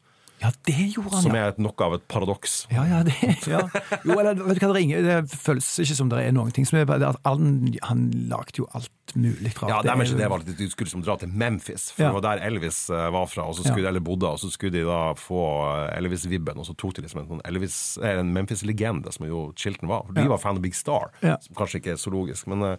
Ja, 0.43 0.51
det 0.67 0.75
gjorde 0.97 1.13
han, 1.15 1.23
som 1.23 1.37
ja. 1.39 1.45
er 1.53 1.61
nok 1.63 1.81
av 1.87 1.95
et 1.95 2.07
paradoks. 2.11 2.67
Ja, 2.73 2.83
ja, 2.91 3.03
det, 3.07 3.15
ja. 3.53 3.61
Jo, 4.05 4.17
eller 4.19 4.35
vet 4.35 4.59
du 4.59 4.65
hva 4.67 4.73
det 4.73 4.81
ringer? 4.81 5.05
Det 5.07 5.37
føles 5.39 5.69
ikke 5.85 5.95
som 6.01 6.11
det 6.11 6.19
er 6.27 6.35
noen 6.35 6.51
ting 6.57 6.67
som 6.67 6.81
er 6.81 6.89
bare- 6.91 7.13
Han, 7.25 7.71
han 7.87 8.03
lagde 8.33 8.59
jo 8.59 8.67
alt 8.75 8.91
mulig 9.15 9.53
rart. 9.61 9.71
Ja, 9.71 9.79
Det 9.83 9.93
er- 9.93 10.19
det 10.19 10.29
var 10.33 10.41
at 10.43 10.51
de 10.59 10.69
skulle 10.73 10.89
liksom 10.91 11.05
dra 11.05 11.17
til 11.21 11.29
Memphis, 11.29 11.91
for 11.93 12.03
Ja. 12.03 12.09
det 12.11 12.17
var 12.19 12.25
der 12.37 12.45
Elvis 12.49 12.89
eh, 12.91 13.11
var 13.13 13.27
fra, 13.31 13.45
og 13.47 13.55
så 13.55 13.65
skulle, 13.69 13.87
eller 13.89 14.01
bodde, 14.01 14.27
og 14.27 14.39
så 14.43 14.51
skulle 14.51 14.73
de 14.73 14.85
da 14.89 15.13
få 15.15 15.41
eh, 15.89 15.99
Elvis-vibben, 16.01 16.59
og 16.59 16.67
så 16.67 16.75
tok 16.77 16.95
de 16.97 17.03
liksom 17.07 17.21
en, 17.23 17.29
sånn 17.37 17.45
Elvis, 17.47 17.99
eh, 18.03 18.19
en 18.19 18.33
Memphis-legende, 18.35 19.13
som 19.13 19.27
jo 19.29 19.53
Chilton 19.57 19.89
var. 19.89 20.07
For 20.07 20.13
De 20.19 20.27
var 20.29 20.39
fan 20.43 20.57
av 20.57 20.63
Big 20.65 20.75
Star, 20.75 21.11
som 21.23 21.55
kanskje 21.55 21.79
ikke 21.83 21.93
er 21.95 22.01
så 22.03 22.11
logisk, 22.15 22.47
men 22.51 22.77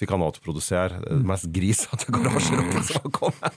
eh, 0.00 0.02
fikk 0.02 0.10
han 0.16 0.24
da 0.24 0.30
å 0.32 0.40
produsere 0.42 0.96
Mm. 1.00 1.20
det 1.22 1.26
mest 1.28 1.46
grisete 1.52 2.08
garasjerocket 2.14 2.84
som 2.88 3.02
var 3.04 3.12
kommet. 3.20 3.52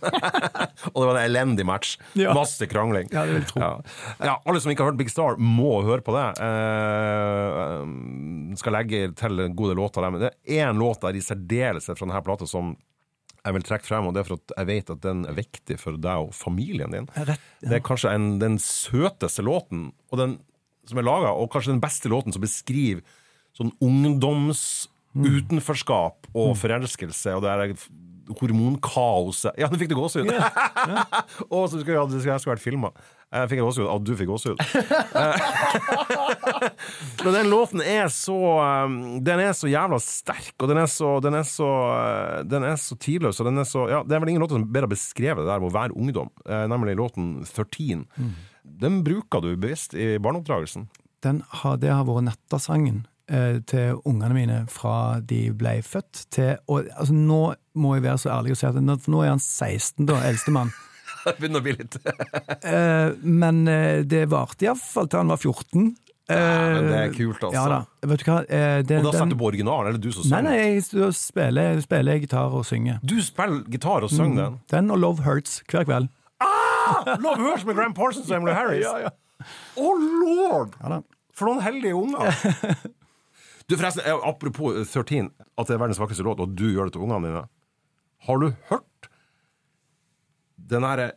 og 0.91 0.97
det 0.99 1.07
var 1.07 1.15
en 1.17 1.25
elendig 1.31 1.65
match. 1.65 1.95
Ja. 2.19 2.33
Masse 2.35 2.67
krangling. 2.67 3.07
Ja, 3.13 3.23
det 3.25 3.33
vil 3.37 3.41
jeg 3.43 3.49
tro. 3.53 3.61
Ja. 3.63 3.71
Ja, 4.19 4.35
alle 4.45 4.59
som 4.63 4.71
ikke 4.73 4.83
har 4.85 4.91
hørt 4.91 4.99
Big 4.99 5.11
Star, 5.13 5.37
må 5.39 5.77
høre 5.87 6.03
på 6.03 6.11
det. 6.15 6.27
Eh, 6.43 8.55
skal 8.59 8.75
legge 8.77 9.03
til 9.17 9.43
gode 9.57 9.75
låter 9.77 10.03
der. 10.03 10.13
Men 10.13 10.23
det 10.25 10.31
er 10.33 10.67
én 10.67 10.79
låt 10.79 11.01
der 11.03 11.17
i 11.17 11.23
særdeleshet 11.23 11.99
fra 11.99 12.07
denne 12.09 12.23
plata 12.25 12.47
som 12.49 12.73
jeg 13.43 13.57
vil 13.57 13.65
trekke 13.67 13.87
frem, 13.89 14.05
og 14.07 14.13
det 14.15 14.21
er 14.21 14.27
for 14.29 14.39
at 14.39 14.53
jeg 14.55 14.67
vet 14.69 14.91
at 14.93 15.01
den 15.03 15.25
er 15.27 15.35
viktig 15.35 15.75
for 15.81 15.97
deg 15.99 16.29
og 16.29 16.31
familien 16.37 16.93
din. 16.95 17.09
Rett, 17.17 17.41
ja. 17.59 17.73
Det 17.73 17.81
er 17.81 17.83
kanskje 17.83 18.13
en, 18.15 18.29
den 18.39 18.55
søteste 18.63 19.43
låten 19.43 19.89
og 20.13 20.21
den 20.21 20.37
som 20.87 20.99
er 20.99 21.05
laga, 21.07 21.33
og 21.35 21.49
kanskje 21.51 21.73
den 21.73 21.81
beste 21.83 22.11
låten 22.11 22.31
som 22.35 22.43
beskriver 22.43 23.03
sånn 23.55 23.69
ungdoms 23.83 24.63
utenforskap 25.13 26.29
og 26.33 26.55
forelskelse 26.57 27.35
og 27.37 27.45
det 27.45 27.53
er 27.53 27.75
hormonkaoset 28.39 29.57
Ja, 29.59 29.67
nå 29.71 29.79
fikk 29.79 29.91
du 29.91 29.97
gåsehud! 29.97 30.29
Å, 31.53 31.65
så 31.67 31.81
skulle 31.81 32.05
det 32.07 32.21
skulle 32.23 32.53
vært 32.53 32.63
filma. 32.63 32.93
Jeg 33.33 33.49
fikk 33.51 33.63
gåsehud. 33.65 33.89
At 33.89 34.05
du 34.05 34.13
fikk 34.17 34.29
gåsehud. 34.29 34.61
Men 37.23 37.37
den 37.37 37.51
låten 37.51 37.83
er 37.83 38.07
så 38.13 38.37
um, 38.85 38.97
Den 39.25 39.41
er 39.43 39.53
så 39.57 39.69
jævla 39.71 39.99
sterk, 40.03 40.53
og 40.61 40.71
den 40.71 40.81
er 40.83 40.89
så 40.91 41.15
Den 41.23 41.37
er 41.39 41.47
så, 41.47 41.69
uh, 41.91 42.39
den 42.47 42.67
er 42.67 42.79
så 42.79 42.97
tidløs, 43.01 43.41
og 43.41 43.49
den 43.49 43.61
er 43.63 43.69
så 43.69 43.87
Ja, 43.91 44.01
det 44.07 44.15
er 44.15 44.23
vel 44.23 44.33
ingen 44.33 44.43
låter 44.45 44.59
som 44.59 44.67
bedre 44.67 44.87
har 44.87 44.93
beskrevet 44.93 45.43
det 45.43 45.51
der 45.51 45.63
med 45.63 45.71
å 45.71 45.77
være 45.77 45.97
ungdom, 45.97 46.29
eh, 46.47 46.65
nemlig 46.71 46.97
låten 46.99 47.31
13. 47.47 48.05
Den 48.63 49.01
bruker 49.05 49.43
du 49.43 49.53
bevisst 49.55 49.95
i 49.95 50.15
barneoppdragelsen. 50.23 50.87
Den 51.23 51.41
har, 51.61 51.77
det 51.79 51.91
har 51.91 52.05
vært 52.07 52.27
nettasangen 52.29 53.03
eh, 53.03 53.12
til 53.27 53.99
ungene 54.05 54.33
mine 54.35 54.57
fra 54.67 55.19
de 55.23 55.45
ble 55.55 55.77
født 55.81 56.25
til 56.33 56.57
og, 56.67 56.89
altså, 56.91 57.13
Nå 57.15 57.53
må 57.79 57.93
jeg 57.95 58.03
være 58.03 58.17
så 58.19 58.29
ærlig 58.35 58.51
og 58.51 58.57
si 58.59 58.65
at 58.67 58.75
nå, 58.83 58.97
nå 59.07 59.21
er 59.23 59.29
han 59.31 59.39
16, 59.39 60.05
da, 60.09 60.17
eldstemann. 60.27 60.73
Det 61.23 61.35
begynner 61.39 61.61
å 61.61 61.63
bli 61.63 61.75
litt 61.79 61.95
Eh, 62.73 63.13
men 63.23 63.61
eh, 63.71 64.01
det 64.03 64.25
varte 64.31 64.67
iallfall 64.67 65.07
til 65.07 65.21
han 65.23 65.31
var 65.31 65.39
14. 65.39 65.85
Ja, 66.29 66.35
men 66.35 66.85
det 66.87 66.97
er 66.97 67.07
Eh, 67.09 67.15
kult, 67.17 67.41
altså. 67.43 67.53
Ja 67.55 67.63
da. 67.67 67.77
Vet 68.11 68.21
du 68.23 68.27
hva? 68.29 68.37
eh, 68.47 68.81
det, 68.87 68.97
Og 68.99 69.03
da 69.07 69.11
den- 69.11 69.19
setter 69.19 69.31
du 69.33 69.39
på 69.41 69.47
originalen, 69.49 69.89
eller 69.93 69.99
du 70.03 70.11
som 70.15 70.27
Nei, 70.31 70.41
nei, 70.45 70.53
jeg 70.59 70.83
spiller, 71.17 71.79
spiller 71.83 72.19
gitar 72.23 72.53
og 72.59 72.63
synger. 72.67 72.99
Du 73.03 73.15
spiller 73.23 73.63
gitar 73.71 74.03
og 74.07 74.11
synger 74.11 74.39
den? 74.45 74.59
Den 74.71 74.91
og 74.95 74.99
Love 75.03 75.23
Hurts 75.25 75.61
hver 75.71 75.83
kveld. 75.87 76.07
Love 77.23 77.39
Hurts 77.43 77.63
med 77.67 77.75
Graham 77.79 77.93
Parsons 77.95 78.27
og 78.31 78.35
Emily 78.37 78.55
Harris? 78.59 78.83
Ja, 78.85 78.97
ja. 79.07 79.11
Oh 79.79 79.95
lord! 79.99 80.75
For 81.35 81.49
noen 81.49 81.63
heldige 81.65 81.95
unger! 81.95 82.31
Du 83.69 83.77
forresten, 83.79 84.03
eh, 84.05 84.27
Apropos 84.27 84.75
13, 84.91 85.31
at 85.57 85.67
det 85.69 85.75
er 85.75 85.81
verdens 85.81 86.01
vakreste 86.01 86.25
låt, 86.25 86.41
og 86.43 86.55
du 86.57 86.67
gjør 86.71 86.89
det 86.89 86.97
til 86.97 87.05
ungene 87.05 87.29
dine. 87.29 87.45
Har 88.27 88.39
du 88.39 88.51
hørt 88.69 89.09
den 90.57 90.85
derre 90.85 91.11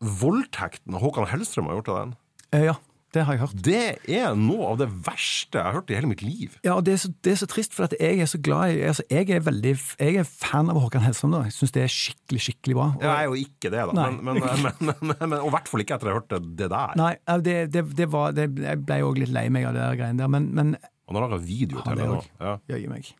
voldtekten 0.00 0.98
Håkan 1.00 1.30
Hellstrøm 1.30 1.70
har 1.70 1.80
gjort 1.80 1.88
av 1.92 1.98
den? 2.02 2.12
Eh, 2.54 2.66
ja, 2.68 2.74
det 3.14 3.24
har 3.24 3.36
jeg 3.36 3.40
hørt. 3.40 3.62
Det 3.64 3.84
er 4.18 4.34
noe 4.38 4.72
av 4.72 4.78
det 4.82 4.88
verste 5.06 5.58
jeg 5.58 5.64
har 5.64 5.76
hørt 5.78 5.90
i 5.90 5.96
hele 5.96 6.10
mitt 6.10 6.22
liv. 6.22 6.58
Ja, 6.66 6.76
og 6.76 6.84
det 6.86 6.96
er 6.96 7.00
så, 7.02 7.10
det 7.24 7.32
er 7.32 7.38
så 7.40 7.48
trist, 7.50 7.74
for 7.74 7.88
at 7.88 7.94
jeg 7.98 8.20
er 8.22 8.30
så 8.30 8.38
glad 8.42 8.74
i 8.76 8.82
altså, 8.90 9.06
jeg, 9.10 9.30
er 9.32 9.44
veldig, 9.46 9.72
jeg 10.02 10.20
er 10.20 10.28
fan 10.28 10.70
av 10.72 10.80
Håkan 10.82 11.06
Hellstrøm. 11.06 11.32
da. 11.34 11.44
Jeg 11.48 11.56
syns 11.56 11.74
det 11.76 11.84
er 11.86 11.94
skikkelig 11.96 12.42
skikkelig 12.48 12.76
bra. 12.78 12.88
Og, 12.96 13.06
Jeg 13.06 13.14
er 13.14 13.30
jo 13.30 13.38
ikke 13.40 13.72
det, 13.72 13.86
da. 13.88 14.08
Men, 14.10 14.20
men, 14.26 15.16
men, 15.22 15.38
og 15.40 15.48
i 15.48 15.54
hvert 15.56 15.72
fall 15.72 15.86
ikke 15.86 15.96
etter 15.98 16.10
at 16.10 16.12
jeg 16.12 16.20
hørt 16.20 16.50
det, 16.60 16.68
der. 16.74 16.98
Nei, 17.00 17.14
eh, 17.16 17.40
det, 17.48 17.56
det, 17.74 17.86
det 18.02 18.10
var, 18.12 18.36
det, 18.36 18.50
jeg 18.66 18.84
ble 18.84 19.00
òg 19.06 19.22
litt 19.24 19.34
lei 19.34 19.48
meg 19.54 19.70
av 19.70 19.78
det 19.78 19.86
der 19.86 19.98
greiene 20.02 20.22
der, 20.22 20.32
men, 20.36 20.52
men 20.56 20.76
Han 21.06 21.16
har 21.20 21.28
laga 21.28 21.38
video 21.42 21.82
til 21.86 21.96
det 22.00 22.08
òg. 22.10 22.26
Ja. 22.40 22.56
jøye 22.74 22.88
meg. 22.90 23.12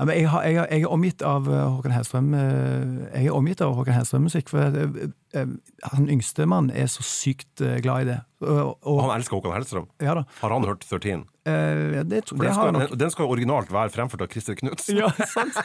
Ja, 0.00 0.04
men 0.08 0.16
jeg, 0.16 0.28
har, 0.32 0.42
jeg, 0.48 0.54
jeg 0.72 0.82
er 0.86 0.92
omgitt 0.92 1.22
av 1.22 1.44
eh, 1.48 1.60
Håkan 1.76 1.92
Hellstrøm 1.92 2.30
eh, 2.34 3.18
Jeg 3.20 3.28
er 3.28 3.34
omgitt 3.36 3.60
av 3.62 3.74
Håkan 3.76 3.94
Hellstrøm-musikk, 3.98 4.48
for 4.48 4.78
eh, 4.80 5.50
han 5.92 6.08
yngste 6.10 6.46
mann 6.48 6.70
er 6.72 6.88
så 6.90 7.04
sykt 7.04 7.60
glad 7.84 8.06
i 8.06 8.08
det. 8.08 8.16
Og, 8.40 8.78
Og 8.88 9.02
han 9.04 9.12
elsker 9.18 9.36
Håkan 9.36 9.52
Hellstrøm. 9.58 9.86
ja 10.00 10.14
da. 10.16 10.24
Har 10.40 10.54
han 10.56 10.64
hørt 10.68 10.86
13? 10.88 11.26
Eh, 11.44 11.52
ja, 11.98 12.02
det, 12.08 12.22
For 12.28 12.40
det 12.40 12.48
den, 12.48 12.56
har 12.56 12.64
skal, 12.64 12.72
nok. 12.78 12.96
den 13.04 13.12
skal 13.14 13.28
jo 13.28 13.36
originalt 13.36 13.72
være 13.76 13.92
fremført 13.94 14.24
av 14.24 14.32
Christer 14.32 14.56
Knutsen. 14.58 15.00
Ja, 15.04 15.12
sant. 15.28 15.56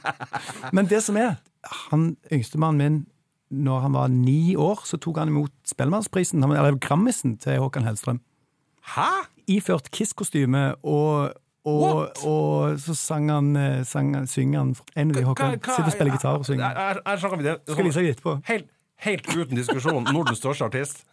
Men 0.76 0.88
det 0.90 1.02
som 1.04 1.16
er, 1.20 1.36
han 1.90 2.10
yngste 2.32 2.60
mannen 2.60 2.80
min, 2.82 2.98
når 3.64 3.84
han 3.86 3.94
var 3.96 4.10
ni 4.12 4.56
år, 4.60 4.82
så 4.88 4.98
tok 5.00 5.20
han 5.22 5.30
imot 5.32 5.52
Spellemannsprisen, 5.68 6.42
eller 6.44 6.76
Grammisen, 6.80 7.36
til 7.40 7.60
Håkan 7.62 7.84
Hellstrøm. 7.88 8.20
Hæ?! 8.96 9.10
Iført 9.48 9.90
Kiss-kostyme, 9.94 10.64
og, 10.84 11.36
og, 11.68 12.24
og 12.28 12.80
så 12.80 12.96
sang 12.96 13.30
han, 13.32 13.52
eh, 13.56 13.84
sang, 13.88 14.12
synger 14.28 14.58
han 14.62 14.74
En 14.94 15.12
av 15.12 15.16
de 15.18 15.24
Håkan 15.26 15.56
sitter 15.60 15.86
og 15.86 15.94
spiller 15.94 16.16
gitar 16.16 16.40
og 16.40 16.48
synger. 16.48 16.74
Her, 16.76 17.00
her 17.06 17.22
snakker 17.22 17.40
vi 17.40 17.48
det. 17.48 17.56
Skal 17.68 17.88
vise 17.88 18.02
deg 18.02 18.16
etterpå. 18.16 18.36
Helt, 18.48 18.68
helt 19.06 19.30
uten 19.34 19.60
diskusjon, 19.60 20.04
Nordens 20.12 20.42
største 20.42 20.68
artist. 20.68 21.04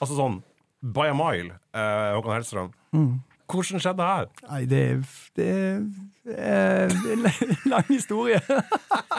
Altså 0.00 0.18
sånn 0.18 0.40
by 0.84 1.10
a 1.12 1.14
mile, 1.16 1.60
eh, 1.72 2.10
Håkan 2.16 2.36
Hellstrøm. 2.36 2.74
Mm. 2.96 3.12
Hvordan 3.50 3.80
skjedde 3.80 4.00
det 4.00 4.08
her? 4.08 4.26
Nei, 4.48 4.64
det 4.68 4.82
er, 4.88 4.98
det 5.36 5.48
er, 5.52 5.78
det 6.24 7.14
er 7.14 7.30
en 7.44 7.70
lang 7.70 7.88
historie. 7.88 8.40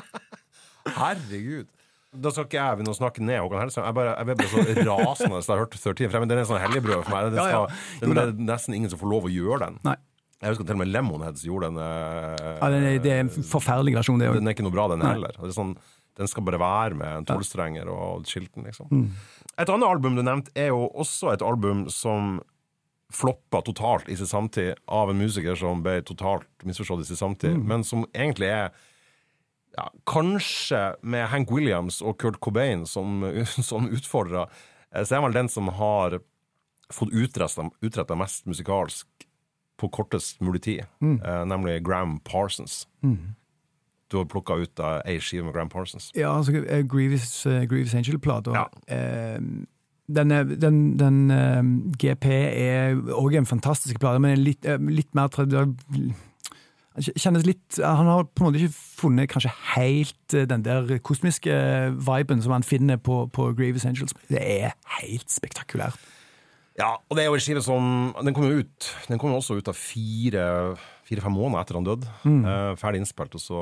Herregud. 1.00 1.70
Da 2.22 2.32
skal 2.34 2.48
ikke 2.48 2.58
jeg 2.60 2.78
begynne 2.80 2.94
å 2.94 2.98
snakke 2.98 3.24
ned 3.26 3.40
Håkan 3.44 3.62
Hellstrøm. 3.64 3.86
Jeg, 3.90 3.96
bare, 3.98 4.16
jeg 4.16 4.28
ble 4.30 4.36
bare 4.40 4.50
så 4.52 4.86
rasende 4.90 5.40
da 5.40 5.56
jeg 5.56 5.62
hørte 5.64 5.82
13. 5.82 6.10
For 6.14 6.28
den 6.32 6.42
er 6.42 6.50
sånn 6.50 6.62
helligbrød 6.64 7.04
for 7.06 7.16
meg. 7.16 7.32
Det, 7.36 7.44
skal, 7.44 7.66
ja. 7.68 8.00
den, 8.04 8.16
det 8.16 8.24
er 8.26 8.34
nesten 8.52 8.78
ingen 8.78 8.92
som 8.94 9.02
får 9.02 9.12
lov 9.12 9.28
å 9.30 9.34
gjøre 9.34 9.60
den. 9.68 9.78
Nei, 9.88 9.98
Jeg 10.42 10.54
husker 10.56 10.70
til 10.70 10.78
og 10.78 10.82
med 10.84 10.92
Lemonheads 10.94 11.46
gjorde 11.48 11.70
den. 11.72 11.82
eh, 11.84 12.48
ja, 12.62 12.72
det, 12.74 12.96
det 13.06 13.14
er 13.16 13.22
en 13.26 13.32
forferdelig 13.36 13.96
versjon, 14.00 14.20
det 14.22 14.32
òg. 14.32 14.40
Den 14.40 14.50
er 14.52 14.58
ikke 14.58 14.66
noe 14.68 14.76
bra, 14.76 14.88
den 14.92 15.06
heller. 15.06 15.36
Det 15.38 15.52
er 15.52 15.56
sånn, 15.60 15.76
den 16.16 16.32
skal 16.32 16.46
bare 16.48 16.60
være 16.62 16.96
med 17.00 17.22
en 17.22 17.30
tolvstrenger 17.30 17.90
og 17.92 18.28
skilten, 18.30 18.64
liksom. 18.70 18.92
Et 19.60 19.70
annet 19.72 19.88
album 19.88 20.16
du 20.20 20.24
nevnte, 20.24 20.52
er 20.56 20.70
jo 20.72 20.86
også 20.96 21.34
et 21.34 21.44
album 21.44 21.86
som 21.92 22.38
floppa 23.14 23.62
totalt 23.64 24.08
i 24.10 24.16
sin 24.18 24.28
samtid 24.28 24.80
av 24.92 25.12
en 25.12 25.20
musiker 25.20 25.56
som 25.60 25.84
ble 25.86 26.00
totalt 26.08 26.48
misforstått 26.66 27.04
i 27.04 27.10
sin 27.12 27.20
samtid, 27.20 27.56
men 27.70 27.84
som 27.86 28.02
egentlig 28.16 28.50
er 28.52 28.72
ja, 29.76 29.90
kanskje 30.08 30.82
med 31.02 31.28
Hank 31.32 31.52
Williams 31.52 32.02
og 32.02 32.18
Kurt 32.22 32.40
Cobain 32.44 32.86
som, 32.90 33.24
som 33.70 33.90
utfordrere, 33.92 34.48
eh, 34.92 35.04
så 35.04 35.18
er 35.18 35.26
vel 35.28 35.38
den 35.38 35.52
som 35.52 35.72
har 35.80 36.20
fått 36.94 37.14
utretta, 37.16 38.16
mest 38.16 38.46
musikalsk 38.46 39.08
på 39.76 39.90
kortest 39.92 40.42
mulig 40.42 40.64
tid, 40.64 40.86
eh, 41.02 41.44
nemlig 41.46 41.82
Graham 41.84 42.20
Parsons. 42.24 42.86
Du 44.12 44.20
har 44.20 44.28
plukka 44.30 44.54
ut 44.62 44.80
ei 45.04 45.18
skive 45.20 45.48
med 45.48 45.56
Graham 45.56 45.70
Parsons. 45.70 46.12
Ja, 46.16 46.36
altså 46.38 46.62
uh, 46.62 46.82
Grievous, 46.86 47.46
uh, 47.50 47.64
Grievous 47.66 47.96
Angel-plata. 47.98 48.54
Ja. 48.54 48.68
Uh, 48.86 49.66
den, 50.08 50.30
den, 50.62 51.00
den 51.00 51.32
eh, 51.32 51.64
GP 51.98 52.26
er 52.30 53.00
òg 53.18 53.40
en 53.40 53.50
fantastisk 53.50 54.00
plate, 54.00 54.22
men 54.22 54.38
litt, 54.44 54.66
eh, 54.66 54.78
litt 54.78 55.10
mer 55.18 55.32
Kjennes 56.96 57.44
litt 57.44 57.80
Han 57.84 58.08
har 58.08 58.28
på 58.32 58.44
en 58.44 58.48
måte 58.48 58.62
ikke 58.62 58.76
funnet 59.02 59.32
kanskje 59.32 59.52
helt 59.76 60.36
eh, 60.36 60.46
den 60.48 60.64
der 60.64 60.98
kosmiske 61.04 61.56
viben 62.08 62.44
som 62.44 62.56
han 62.56 62.64
finner 62.64 62.98
på, 63.02 63.26
på 63.36 63.50
Grievous 63.58 63.86
Angels. 63.86 64.16
Det 64.32 64.40
er 64.40 64.76
helt 65.02 65.32
spektakulært. 65.32 66.00
Ja, 66.80 66.94
og 66.96 67.16
det 67.16 67.24
er 67.24 67.30
jo 67.30 67.38
en 67.38 67.44
skive 67.44 67.62
som 67.64 67.86
Den 68.20 68.34
kom 68.36 68.50
jo 68.50 68.58
ut 68.60 68.88
Den 69.08 69.16
kom 69.16 69.32
jo 69.32 69.38
også 69.40 69.56
ut 69.56 69.70
av 69.72 69.78
fire 69.80 70.76
Fire-fem 71.06 71.32
måneder 71.38 71.62
etter 71.62 71.78
han 71.78 71.86
døde. 71.86 72.08
Eh, 72.26 72.72
ferdig 72.82 73.04
innspilt, 73.04 73.36
og 73.38 73.42
så 73.44 73.60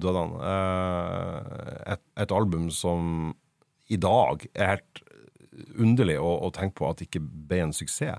døde 0.00 0.22
han. 0.22 0.30
Eh, 0.48 1.74
et, 1.92 2.00
et 2.24 2.32
album 2.32 2.70
som 2.72 3.34
i 3.92 3.98
dag 4.00 4.46
er 4.54 4.70
helt 4.70 5.02
underlig 5.76 6.16
å, 6.16 6.30
å 6.46 6.48
tenke 6.56 6.78
på 6.80 6.88
at 6.88 7.02
det 7.02 7.10
ikke 7.10 7.20
ble 7.20 7.58
en 7.66 7.76
suksess. 7.76 8.16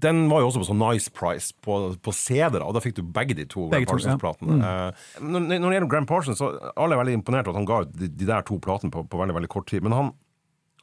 Den 0.00 0.22
var 0.30 0.42
jo 0.42 0.48
også 0.50 0.62
på 0.62 0.68
sånn 0.70 0.80
Nice 0.80 1.12
Price 1.12 1.54
på, 1.64 1.78
på 2.00 2.14
CD, 2.16 2.58
da, 2.58 2.64
og 2.64 2.76
da 2.76 2.82
fikk 2.84 2.96
du 2.98 3.02
begge 3.04 3.36
de 3.36 3.44
to 3.50 3.66
Begge 3.72 3.88
to, 3.88 3.98
ja. 3.98 4.16
Parsons-platene. 4.16 4.58
Eh, 4.64 5.06
når, 5.24 5.46
når 5.52 5.66
det 5.66 5.76
gjelder 5.76 5.92
Grand 5.92 6.08
Parsons, 6.08 6.40
så 6.40 6.50
alle 6.72 6.96
er 6.96 7.02
veldig 7.02 7.18
imponert 7.20 7.48
over 7.48 7.56
at 7.56 7.60
han 7.60 7.68
ga 7.68 7.80
ut 7.84 7.96
de, 8.00 8.08
de 8.20 8.28
der 8.28 8.46
to 8.48 8.56
platene 8.64 8.94
på, 8.94 9.04
på 9.10 9.20
veldig 9.20 9.36
veldig 9.36 9.50
kort 9.52 9.68
tid. 9.70 9.84
Men 9.84 9.96
han, 9.96 10.12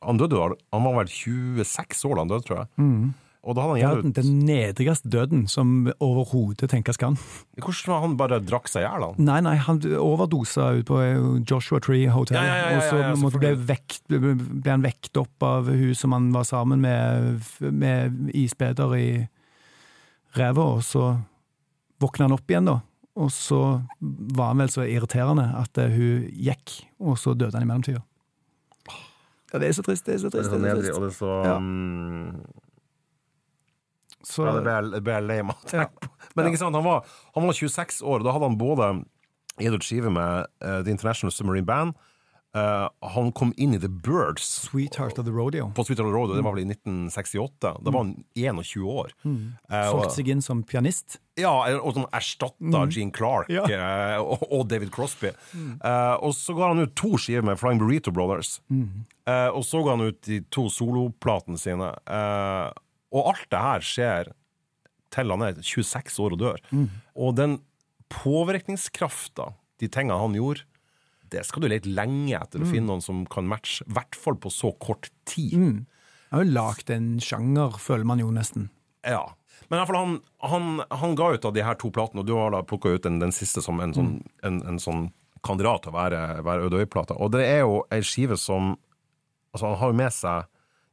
han 0.05 0.19
døde 0.21 0.37
jo, 0.37 0.51
han 0.75 0.85
var 0.85 0.99
vel 0.99 1.09
26 1.13 2.05
år 2.09 2.15
da 2.19 2.25
han 2.25 2.33
døde, 2.35 2.45
tror 2.49 2.59
jeg. 2.61 2.69
Og 3.47 3.55
da 3.55 3.63
hadde 3.63 3.75
han 3.77 3.79
Ja, 3.79 3.91
den, 4.03 4.11
den 4.11 4.39
nedrigste 4.43 5.07
døden 5.07 5.45
som 5.47 5.85
overhodet 6.03 6.67
tenkes 6.73 6.97
kan. 6.99 7.15
Hvordan 7.55 7.87
var 7.93 8.01
han 8.03 8.17
bare 8.19 8.39
drakk 8.43 8.67
seg 8.67 8.83
i 8.83 8.87
hjel. 8.89 9.05
Nei, 9.23 9.37
nei, 9.45 9.53
han 9.63 9.79
overdosa 9.95 10.73
ut 10.81 10.85
på 10.89 10.97
Joshua 11.47 11.79
Tree 11.79 12.09
Hotel, 12.11 12.35
Ja, 12.35 12.43
ja, 12.43 12.57
ja, 12.57 12.73
ja, 12.73 12.81
og 12.81 12.83
så 12.89 12.99
ja, 12.99 13.13
måtte 13.21 13.39
ble, 13.39 13.53
vekt, 13.69 14.01
ble 14.11 14.67
han 14.73 14.83
vekt 14.83 15.15
opp 15.21 15.47
av 15.47 15.71
hun 15.71 15.95
som 15.95 16.11
han 16.17 16.27
var 16.35 16.43
sammen 16.49 16.83
med, 16.83 17.39
med 17.71 18.19
isbeder 18.35 18.97
i 18.99 19.07
ræva, 20.35 20.67
og 20.75 20.83
så 20.83 21.05
våkna 22.03 22.27
han 22.27 22.35
opp 22.35 22.51
igjen, 22.51 22.67
da. 22.67 22.81
Og 23.17 23.31
så 23.33 23.61
var 24.37 24.51
han 24.51 24.59
vel 24.61 24.69
så 24.69 24.83
irriterende 24.85 25.47
at 25.57 25.79
eh, 25.81 25.89
hun 25.95 26.27
gikk, 26.35 26.75
og 27.01 27.15
så 27.17 27.31
døde 27.33 27.55
han 27.57 27.63
i 27.63 27.71
mellomtida. 27.71 28.03
Ja, 29.47 29.57
det 29.63 29.69
er 29.71 29.77
så 29.79 29.87
trist, 29.87 30.03
det 30.05 30.17
er 30.19 30.25
så 30.25 30.29
Det 30.29 30.43
er 30.43 30.49
trist. 30.51 30.61
nedrig, 30.61 30.83
Det 30.83 30.91
er 30.91 30.99
så 30.99 31.01
trist. 31.07 31.21
og 31.23 31.31
det 31.31 31.47
er 31.47 31.55
så 31.55 31.55
Ja. 31.55 32.63
Mm, 34.27 34.33
Så, 34.35 34.45
Ja, 34.45 34.53
det 34.57 34.63
ble, 34.67 34.75
jeg- 34.77 34.91
det 34.91 35.03
ble 35.07 35.13
jeg 35.13 35.27
lei 35.27 35.41
meg 35.43 35.55
av 35.55 35.63
å 35.63 35.69
tenke 35.71 36.01
på. 36.03 36.09
Men 36.35 36.45
ikke 36.51 36.59
sant, 36.59 36.75
han 36.75 36.83
var, 36.83 37.05
han 37.35 37.47
var 37.47 37.53
26 37.53 38.01
år, 38.03 38.19
og 38.19 38.23
da 38.27 38.31
hadde 38.35 38.49
han 38.51 38.57
både 38.59 38.91
gitt 39.59 39.81
skive 39.87 40.11
med 40.13 40.45
uh, 40.61 40.83
The 40.83 40.91
International 40.91 41.31
Submarine 41.31 41.65
Band. 41.65 41.95
Uh, 42.57 42.87
han 43.03 43.31
kom 43.37 43.51
inn 43.57 43.73
i 43.75 43.77
The 43.77 43.89
Birds 43.89 44.41
Sweetheart 44.65 45.19
of 45.19 45.25
the 45.25 45.31
Rodeo. 45.31 45.67
på 45.75 45.83
Sweetheart 45.85 46.09
Road, 46.13 46.31
og 46.31 46.37
det 46.39 46.43
var 46.45 46.53
vel 46.55 46.63
i 46.63 46.69
1968. 46.73 47.73
Da 47.83 47.91
var 47.91 48.03
han 48.03 48.23
21 48.35 48.85
år. 48.87 49.11
Mm. 49.25 49.57
og, 49.69 49.91
Solgte 49.91 50.15
seg 50.15 50.29
inn 50.29 50.41
som 50.41 50.63
pianist. 50.63 51.17
ja, 51.37 51.51
og 51.77 51.93
som 51.93 52.05
erstatta 52.17 52.81
Gene 52.89 53.11
Clark 53.13 53.49
Ja. 53.53 53.65
uh, 53.67 54.23
og, 54.23 54.47
og 54.51 54.67
David 54.71 54.89
Crosby. 54.95 55.27
Eh, 55.53 56.15
og 56.23 56.33
så 56.33 56.55
ga 56.57 56.71
han 56.71 56.79
ut 56.81 56.95
to 56.95 57.11
skiver 57.17 57.43
med 57.45 57.59
Flying 57.59 57.77
Burrito 57.79 58.11
Brothers. 58.11 58.59
Eh, 58.71 59.49
og 59.53 59.61
så 59.67 59.83
ga 59.85 59.93
han 59.97 60.07
ut 60.07 60.21
de 60.25 60.39
to 60.49 60.65
soloplatene 60.73 61.59
sine. 61.61 61.91
Eh, 62.07 62.71
og 63.13 63.31
alt 63.33 63.47
det 63.53 63.63
her 63.63 63.85
skjer 63.85 64.31
til 65.15 65.31
han 65.31 65.45
er 65.45 65.59
26 65.63 66.17
år 66.23 66.35
og 66.35 66.41
dør. 66.41 66.63
Og 67.15 67.35
den 67.37 67.59
påvirkningskrafta, 68.13 69.53
de 69.79 69.89
tingene 69.91 70.19
han 70.19 70.35
gjorde, 70.35 70.65
det 71.31 71.43
skal 71.47 71.63
du 71.63 71.69
lete 71.71 71.91
lenge 71.91 72.37
etter 72.39 72.63
å 72.63 72.67
finne 72.69 72.87
noen 72.87 73.03
som 73.03 73.25
kan 73.27 73.47
matche, 73.49 73.83
i 73.83 73.95
hvert 73.95 74.15
fall 74.15 74.37
på 74.39 74.51
så 74.53 74.71
kort 74.79 75.09
tid. 75.27 75.57
Han 76.31 76.39
har 76.39 76.45
jo 76.45 76.55
lagd 76.55 76.91
en 76.93 77.09
sjanger, 77.23 77.75
føler 77.83 78.07
man 78.07 78.23
jo 78.23 78.29
nesten. 78.31 78.69
Ja. 79.03 79.25
Men 79.67 79.77
i 79.77 79.79
hvert 79.81 79.91
fall 79.91 79.99
han, 79.99 80.17
han, 80.51 80.67
han 81.01 81.15
ga 81.19 81.33
ut 81.35 81.47
av 81.49 81.55
de 81.55 81.63
her 81.65 81.79
to 81.79 81.91
platene, 81.91 82.23
og 82.23 82.29
du 82.29 82.35
har 82.37 82.53
da 82.55 82.63
plukka 82.67 82.95
ut 82.95 83.03
den, 83.03 83.19
den 83.23 83.35
siste 83.35 83.63
som 83.63 83.81
en 83.83 83.95
sånn, 83.95 84.11
en, 84.47 84.61
en 84.69 84.79
sånn 84.79 85.09
kandidat 85.45 85.83
til 85.83 85.93
å 85.93 85.97
være, 85.97 86.21
være 86.47 86.67
Øde 86.67 86.83
Øy-plata. 86.83 87.17
Og 87.19 87.33
det 87.35 87.43
er 87.47 87.63
jo 87.65 87.81
ei 87.93 88.03
skive 88.05 88.39
som 88.39 88.75
Altså, 89.55 89.71
han 89.71 89.77
har 89.79 89.89
jo 89.89 89.95
med 89.95 90.13
seg 90.13 90.49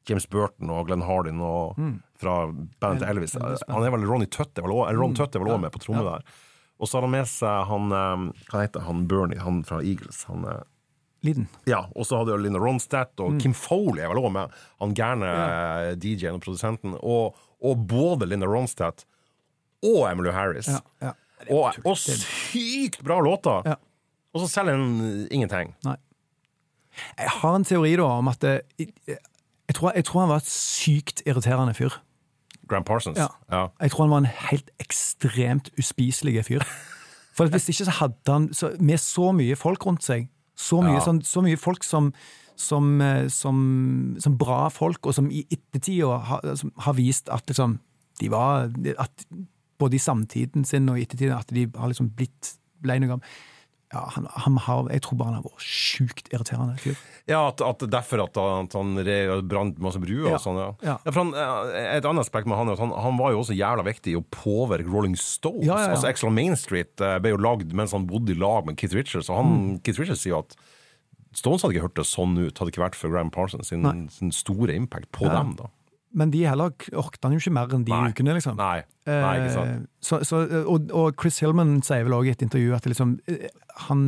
James 0.09 0.27
Burton 0.29 0.71
og 0.71 0.87
Glenn 0.89 1.03
Hardin 1.07 1.41
og, 1.41 1.79
fra 2.21 2.47
bandet 2.81 3.01
til 3.01 3.09
Elvis. 3.09 3.35
Han 3.41 3.83
er 3.87 3.91
vel 3.95 4.05
Ronny 4.09 4.27
Tutt 4.29 4.59
er 4.59 4.63
vel 4.67 4.73
også- 4.77 4.99
Ron 5.01 5.15
Tutt 5.17 5.35
er 5.35 5.41
vel 5.41 5.53
òg 5.55 5.61
med 5.63 5.73
på 5.73 5.81
tromme 5.81 6.05
der. 6.05 6.23
Og 6.81 6.89
så 6.91 6.99
har 6.99 7.03
han 7.07 7.11
med 7.15 7.27
seg 7.31 7.67
han 7.71 7.93
eh, 7.93 8.45
Hva 8.51 8.61
heter 8.67 8.81
han 8.85 9.07
Bernie, 9.09 9.39
han 9.41 9.63
fra 9.65 9.79
Eagles? 9.81 10.25
Han 10.29 10.45
eh, 10.45 10.63
Liden. 11.25 11.47
Ja, 11.65 11.87
og 11.97 12.05
så 12.05 12.19
hadde 12.21 12.35
jo 12.35 12.37
Linda 12.37 12.59
Ronstadt, 12.61 13.15
Mm. 13.17 13.25
og 13.25 13.41
Kim 13.41 13.55
Foley 13.57 14.03
er 14.05 14.11
vel 14.13 14.19
òg 14.21 14.33
med. 14.35 14.51
Han 14.83 14.93
gærne 14.93 15.25
ja. 15.25 15.95
DJ-en 15.97 16.35
og 16.37 16.43
produsenten. 16.45 16.99
Og, 17.01 17.35
og 17.65 17.87
både 17.89 18.27
Linda 18.29 18.45
Ronstadt 18.51 19.07
og 19.83 20.03
Emily 20.11 20.31
Harris. 20.37 20.69
Ja, 20.69 20.81
ja. 21.01 21.13
Og, 21.49 21.73
og 21.85 21.97
sykt 21.97 23.01
bra 23.05 23.21
låter! 23.25 23.65
Ja. 23.65 23.77
Og 24.35 24.43
så 24.45 24.51
selger 24.53 24.77
den 24.77 25.27
ingenting. 25.31 25.73
Nei. 25.87 25.97
Jeg 27.19 27.29
har 27.41 27.57
en 27.57 27.65
teori 27.65 27.97
da 27.97 28.05
om 28.19 28.29
at 28.29 28.41
det, 28.45 28.55
jeg, 29.75 29.79
tror, 29.81 29.93
jeg 29.99 30.05
tror 30.09 30.21
han 30.25 30.29
var 30.31 30.43
et 30.43 30.51
sykt 30.51 31.23
irriterende 31.27 31.75
fyr. 31.75 31.97
Gram 32.69 32.85
Parsons. 32.85 33.19
Ja. 33.19 33.27
Ja. 33.53 33.67
Jeg 33.83 33.91
tror 33.93 34.05
han 34.07 34.11
var 34.15 34.23
en 34.23 34.31
helt 34.51 34.71
ekstremt 34.81 35.71
uspiselig 35.79 36.45
fyr. 36.47 36.65
For 37.35 37.51
hvis 37.51 37.69
ikke 37.69 37.85
så 37.89 37.91
hadde 37.99 38.31
han 38.33 38.47
så, 38.55 38.71
Med 38.81 38.99
så 39.03 39.33
mye 39.35 39.57
folk 39.59 39.85
rundt 39.87 40.05
seg, 40.07 40.29
så 40.57 40.79
mye, 40.81 40.95
Ja. 41.01 41.03
sånn, 41.05 41.19
så 41.27 41.43
mye 41.43 41.59
folk 41.59 41.83
som, 41.85 42.13
som, 42.57 43.01
eh, 43.03 43.27
som, 43.29 44.17
som 44.23 44.37
bra 44.39 44.69
folk, 44.71 45.07
og 45.07 45.15
som 45.15 45.27
i 45.31 45.43
ettertida 45.51 46.19
har, 46.31 46.41
har 46.79 46.95
vist 46.95 47.29
at 47.29 47.47
liksom 47.51 47.81
de 48.21 48.31
var 48.31 48.71
at 48.99 49.27
Både 49.79 49.97
i 49.97 49.99
samtiden 49.99 50.65
sin 50.65 50.89
og 50.89 51.01
i 51.01 51.03
ettertiden 51.03 51.35
at 51.37 51.51
de 51.51 51.67
har 51.77 51.91
liksom 51.91 52.13
blitt 52.15 52.53
ble 52.81 52.95
noe 53.03 53.17
av 53.17 53.25
ja, 53.95 54.03
han, 54.17 54.27
han 54.45 54.57
har, 54.67 54.89
Jeg 54.93 55.03
tror 55.07 55.19
bare 55.21 55.31
han 55.33 55.39
har 55.39 55.45
vært 55.47 55.65
sjukt 55.65 56.29
irriterende 56.35 56.75
fyr. 56.83 56.97
Ja, 57.31 57.47
at, 57.49 57.63
at 57.65 57.85
derfor 57.89 58.25
at 58.27 58.37
han, 58.37 58.67
at 58.69 58.75
han 58.77 59.49
brant 59.49 59.79
masse 59.81 60.03
bruer 60.03 60.29
Ja. 60.29 60.35
og 60.37 60.43
sånn, 60.45 60.59
ja. 60.61 60.69
Ja. 60.85 60.97
for 61.07 61.23
han, 61.23 61.31
eh, 61.33 61.87
et 61.97 62.05
annet 62.11 62.27
aspekt 62.27 62.51
med 62.51 62.59
han 62.59 62.69
er 62.69 62.77
at 62.77 62.83
han, 62.85 63.17
var 63.17 63.33
jo 63.33 63.41
også 63.45 63.57
jævla 63.57 63.87
viktig 63.87 64.13
i 64.13 64.19
å 64.19 64.25
påvirke 64.35 64.91
Rolling 64.93 65.17
Stones. 65.17 65.65
Ja, 65.65 65.79
ja, 65.79 65.87
ja. 65.87 65.95
Altså 65.97 66.11
Extra 66.11 66.29
Main 66.35 66.57
Street 66.61 67.01
eh, 67.01 67.17
ble 67.25 67.33
jo 67.33 67.41
lagd 67.41 67.73
mens 67.73 67.95
han 67.97 68.05
bodde 68.11 68.35
i 68.35 68.39
lag 68.39 68.67
med 68.69 68.77
Keith 68.77 68.93
Richards, 68.99 69.31
og 69.33 69.41
han, 69.41 69.55
Mm. 69.55 69.79
Keith 69.87 70.01
Richards 70.03 70.21
sier 70.27 70.35
jo 70.35 70.43
at 70.45 70.57
Stones 71.35 71.63
hadde 71.65 71.75
ikke 71.75 71.87
hørt 71.89 71.97
det 71.99 72.05
sånn 72.07 72.37
ut, 72.39 72.59
hadde 72.59 72.71
ikke 72.71 72.85
vært 72.85 72.95
for 72.99 73.11
Graham 73.11 73.31
Parsons 73.35 73.69
sin, 73.73 73.87
sin 74.11 74.31
store 74.31 74.75
impact 74.77 75.11
på 75.15 75.25
Ja. 75.27 75.41
dem, 75.41 75.55
da. 75.59 75.71
Men 76.15 76.31
de 76.31 76.45
heller 76.47 76.71
orket 76.95 77.27
han 77.27 77.35
jo 77.35 77.43
ikke 77.43 77.55
mer 77.57 77.75
enn 77.75 77.85
de 77.87 77.93
Nei. 77.93 78.13
ukene, 78.15 78.37
liksom. 78.37 78.57
Nei, 78.61 78.85
nei 79.09 79.35
ikke 79.41 79.53
sant. 79.57 79.75
Eh, 79.75 79.91
Så, 80.05 80.21
så, 80.29 80.45
og, 80.63 80.91
og 80.95 81.21
Chris 81.21 81.41
Hillman 81.43 81.81
sier 81.83 82.07
vel 82.07 82.17
også 82.21 82.31
i 82.31 82.35
et 82.37 82.45
intervju 82.47 82.75
at 82.77 82.87
liksom, 82.87 83.17
eh, 83.31 83.49
han 83.89 84.05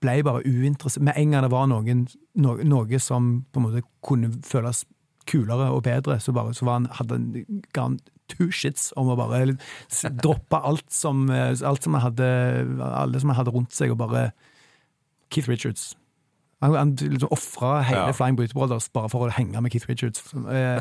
ble 0.00 0.18
bare 0.24 0.42
uinteressert 0.44 1.04
Med 1.04 1.16
en 1.16 1.32
gang 1.32 1.44
det 1.46 1.52
var 1.52 1.68
noen, 1.70 2.04
noe, 2.40 2.64
noe 2.68 3.00
som 3.00 3.30
på 3.52 3.60
en 3.60 3.66
måte 3.68 3.84
kunne 4.04 4.32
føles 4.46 4.84
kulere 5.26 5.72
og 5.74 5.82
bedre, 5.82 6.20
så, 6.22 6.32
bare, 6.32 6.54
så 6.54 6.68
var 6.68 6.80
han, 6.80 6.88
hadde 7.00 7.16
han, 7.18 7.62
ga 7.74 7.88
han 7.88 7.96
two 8.30 8.50
shits 8.54 8.92
om 8.98 9.10
å 9.10 9.16
bare 9.18 9.56
droppe 10.22 10.60
alt 10.62 10.86
som, 10.94 11.26
eh, 11.30 11.54
alt 11.66 11.82
som 11.82 11.96
han 11.98 12.04
hadde, 12.04 12.28
alle 12.86 13.22
som 13.22 13.32
han 13.32 13.40
hadde 13.40 13.54
rundt 13.54 13.74
seg, 13.74 13.90
og 13.94 14.00
bare 14.04 14.28
Keith 15.34 15.50
Richards. 15.50 15.94
Han, 16.64 16.74
han 16.74 16.92
liksom 16.96 17.32
ofra 17.34 17.82
hele 17.84 18.06
Ja. 18.08 18.12
Flying 18.16 18.36
Burrito 18.38 18.56
Brothers 18.56 18.88
bare 18.92 19.10
for 19.12 19.26
å 19.26 19.32
henge 19.36 19.60
med 19.60 19.72
Keith 19.74 19.88
Richards. 19.90 20.22
Eh, 20.32 20.80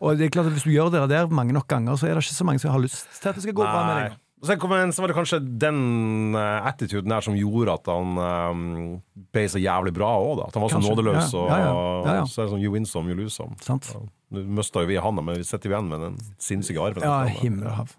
og 0.00 0.18
det 0.18 0.28
er 0.28 0.34
klart 0.34 0.46
at 0.46 0.54
Hvis 0.54 0.66
du 0.68 0.70
gjør 0.70 0.92
det 0.94 1.08
der 1.10 1.26
mange 1.26 1.52
nok 1.56 1.66
ganger, 1.70 1.96
så 1.98 2.06
er 2.06 2.14
det 2.14 2.22
ikke 2.22 2.38
så 2.38 2.46
mange 2.46 2.62
som 2.62 2.70
har 2.70 2.82
lyst 2.84 3.08
til 3.18 3.32
at 3.32 3.34
det 3.38 3.42
skal 3.42 3.56
gå 3.58 3.64
bra 3.66 3.80
med 3.86 3.94
Nei. 3.96 4.04
deg. 4.10 4.20
Og 4.42 4.48
Så, 4.50 5.02
var 5.02 5.06
det 5.06 5.14
kanskje 5.14 5.38
den 5.38 6.34
uh, 6.34 6.66
attituden 6.66 7.12
der 7.14 7.20
som 7.22 7.34
gjorde 7.38 7.76
at 7.78 7.86
han 7.86 8.16
um, 8.18 9.02
ble 9.30 9.44
så 9.46 9.60
jævlig 9.62 9.92
bra 9.94 10.08
òg, 10.18 10.32
da. 10.40 10.48
At 10.50 10.56
han 10.58 10.64
var 10.64 10.72
så 10.72 10.80
nådeløs, 10.82 11.30
Ja, 11.30 11.38
og 11.38 11.50
ja, 11.52 11.58
ja. 11.62 12.14
Ja. 12.16 12.24
så 12.26 12.42
er 12.42 12.48
det 12.48 12.54
sånn 12.56 12.64
you 12.64 12.72
win 12.74 12.86
some, 12.86 13.06
you 13.06 13.14
lose 13.14 13.36
some. 13.36 13.54
Sant? 13.62 13.92
Nå 14.34 14.42
mista 14.58 14.82
jo 14.82 14.90
vi 14.90 14.96
han, 14.98 15.14
men 15.14 15.38
vi 15.38 15.46
sitter 15.46 15.70
igjen 15.70 15.90
med 15.92 16.02
den 16.08 16.18
sinnssyke 16.42 16.82
arven. 16.82 17.06
Ja, 17.06 17.22
himmel 17.38 17.68
og 17.70 17.76
hav. 17.84 17.94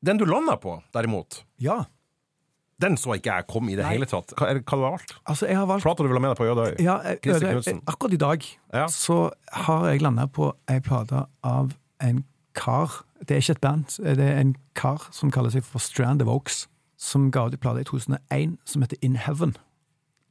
Den 0.00 0.16
du 0.16 0.24
landa 0.24 0.56
på, 0.56 0.78
derimot, 0.96 1.42
Ja. 1.60 1.82
Den 2.80 2.96
så 2.96 3.14
ikke 3.16 3.34
jeg 3.36 3.46
komme 3.48 3.72
i 3.72 3.76
det 3.76 3.84
Nei. 3.84 3.92
hele 3.94 4.06
tatt. 4.08 4.32
Hva, 4.38 4.48
er, 4.50 4.60
hva 4.62 4.76
du 4.78 4.82
har 4.84 4.90
valgt? 4.96 5.14
Altså, 5.28 5.46
jeg 5.46 5.56
har 5.56 5.66
valgt 5.66 5.82
Plata 5.84 6.02
du 6.02 6.08
vil 6.08 6.16
ha 6.18 6.22
med 6.24 6.30
deg 6.30 6.40
på 6.40 6.48
Ødøy? 6.50 6.74
ja, 6.84 6.96
Christer 7.24 7.46
Øde, 7.46 7.52
Knudsen. 7.52 7.80
Akkurat 7.86 8.12
i 8.12 8.16
dag 8.16 8.48
Ja. 8.74 8.86
så 8.88 9.30
har 9.52 9.86
jeg 9.90 10.02
landa 10.02 10.26
på 10.26 10.52
ei 10.70 10.80
plate 10.80 11.24
av 11.44 11.72
en 12.00 12.24
kar 12.54 13.04
Det 13.20 13.30
er 13.36 13.40
ikke 13.44 13.52
et 13.58 13.60
band, 13.60 13.84
det 14.16 14.18
er 14.24 14.38
en 14.40 14.54
kar 14.74 15.08
som 15.12 15.30
kaller 15.30 15.50
seg 15.52 15.62
for 15.64 15.78
Strand 15.78 16.22
of 16.22 16.28
Oaks. 16.28 16.66
Som 16.98 17.30
ga 17.30 17.46
ut 17.46 17.52
en 17.52 17.58
plate 17.60 17.80
i 17.80 17.84
2001 17.84 18.56
som 18.66 18.82
heter 18.82 18.96
In 19.02 19.16
Heaven. 19.16 19.56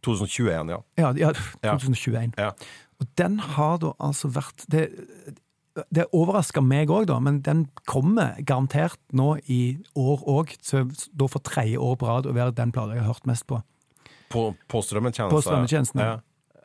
2021, 0.03 0.69
ja. 0.69 0.77
Ja, 0.97 1.11
ja 1.17 1.31
Ja. 1.63 1.77
2021. 1.77 2.33
ja. 2.37 2.49
Og 2.99 3.07
den 3.17 3.39
har 3.39 3.77
da 3.77 3.93
altså 3.99 4.27
vært 4.27 4.65
Det, 4.71 4.89
det 5.93 6.05
overrasker 6.15 6.63
meg 6.65 6.91
òg, 6.93 7.11
men 7.23 7.41
den 7.45 7.65
kommer 7.89 8.37
garantert 8.41 8.99
nå 9.15 9.35
i 9.47 9.77
år 9.97 10.23
òg, 10.29 10.55
da 10.69 11.27
for 11.29 11.43
tredje 11.45 11.79
år 11.79 11.99
på 11.99 12.09
rad 12.09 12.29
å 12.29 12.35
være 12.35 12.55
den 12.57 12.73
plata 12.75 12.97
jeg 12.97 13.05
har 13.05 13.13
hørt 13.13 13.29
mest 13.29 13.47
på. 13.49 13.61
På, 14.29 14.49
på 14.69 14.81
strømmetjeneste. 14.85 15.33
På 15.33 15.41
strømmetjenesten, 15.45 16.03
ja. 16.03 16.17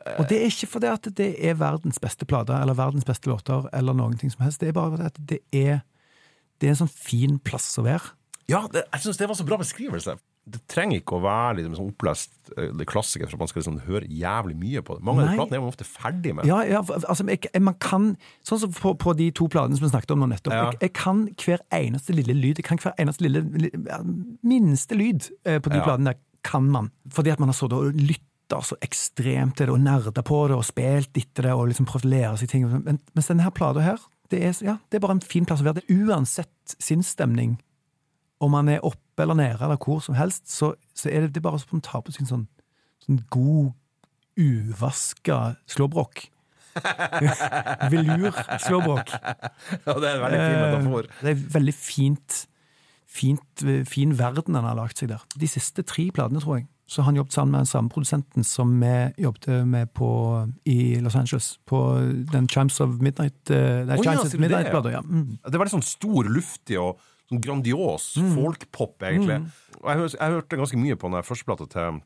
Ja. 0.05 0.19
Og 0.19 0.27
det 0.29 0.37
er 0.37 0.51
ikke 0.51 0.69
fordi 0.69 0.89
at 0.91 1.07
det 1.17 1.31
er 1.41 1.55
verdens 1.57 1.97
beste 2.01 2.27
plate, 2.29 2.53
eller 2.61 2.77
verdens 2.77 3.07
beste 3.07 3.29
låter, 3.31 3.65
eller 3.73 3.95
noen 3.97 4.17
ting 4.21 4.29
som 4.29 4.43
helst. 4.45 4.61
Det 4.61 4.69
er 4.69 4.77
bare 4.77 4.93
fordi 4.93 5.07
at 5.09 5.17
det 5.31 5.39
er, 5.49 5.79
det 6.61 6.67
er 6.69 6.75
en 6.75 6.83
sånn 6.83 6.93
fin 6.93 7.39
plass 7.41 7.71
å 7.81 7.85
være. 7.87 8.13
Ja, 8.51 8.67
det, 8.69 8.85
jeg 8.93 9.01
syns 9.01 9.17
det 9.17 9.29
var 9.31 9.39
så 9.39 9.47
bra 9.47 9.57
beskrivelse. 9.57 10.13
Det 10.45 10.59
trenger 10.69 10.99
ikke 10.99 11.15
å 11.17 11.23
være 11.23 11.55
liksom, 11.57 11.73
sånn 11.79 11.87
opplest 11.89 12.51
eh, 12.53 12.67
det 12.77 12.85
klassiker 12.85 13.25
for 13.25 13.33
at 13.39 13.41
man 13.41 13.49
skal 13.49 13.63
liksom, 13.63 13.79
høre 13.87 14.05
jævlig 14.05 14.53
mye 14.61 14.83
på 14.85 14.97
det. 14.99 15.05
Mange 15.07 15.23
av 15.23 15.31
de 15.31 15.39
platene 15.39 15.57
er 15.57 15.63
man 15.63 15.71
ofte 15.73 15.87
ferdig 15.89 16.35
med. 16.37 16.45
Ja, 16.45 16.59
ja 16.69 16.83
altså, 16.85 17.25
jeg, 17.25 17.49
man 17.65 17.77
kan 17.81 18.11
Sånn 18.45 18.61
som 18.61 18.75
på, 18.77 18.93
på 19.01 19.15
de 19.17 19.31
to 19.33 19.47
platene 19.49 19.73
som 19.79 19.87
vi 19.87 19.89
snakket 19.89 20.13
om 20.13 20.21
nå 20.21 20.27
nettopp. 20.29 20.53
Ja. 20.53 20.67
Jeg, 20.75 20.81
jeg 20.85 20.93
kan 20.99 21.23
hver 21.41 21.63
eneste 21.73 22.13
lille 22.13 22.35
lyd. 22.37 22.61
Jeg 22.61 22.67
kan 22.69 22.77
hver 22.83 22.93
eneste 23.01 23.25
lille, 23.25 23.41
li- 23.65 23.73
minste 24.45 24.95
lyd 24.97 25.31
eh, 25.49 25.57
på 25.59 25.73
de 25.73 25.81
Ja. 25.81 25.83
platene 25.87 26.13
der 26.13 26.21
kan 26.45 26.69
man. 26.69 26.91
Fordi 27.09 27.33
at 27.33 27.39
man 27.41 27.49
har 27.49 27.57
sittet 27.57 27.73
og 27.79 27.97
lytta 27.97 28.61
så 28.61 28.77
ekstremt 28.85 29.57
til 29.57 29.65
det, 29.65 29.73
og 29.73 29.81
nerda 29.81 30.21
på 30.21 30.43
det, 30.47 30.55
og 30.59 30.65
spilt 30.67 31.17
etter 31.17 31.47
det, 31.49 31.53
og 31.57 31.67
liksom 31.71 31.87
prøvd 31.89 32.05
å 32.05 32.11
lære 32.13 32.37
seg 32.37 32.51
ting. 32.53 32.67
Men, 32.69 32.99
mens 33.17 33.27
denne 33.31 33.49
plata 33.51 33.81
her, 33.81 33.97
det 34.29 34.43
er, 34.45 34.53
ja, 34.65 34.77
det 34.89 34.97
er 34.99 35.01
bare 35.07 35.17
en 35.17 35.25
fin 35.25 35.45
plass 35.49 35.61
å 35.61 35.65
være. 35.65 35.81
Det 35.81 35.89
er 35.89 36.05
uansett 36.05 36.77
sinnsstemning. 36.77 37.57
Om 38.43 38.51
man 38.51 38.69
er 38.69 38.83
oppe 38.83 39.23
eller 39.23 39.37
nede 39.39 39.63
eller 39.63 39.79
hvor 39.79 40.01
som 40.03 40.17
helst, 40.17 40.49
så, 40.51 40.73
så 40.93 41.09
er 41.09 41.25
det, 41.25 41.35
det 41.35 41.41
er 41.41 41.47
bare 41.47 41.59
som 41.61 41.79
å 41.79 41.83
ta 41.83 42.01
på 42.03 42.11
sin 42.15 42.27
sånn, 42.27 42.47
sånn 43.05 43.21
god, 43.31 43.71
uvaska 44.35 45.55
slåbrok. 45.71 46.25
Velur-slåbrok. 47.91 49.13
Ja, 49.15 49.95
det 49.95 50.09
er 50.09 50.17
en 50.17 50.25
veldig 50.25 50.41
fin 50.41 50.59
metafor. 50.59 51.07
Eh, 51.07 51.23
Det 51.23 51.31
er 51.31 51.41
veldig 51.55 51.75
fint, 51.79 52.39
fint 53.07 53.65
fin 53.87 54.15
verden 54.19 54.57
han 54.59 54.67
har 54.67 54.79
lagt 54.79 54.99
seg 54.99 55.13
der. 55.13 55.23
De 55.39 55.47
siste 55.49 55.85
tre 55.87 56.09
platene, 56.11 56.43
tror 56.43 56.59
jeg, 56.59 56.67
så 56.91 57.01
han 57.07 57.17
jobbet 57.17 57.33
sammen 57.33 57.55
med 57.55 57.63
den 57.63 57.71
samme 57.71 57.89
produsenten 57.89 58.45
som 58.45 58.75
vi 58.81 58.93
jobbet 59.23 59.65
med 59.65 59.89
på, 59.95 60.09
i 60.69 60.99
Los 61.01 61.15
Angeles. 61.17 61.55
På 61.65 61.81
den 62.31 62.49
Chimes 62.51 62.79
of 62.83 62.99
Midnight 62.99 63.39
uh, 63.49 63.87
oh, 63.87 64.05
ja, 64.05 64.19
Midnight-plata. 64.37 64.91
Ja. 64.93 65.01
Mm. 65.01 65.39
Det 65.41 65.57
var 65.57 65.65
litt 65.65 65.77
sånn 65.79 65.87
stor, 65.87 66.29
luftig 66.29 66.77
og 66.81 66.99
sånn 67.31 67.41
grandios 67.41 68.11
folkpop, 68.35 68.97
egentlig. 69.03 69.39
Og 69.81 69.87
jeg, 69.91 70.15
jeg 70.19 70.35
hørte 70.37 70.59
ganske 70.61 70.79
mye 70.81 70.97
på 70.99 71.11
den 71.11 71.25
førsteplata 71.25 71.67
til, 71.73 72.01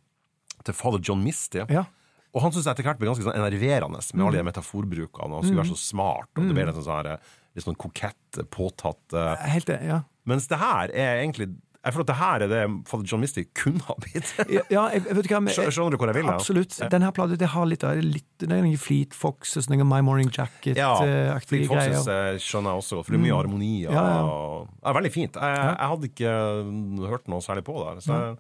til 0.67 0.78
Father 0.78 1.01
John 1.03 1.24
Misty. 1.26 1.63
ja. 1.70 1.86
Og 2.30 2.43
han 2.43 2.51
syntes 2.53 2.67
etter 2.70 2.86
hvert 2.86 2.99
ble 2.99 3.07
ganske 3.09 3.24
sånn 3.26 3.39
enerverende 3.39 3.97
med 4.13 4.22
alle 4.22 4.38
de 4.38 4.45
metaforbrukene. 4.45 5.32
Og 5.32 5.39
han 5.39 5.47
skulle 5.47 5.63
være 5.63 5.72
så 5.72 5.80
smart, 5.82 6.30
og 6.38 6.43
det 6.45 6.53
ble 6.53 6.65
litt 6.67 6.78
sånn, 6.78 6.86
sånn, 6.86 7.32
litt 7.57 7.65
sånn 7.65 7.78
kokett, 7.82 8.39
påtatt. 8.53 9.01
uh, 9.17 9.32
Helt 9.49 9.65
det, 9.65 9.80
ja. 9.89 10.03
Mens 10.30 10.45
det 10.51 10.59
her 10.61 10.93
er 10.93 11.24
egentlig 11.24 11.47
Jeg 11.80 11.93
føler 11.95 12.03
at 12.03 12.09
det 12.11 12.15
her 12.19 12.43
er 12.43 12.49
det 12.51 12.61
Father 12.89 13.05
John 13.07 13.21
Misty 13.23 13.45
kunne 13.55 13.80
ha 13.88 13.93
blitt. 14.03 14.34
Ja, 14.51 14.61
ja, 14.69 14.82
jeg, 14.91 15.03
vet 15.15 15.30
hva 15.32 15.39
men- 15.39 15.53
Skjønner 15.55 15.93
du 15.93 15.97
hvor 15.97 16.09
jeg 16.11 16.17
vil? 16.17 16.27
Absolutt. 16.34 16.73
Ja. 16.82 16.89
Denne 16.91 17.11
plata 17.15 17.38
det 17.39 17.47
har 17.53 17.65
litt, 17.71 17.86
litt 18.03 18.25
det 18.43 18.49
er 18.51 18.61
noen 18.65 18.75
Fleet 18.77 19.13
Foxes, 19.15 19.69
noen 19.71 19.88
My 19.88 20.01
Morning 20.03 20.27
Ja, 20.36 20.43
Jacket-aktige 20.43 21.47
Fleet 21.47 21.67
Foxes 21.71 22.03
greier. 22.05 22.34
eh, 22.34 22.39
skjønner 22.43 22.73
jeg 22.75 22.82
også 22.84 22.95
godt, 22.99 23.05
for 23.07 23.15
det 23.15 23.19
er 23.19 23.23
mye 23.23 23.38
harmoni. 23.39 23.71
Og, 23.88 23.93
Ja, 23.95 24.03
ja. 24.11 24.65
ja, 24.84 24.93
veldig 24.99 25.11
fint. 25.15 25.39
Jeg, 25.39 25.55
jeg 25.80 25.89
hadde 25.93 26.09
ikke 26.11 26.34
hørt 27.13 27.27
noe 27.32 27.39
særlig 27.47 27.63
på 27.63 27.77
det. 27.80 28.03
Så 28.03 28.11
jeg, 28.17 28.38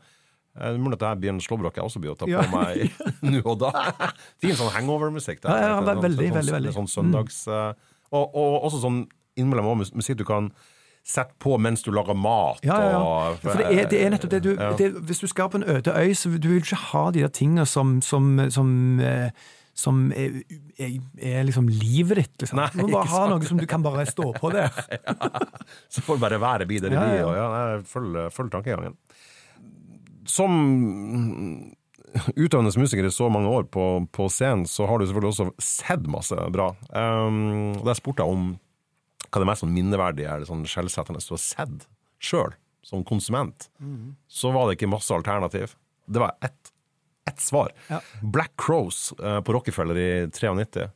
det 0.59 0.65
er 0.73 0.77
mulig 0.83 0.97
at 0.97 0.99
det 0.99 1.07
her 1.07 1.15
blir 1.23 1.29
en 1.31 1.39
slåbrok 1.39 1.75
jeg 1.79 1.85
også 1.87 2.01
blir 2.03 2.11
å 2.11 2.17
ta 2.19 2.25
på 2.27 2.35
Ja. 2.35 2.43
meg 2.51 2.91
nå 3.23 3.39
og 3.45 3.59
da. 3.63 3.71
Fin 4.43 4.51
sånn 4.59 4.73
hangover-musikk. 4.75 5.45
Ja, 5.47 5.55
ja, 5.63 5.69
Sånn- 5.79 5.87
veldig, 6.03 6.27
sånn- 6.27 6.35
veldig, 6.41 6.55
veldig. 6.59 6.73
Sånn 6.75 6.91
søndags... 6.91 7.45
Mm. 7.47 7.79
Og, 8.11 8.35
og 8.35 8.63
også 8.67 8.79
sånn 8.81 9.03
innimellom 9.37 9.79
musikk 9.93 10.17
du 10.17 10.25
kan 10.25 10.51
sette 11.09 11.33
på 11.41 11.55
mens 11.57 11.81
du 11.85 11.89
lager 11.95 12.13
mat. 12.17 12.59
Ja, 12.63 12.75
ja, 12.77 12.89
ja. 12.93 13.03
Ja, 13.29 13.37
For 13.41 13.57
det 13.57 13.69
er, 13.73 13.87
det 13.89 14.01
er 14.05 14.11
nettopp 14.13 14.33
det 14.35 14.41
du 14.45 14.51
Ja. 14.53 14.73
det, 14.77 14.91
Hvis 15.09 15.19
du 15.23 15.27
skal 15.31 15.49
på 15.49 15.57
en 15.57 15.65
øde 15.65 15.93
øy, 15.95 16.11
så 16.13 16.29
du 16.37 16.49
vil 16.51 16.61
ikke 16.61 16.77
ha 16.91 17.07
de 17.11 17.23
der 17.25 17.31
tingene 17.33 17.65
som 17.65 17.95
som, 18.05 18.37
som, 18.53 18.99
eh, 18.99 19.31
som 19.73 20.11
er, 20.11 20.41
er, 20.77 20.99
er 21.17 21.43
liksom 21.47 21.67
livet 21.71 22.17
ditt. 22.21 22.35
Liksom. 22.43 22.59
Nei, 22.59 22.67
du 22.75 22.83
må 22.83 22.91
bare 22.99 23.07
ha 23.13 23.25
noe 23.31 23.41
som 23.47 23.57
du 23.57 23.65
kan 23.65 23.81
bare 23.83 24.05
stå 24.05 24.33
på 24.37 24.51
der. 24.53 24.69
Så 25.93 26.01
får 26.05 26.19
bare 26.21 26.37
det 26.37 26.41
det 26.83 26.91
Ja, 26.93 27.05
blir. 27.07 27.19
ja. 27.23 27.33
Ja, 27.35 27.49
jeg 27.77 27.85
følg, 27.87 28.17
følger 28.35 28.51
tankegangen. 28.59 28.97
Som 30.29 31.73
utøvende 32.35 32.73
musiker 32.77 33.05
i 33.05 33.11
så 33.13 33.29
mange 33.31 33.49
år 33.49 33.63
på, 33.71 33.85
på 34.11 34.27
scenen, 34.29 34.65
så 34.67 34.85
har 34.89 34.97
du 34.99 35.05
selvfølgelig 35.05 35.33
også 35.33 35.49
sett 35.61 36.07
masse 36.09 36.35
bra. 36.53 36.71
Um, 36.93 37.73
Der 37.85 37.93
spurte 37.97 38.23
jeg 38.25 38.33
om 38.35 38.57
hva 39.29 39.43
det 39.43 39.47
mest 39.51 39.63
sånn 39.65 39.75
minneverdige 39.75 40.33
eller 40.33 40.49
sånn 40.49 40.65
skjellsettende 40.69 41.21
du 41.21 41.35
har 41.35 41.43
sett 41.43 41.87
sjøl, 42.19 42.55
som 42.85 43.05
konsument. 43.07 43.69
Så 44.27 44.51
var 44.55 44.67
det 44.67 44.79
ikke 44.79 44.91
masse 44.91 45.13
alternativ. 45.15 45.77
Det 46.09 46.21
var 46.23 46.35
ett 46.41 46.73
ett 47.29 47.39
svar. 47.39 47.71
Ja. 47.87 48.01
Black 48.21 48.51
Crows 48.57 49.13
uh, 49.23 49.41
på 49.41 49.53
Rockefeller 49.53 49.97
i 49.97 50.09
93. 50.31 50.89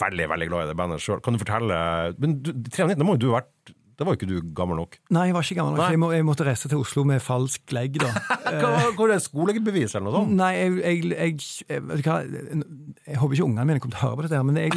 Veldig, 0.00 0.28
veldig 0.28 0.48
glad 0.48 0.64
i 0.64 0.68
det 0.72 0.76
bandet 0.78 1.02
sjøl. 1.02 1.20
Kan 1.22 1.36
du 1.36 1.40
fortelle 1.42 1.76
Men 2.18 2.40
du, 2.42 2.50
93, 2.66 2.96
det 2.98 3.06
må 3.06 3.14
jo 3.14 3.22
du 3.22 3.28
ha 3.30 3.38
vært 3.38 3.74
Da 3.94 4.06
var 4.06 4.16
jo 4.16 4.18
ikke 4.18 4.30
du 4.32 4.48
gammel 4.58 4.80
nok. 4.80 4.98
Nei, 5.14 5.28
jeg 5.28 5.36
var 5.36 5.46
ikke 5.46 5.58
gammel 5.60 5.78
nok. 5.78 5.92
Jeg, 5.94 6.00
må, 6.02 6.08
jeg 6.16 6.26
måtte 6.26 6.46
reise 6.48 6.70
til 6.70 6.82
Oslo 6.82 7.04
med 7.06 7.22
falsk 7.22 7.76
legg, 7.76 8.00
da. 8.02 8.10
Hvor 8.96 9.06
er 9.06 9.14
det 9.14 9.22
skolebevis 9.22 9.94
eller 9.94 10.08
noe 10.08 10.16
sånt? 10.16 10.34
Nei, 10.40 10.50
jeg, 10.58 10.98
jeg, 11.14 11.38
jeg, 11.70 12.02
jeg 12.02 13.22
håper 13.22 13.38
ikke 13.38 13.46
ungene 13.46 13.68
mine 13.70 13.84
kommer 13.84 13.94
til 13.94 14.02
å 14.02 14.08
høre 14.08 14.18
på 14.18 14.26
dette, 14.26 14.40
her, 14.40 14.48
men 14.50 14.58
jeg, 14.58 14.74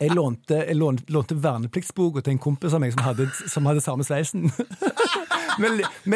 jeg, 0.00 0.10
lånte, 0.14 0.60
jeg 0.60 0.76
lånte, 0.78 1.06
lånte 1.14 1.36
vernepliktsboka 1.44 2.24
til 2.24 2.34
en 2.34 2.42
kompis 2.42 2.74
av 2.76 2.82
meg 2.82 2.94
som 2.94 3.04
hadde, 3.06 3.28
som 3.50 3.70
hadde 3.70 3.84
samme 3.84 4.06
sveisen. 4.06 4.50
Vi 5.54 5.68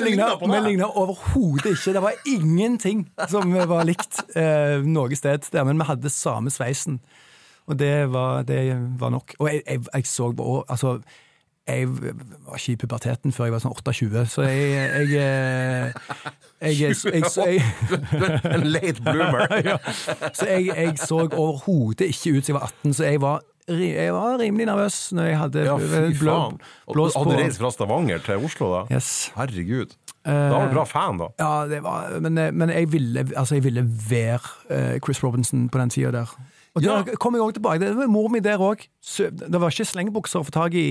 ligna 0.03 0.33
vi 0.67 0.83
overhodet 0.83 1.71
ikke. 1.71 1.93
Det 1.95 2.03
var 2.03 2.17
ingenting 2.27 3.05
som 3.31 3.55
var 3.71 3.87
likt 3.87 4.19
eh, 4.35 4.83
noe 4.83 5.15
sted 5.17 5.47
der, 5.53 5.65
men 5.69 5.79
vi 5.79 5.87
hadde 5.87 6.11
samme 6.11 6.51
sveisen. 6.51 6.99
Og 7.69 7.79
det 7.79 8.09
var, 8.13 8.43
det 8.49 8.63
var 8.99 9.13
nok. 9.15 9.35
Og 9.39 9.51
jeg, 9.53 9.63
jeg, 9.67 9.85
jeg 9.95 10.07
så 10.07 10.33
på 10.33 10.65
altså, 10.69 10.99
jeg 11.69 11.89
var 11.93 12.57
ikke 12.57 12.73
i 12.73 12.77
puberteten 12.81 13.35
før 13.35 13.45
jeg 13.45 13.53
var 13.53 13.61
sånn 13.61 13.75
28, 13.77 14.23
så 14.33 14.47
jeg 14.49 15.13
Jeg, 15.13 15.93
jeg, 16.63 16.79
jeg, 16.81 16.97
jeg, 17.47 17.63
en 18.57 18.67
late 18.67 19.03
bloomer. 19.03 19.47
Så 20.39 20.47
jeg, 20.49 20.99
så 20.99 21.21
overhodet 21.33 22.09
ikke 22.11 22.39
ut 22.39 22.45
som 22.49 22.55
jeg 22.55 22.59
var 22.61 22.67
18, 22.83 22.95
så 22.99 23.05
jeg 23.05 23.21
var, 23.23 23.41
jeg 23.69 24.13
var 24.17 24.39
rimelig 24.41 24.67
nervøs 24.67 24.99
når 25.13 25.25
jeg 25.29 25.39
hadde 25.39 25.65
Ja, 25.69 25.77
fy 25.79 26.19
blå- 26.23 26.35
faen. 26.35 26.61
Og 26.87 26.97
du 26.97 27.03
hadde 27.05 27.25
på. 27.25 27.37
reist 27.43 27.61
fra 27.63 27.71
Stavanger 27.75 28.19
til 28.25 28.45
Oslo, 28.49 28.71
da? 28.75 28.85
Yes. 28.97 29.11
Herregud. 29.37 29.93
Da 30.29 30.49
var 30.53 30.67
du 30.69 30.75
bra 30.75 30.85
fan, 30.85 31.19
da. 31.21 31.29
Ja, 31.41 31.53
det 31.71 31.79
var, 31.85 32.19
men, 32.21 32.35
men 32.59 32.69
jeg, 32.75 32.91
ville, 32.93 33.23
altså 33.37 33.55
ville 33.65 33.85
være 34.11 34.41
eh, 34.71 34.99
Chris 35.05 35.23
Robinson 35.25 35.69
på 35.73 35.79
den 35.81 35.91
tida 35.95 36.11
der. 36.19 36.35
Og 36.79 36.87
Ja. 36.87 37.17
kom 37.21 37.35
jeg 37.37 37.43
også 37.45 37.59
tilbake. 37.59 37.81
Det 37.83 37.91
var 37.99 38.07
mor 38.13 38.29
mi 38.33 38.41
der 38.45 38.59
òg. 38.63 38.87
Det 39.29 39.61
var 39.61 39.71
ikke 39.75 39.87
slengebukser 39.91 40.41
å 40.41 40.47
få 40.47 40.55
tak 40.55 40.75
i 40.79 40.87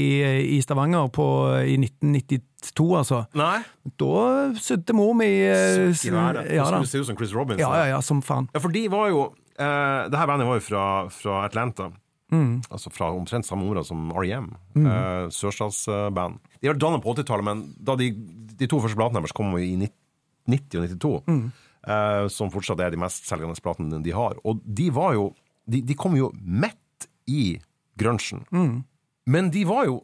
i 0.58 0.62
Stavanger 0.62 1.08
på, 1.14 1.26
i 1.66 1.78
1992, 1.80 2.88
altså. 3.00 3.24
Nei. 3.38 3.62
Da 3.98 4.54
sydde 4.60 4.94
mor 4.98 5.14
mi 5.18 5.26
eh, 5.48 5.94
Søk 5.94 6.12
ja, 6.14 6.66
skulle 6.68 6.88
se 6.92 7.00
ut 7.02 7.08
som 7.10 7.18
Chris 7.20 7.34
Robinson. 7.34 7.60
ja, 7.64 7.72
ja, 7.84 7.86
ja, 7.96 8.02
som 8.02 8.22
faen. 8.22 8.50
Ja, 8.54 8.60
for 8.64 8.70
de 8.74 8.88
var 8.92 9.10
jo 9.10 9.24
eh, 9.58 10.10
Det 10.10 10.18
her 10.20 10.28
bandet 10.30 10.48
var 10.48 10.60
jo 10.60 10.66
fra, 10.68 10.84
fra 11.10 11.46
Atlanta. 11.48 11.92
Mm. 12.30 12.58
Altså 12.70 12.92
fra 12.92 13.08
omtrent 13.16 13.46
samme 13.48 13.64
område 13.64 13.86
som 13.88 14.10
R.E.M. 14.12 14.50
Eh, 14.76 15.30
Sørstatsband. 15.32 16.40
De 16.62 16.68
var 16.68 16.76
dannet 16.82 17.04
på 17.04 17.14
80-tallet, 17.16 17.46
men 17.48 17.62
da 17.80 17.96
de, 17.96 18.10
de 18.60 18.68
to 18.68 18.82
første 18.84 18.98
platene 19.00 19.22
deres 19.24 19.32
kom 19.38 19.54
i 19.58 19.72
90 19.80 20.82
og 20.82 20.90
92, 20.90 21.24
Mm. 21.28 21.46
eh, 21.88 22.28
som 22.32 22.52
fortsatt 22.52 22.80
er 22.84 22.92
de 22.92 23.00
mest 23.00 23.26
selgende 23.28 23.56
platene 23.64 24.02
de 24.04 24.12
har. 24.16 24.36
Og 24.44 24.60
de 24.66 24.90
var 24.92 25.14
jo 25.16 25.30
De, 25.68 25.82
de 25.84 25.96
kom 26.00 26.16
jo 26.18 26.32
midt 26.40 27.08
i 27.28 27.58
grunchen. 28.00 28.46
Mm. 28.56 28.84
Men 29.28 29.50
de 29.52 29.64
var 29.68 29.86
jo 29.90 29.98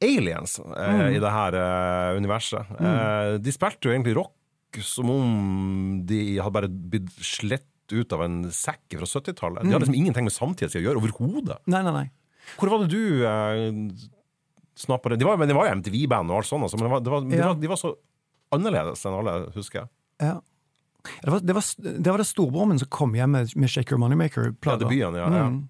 aliens 0.00 0.58
eh, 0.62 0.88
Mm. 0.94 1.14
i 1.16 1.18
det 1.20 1.32
her 1.34 1.56
eh, 1.58 2.16
universet. 2.16 2.68
Eh, 2.78 3.32
de 3.42 3.52
spilte 3.52 3.88
jo 3.88 3.94
egentlig 3.94 4.14
rock 4.16 4.78
som 4.84 5.10
om 5.10 6.04
de 6.06 6.38
hadde 6.38 6.54
bare 6.54 6.68
blitt 6.70 7.08
slett 7.24 7.64
ut 7.92 8.12
av 8.12 8.22
en 8.26 8.42
sekk 8.52 8.98
fra 9.00 9.06
70-tallet. 9.08 9.64
De 9.64 9.72
hadde 9.72 9.86
liksom 9.86 9.96
ingenting 9.96 10.26
med 10.28 10.34
samtida 10.34 10.68
å 10.76 10.82
gjøre 10.84 11.00
overhodet. 11.00 11.56
Nei, 11.72 11.80
nei, 11.86 11.94
nei. 12.02 12.06
Hvor 12.60 12.70
var 12.72 12.84
det 12.84 12.90
du 12.92 13.24
eh, 13.24 14.08
snappa 14.78 15.10
det? 15.12 15.18
De 15.20 15.26
var, 15.28 15.36
men 15.40 15.48
det 15.50 15.56
var 15.56 15.68
jo 15.70 15.78
MTV-band 15.80 16.30
og 16.30 16.40
alt 16.42 16.48
sånt, 16.50 16.64
altså, 16.68 16.78
men 16.80 16.86
det 16.86 16.92
var, 16.92 17.00
det 17.04 17.12
var, 17.12 17.24
de, 17.32 17.40
var, 17.42 17.56
de 17.64 17.70
var 17.72 17.80
så 17.80 17.94
annerledes 18.54 19.02
enn 19.08 19.16
alle, 19.18 19.34
husker 19.56 19.82
jeg. 19.82 19.90
Ja. 20.28 20.36
Det 21.22 21.30
var 21.30 21.40
det, 21.40 21.56
var, 21.56 21.64
det, 21.98 22.10
var 22.10 22.22
det 22.22 22.28
storebroren 22.28 22.72
min 22.72 22.82
som 22.82 22.90
kom 22.94 23.14
hjem 23.16 23.36
med, 23.36 23.56
med 23.56 23.70
Shaker 23.70 23.96
Ja, 23.96 24.02
Moneymaker-plata. 24.04 24.84
debuten, 24.84 25.18
ja. 25.18 25.28
ja. 25.28 25.46
Mm. 25.48 25.68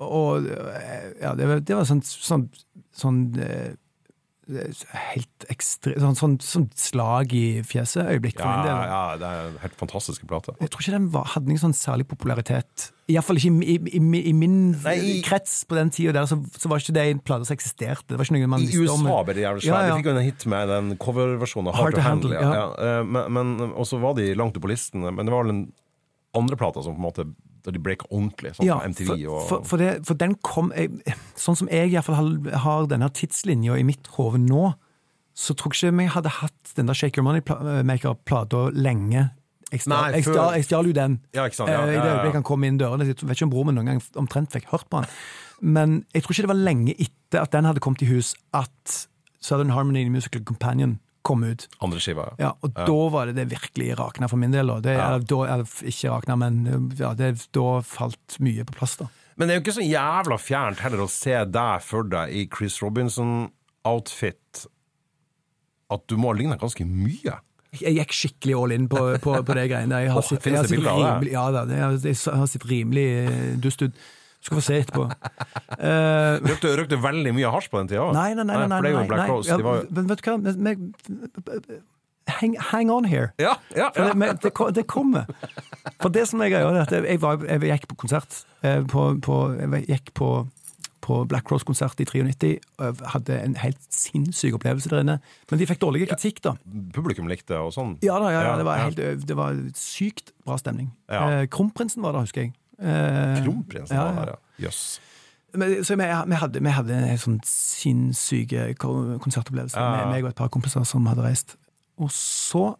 Og 0.00 0.46
ja, 1.20 1.34
det 1.36 1.46
var, 1.46 1.60
det 1.60 1.76
var 1.76 1.88
sånn, 1.88 2.00
sånn, 2.02 2.46
sånn 2.96 3.20
eh, 3.44 3.74
helt 4.50 5.44
ekstre, 5.52 5.94
sånn, 6.02 6.16
sånn, 6.18 6.36
sånn 6.44 6.66
slag 6.78 7.32
i 7.36 7.60
fjeset-øyeblikk 7.66 8.38
for 8.40 8.46
Ja, 8.48 8.56
min 8.56 8.66
del. 8.66 8.80
ja, 8.90 9.02
det 9.20 9.28
er 9.30 9.48
en 9.50 9.58
helt 9.62 9.76
fantastiske 9.80 10.26
plate. 10.30 10.54
Jeg 10.60 10.70
tror 10.72 10.84
ikke 10.84 10.94
den 10.96 11.08
var, 11.14 11.24
hadde 11.34 11.50
noen 11.52 11.60
sånn 11.62 11.76
særlig 11.76 12.06
popularitet. 12.10 12.90
Iallfall 13.10 13.40
ikke 13.40 13.52
i, 13.64 13.76
i, 13.76 13.98
i, 13.98 14.22
i 14.30 14.32
min 14.36 14.56
Nei, 14.84 14.94
i- 15.18 15.22
krets 15.26 15.64
på 15.66 15.74
den 15.78 15.90
tida 15.90 16.12
der, 16.18 16.26
så, 16.30 16.38
så 16.58 16.68
var 16.70 16.78
ikke 16.82 16.94
det 16.94 17.06
en 17.10 17.20
plate 17.26 17.46
som 17.48 17.56
eksisterte. 17.56 18.06
Det 18.12 18.18
var 18.20 18.24
ikke 18.28 18.38
noe 18.38 18.46
man 18.54 18.62
I 18.62 18.68
visste 18.70 18.92
om. 18.94 19.06
USA 19.06 19.22
ble 19.26 19.34
de 19.40 19.44
jævlig 19.46 19.64
Ja, 19.66 19.80
ja. 19.82 19.90
De 19.90 19.98
fikk 20.00 20.10
jo 20.10 20.16
en 20.16 20.24
hit 20.28 20.46
med 20.46 20.68
den 20.74 20.90
coverversjonen 21.02 21.68
av 21.72 21.78
Hard, 21.80 21.94
to 21.98 22.04
Handle. 22.06 22.34
Ja. 22.38 22.66
eh, 22.78 23.02
Men, 23.04 23.32
men, 23.34 23.72
og 23.74 23.86
så 23.90 23.98
var 24.02 24.14
de 24.18 24.32
langt 24.34 24.56
oppe 24.56 24.66
på 24.68 24.72
listen, 24.74 25.00
men 25.02 25.24
det 25.26 25.32
var 25.34 25.44
vel 25.44 25.54
den 25.54 25.64
andre 26.34 26.56
plata 26.56 26.82
som 26.82 26.94
på 26.94 27.00
en 27.02 27.08
måte 27.08 27.24
da 27.64 27.72
de 27.74 27.80
breaka 27.82 28.06
ordentlig, 28.10 28.54
sånn 28.56 28.66
Ja, 28.66 28.78
på 28.80 28.90
MTV 28.92 29.10
og 29.28 29.42
for, 29.48 29.64
for, 29.68 29.82
det, 29.82 29.90
for 30.08 30.18
den 30.20 30.36
kom 30.46 30.70
jeg, 30.76 31.14
Sånn 31.38 31.58
som 31.58 31.68
jeg 31.72 31.90
i 31.90 31.96
hvert 31.96 32.06
fall 32.08 32.16
har, 32.20 32.60
har 32.64 32.86
denne 32.90 33.08
tidslinja 33.16 33.76
i 33.80 33.84
mitt 33.86 34.08
hode 34.16 34.40
nå, 34.42 34.70
så 35.36 35.54
tror 35.56 35.72
jeg 35.74 35.90
ikke 35.92 35.98
vi 36.00 36.08
hadde 36.16 36.32
hatt 36.40 36.72
den 36.76 36.90
der 36.90 36.96
Shake 36.98 37.20
Your 37.20 37.26
Money-maker-plata 37.28 38.70
lenge. 38.76 39.28
Jeg 39.70 39.84
stjal, 40.66 40.88
jo 40.88 40.94
den. 40.96 41.20
Ja, 41.36 41.44
ikke 41.46 41.60
sant? 41.60 41.70
Ja, 41.70 41.84
Eh, 41.86 41.94
I 41.94 42.00
det 42.00 42.10
øyeblikket 42.10 42.40
han 42.40 42.46
kom 42.46 42.64
inn 42.66 42.78
dørene. 42.80 43.06
Jeg 43.06 43.20
vet 43.22 43.36
ikke 43.38 43.46
om 43.46 43.52
broren 43.52 43.70
min 43.70 43.78
noen 43.78 43.92
gang 43.92 44.02
omtrent 44.18 44.50
fikk 44.52 44.66
hørt 44.72 44.88
på 44.90 45.00
han. 45.00 45.06
Men 45.60 46.00
jeg 46.14 46.24
tror 46.24 46.34
ikke 46.34 46.46
det 46.48 46.52
var 46.52 46.60
lenge 46.64 46.94
etter 46.98 47.44
at 47.44 47.52
den 47.54 47.68
hadde 47.68 47.82
kommet 47.84 48.02
i 48.02 48.08
hus, 48.10 48.34
at 48.56 48.96
Southern 49.40 49.70
Harmony 49.70 50.08
Musical 50.10 50.42
Companion 50.44 50.98
kom 51.22 51.44
ut. 51.44 51.68
andre 51.84 52.00
skiva. 52.00 52.30
Ja. 52.38 52.50
Ja, 52.50 52.50
og 52.64 52.74
da 52.74 52.98
var 53.12 53.26
det 53.28 53.36
det 53.36 53.48
virkelig 53.50 53.92
rakna 53.98 54.28
for 54.30 54.40
min 54.40 54.54
del. 54.54 54.72
Det, 54.82 54.96
Ja. 54.96 55.18
da, 55.18 55.40
eller 55.44 55.64
ikke 55.64 56.10
rakna, 56.14 56.36
men 56.36 56.92
ja, 56.98 57.12
det, 57.14 57.48
da 57.52 57.80
falt 57.84 58.38
mye 58.40 58.64
på 58.64 58.76
plass, 58.78 58.96
da. 58.96 59.10
Men 59.36 59.48
det 59.48 59.54
er 59.54 59.60
jo 59.60 59.64
ikke 59.64 59.78
så 59.78 59.86
jævla 59.86 60.36
fjernt 60.40 60.80
heller 60.84 61.04
å 61.04 61.08
se 61.08 61.36
deg 61.48 61.84
for 61.84 62.04
deg 62.04 62.32
i 62.36 62.48
Chris 62.52 62.80
Robinson-outfit 62.82 64.66
at 65.90 66.06
du 66.06 66.16
må 66.20 66.30
ha 66.30 66.38
ligna 66.38 66.58
ganske 66.60 66.84
mye. 66.86 67.38
Jeg 67.80 67.94
gikk 67.94 68.14
skikkelig 68.14 68.56
all 68.58 68.72
in 68.74 68.88
på, 68.90 68.98
på, 69.22 69.34
på 69.46 69.54
det 69.54 69.68
greiene. 69.70 70.00
Jeg 70.02 70.10
har 70.10 70.18
oh, 70.18 70.26
sett, 70.26 70.46
jeg 70.46 70.58
har 70.58 70.66
rimelig, 70.66 71.32
ja, 71.32 71.44
da, 71.54 71.64
jeg, 71.70 72.00
jeg 72.10 72.18
har 72.40 72.48
sett 72.50 72.66
rimelig 72.66 73.06
dust 73.62 73.84
ut. 73.86 74.00
Du 74.40 74.46
skal 74.48 74.56
få 74.56 74.62
se 74.64 74.78
etterpå. 74.80 75.04
Uh, 75.76 76.40
Røkte, 76.48 76.70
røkte 76.80 76.96
veldig 77.02 77.32
mye 77.36 77.50
hasj 77.52 77.68
på 77.72 77.80
den 77.82 77.90
tida? 77.92 78.06
nei, 78.16 78.30
nei, 78.34 78.44
nei. 78.48 78.56
nei, 78.56 78.66
nei, 78.80 78.90
jo 78.94 79.02
nei, 79.04 79.18
nei. 79.20 79.26
Ja, 79.46 79.58
Men 79.92 80.06
vet 80.08 80.22
du 80.24 80.30
hva? 80.30 80.36
Men- 80.56 80.94
Hang, 82.30 82.54
hang 82.60 82.90
on 82.94 83.04
here. 83.04 83.32
Ja, 83.42 83.56
ja, 83.74 83.88
ja. 83.96 84.12
det, 84.14 84.42
det, 84.44 84.52
det 84.76 84.84
kommer. 84.86 85.26
For 86.00 86.12
det 86.14 86.28
som 86.30 86.40
er 86.44 86.52
greia, 86.52 86.68
er 86.70 86.84
at 86.84 86.92
jeg, 86.94 87.18
var, 87.22 87.40
jeg 87.42 87.60
gikk 87.72 87.88
på 87.90 87.96
konsert. 88.04 88.44
eh, 88.62 88.84
På, 88.86 89.08
på, 89.24 89.38
jeg 89.58 89.86
gikk 89.88 90.12
på, 90.14 90.28
på 91.02 91.16
Black 91.26 91.48
Cross-konsert 91.48 91.98
i 92.04 92.06
93 92.06 92.52
hadde 93.14 93.38
en 93.40 93.56
helt 93.58 93.80
sinnssyk 93.90 94.60
opplevelse 94.60 94.92
der 94.92 95.02
inne. 95.02 95.18
Men 95.50 95.58
de 95.62 95.66
fikk 95.72 95.80
dårlig 95.82 96.04
kritikk, 96.06 96.38
da. 96.44 96.54
Publikum 96.94 97.26
likte 97.32 97.58
og 97.58 97.72
sånn. 97.74 97.96
Ja 98.06 98.20
da, 98.22 98.30
ja, 98.30 98.44
ja, 98.44 98.48
Ja, 98.52 98.56
det 98.60 98.68
var, 98.68 98.84
helt, 98.84 99.26
det 99.26 99.36
var 99.40 99.58
sykt 99.80 100.30
bra 100.46 100.60
stemning. 100.60 100.92
Eh, 101.10 101.48
Kronprinsen 101.50 102.04
var 102.04 102.14
der, 102.14 102.28
husker 102.28 102.46
jeg. 102.46 102.54
Eh, 102.80 103.40
Kronprinsen 103.44 103.96
ja, 103.96 104.04
var 104.08 104.18
her, 104.18 104.34
ja. 104.34 104.66
Jøss. 104.66 104.82
Men, 105.52 105.80
så 105.84 105.96
vi, 105.98 106.06
vi, 106.06 106.38
hadde, 106.38 106.60
vi 106.62 106.72
hadde 106.72 106.94
en 106.94 107.18
sånn 107.20 107.40
sinnssyk 107.44 108.52
konsertopplevelse 108.78 109.76
Ja. 109.80 109.88
med 109.98 110.12
meg 110.14 110.24
og 110.24 110.30
et 110.30 110.38
par 110.38 110.48
kompiser 110.52 110.84
som 110.86 111.08
hadde 111.10 111.24
reist. 111.26 111.56
Og 111.98 112.12
så 112.14 112.70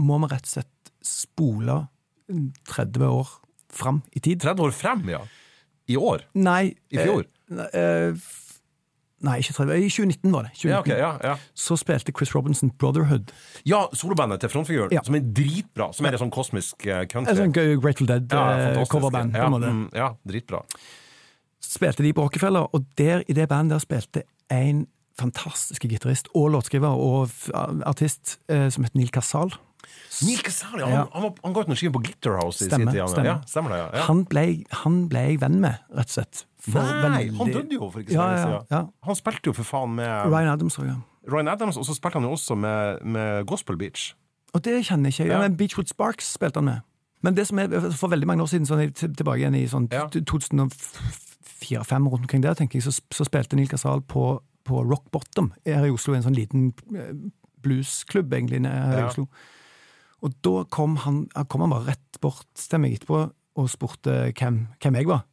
må 0.00 0.16
vi 0.24 0.30
rett 0.32 0.46
og 0.48 0.54
slett 0.56 0.92
spole 1.04 1.82
30 2.68 3.04
år 3.08 3.28
fram 3.72 4.02
i 4.16 4.20
tid. 4.24 4.40
30 4.40 4.64
år 4.64 4.72
frem, 4.76 5.04
ja. 5.12 5.20
I 5.88 5.96
år. 5.96 6.24
Nei 6.36 6.74
I 6.92 6.98
fjor? 7.00 7.24
Eh, 7.50 7.78
eh, 7.80 8.26
nei, 9.20 9.38
ikke 9.42 9.52
30. 9.56 9.78
I 9.82 9.88
2019 9.90 10.32
var 10.32 10.42
det. 10.46 10.52
2019. 10.54 10.70
Ja, 10.70 10.78
okay, 10.80 10.98
ja, 10.98 11.10
ja. 11.24 11.36
Så 11.54 11.76
spilte 11.76 12.12
Chris 12.16 12.34
Robinson 12.34 12.70
Brotherhood. 12.78 13.32
ja 13.66 13.80
solobandet 13.92 14.40
til 14.40 14.48
frontfiguren, 14.52 14.92
Ja. 14.92 15.00
som 15.04 15.14
er 15.14 15.20
dritbra. 15.20 15.92
Som 15.92 16.06
er 16.06 16.12
et 16.14 16.20
sånn 16.20 16.30
kosmisk 16.30 16.86
eh, 16.86 17.04
country. 17.06 17.32
En 17.34 17.36
sånn 17.52 17.80
Grateful 17.82 18.08
ja. 18.08 18.18
Dead-coverband. 18.18 19.34
ja, 19.34 19.46
en 19.46 19.50
måte. 19.52 19.70
mm, 19.72 19.88
ja, 19.94 20.12
dritbra. 20.28 20.62
spilte 21.60 22.02
de 22.02 22.12
på 22.16 22.22
Rockefeller, 22.24 22.68
og 22.74 22.84
der, 22.98 23.22
i 23.28 23.32
det 23.36 23.48
bandet 23.48 23.74
der 23.76 23.78
spilte 23.84 24.22
en 24.50 24.86
fantastisk 25.18 25.82
gitarist 25.90 26.28
og 26.34 26.52
låtskriver 26.54 26.94
og 26.94 27.28
artist 27.86 28.38
eh, 28.48 28.68
som 28.70 28.84
het 28.86 28.94
Neil 28.94 29.10
Casal. 29.10 29.50
Neil 30.22 30.38
Casali, 30.44 30.82
han, 30.82 30.92
Ja. 30.92 31.04
han, 31.12 31.22
var- 31.22 31.34
han 31.44 31.52
ga 31.54 31.60
ut 31.60 31.68
noen 31.68 31.76
skiver 31.76 31.92
på 31.98 32.02
Glitterhouse 32.06 32.64
i 32.64 32.70
sin 32.70 32.86
tid. 32.86 33.00
han, 33.00 33.08
stemmer. 33.08 33.24
Ja, 33.26 33.36
stemmer 33.46 33.70
det, 33.74 33.78
ja. 33.82 33.88
ja. 33.98 34.04
Han, 34.06 34.24
ble, 34.30 34.44
han 34.84 35.08
ble 35.10 35.18
jeg 35.26 35.40
venn 35.42 35.60
med, 35.60 35.78
rett 35.90 36.06
og 36.12 36.16
slett. 36.20 36.44
For 36.68 36.84
veldig... 37.02 37.36
han 37.38 37.52
døde 37.54 37.74
jo 37.78 37.90
for 37.90 38.02
ikke 38.02 38.12
så 38.12 38.18
lenge 38.22 38.38
ja, 38.38 38.44
siden. 38.44 38.66
ja. 38.70 38.82
Han 39.08 39.18
spilte 39.18 39.50
jo 39.50 39.54
for 39.56 39.68
faen 39.68 39.94
med 39.98 40.10
Ryan 40.28 40.52
Adams 40.54 40.78
òg, 40.80 40.88
ja. 40.90 40.98
Ryan 41.28 41.48
Adams, 41.52 41.76
og 41.76 41.84
så 41.84 41.94
spilte 41.96 42.20
han 42.20 42.24
jo 42.28 42.32
også 42.36 42.56
med, 42.56 43.02
med 43.04 43.46
Gospel 43.46 43.76
Beach. 43.80 44.14
Og 44.56 44.64
det 44.64 44.78
kjenner 44.88 45.12
jeg 45.12 45.20
ikke. 45.20 45.32
Ja, 45.34 45.40
men 45.44 45.56
Beachwood 45.60 45.90
Sparks 45.90 46.32
spilte 46.38 46.62
han 46.62 46.70
med. 46.70 46.84
Men 47.26 47.34
det 47.36 47.48
som 47.48 47.58
er 47.58 47.72
for 47.98 48.08
veldig 48.12 48.26
mange 48.30 48.44
år 48.44 48.50
siden, 48.52 48.66
sånn, 48.68 48.84
tilbake 48.94 49.42
igjen 49.42 49.56
i 49.58 49.66
sånn 49.68 49.88
Ja. 49.92 50.06
2004-2005, 50.14 52.08
rundt 52.08 52.24
omkring 52.24 52.44
der, 52.44 52.54
tenker 52.56 52.78
jeg, 52.78 52.86
så, 52.86 52.94
så 53.12 53.26
spilte 53.26 53.58
Neil 53.58 53.68
Casal 53.68 54.00
på, 54.06 54.38
på 54.64 54.82
Rock 54.86 55.10
Bottom 55.12 55.52
her 55.66 55.84
i 55.88 55.92
Oslo, 55.92 56.14
en 56.14 56.24
sånn 56.24 56.38
liten 56.38 56.70
eh, 56.94 57.12
bluesklubb 57.64 58.32
egentlig 58.32 58.62
her 58.64 58.96
i 58.96 59.02
Ja. 59.02 59.08
Oslo. 59.10 59.26
Og 60.24 60.34
da 60.42 60.64
kom 60.74 60.96
han, 61.04 61.26
han 61.36 61.46
kom 61.46 61.62
han 61.62 61.70
bare 61.74 61.92
rett 61.92 62.20
bort 62.22 62.48
til 62.58 62.80
meg 62.82 62.96
etterpå 62.96 63.20
og 63.58 63.68
spurte 63.70 64.32
hvem, 64.38 64.64
hvem 64.82 64.98
jeg 64.98 65.10
var. 65.10 65.26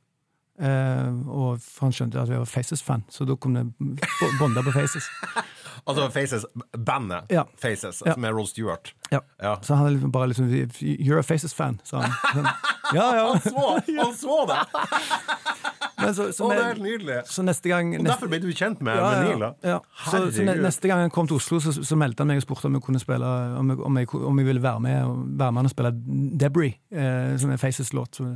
Eh, 0.60 1.10
og 1.28 1.60
han 1.82 1.92
skjønte 1.92 2.22
at 2.22 2.30
vi 2.32 2.38
var 2.40 2.46
Faces-fan, 2.48 3.04
så 3.12 3.26
da 3.28 3.36
kom 3.36 3.54
det 3.58 3.66
bo- 3.80 4.38
på 4.64 4.72
Faces. 4.72 5.10
Altså 5.84 6.10
Faces, 6.14 6.46
bandet 6.78 7.32
Ja. 7.34 7.44
Faces, 7.62 8.04
Ja. 8.06 8.16
med 8.18 8.32
Roll 8.34 8.48
Stewart. 8.48 8.94
Ja. 9.12 9.20
Ja. 9.42 9.58
Så 9.62 9.76
han 9.76 9.94
liksom 9.94 10.12
bare 10.12 10.28
liksom 10.32 10.48
You're 10.82 11.20
a 11.20 11.24
Faces-fan, 11.24 11.80
sa 11.84 12.02
han. 12.02 12.12
Sånn, 12.36 12.48
ja, 12.94 13.06
ja. 13.16 13.40
Så, 13.40 13.70
han 13.98 14.14
så 14.24 14.46
det! 14.50 14.60
Men 15.98 16.12
så, 16.16 16.26
så, 16.36 16.46
Å, 16.46 16.50
det 16.52 16.58
er 16.60 16.66
helt 16.74 16.84
nydelig! 16.84 17.18
så 17.32 17.44
neste 17.46 17.72
gang 17.72 17.94
Og 17.96 18.04
derfor 18.06 18.28
ble 18.30 18.40
du 18.44 18.50
kjent 18.52 18.82
med, 18.84 18.98
ja, 19.00 19.12
med 19.16 19.30
Neil, 19.40 19.46
ja. 19.64 19.78
Så, 20.04 20.20
så 20.36 20.44
neste 20.44 20.90
gang 20.92 21.06
han 21.06 21.14
kom 21.14 21.30
til 21.30 21.38
Oslo, 21.40 21.62
så, 21.64 21.72
så 21.72 21.98
meldte 21.98 22.22
han 22.26 22.34
meg 22.34 22.42
og 22.42 22.46
spurte 22.46 22.68
om 22.70 22.76
jeg 22.78 22.84
kunne 22.86 23.02
spille 23.02 23.30
Om 23.62 23.72
jeg, 23.72 23.80
om 23.90 24.00
jeg, 24.02 24.10
om 24.32 24.42
jeg 24.42 24.50
ville 24.50 24.64
være 24.64 24.84
med 24.84 25.14
være 25.40 25.56
med 25.56 25.62
han 25.64 25.70
og 25.70 25.74
spille 25.74 25.94
Debris, 26.44 26.76
eh, 26.92 27.36
som 27.42 27.54
er 27.56 27.62
Faces-låt. 27.62 28.20
Så, 28.20 28.28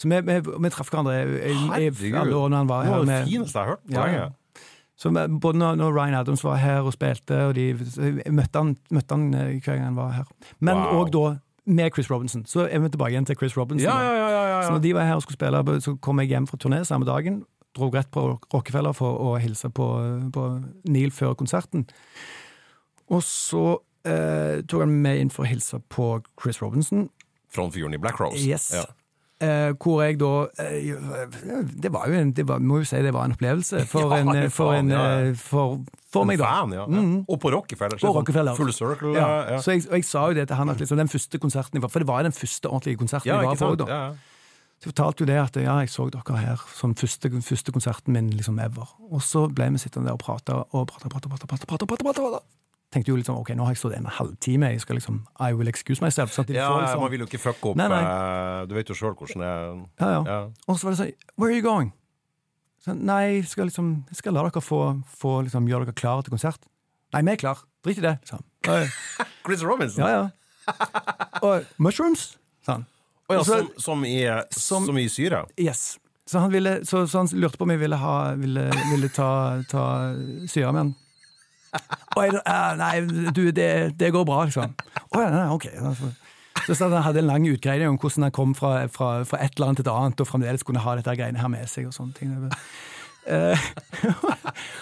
så 0.00 0.08
vi, 0.08 0.20
vi, 0.30 0.38
vi 0.64 0.70
traff 0.72 0.90
hverandre 0.92 1.18
i, 1.50 1.90
alle 2.14 2.36
år 2.36 2.48
når 2.52 2.56
han 2.62 2.70
var 2.70 2.86
Det 2.86 2.94
var 2.94 3.10
det 3.10 3.18
fineste 3.28 3.58
jeg 3.58 3.66
har 3.66 3.74
hørt 3.74 3.84
på 3.84 3.96
Ja, 3.98 4.06
lenge. 4.06 4.30
Ja. 5.00 5.26
Så 5.26 5.38
både 5.40 5.58
når, 5.58 5.92
Ryan 5.96 6.14
Adams 6.14 6.44
var 6.44 6.58
her 6.60 6.80
og 6.84 6.92
spilte, 6.92 7.38
og 7.48 7.54
de, 7.56 7.72
møtte 8.28 8.58
han, 8.60 8.74
møtte 8.90 9.16
han 9.16 9.30
eh, 9.34 9.54
hver 9.60 9.76
gang 9.78 9.86
han 9.88 9.96
var 9.96 10.10
her. 10.12 10.26
Men 10.60 10.76
Wow. 10.76 11.08
da 11.08 11.38
med 11.70 11.92
Chris 11.94 12.10
Robinson. 12.10 12.44
Så 12.46 12.66
er 12.68 12.78
vi 12.78 12.88
tilbake 12.88 13.14
igjen 13.14 13.26
til 13.26 13.36
Chris 13.38 13.56
Robinson. 13.56 13.88
Ja, 13.88 14.02
ja, 14.02 14.12
ja, 14.16 14.28
ja, 14.30 14.44
ja. 14.48 14.62
Så 14.66 14.72
når 14.74 14.82
de 14.84 14.94
var 14.94 15.06
her 15.06 15.14
og 15.14 15.22
skulle 15.22 15.38
spille, 15.38 15.80
så 15.80 15.96
kom 16.02 16.20
jeg 16.20 16.28
hjem 16.28 16.46
fra 16.50 16.58
turné 16.60 16.82
samme 16.84 17.06
dagen. 17.06 17.44
Dro 17.76 17.90
rett 17.94 18.10
på 18.10 18.24
Rockefeller 18.52 18.92
for 18.92 19.20
å 19.22 19.36
hilse 19.38 19.70
på, 19.70 19.86
på 20.34 20.46
Neil 20.90 21.12
før 21.14 21.36
konserten. 21.38 21.86
Og 23.10 23.22
så 23.22 23.78
eh, 24.04 24.60
tok 24.66 24.84
han 24.84 24.96
med 25.04 25.20
inn 25.22 25.30
for 25.30 25.46
å 25.46 25.50
hilse 25.50 25.78
på 25.92 26.16
Chris 26.42 26.60
Robinson. 26.62 27.08
Frontfiguren 27.50 27.94
i 27.94 27.98
Black 28.02 28.18
Rose. 28.20 28.42
Yes. 28.42 28.72
Eh, 29.40 29.70
hvor 29.80 30.02
jeg 30.04 30.18
da 30.20 30.30
eh, 30.60 30.90
Det 31.82 31.88
var 31.88 32.10
jo 32.12 32.16
en, 32.18 32.32
det 32.36 32.44
var, 32.44 32.58
må 32.60 32.82
jo 32.82 32.84
si 32.84 32.98
det 33.00 33.12
var 33.16 33.24
en 33.24 33.32
opplevelse 33.32 33.86
for, 33.92 34.12
Ja, 34.12 34.18
en, 34.20 34.50
for, 34.52 34.74
faen, 34.74 34.90
en, 34.90 34.92
ja, 34.92 35.04
eh, 35.30 35.38
for, 35.38 35.78
for 36.12 36.28
meg, 36.28 36.36
da. 36.42 36.50
Fan, 36.58 36.74
ja. 36.76 36.84
mm. 36.84 37.14
Og 37.24 37.38
på 37.40 37.52
Rockefeller. 37.54 37.96
På 37.96 38.04
sånn 38.04 38.18
Rockefeller. 38.18 38.58
Full 38.58 38.74
circle. 38.76 39.14
Ja. 39.16 39.24
Ja, 39.24 39.38
ja. 39.54 39.62
Så 39.64 39.72
jeg, 39.72 39.86
og 39.88 39.96
jeg 39.96 40.08
sa 40.10 40.26
jo 40.28 40.36
det 40.36 40.44
til 40.50 40.60
han 40.60 40.74
at 40.74 40.84
liksom, 40.84 41.00
den 41.00 41.08
første 41.08 41.40
konserten 41.40 41.80
var 41.80 41.94
For 41.94 42.04
det 42.04 42.10
var 42.12 42.28
den 42.28 42.36
første 42.36 42.68
ordentlige 42.68 43.00
konserten 43.00 43.32
jeg 43.32 43.48
var 43.48 43.56
på. 43.56 43.72
Da. 43.80 43.98
Så 44.80 44.88
jeg 44.88 44.92
fortalte 44.92 45.24
jo 45.24 45.32
det 45.32 45.40
at 45.40 45.56
ja, 45.64 45.80
jeg 45.80 45.92
så 45.92 46.10
dere 46.12 46.40
her 46.44 46.68
som 46.76 46.92
første, 46.96 47.32
første 47.48 47.72
konserten 47.72 48.16
min 48.16 48.32
liksom 48.36 48.60
ever. 48.60 48.92
Og 49.08 49.24
så 49.24 49.48
ble 49.48 49.72
vi 49.72 49.80
sittende 49.80 50.12
der 50.12 50.20
og 50.20 50.24
prate 50.24 50.56
og 50.56 50.88
prate, 50.92 51.08
prate, 51.08 51.32
prate, 51.32 51.48
prate, 51.48 51.68
prate, 51.68 51.88
prate, 51.88 52.04
prate, 52.04 52.28
prate. 52.28 52.59
Tenkte 52.90 53.12
jo 53.12 53.16
liksom, 53.20 53.36
ok, 53.38 53.52
nå 53.54 53.62
har 53.68 53.70
jeg 53.76 53.78
stått 53.78 53.92
en 53.94 54.06
halvtime, 54.10 54.72
jeg 54.72 54.80
skal 54.82 54.96
liksom 54.98 55.20
I 55.38 55.52
will 55.54 55.68
excuse 55.70 56.02
myself. 56.02 56.32
Sånn 56.34 56.42
at 56.42 56.48
de 56.50 56.54
Ja, 56.58 56.68
får 56.72 56.80
liksom, 56.82 57.00
man 57.04 57.10
vil 57.12 57.20
jo 57.22 57.26
ikke 57.30 57.38
fucke 57.38 57.70
opp 57.70 57.76
Nei, 57.78 57.86
nei. 57.88 58.00
eh, 58.02 58.66
Du 58.66 58.74
vet 58.74 58.88
jo 58.90 58.94
sjøl 58.98 59.14
hvordan 59.14 59.44
det 59.44 59.46
er. 59.46 59.86
ja, 60.00 60.08
ja. 60.10 60.22
Ja. 60.26 60.38
Og 60.66 60.78
så 60.80 60.88
var 60.88 60.96
det 60.96 60.98
sånn, 60.98 61.12
where 61.36 61.50
are 61.52 61.56
you 61.56 61.62
going? 61.62 61.92
Så, 62.82 62.94
nei, 62.96 63.20
jeg 63.36 63.46
skal 63.46 63.66
liksom, 63.68 64.04
jeg 64.08 64.16
skal 64.16 64.34
la 64.34 64.42
dere 64.48 64.60
få, 64.64 64.80
få 65.20 65.36
liksom, 65.46 65.68
gjøre 65.68 65.86
dere 65.86 65.94
klare 65.94 66.24
til 66.26 66.34
konsert. 66.34 66.66
Nei, 67.12 67.22
vi 67.22 67.30
er 67.36 67.36
klare. 67.36 67.62
Drit 67.84 67.98
i 67.98 68.04
det. 68.08 68.16
Sånn. 68.26 68.42
Chris 69.46 69.62
Robinson? 69.62 70.02
ja, 70.04 70.10
ja. 70.24 70.30
Og 71.42 71.64
mushrooms, 71.78 72.36
sa 72.66 72.72
han. 72.78 72.86
Å 73.30 73.34
ja, 73.38 73.42
så- 73.46 73.58
som, 73.60 73.68
som, 73.78 74.04
i, 74.04 74.24
Som- 74.50 74.86
som 74.86 74.98
i 74.98 75.06
syre? 75.08 75.44
Yes. 75.58 75.98
Så 76.26 76.38
han, 76.40 76.50
ville, 76.52 76.80
så, 76.86 77.06
så 77.10 77.18
han 77.22 77.28
lurte 77.38 77.58
på 77.58 77.62
om 77.66 77.70
jeg 77.70 77.80
ville, 77.80 77.96
ha, 77.98 78.34
ville, 78.38 78.68
ville 78.90 79.08
ta, 79.14 79.62
ta 79.70 79.84
syre 80.46 80.72
med 80.72 80.80
han. 80.82 80.94
Og 82.16 82.24
jeg, 82.24 82.40
eh, 82.40 82.72
nei, 82.80 82.94
du, 83.34 83.44
det, 83.54 83.70
det 84.00 84.12
går 84.14 84.26
bra, 84.28 84.42
liksom. 84.48 84.74
Å 85.14 85.22
ja, 85.22 85.46
ok. 85.54 85.68
Så 86.66 86.76
sa 86.76 86.90
han 86.90 87.02
hadde 87.06 87.22
en 87.22 87.30
lang 87.30 87.46
utgreiing 87.48 87.88
om 87.88 87.98
hvordan 88.00 88.26
han 88.28 88.34
kom 88.36 88.54
fra, 88.58 88.86
fra, 88.92 89.10
fra 89.28 89.40
et 89.42 89.54
eller 89.56 89.70
annet 89.70 89.80
til 89.82 89.86
et 89.88 89.92
annet, 89.94 90.22
og 90.22 90.28
fremdeles 90.28 90.66
kunne 90.66 90.82
ha 90.84 90.96
dette 90.98 91.14
greiene 91.18 91.40
her 91.40 91.52
med 91.52 91.68
seg. 91.70 91.88
og 91.88 91.96
sånne 91.96 92.16
ting. 92.18 92.34
Eh, 93.30 93.68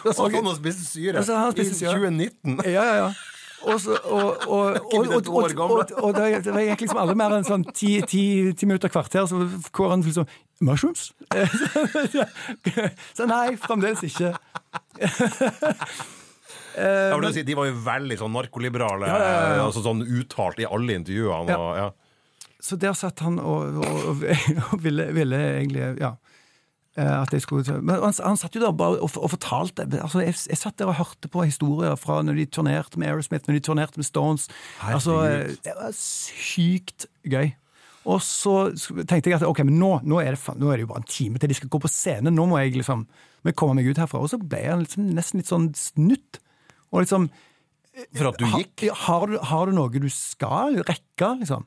Da 0.05 0.13
satt 0.15 0.35
han 0.35 0.47
og 0.47 0.57
spiste 0.59 0.87
syre 0.87 1.25
så 1.27 1.43
i 1.53 1.67
2019. 1.69 2.63
Ja, 2.67 2.83
ja, 2.83 2.95
ja. 3.05 3.11
Og, 3.67 3.81
så, 3.83 3.97
og, 4.05 4.45
og, 4.47 4.77
og, 4.95 5.09
og, 5.09 5.29
og, 5.29 5.61
og, 5.61 5.93
og 5.99 6.13
det, 6.15 6.45
det 6.47 6.67
gikk 6.69 6.85
liksom 6.87 7.01
aldri 7.03 7.17
mer 7.19 7.35
enn 7.39 7.47
sånn 7.49 7.65
ti, 7.75 7.97
ti, 8.07 8.23
ti 8.55 8.69
minutter, 8.71 8.93
kvarter, 8.93 9.27
så 9.27 9.41
hvor 9.75 9.91
han 9.93 10.05
liksom 10.07 10.29
Mushrooms? 10.61 11.13
Så 13.19 13.27
nei, 13.31 13.57
fremdeles 13.63 14.03
ikke. 14.09 14.33
Ja, 16.79 17.17
men 17.19 17.35
si, 17.35 17.43
de 17.47 17.57
var 17.59 17.69
jo 17.69 17.75
veldig 17.85 18.19
sånn 18.21 18.35
narkoliberale, 18.37 19.09
Ja, 19.11 19.19
ja, 19.19 19.41
ja, 19.59 19.65
altså 19.67 19.83
sånn 19.85 20.05
uttalt 20.07 20.61
i 20.63 20.67
alle 20.69 20.97
intervjuene. 21.01 21.57
Og, 21.59 21.77
ja. 21.79 21.89
Så 22.61 22.79
der 22.81 22.97
satt 22.99 23.21
han 23.23 23.39
og, 23.39 23.79
og, 23.83 24.09
og, 24.15 24.25
ville, 24.85 25.11
ville 25.15 25.39
egentlig 25.61 25.85
Ja. 26.01 26.17
eh, 26.99 27.13
At 27.21 27.31
jeg 27.31 27.45
skulle 27.45 27.77
Men 27.79 28.03
han, 28.03 28.17
han 28.25 28.41
satt 28.41 28.57
jo 28.59 28.63
der 28.65 28.75
bare 28.75 28.99
og, 28.99 29.15
og 29.15 29.31
fortalte 29.31 29.87
altså 30.01 30.25
jeg, 30.25 30.35
jeg 30.51 30.59
satt 30.59 30.79
der 30.81 30.91
og 30.91 30.99
hørte 30.99 31.31
på 31.31 31.45
historier 31.47 31.95
fra 32.01 32.19
når 32.27 32.41
de 32.41 32.49
turnerte 32.59 32.99
med 32.99 33.13
Aerosmith, 33.13 33.47
når 33.47 33.61
de 33.61 33.65
turnerte 33.69 34.01
med 34.01 34.09
Stones. 34.09 34.49
Altså, 34.83 35.21
eh, 35.29 35.55
det 35.65 35.77
var 35.79 35.95
sykt 35.95 37.07
gøy. 37.23 37.53
Og 38.09 38.23
så 38.25 38.71
tenkte 39.05 39.29
jeg 39.29 39.37
at 39.37 39.45
ok, 39.45 39.63
men 39.69 39.79
nå, 39.79 39.99
nå, 40.09 40.19
er 40.25 40.33
det, 40.35 40.55
nå 40.57 40.71
er 40.73 40.79
det 40.81 40.87
jo 40.87 40.93
bare 40.95 41.03
en 41.03 41.11
time 41.13 41.39
til 41.39 41.51
de 41.51 41.57
skal 41.59 41.69
gå 41.69 41.81
på 41.83 41.91
scenen. 41.93 42.33
Nå 42.35 42.47
må 42.49 42.59
jeg 42.63 42.79
liksom 42.79 43.03
må 43.45 43.53
jeg 43.53 43.59
komme 43.59 43.79
meg 43.79 43.87
ut 43.91 43.99
herfra. 44.01 44.21
Og 44.25 44.31
så 44.33 44.39
ble 44.41 44.63
han 44.65 44.83
liksom 44.83 45.11
nesten 45.15 45.43
litt 45.43 45.51
sånn 45.51 45.69
snutt. 45.79 46.41
Og 46.93 47.03
liksom 47.05 47.29
For 48.15 48.29
at 48.31 48.39
du 48.39 48.47
gikk? 48.47 48.87
Ha, 48.89 48.95
Har, 49.09 49.27
du, 49.27 49.39
har 49.51 49.67
du 49.67 49.73
noe 49.77 49.91
du 50.01 50.09
skal 50.13 50.79
rekke, 50.87 51.33
liksom? 51.41 51.67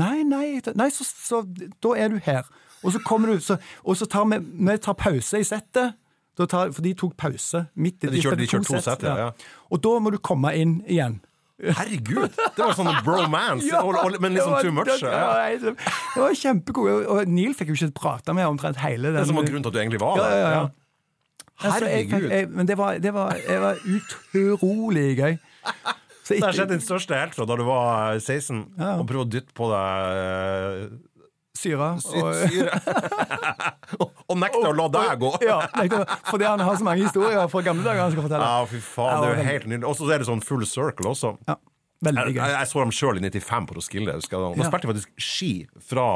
Nei, 0.00 0.22
nei, 0.24 0.60
nei 0.74 0.88
så, 0.90 1.04
så 1.04 1.42
da 1.46 1.92
er 2.00 2.08
du 2.14 2.18
her. 2.24 2.46
Og 2.82 2.94
så 2.94 3.00
kommer 3.04 3.30
du, 3.34 3.40
så, 3.44 3.58
og 3.84 3.94
så 4.00 4.08
tar 4.10 4.24
vi, 4.30 4.38
vi 4.42 4.76
tar 4.82 4.96
pause 4.98 5.38
i 5.38 5.44
settet. 5.46 5.94
Tar, 6.40 6.72
for 6.72 6.80
de 6.82 6.94
tok 6.96 7.12
pause 7.20 7.66
midt 7.76 8.02
i 8.02 8.08
Ja, 8.08 8.12
de 8.14 8.22
kjørte- 8.24 8.40
de 8.40 8.46
kjørte 8.48 8.70
to 8.72 8.80
sett, 8.82 9.02
ja, 9.04 9.16
ja. 9.28 9.58
Og 9.70 9.82
da 9.84 9.92
må 10.00 10.10
du 10.10 10.16
komme 10.18 10.50
inn 10.56 10.78
igjen. 10.88 11.20
Herregud! 11.62 12.32
Det 12.34 12.58
var 12.64 12.72
sånn 12.74 12.88
bromance, 13.06 13.68
og, 13.84 14.16
men 14.18 14.34
liksom 14.34 14.56
det 14.56 14.62
too 14.64 14.72
much. 14.74 14.88
Det 14.98 15.12
Ja. 15.12 15.50
det 15.60 15.74
var 16.24 16.34
kjempegod. 16.34 17.04
Og- 17.06 17.28
Neil 17.30 17.52
fikk 17.54 17.70
jo 17.70 17.76
ikke 17.78 17.92
prate 18.00 18.34
med 18.34 18.48
omtrent 18.48 18.80
hele 18.82 19.12
Det 19.12 19.20
er 19.20 19.28
som 19.28 19.36
var 19.38 19.44
grunnen 19.46 19.62
til 19.62 19.70
at 19.70 19.76
du 19.76 19.82
egentlig 19.84 20.00
var 20.02 20.16
Ja, 20.18 20.24
der. 20.24 20.32
ja, 20.40 20.48
ja. 20.48 20.62
ja. 20.62 20.70
Herregud. 21.62 22.28
jeg, 22.30 22.48
men 22.50 22.66
det 22.66 22.76
var, 22.78 22.98
det, 22.98 23.12
var, 23.14 23.38
det 23.46 23.60
var 23.62 23.78
utrolig 23.86 25.06
gøy. 25.18 25.38
Så 26.22 26.34
Det 26.36 26.42
har 26.44 26.52
skjedd 26.54 26.70
din 26.70 26.82
største 26.82 27.16
helt 27.18 27.34
fra 27.34 27.44
da 27.50 27.56
du 27.58 27.64
var 27.66 28.18
16, 28.22 28.60
Ja. 28.78 28.92
og 29.00 29.06
prøvde 29.10 29.26
å 29.26 29.30
dytte 29.36 29.54
på 29.58 29.66
deg 29.72 30.20
eh, 30.22 30.92
syre. 31.62 31.88
og- 31.98 32.38
syre. 32.46 32.78
og, 34.00 34.06
og 34.28 34.38
nekte 34.38 34.62
å 34.70 34.72
la 34.78 34.86
deg 34.94 35.18
gå. 35.22 35.32
Ja, 35.44 35.58
fordi 36.30 36.46
han 36.48 36.62
har 36.62 36.78
så 36.78 36.86
mange 36.86 37.04
historier 37.04 37.50
fra 37.52 37.62
gamle 37.66 37.84
dager 37.86 38.04
han 38.06 38.14
skal 38.14 38.26
fortelle. 38.28 38.48
Ja, 38.54 38.64
fy 38.70 38.80
faen, 38.86 39.20
det 39.22 39.28
er 39.32 39.42
jo 39.42 39.48
helt 39.50 39.66
nydelig. 39.72 39.88
Og 39.90 39.98
så 39.98 40.08
er 40.14 40.22
det 40.22 40.30
sånn 40.30 40.42
full 40.46 40.64
circle 40.66 41.10
også. 41.12 41.34
Ja, 41.50 41.58
veldig 42.06 42.24
gøy. 42.30 42.38
jeg, 42.40 42.54
jeg 42.56 42.70
så 42.72 42.82
dem 42.86 42.94
sjøl 42.96 43.18
i 43.20 43.26
95 43.28 43.68
på 43.70 43.78
Roskilde. 43.80 44.14
Da 44.22 44.22
Ja. 44.22 44.70
spilte 44.70 44.86
jeg 44.86 44.94
faktisk 44.94 45.26
ski 45.30 45.52
fra 45.90 46.06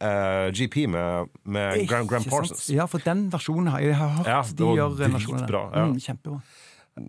eh, 0.00 0.50
GP 0.56 0.86
med, 0.90 1.28
med 1.44 1.86
Graham, 1.88 2.06
Graham 2.10 2.24
Parsons. 2.24 2.68
Ja, 2.72 2.86
for 2.90 3.02
den 3.04 3.26
versjonen 3.32 3.70
har 3.74 3.80
jeg 3.84 3.94
hørt. 4.00 4.26
Ja, 4.26 4.40
de 4.42 4.56
det 4.56 4.66
var 4.66 4.76
gjør 4.80 4.94
versjonen 4.96 5.14
versjon 5.18 5.34
av 5.34 5.40
det. 5.40 5.46
dritbra, 5.46 5.62
ja. 5.76 5.84
Mm, 5.90 5.98
kjempebra. 6.06 6.40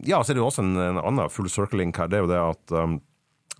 Ja, 0.07 0.19
så 0.23 0.31
er 0.31 0.37
det 0.37 0.43
jo 0.43 0.49
også 0.49 0.63
en, 0.63 0.75
en 0.77 0.99
annen 1.01 1.29
full 1.33 1.49
circle-link 1.51 1.97
her. 1.97 2.07
Det 2.11 2.19
er 2.19 2.25
jo 2.25 2.29
det 2.31 2.41
at 2.41 2.75
um, 2.77 2.99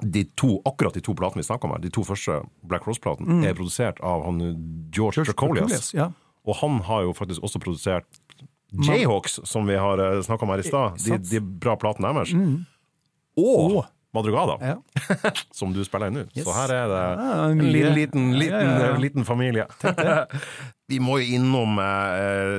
de 0.02 0.24
to, 0.40 0.52
akkurat 0.66 0.96
de 0.96 1.02
to 1.06 1.14
platene 1.18 1.42
vi 1.42 1.48
snakker 1.48 1.68
om 1.68 1.76
her, 1.76 1.82
de 1.84 1.90
to 1.94 2.04
første 2.08 2.40
Black 2.70 2.86
Rose-platene, 2.88 3.42
er 3.46 3.58
produsert 3.58 4.00
av 4.06 4.24
han 4.26 4.40
George, 4.94 5.26
Tricolias. 5.28 5.92
Ja. 5.98 6.12
Og 6.48 6.58
han 6.62 6.80
har 6.88 7.04
jo 7.06 7.14
faktisk 7.18 7.44
også 7.46 7.60
produsert 7.62 8.08
Jayhawks, 8.72 9.42
som 9.50 9.68
vi 9.68 9.76
har 9.76 10.00
snakka 10.24 10.48
om 10.48 10.54
her 10.54 10.62
i 10.64 10.66
stad. 10.70 11.02
De, 11.04 11.18
de 11.28 11.42
bra 11.44 11.76
platene 11.78 12.14
deres. 12.16 12.32
Mm. 12.34 12.62
Og- 13.42 13.84
Madrugada, 14.14 14.58
Ja. 14.60 14.78
som 15.56 15.72
du 15.76 15.82
spiller 15.88 16.12
inn 16.12 16.18
nå. 16.22 16.26
Yes. 16.36 16.44
Så 16.48 16.56
her 16.56 16.74
er 16.76 16.90
det 16.92 17.04
en 17.22 17.62
mye. 17.62 17.72
liten, 17.72 17.96
liten, 17.96 18.26
liten, 18.40 18.74
Ja, 18.82 18.92
liten 19.00 19.28
familie. 19.28 19.68
Vi 20.92 20.98
må 21.00 21.22
jo 21.22 21.38
innom 21.38 21.78
eh, 21.80 22.58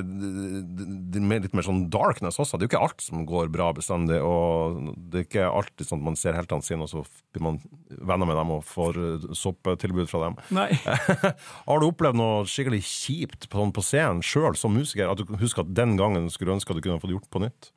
mer- 1.20 1.42
litt 1.44 1.52
mer 1.52 1.66
sånn 1.66 1.82
darkness 1.92 2.38
også. 2.40 2.56
Det 2.56 2.64
er 2.64 2.68
jo 2.68 2.70
ikke 2.72 2.84
alt 2.86 3.04
som 3.04 3.26
går 3.28 3.50
bra 3.52 3.66
bestandig. 3.76 4.16
Og 4.24 4.94
det 5.12 5.20
er 5.20 5.26
ikke 5.26 5.50
alltid 5.50 5.88
sånn 5.90 6.00
at 6.00 6.06
man 6.06 6.16
ser 6.16 6.38
heltene 6.38 6.64
sine, 6.64 6.86
og 6.86 6.88
så 6.88 7.02
blir 7.34 7.44
man 7.44 7.60
venner 8.00 8.30
med 8.30 8.38
dem 8.40 8.54
og 8.56 8.64
får 8.64 8.96
soppetilbud 9.36 9.52
sopptilbud 9.52 10.08
fra 10.08 10.22
dem. 10.24 10.38
Nei. 10.56 10.70
Har 11.68 11.82
du 11.82 11.88
opplevd 11.90 12.16
noe 12.16 12.46
skikkelig 12.48 12.80
kjipt 12.88 13.48
på, 13.52 13.60
sånn, 13.60 13.74
på 13.76 13.84
scenen 13.84 14.24
sjøl 14.24 14.56
som 14.56 14.72
musiker? 14.76 15.12
At 15.12 15.20
du 15.20 15.36
husker 15.40 15.66
at 15.66 15.74
den 15.76 15.98
gangen 16.00 16.30
skulle 16.32 16.52
du 16.52 16.56
ønske 16.56 16.72
at 16.72 16.80
du 16.80 16.84
kunne 16.86 17.02
fått 17.02 17.12
gjort 17.12 17.28
på 17.32 17.42
nytt? 17.44 17.72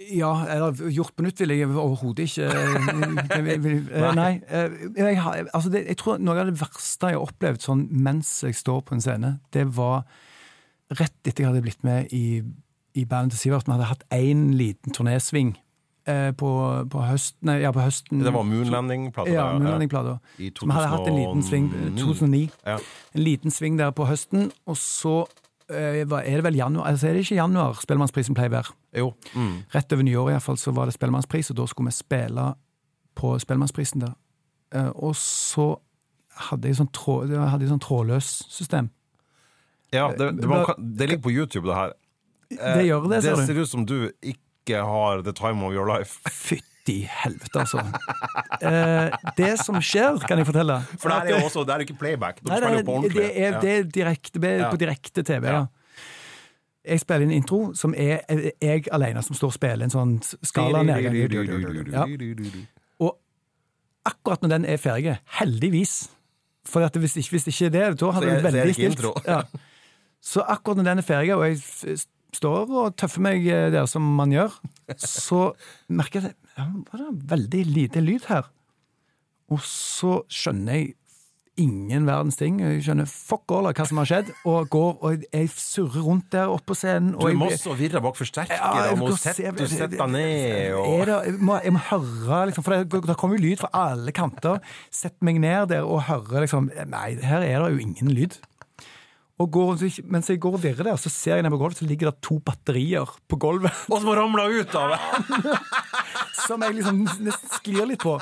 Ja, 0.00 0.30
eller 0.48 0.72
gjort 0.90 1.12
på 1.16 1.22
nytt 1.26 1.40
vil 1.42 1.50
jeg 1.52 1.68
overhodet 1.68 2.24
ikke 2.24 2.46
vil- 3.44 3.90
eh, 3.92 4.14
Nei. 4.16 4.40
eh, 4.48 4.70
Jeg, 4.96 5.18
altså 5.52 5.70
det, 5.70 5.82
jeg 5.88 5.96
tror 6.00 6.16
noe 6.18 6.40
av 6.40 6.46
det 6.48 6.56
verste 6.60 7.10
jeg 7.10 7.18
har 7.18 7.26
opplevd 7.26 7.60
sånn 7.66 7.82
mens 7.90 8.30
jeg 8.46 8.54
står 8.56 8.80
på 8.88 8.94
en 8.96 9.00
scene, 9.04 9.34
det 9.52 9.66
var 9.76 10.04
rett 10.96 11.12
etter 11.28 11.44
jeg 11.44 11.50
hadde 11.52 11.62
blitt 11.62 11.84
med 11.84 12.08
i, 12.16 12.40
i 12.96 13.04
bandet 13.04 13.36
til 13.36 13.42
Sivert. 13.50 13.66
Vi 13.68 13.72
hadde 13.76 13.90
hatt 13.92 14.06
én 14.10 14.54
liten 14.56 14.90
turnésving 14.96 15.52
eh, 16.08 16.30
på, 16.32 16.48
på 16.90 17.04
høsten 17.06 17.46
Nei, 17.46 17.60
ja, 17.62 17.70
på 17.76 17.84
høsten 17.84 18.24
Det 18.24 18.32
var 18.34 18.42
Moonlanding-plata? 18.48 19.30
Ja, 19.30 19.50
Moonlanding-plata. 19.58 20.16
I 20.40 20.48
Som 20.58 20.70
hadde 20.74 20.88
hatt 20.96 21.06
en 21.12 21.20
liten 21.20 21.44
sving 21.46 21.68
2009. 22.00 22.48
Ja. 22.66 22.78
En 23.14 23.22
liten 23.28 23.50
sving 23.54 23.76
der 23.78 23.92
på 23.92 24.08
høsten, 24.08 24.48
og 24.66 24.76
så 24.80 25.20
eh, 25.28 25.39
er 25.70 26.36
det 26.36 26.44
vel 26.44 26.56
januar 26.58 26.86
Altså 26.90 27.08
er 27.08 27.12
det 27.14 27.24
ikke 27.24 27.36
januar 27.38 27.78
Spellemannsprisen 27.82 28.34
pleier 28.34 28.50
å 28.50 28.56
være? 28.56 28.74
Jo. 29.00 29.08
Mm. 29.34 29.52
Rett 29.74 29.92
over 29.92 30.02
nyåret 30.06 30.32
iallfall, 30.34 30.58
så 30.58 30.72
var 30.76 30.86
det 30.90 30.94
Spellemannspris, 30.96 31.50
og 31.52 31.56
da 31.60 31.66
skulle 31.70 31.90
vi 31.92 31.96
spille 31.98 32.46
på 33.20 33.34
Spellemannsprisen 33.42 34.00
der. 34.04 34.14
Eh, 34.74 34.90
og 34.94 35.14
så 35.18 35.68
hadde 36.48 36.68
jeg 36.70 36.78
sånn, 36.78 36.90
trå, 36.94 37.20
hadde 37.26 37.64
jeg 37.66 37.72
sånn 37.72 37.82
trådløs 37.84 38.28
system. 38.50 38.90
Ja, 39.92 40.08
det, 40.14 40.30
det, 40.38 40.46
man 40.48 40.64
det 40.78 41.08
ligger 41.10 41.22
på 41.26 41.32
YouTube, 41.34 41.66
det 41.68 41.74
her. 41.76 41.94
Eh, 42.54 42.76
Det 42.78 42.86
gjør 42.86 43.08
det, 43.10 43.16
Det 43.16 43.22
ser 43.24 43.36
du. 43.36 43.46
ser 43.46 43.60
ut 43.62 43.68
som 43.70 43.86
du 43.86 43.96
ikke 44.22 44.82
har 44.86 45.22
the 45.26 45.32
time 45.34 45.62
of 45.66 45.72
your 45.74 45.86
life. 45.90 46.20
Fytti 46.46 46.69
helvete, 46.88 47.60
altså. 47.60 47.78
Eh, 48.60 49.10
det 49.36 49.58
som 49.60 49.76
skjer, 49.84 50.18
kan 50.26 50.38
jeg 50.40 50.46
fortelle 50.48 50.80
For 50.98 51.08
det 51.12 51.18
er 51.34 51.38
jo 51.40 51.46
også, 51.46 51.64
det 51.66 51.74
er 51.74 51.84
ikke 51.84 51.98
playback. 52.00 52.40
Nei, 52.48 52.60
det, 52.60 52.84
på 52.86 52.96
er- 53.04 53.12
det 53.14 53.26
er, 53.46 53.60
det 53.60 53.70
er 53.78 53.84
direkte, 53.84 54.40
på 54.70 54.76
direkte 54.80 55.22
TV, 55.22 55.44
Ja. 55.46 55.66
Jeg 56.80 57.00
spiller 57.02 57.26
inn 57.26 57.30
intro 57.36 57.74
som 57.76 57.92
er 57.92 58.22
jeg 58.62 58.86
alene 58.90 59.20
som 59.22 59.36
står 59.36 59.50
og 59.52 59.52
spiller 59.52 59.84
en 59.84 59.92
sånn 59.92 60.14
skala 60.48 60.80
nedgang. 60.82 61.14
Ja. 61.92 62.06
Og 63.04 63.18
akkurat 64.08 64.40
når 64.40 64.48
den 64.54 64.64
er 64.64 64.80
ferdig, 64.80 65.18
heldigvis 65.40 66.08
For 66.64 66.80
hvis, 66.98 67.16
ikke, 67.20 67.30
hvis 67.36 67.46
ikke 67.52 67.70
det, 67.72 67.84
da 68.00 68.10
hadde 68.16 68.26
det 68.30 68.38
er 68.38 68.46
veldig 68.48 68.74
stilt. 68.74 69.04
Ja. 69.28 69.42
Så 70.24 70.40
akkurat 70.40 70.76
når 70.80 70.88
den 70.88 70.98
er 70.98 71.02
ferdig, 71.02 71.34
og 71.36 71.44
jeg 71.48 71.60
står 72.36 72.70
og 72.70 72.96
tøffer 73.00 73.20
meg 73.24 73.46
eh, 73.48 73.68
der 73.72 73.86
som 73.90 74.02
man 74.16 74.32
gjør, 74.32 74.52
så 74.96 75.50
merker 75.88 76.20
jeg 76.20 76.30
at 76.30 76.39
ja, 76.56 76.66
var 76.92 77.04
det 77.04 77.28
veldig 77.30 77.66
lite 77.66 78.00
lyd 78.04 78.26
her. 78.30 78.48
Og 79.50 79.62
så 79.66 80.20
skjønner 80.30 80.76
jeg 80.78 80.94
ingen 81.60 82.06
verdens 82.08 82.38
ting. 82.40 82.60
Jeg 82.62 82.84
skjønner 82.86 83.08
fuck 83.10 83.50
all 83.52 83.68
av 83.68 83.74
hva 83.76 83.86
som 83.88 83.98
har 84.00 84.08
skjedd, 84.08 84.30
og 84.48 84.68
går 84.72 84.92
og 85.04 85.24
jeg 85.26 85.50
surrer 85.52 86.04
rundt 86.06 86.30
der 86.32 86.52
oppe 86.52 86.70
på 86.72 86.76
scenen. 86.78 87.12
Du 87.12 87.18
og 87.24 87.28
jeg- 87.28 87.38
masse 87.40 87.66
og 87.68 88.02
bak 88.06 88.16
forsterker, 88.16 88.54
ja, 88.56 88.92
og 88.92 88.98
må 88.98 89.10
sette, 89.18 89.42
deg 89.42 90.08
ned 90.08 90.72
og 90.74 91.00
er 91.00 91.04
det, 91.10 91.18
jeg, 91.26 91.40
må, 91.40 91.58
jeg 91.62 91.72
må 91.72 91.82
høre, 91.90 92.46
liksom, 92.50 92.64
for 92.64 92.76
det, 92.76 93.02
det 93.06 93.16
kommer 93.16 93.36
jo 93.36 93.44
lyd 93.48 93.58
fra 93.58 93.70
alle 93.72 94.12
kanter. 94.12 94.60
Sett 94.90 95.20
meg 95.20 95.40
ned 95.40 95.68
der 95.74 95.82
og 95.84 96.02
høre 96.08 96.46
liksom 96.46 96.70
Nei, 96.86 97.16
her 97.20 97.42
er 97.42 97.58
det 97.66 97.72
jo 97.74 97.84
ingen 97.88 98.14
lyd. 98.14 98.38
Og 99.40 99.48
går, 99.48 99.84
mens 100.12 100.28
jeg 100.28 100.40
går 100.42 100.58
og 100.58 100.62
virrer 100.62 100.90
der, 100.90 101.00
så 101.00 101.12
ser 101.12 101.38
jeg 101.38 101.46
ned 101.46 101.54
på 101.54 101.60
gulvet, 101.62 101.80
så 101.80 101.88
ligger 101.88 102.10
det 102.10 102.20
to 102.26 102.36
batterier 102.44 103.08
på 103.30 103.38
gulvet. 103.40 103.84
Og 103.88 104.02
som 104.02 104.10
har 104.12 104.20
ramla 104.20 104.46
ut 104.52 104.74
av 104.76 104.92
det! 104.94 105.54
Som 106.46 106.62
jeg 106.64 106.74
liksom 106.78 107.02
nesten 107.04 107.50
sklir 107.52 107.86
litt 107.86 108.02
på. 108.02 108.16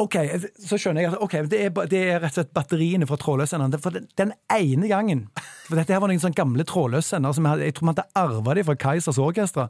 Ok, 0.00 0.14
så 0.60 0.76
skjønner 0.76 1.02
jeg 1.02 1.10
at 1.14 1.22
okay, 1.24 1.46
det, 1.48 1.58
er, 1.66 1.88
det 1.88 2.00
er 2.02 2.18
rett 2.20 2.34
og 2.34 2.36
slett 2.36 2.52
batteriene 2.56 3.08
fra 3.08 3.16
trådløssenderen. 3.20 3.80
For 3.82 3.96
den, 3.96 4.08
den 4.20 4.34
ene 4.52 4.90
gangen 4.90 5.22
For 5.66 5.78
dette 5.78 5.94
her 5.94 6.02
var 6.04 6.12
noen 6.12 6.20
sånne 6.20 6.36
gamle 6.36 6.66
trådløssender 6.68 7.32
som 7.36 7.48
jeg, 7.48 7.64
jeg 7.64 7.76
tror 7.76 7.88
man 7.88 7.96
hadde 7.96 8.20
arva 8.20 8.56
dem 8.56 8.68
fra 8.68 8.76
Keisers 8.82 9.20
Orkestra. 9.20 9.68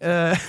Uh, 0.00 0.48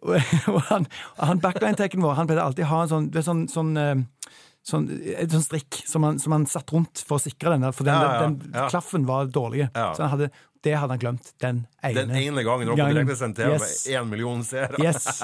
og, 0.52 0.60
han, 0.70 0.86
han 1.18 1.42
backline-tekken 1.42 2.02
vår 2.04 2.16
han 2.20 2.30
pleide 2.30 2.46
alltid 2.46 2.70
ha 2.70 2.84
en 2.84 2.92
sånn, 2.92 3.10
sånn, 3.26 3.42
sånn, 3.52 3.74
eh, 3.76 4.30
sånn, 4.66 4.86
et 5.16 5.30
sånn 5.32 5.42
strikk 5.46 5.80
som 5.88 6.04
han, 6.04 6.18
som 6.22 6.32
han 6.36 6.46
satt 6.46 6.70
rundt 6.74 7.02
for 7.06 7.18
å 7.18 7.22
sikre 7.24 7.54
den. 7.56 7.62
der, 7.66 7.72
For 7.72 7.84
den, 7.88 7.94
Ja, 7.94 8.12
ja, 8.12 8.20
den, 8.28 8.52
ja. 8.54 8.68
klaffen 8.70 9.06
var 9.08 9.26
dårlig. 9.32 9.70
Så 9.74 10.02
han 10.04 10.10
hadde, 10.12 10.30
det 10.62 10.74
hadde 10.76 10.92
han 10.92 11.00
glemt. 11.00 11.30
Den 11.40 11.62
ene, 11.82 11.94
Den 11.94 12.10
ene 12.20 12.42
gangen 12.44 12.68
på 12.68 12.76
gangen. 12.76 12.94
direktesendt 12.94 13.36
TV 13.40 13.54
Yes. 13.56 13.86
med 13.86 13.94
én 13.96 14.08
million 14.10 14.42
seere. 14.44 14.76
Yes. 14.82 15.22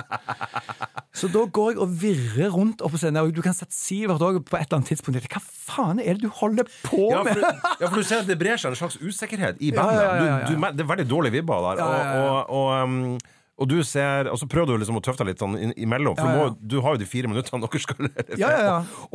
Så 1.16 1.28
da 1.32 1.44
går 1.48 1.72
jeg 1.74 1.80
og 1.84 1.92
virrer 2.00 2.50
rundt 2.52 2.82
oppå 2.84 2.98
scenen, 3.00 3.22
og 3.24 3.32
du 3.36 3.40
kan 3.44 3.54
sette 3.56 3.72
Sivert 3.76 4.20
òg 4.24 4.40
på 4.44 4.56
et 4.58 4.66
eller 4.66 4.80
annet 4.80 4.90
tidspunkt. 4.92 5.28
Hva 5.32 5.40
faen 5.44 6.00
er 6.00 6.16
det 6.18 6.24
du 6.26 6.28
holder 6.40 6.64
på 6.84 7.10
Ja, 7.12 7.22
med? 7.24 7.40
ja, 7.44 7.86
for 7.88 7.96
du 8.00 8.04
ser 8.08 8.20
at 8.24 8.28
det 8.28 8.38
brer 8.40 8.56
seg 8.60 8.72
en 8.72 8.80
slags 8.80 8.96
usikkerhet 9.00 9.60
i 9.64 9.70
bandet. 9.76 10.02
ja, 10.02 10.16
ja. 10.16 10.36
Du, 10.48 10.54
du, 10.56 10.66
det 10.76 10.84
er 10.84 10.90
veldig 10.92 11.08
dårlige 11.08 11.36
vibber 11.38 11.70
der. 11.76 11.84
Og, 11.84 11.96
og, 12.20 12.50
og, 12.50 12.82
um, 12.84 13.18
og 13.56 13.68
du 13.70 13.78
ser, 13.88 14.28
og 14.28 14.36
så 14.36 14.44
prøver 14.52 14.74
du 14.76 14.82
liksom 14.82 14.98
å 14.98 15.00
tøffe 15.00 15.22
deg 15.24 15.30
litt 15.30 15.40
sånn 15.40 15.54
imellom, 15.80 16.12
for 16.18 16.28
Ja, 16.28 16.32
ja. 16.36 16.48
du, 16.50 16.56
må, 16.60 16.68
du 16.72 16.74
har 16.84 16.96
jo 16.96 17.00
de 17.00 17.06
fire 17.08 17.28
minuttene 17.32 17.62
dere 17.64 17.80
skal 17.80 18.08
Ja, 18.42 18.50
ja, 18.52 18.58
ja. 18.66 18.74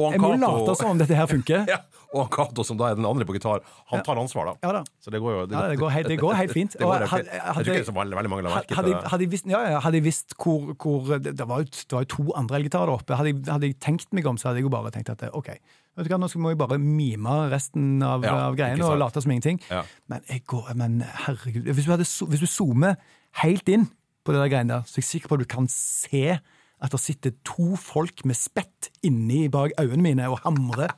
Jeg 0.09 0.21
må 0.23 0.31
late 0.41 0.73
som 0.79 0.89
om 0.95 0.97
dette 1.01 1.13
her 1.13 1.27
funker. 1.29 1.67
ja, 1.73 1.77
og 2.09 2.23
han 2.23 2.31
Cato, 2.33 2.65
som 2.65 2.79
da 2.79 2.89
er 2.89 2.97
den 2.97 3.05
andre 3.05 3.27
på 3.29 3.35
gitar, 3.37 3.61
han 3.91 4.01
tar 4.07 4.17
ansvar, 4.17 4.49
da. 4.49 4.55
Ja 4.65 4.71
da. 4.79 4.81
Så 4.97 5.13
det 5.13 5.21
går 5.21 5.35
jo 5.35 5.43
det 5.51 5.77
går 5.77 5.93
helt, 5.93 6.09
det 6.09 6.17
går 6.23 6.33
helt 6.39 6.55
fint. 6.57 6.73
Det 6.81 6.87
går 6.89 7.05
helt 7.05 7.13
fint. 7.13 7.29
Jeg 7.29 7.41
hadde- 7.41 7.67
tror 7.69 7.77
det 7.77 7.93
er 7.93 7.99
veldig, 7.99 8.31
mange 8.33 8.47
la 8.47 8.55
merke 8.55 8.73
Hadde, 8.73 8.87
til 8.89 8.95
jeg- 8.95 9.03
det. 9.03 9.11
hadde 9.13 9.23
jeg 9.27 9.31
visst, 9.35 9.45
ja, 9.53 9.61
ja, 9.75 9.79
hadde 9.85 10.01
jeg 10.01 10.07
visst 10.09 10.35
hvor, 10.41 10.73
hvor 10.73 11.13
det, 11.21 11.35
det, 11.37 11.47
var 11.53 11.61
jo, 11.61 11.69
det 11.69 11.93
var 11.99 12.07
jo 12.07 12.11
to 12.15 12.27
andre 12.41 12.57
elgitarer 12.63 12.89
der 12.89 12.95
oppe. 12.97 13.15
Hadde 13.21 13.35
jeg, 13.35 13.45
hadde 13.45 13.69
jeg 13.69 13.77
tenkt 13.85 14.09
meg 14.17 14.25
om, 14.25 14.41
så 14.41 14.49
hadde 14.49 14.63
jeg 14.63 14.65
jo 14.65 14.73
bare 14.73 14.89
tenkt 14.97 15.13
at 15.13 15.21
ok, 15.29 15.53
vet 15.53 16.09
du 16.09 16.11
hva, 16.15 16.17
nå 16.25 16.31
må 16.41 16.55
jeg 16.55 16.61
bare 16.65 16.81
mime 16.81 17.37
resten 17.53 18.01
av, 18.01 18.25
Ja, 18.25 18.35
av 18.49 18.57
greiene 18.57 18.89
og 18.89 18.97
late 19.05 19.21
som 19.21 19.31
ingenting. 19.37 19.61
Men, 20.09 20.25
jeg 20.25 20.41
går, 20.49 20.73
men 20.81 21.01
herregud, 21.27 21.69
hvis 21.69 21.85
du, 21.85 21.91
hadde, 21.93 22.09
hvis 22.33 22.41
du 22.41 22.49
zoomer 22.49 22.97
helt 23.45 23.69
inn 23.69 23.85
på 24.23 24.33
det 24.33 24.41
der 24.41 24.51
greiene 24.53 24.77
der, 24.77 24.87
så 24.89 25.01
er 25.01 25.07
sikker 25.07 25.31
på 25.31 25.37
at 25.37 25.43
du 25.43 25.49
kan 25.49 25.69
se 25.71 26.25
at 26.81 26.93
det 26.95 27.01
sitter 27.01 27.33
to 27.45 27.75
folk 27.77 28.23
med 28.25 28.37
spett 28.37 28.89
inni 29.05 29.45
bak 29.53 29.75
øynene 29.81 30.05
mine 30.05 30.29
og 30.31 30.41
hamrer. 30.45 30.95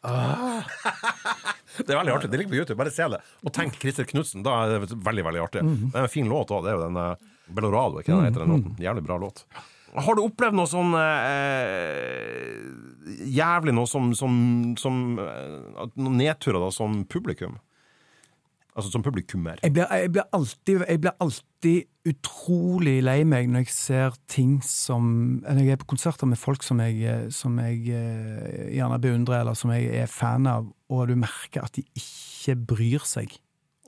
Det 1.80 1.94
er 1.94 2.00
veldig 2.00 2.12
artig. 2.12 2.28
Det 2.32 2.38
ligger 2.40 2.50
på 2.50 2.58
YouTube. 2.58 2.78
Bare 2.80 2.92
se 2.92 3.06
det. 3.12 3.20
Og 3.46 3.52
tenk 3.54 3.76
Christer 3.80 4.06
Knutsen. 4.08 4.42
Da 4.44 4.56
er 4.64 4.72
det 4.72 4.96
veldig 5.06 5.24
veldig 5.26 5.42
artig. 5.44 5.62
Mhm. 5.64 5.90
Det 5.92 6.00
er 6.00 6.06
en 6.08 6.12
fin 6.12 6.28
låt 6.28 6.50
òg. 6.52 6.64
Det 6.64 6.72
er 6.72 6.78
jo 6.78 6.86
den 6.86 6.98
uh, 6.98 7.28
Bellorado, 7.50 8.00
ikke 8.00 8.12
den 8.14 8.26
heter 8.26 8.44
den 8.44 8.54
låten. 8.54 8.74
Jævlig 8.82 9.04
bra 9.06 9.18
låt. 9.22 9.44
Har 9.90 10.14
du 10.14 10.22
opplevd 10.22 10.54
noe 10.54 10.70
sånn 10.70 10.92
eh, 10.94 12.60
Jævlig 13.26 13.72
noe 13.74 13.90
som, 13.90 14.12
som, 14.14 14.36
som 14.78 15.00
eh, 15.18 15.80
Noen 15.98 16.14
nedturer 16.20 16.62
da 16.62 16.68
som 16.74 17.00
publikum? 17.10 17.56
Altså 18.70 18.92
som 18.92 19.02
publikummer. 19.02 19.58
Jeg 19.66 19.74
blir, 19.74 19.88
jeg, 19.90 20.12
blir 20.14 20.28
alltid, 20.36 20.84
jeg 20.86 21.02
blir 21.02 21.16
alltid 21.18 21.89
utrolig 22.08 22.98
lei 23.04 23.18
meg 23.28 23.50
når 23.52 23.66
jeg 23.66 23.72
ser 23.74 24.14
ting 24.30 24.54
som 24.64 25.04
Når 25.44 25.58
jeg 25.60 25.74
er 25.74 25.80
på 25.82 25.90
konserter 25.92 26.28
med 26.30 26.38
folk 26.40 26.62
som 26.64 26.80
jeg, 26.80 27.26
som 27.34 27.58
jeg 27.60 27.82
eh, 27.92 28.70
gjerne 28.78 28.96
beundrer, 29.02 29.42
eller 29.42 29.58
som 29.58 29.72
jeg 29.74 29.90
er 30.00 30.08
fan 30.10 30.48
av, 30.48 30.70
og 30.90 31.06
du 31.10 31.14
merker 31.20 31.66
at 31.66 31.76
de 31.76 31.84
ikke 31.98 32.56
bryr 32.72 33.04
seg. 33.04 33.28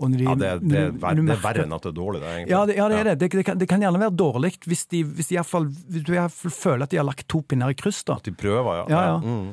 De- 0.03 0.25
Ja, 0.25 0.35
det, 0.35 0.49
det, 0.67 0.79
er 0.81 0.93
det 1.15 1.31
er 1.31 1.41
verre 1.41 1.63
enn 1.63 1.73
at 1.77 1.85
det 1.85 1.91
er 1.93 1.97
dårlig, 1.97 2.21
det, 2.23 2.31
egentlig. 2.33 2.51
Ja, 2.51 2.61
det, 2.67 2.77
ja, 2.77 2.87
det 2.91 2.99
er 3.01 3.17
det. 3.17 3.45
Kan, 3.47 3.59
det 3.61 3.69
kan 3.71 3.81
gjerne 3.85 4.01
være 4.03 4.17
dårlig 4.19 4.51
hvis, 4.67 4.87
de, 4.91 5.03
hvis, 5.05 5.29
de 5.31 5.45
fall, 5.47 5.69
hvis 5.71 6.03
du 6.09 6.13
i 6.17 6.23
fall 6.33 6.55
føler 6.57 6.85
at 6.89 6.91
de 6.91 6.99
har 6.99 7.07
lagt 7.07 7.29
to 7.31 7.41
pinner 7.47 7.71
i 7.71 7.77
kryss. 7.79 8.03
da. 8.09 8.17
At 8.19 8.27
de 8.27 8.33
prøver, 8.35 8.81
ja. 8.81 8.85
Ja, 8.91 9.03
ja. 9.13 9.19
Mm. 9.23 9.53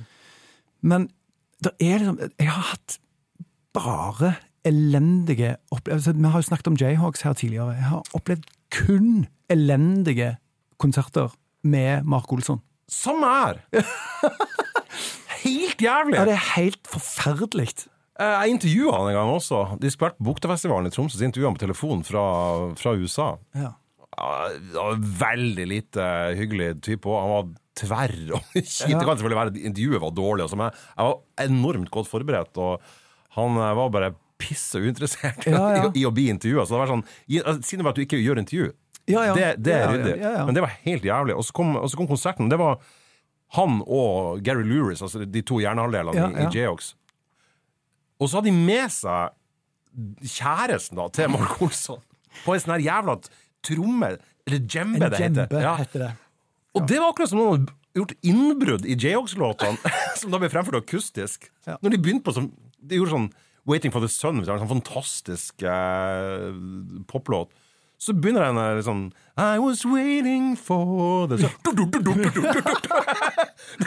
Men 0.89 1.09
det 1.61 1.73
er 1.83 1.99
liksom 1.99 2.17
Jeg 2.39 2.47
har 2.49 2.65
hatt 2.71 2.97
bare 3.75 4.31
elendige 4.67 5.55
opplevelser. 5.71 6.13
Vi 6.17 6.31
har 6.33 6.41
jo 6.41 6.47
snakket 6.49 6.67
om 6.71 6.77
Jayhawks 6.79 7.21
her 7.25 7.33
tidligere. 7.37 7.75
Jeg 7.77 7.87
har 7.91 8.03
opplevd 8.17 8.45
kun 8.75 9.27
elendige 9.49 10.35
konserter 10.79 11.31
med 11.63 12.03
Mark 12.07 12.31
Olsson. 12.33 12.61
Samme 12.89 13.27
her! 13.29 13.59
Helt 15.43 15.81
jævlig! 15.81 16.17
Ja, 16.17 16.25
det 16.27 16.35
er 16.35 16.45
helt 16.57 16.79
forferdelig. 16.89 17.69
Eh, 18.19 18.25
Jeg 18.43 18.55
intervjua 18.55 18.97
han 18.97 19.11
en 19.11 19.17
gang 19.19 19.29
også. 19.35 19.61
De 19.81 19.91
spilte 19.93 20.17
på 20.19 20.27
Buktefestivalen 20.31 20.89
i 20.89 20.93
Tromsø, 20.93 21.17
så 21.19 21.27
intervjua 21.27 21.51
han 21.51 21.57
på 21.59 21.63
telefon 21.63 22.03
fra, 22.07 22.23
fra 22.79 22.95
USA. 22.99 23.29
Ja. 23.55 23.71
Ja, 24.19 24.87
Veldig 25.21 25.67
lite 25.69 26.05
hyggelig 26.35 26.73
type 26.83 27.07
òg. 27.07 27.21
Han 27.23 27.31
var 27.35 27.51
tverr 27.79 28.17
og 28.35 28.49
kjip. 28.57 28.97
Det 28.97 29.05
kan 29.05 29.15
selvfølgelig 29.15 29.39
være 29.39 29.53
at 29.53 29.61
intervjuet 29.69 30.03
var 30.03 30.15
dårlig, 30.17 30.43
altså, 30.47 30.59
men 30.59 30.73
jeg 30.73 31.07
var 31.11 31.45
enormt 31.45 31.91
godt 31.93 32.11
forberedt. 32.11 32.59
Og 32.59 32.81
han 33.37 33.55
eh, 33.63 33.75
var 33.79 33.93
bare 33.95 34.11
pisse 34.39 34.79
uinteressert 34.79 35.45
Ja, 35.49 35.63
ja. 35.77 35.87
i, 35.93 36.01
i 36.01 36.05
å 36.07 36.11
bli 36.15 36.29
intervjua. 36.31 36.63
Så 36.65 36.75
det 36.77 36.81
var 36.85 36.93
sånn, 36.93 37.03
gi- 37.27 37.41
altså, 37.43 37.65
Si 37.67 37.77
det 37.79 37.85
bare 37.85 37.95
at 37.97 37.99
du 37.99 38.05
ikke 38.05 38.21
gjør 38.23 38.39
intervju. 38.43 38.69
Ja, 39.09 39.23
ja. 39.29 39.33
Det, 39.35 39.49
det 39.65 39.73
er 39.75 39.91
ryddig. 39.93 40.15
Men 40.47 40.55
det 40.57 40.61
var 40.63 40.73
helt 40.85 41.05
jævlig. 41.07 41.35
Og 41.39 41.45
så 41.47 41.55
kom, 41.57 41.75
og 41.79 41.87
så 41.89 41.97
kom 41.97 42.07
konserten. 42.11 42.49
Det 42.51 42.59
var 42.61 42.77
han 43.57 43.79
og 43.89 44.43
Gary 44.45 44.61
Lewis, 44.69 45.01
altså 45.01 45.23
de 45.25 45.41
to 45.41 45.57
hjernehalvdelene 45.63 46.27
i, 46.29 46.43
i 46.45 46.49
J-Ox. 46.53 46.91
Og 48.21 48.29
så 48.29 48.37
hadde 48.37 48.51
de 48.51 48.57
med 48.67 48.91
seg 48.93 49.33
kjæresten 50.29 50.99
da, 50.99 51.07
til 51.13 51.31
Mark 51.33 51.57
Olsson 51.65 52.01
på 52.43 52.53
en 52.53 52.61
sånn 52.61 52.75
her 52.75 52.83
jævla 52.85 53.15
tromme, 53.65 54.11
eller 54.47 54.61
djembe, 54.69 55.09
det 55.11 55.19
heter. 55.23 55.55
Ja. 55.63 55.73
heter 55.79 56.03
det. 56.05 56.09
Og 56.77 56.85
det 56.87 56.99
var 57.01 57.09
akkurat 57.11 57.31
som 57.31 57.41
noen 57.41 57.55
hadde 57.65 57.75
gjort 57.97 58.13
innbrudd 58.29 58.85
i 58.85 58.95
J-Ox-låtene, 59.01 59.93
som 60.21 60.31
da 60.31 60.39
ble 60.43 60.51
fremført 60.53 60.83
akustisk. 60.83 61.49
Ja. 61.67 61.79
Når 61.81 61.95
de 61.95 62.01
begynte 62.05 62.27
på 62.29 62.35
sånn 62.37 62.51
De 62.79 62.95
gjorde 63.01 63.11
sånn 63.17 63.25
Waiting 63.67 63.91
for 63.91 63.99
the 64.03 64.09
Sun, 64.11 64.39
en 64.43 64.47
sånn 64.47 64.69
fantastisk 64.69 65.63
eh, 65.67 66.51
poplåt. 67.09 67.49
Så 67.99 68.13
begynner 68.15 68.45
den 68.47 68.55
der 68.55 68.79
sånn 68.85 69.11
I 69.35 69.59
was 69.59 69.81
waiting 69.83 70.55
for 70.55 71.27
the 71.27 71.35
sun 71.35 71.51
Det 71.67 71.83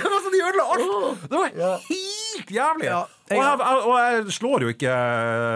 var 0.02 0.18
sånn 0.20 0.34
de 0.34 0.42
ødela 0.44 0.66
alt! 0.74 0.84
Det 1.32 1.38
var 1.38 1.48
helt 1.86 2.50
jævlig! 2.52 2.84
Ja, 2.90 2.98
og, 3.06 3.32
jeg, 3.32 3.40
jeg, 3.40 3.56
og 3.88 3.96
jeg 3.96 4.36
slår 4.36 4.66
jo 4.66 4.68
ikke 4.74 4.92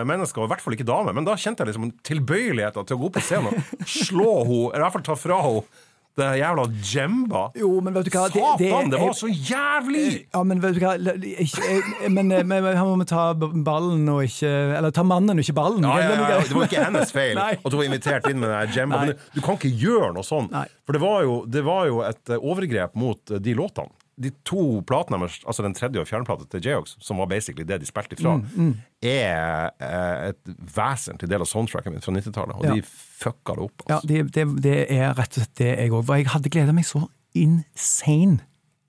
mennesker, 0.08 0.40
og 0.40 0.48
i 0.48 0.50
hvert 0.54 0.64
fall 0.64 0.72
ikke 0.78 0.88
damer, 0.88 1.12
men 1.16 1.26
da 1.28 1.34
kjente 1.36 1.60
jeg 1.64 1.68
liksom 1.74 1.92
tilbøyeligheten 2.08 2.88
til 2.88 2.96
å 2.96 3.00
gå 3.02 3.06
opp 3.10 3.16
på 3.18 3.24
scenen 3.26 3.52
og 3.52 3.56
slå 3.92 4.30
henne, 4.40 4.70
eller 4.70 4.80
i 4.80 4.84
hvert 4.86 4.96
fall 4.96 5.08
ta 5.10 5.16
fra 5.20 5.36
henne 5.44 5.68
det 6.16 6.28
jævla 6.40 6.64
Jemba. 6.80 7.42
Jo, 7.58 7.70
men 7.84 7.94
vet 7.96 8.06
du 8.08 8.14
hva 8.14 8.26
det, 8.32 8.40
Satan, 8.40 8.92
det 8.92 9.00
var 9.02 9.16
så 9.16 9.28
jævlig! 9.28 10.04
Ja, 10.32 10.42
men 10.48 10.62
vet 10.62 10.78
du 10.78 10.80
hva 10.80 10.94
ikke, 10.96 11.66
eh, 11.68 12.08
Men 12.12 12.32
eh, 12.32 12.44
men 12.46 12.64
her 12.64 12.84
må 12.88 12.96
vi 13.02 13.08
ta 13.10 13.26
ballen 13.36 14.08
og 14.08 14.22
ikke 14.24 14.48
Eller 14.78 14.94
ta 14.96 15.04
mannen 15.04 15.36
og 15.36 15.44
ikke 15.44 15.56
ballen. 15.58 15.84
Ja, 15.84 15.98
ja, 16.00 16.16
ja, 16.16 16.40
det 16.40 16.56
var 16.56 16.70
ikke 16.70 16.86
hennes 16.86 17.12
feil 17.18 17.36
Nei. 17.36 17.52
at 17.60 17.68
hun 17.68 17.78
var 17.82 17.88
invitert 17.90 18.30
inn 18.30 18.40
med 18.40 18.52
den 18.54 18.74
Jemba. 18.76 19.02
Nei. 19.02 19.12
Men 19.12 19.36
du, 19.36 19.42
kan 19.44 19.60
ikke 19.60 19.74
gjøre 19.84 20.10
noe 20.16 20.26
sånn. 20.26 20.48
For 20.86 20.96
det 20.96 21.02
var, 21.02 21.22
jo, 21.26 21.36
det 21.50 21.62
var 21.66 21.86
jo 21.90 22.02
et 22.06 22.32
eh, 22.32 22.40
overgrep 22.40 22.96
mot 22.96 23.32
eh, 23.34 23.42
de 23.42 23.56
låtene. 23.58 23.92
De 24.20 24.30
to 24.48 24.80
platene 24.88 25.18
deres, 25.20 25.42
altså 25.44 25.62
den 25.66 25.74
tredje 25.76 26.00
og 26.00 26.06
fjerde 26.08 26.24
plata 26.24 26.46
til 26.48 26.62
J-Ox, 26.64 26.94
som 27.04 27.18
var 27.20 27.26
basically 27.28 27.66
det 27.68 27.80
de 27.82 27.86
spilte 27.88 28.16
ifra, 28.16 28.36
Mm, 28.56 28.70
er 29.04 29.70
eh, 29.80 30.28
et 30.30 30.54
vesentlig 30.76 31.28
del 31.28 31.44
av 31.44 31.46
soundtracken 31.50 31.92
min 31.92 32.00
fra 32.00 32.12
90-tallet. 32.16 32.56
Og 32.56 32.64
Ja. 32.64 32.74
de 32.74 32.82
fucka 32.86 33.54
det 33.58 33.62
opp. 33.66 33.82
Ja, 33.88 33.94
Altså. 33.98 34.08
det, 34.08 34.22
det, 34.34 34.46
det 34.64 34.76
er 34.96 35.12
rett 35.18 35.36
og 35.36 35.42
slett 35.42 35.54
det 35.60 35.68
jeg 35.78 35.90
òg. 35.92 36.04
For 36.08 36.14
jeg 36.16 36.26
hadde 36.32 36.48
gleda 36.54 36.72
meg 36.72 36.84
så 36.88 37.04
insane 37.36 38.40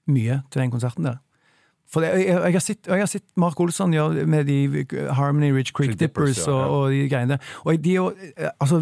mye 0.07 0.41
til 0.51 0.61
den 0.63 0.71
konserten 0.71 1.03
der. 1.09 1.17
For 1.91 2.03
det, 2.03 2.09
jeg, 2.19 2.27
jeg, 2.35 2.53
har 2.53 2.59
sett, 2.63 2.87
jeg 2.87 2.99
har 2.99 3.07
sett 3.11 3.23
Mark 3.39 3.59
Olsson 3.63 3.93
gjøre 3.95 4.25
med 4.27 4.47
de 4.49 4.85
Harmony 5.15 5.51
Ridge 5.55 5.71
Creek 5.75 5.93
Dippers, 5.99 6.35
Dippers 6.35 6.47
ja, 6.47 6.53
og, 6.53 6.59
ja. 6.59 6.71
og 6.71 6.91
de 6.91 7.09
greiene 7.11 7.37
der. 7.37 7.53
Og 7.63 7.77
de, 7.83 7.93
og, 7.99 8.25
eh, 8.35 8.49
altså, 8.59 8.81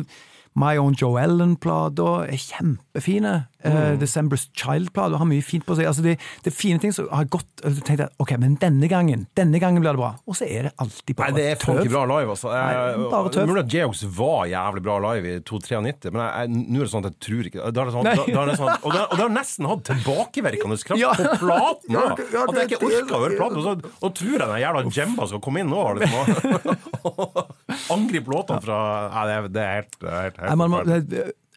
My 0.56 0.78
Own 0.80 0.96
Joe 0.96 1.20
Ellen-plata 1.20 2.26
er 2.32 2.40
kjempefine. 2.40 3.34
Mm. 3.66 3.74
Uh, 3.76 3.96
December's 4.00 4.46
Child-plata 4.56 5.18
har 5.20 5.28
mye 5.28 5.44
fint 5.44 5.66
på 5.66 5.76
seg. 5.76 5.88
Altså, 5.90 6.04
det, 6.06 6.14
det 6.46 6.52
er 6.52 6.56
fine 6.56 6.80
ting 6.80 6.94
som 6.96 7.10
har 7.12 7.26
gått 7.34 7.64
og 7.66 7.74
så 7.74 7.82
tenkte 7.88 8.08
Ok, 8.22 8.36
men 8.40 8.54
denne 8.62 8.88
gangen 8.92 9.26
denne 9.36 9.60
gangen 9.60 9.82
blir 9.84 9.96
det 9.96 10.02
bra. 10.02 10.12
Og 10.30 10.38
så 10.38 10.46
er 10.48 10.70
det 10.70 10.74
alltid 10.82 11.18
bare 11.18 11.34
Nei, 11.34 11.40
det 11.40 11.48
er 11.50 11.60
funky 11.60 11.90
bra 11.92 12.04
live, 12.08 12.36
altså. 12.36 12.52
Nei, 12.54 13.08
bare 13.12 13.34
tøv. 13.34 13.50
Mulig 13.50 13.64
at 13.66 13.74
J-Ox 13.76 14.04
var 14.16 14.46
jævlig 14.52 14.86
bra 14.86 14.98
live 15.08 15.34
i 15.34 15.42
293, 15.50 16.14
men 16.16 16.56
nå 16.70 16.80
er 16.80 16.86
det 16.86 16.92
sånn 16.94 17.04
at 17.04 17.12
jeg 17.12 17.20
tror 17.28 17.50
ikke 17.50 17.74
det 17.76 17.88
sånn, 17.96 18.10
da, 18.12 18.46
da 18.46 18.58
sånn, 18.62 18.74
og, 18.76 18.88
det, 18.94 19.02
og 19.02 19.16
det 19.16 19.24
har 19.26 19.34
nesten 19.36 19.70
hatt 19.72 19.84
tilbakevirkende 19.90 20.80
kraft 20.86 21.02
Ja. 21.02 21.12
på 21.18 21.36
platen! 21.42 21.98
Ja, 21.98 22.06
ja, 22.22 22.46
At 22.46 22.62
jeg 22.62 22.72
ikke 22.76 22.92
orker 22.92 23.18
å 23.18 23.24
høre 23.26 23.40
platen. 23.42 23.60
Og 23.60 23.66
så 23.66 23.94
og 24.06 24.16
tror 24.22 24.38
jeg 24.38 24.46
den 24.46 24.62
jævla 24.62 24.86
Jemba 24.96 25.28
skal 25.32 25.42
komme 25.44 25.64
inn 25.66 25.72
nå 25.74 25.84
liksom, 26.00 26.76
og 27.72 27.96
angripe 27.96 28.32
låtene 28.32 28.62
fra 28.62 28.78
ja, 29.10 29.42
det 29.48 29.62
er, 29.62 29.74
helt, 29.80 29.98
helt, 30.06 30.38
helt 30.42 30.60
man 30.60 30.74
må, 30.74 30.82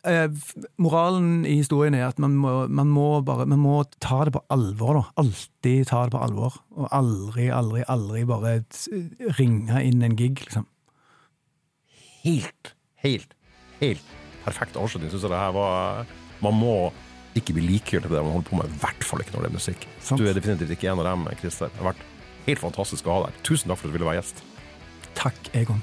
eh, 0.08 0.28
moralen 0.80 1.42
i 1.46 1.58
historien 1.58 1.96
er 1.98 2.06
at 2.08 2.20
man 2.22 2.36
må, 2.40 2.52
man 2.68 2.90
må 2.92 3.08
bare 3.26 3.46
man 3.50 3.60
må 3.62 3.82
ta 4.04 4.22
det 4.24 4.34
på 4.36 4.44
alvor. 4.54 5.00
da. 5.00 5.04
Alltid 5.24 5.90
ta 5.90 6.04
det 6.06 6.14
på 6.14 6.22
alvor. 6.24 6.60
Og 6.76 6.88
aldri, 6.94 7.48
aldri, 7.52 7.84
aldri 7.88 8.24
bare 8.28 8.60
ringe 9.40 9.82
inn 9.84 10.04
en 10.06 10.16
gig, 10.18 10.40
liksom. 10.46 10.66
helt, 12.24 12.72
helt, 13.04 13.36
helt 13.82 14.16
perfekt 14.48 14.78
avslutning, 14.80 15.12
syns 15.12 15.26
jeg 15.26 15.32
det 15.32 15.38
her 15.42 15.52
var 15.52 16.08
Man 16.40 16.54
må 16.56 16.74
ikke 17.36 17.54
bli 17.56 17.64
likegyldig 17.66 18.08
til 18.08 18.16
det 18.16 18.22
man 18.24 18.36
holder 18.36 18.48
på 18.48 18.58
med, 18.58 18.70
i 18.70 18.80
hvert 18.82 19.04
fall 19.06 19.22
ikke 19.22 19.34
når 19.34 19.44
det 19.44 19.50
er 19.50 19.56
musikk. 19.58 19.86
Sant. 20.00 20.22
Du 20.22 20.26
er 20.26 20.36
definitivt 20.38 20.74
ikke 20.74 20.90
en 20.92 21.02
av 21.02 21.10
dem, 21.10 21.26
Christer. 21.42 21.70
Det 21.72 21.82
har 21.82 21.90
vært 21.92 22.04
helt 22.46 22.62
fantastisk 22.62 23.06
å 23.06 23.16
ha 23.16 23.26
deg. 23.26 23.40
Tusen 23.46 23.70
takk 23.70 23.80
for 23.80 23.88
at 23.88 23.92
du 23.92 23.98
ville 23.98 24.08
være 24.08 24.22
gjest. 24.22 24.42
Takk, 25.18 25.50
Egon. 25.58 25.82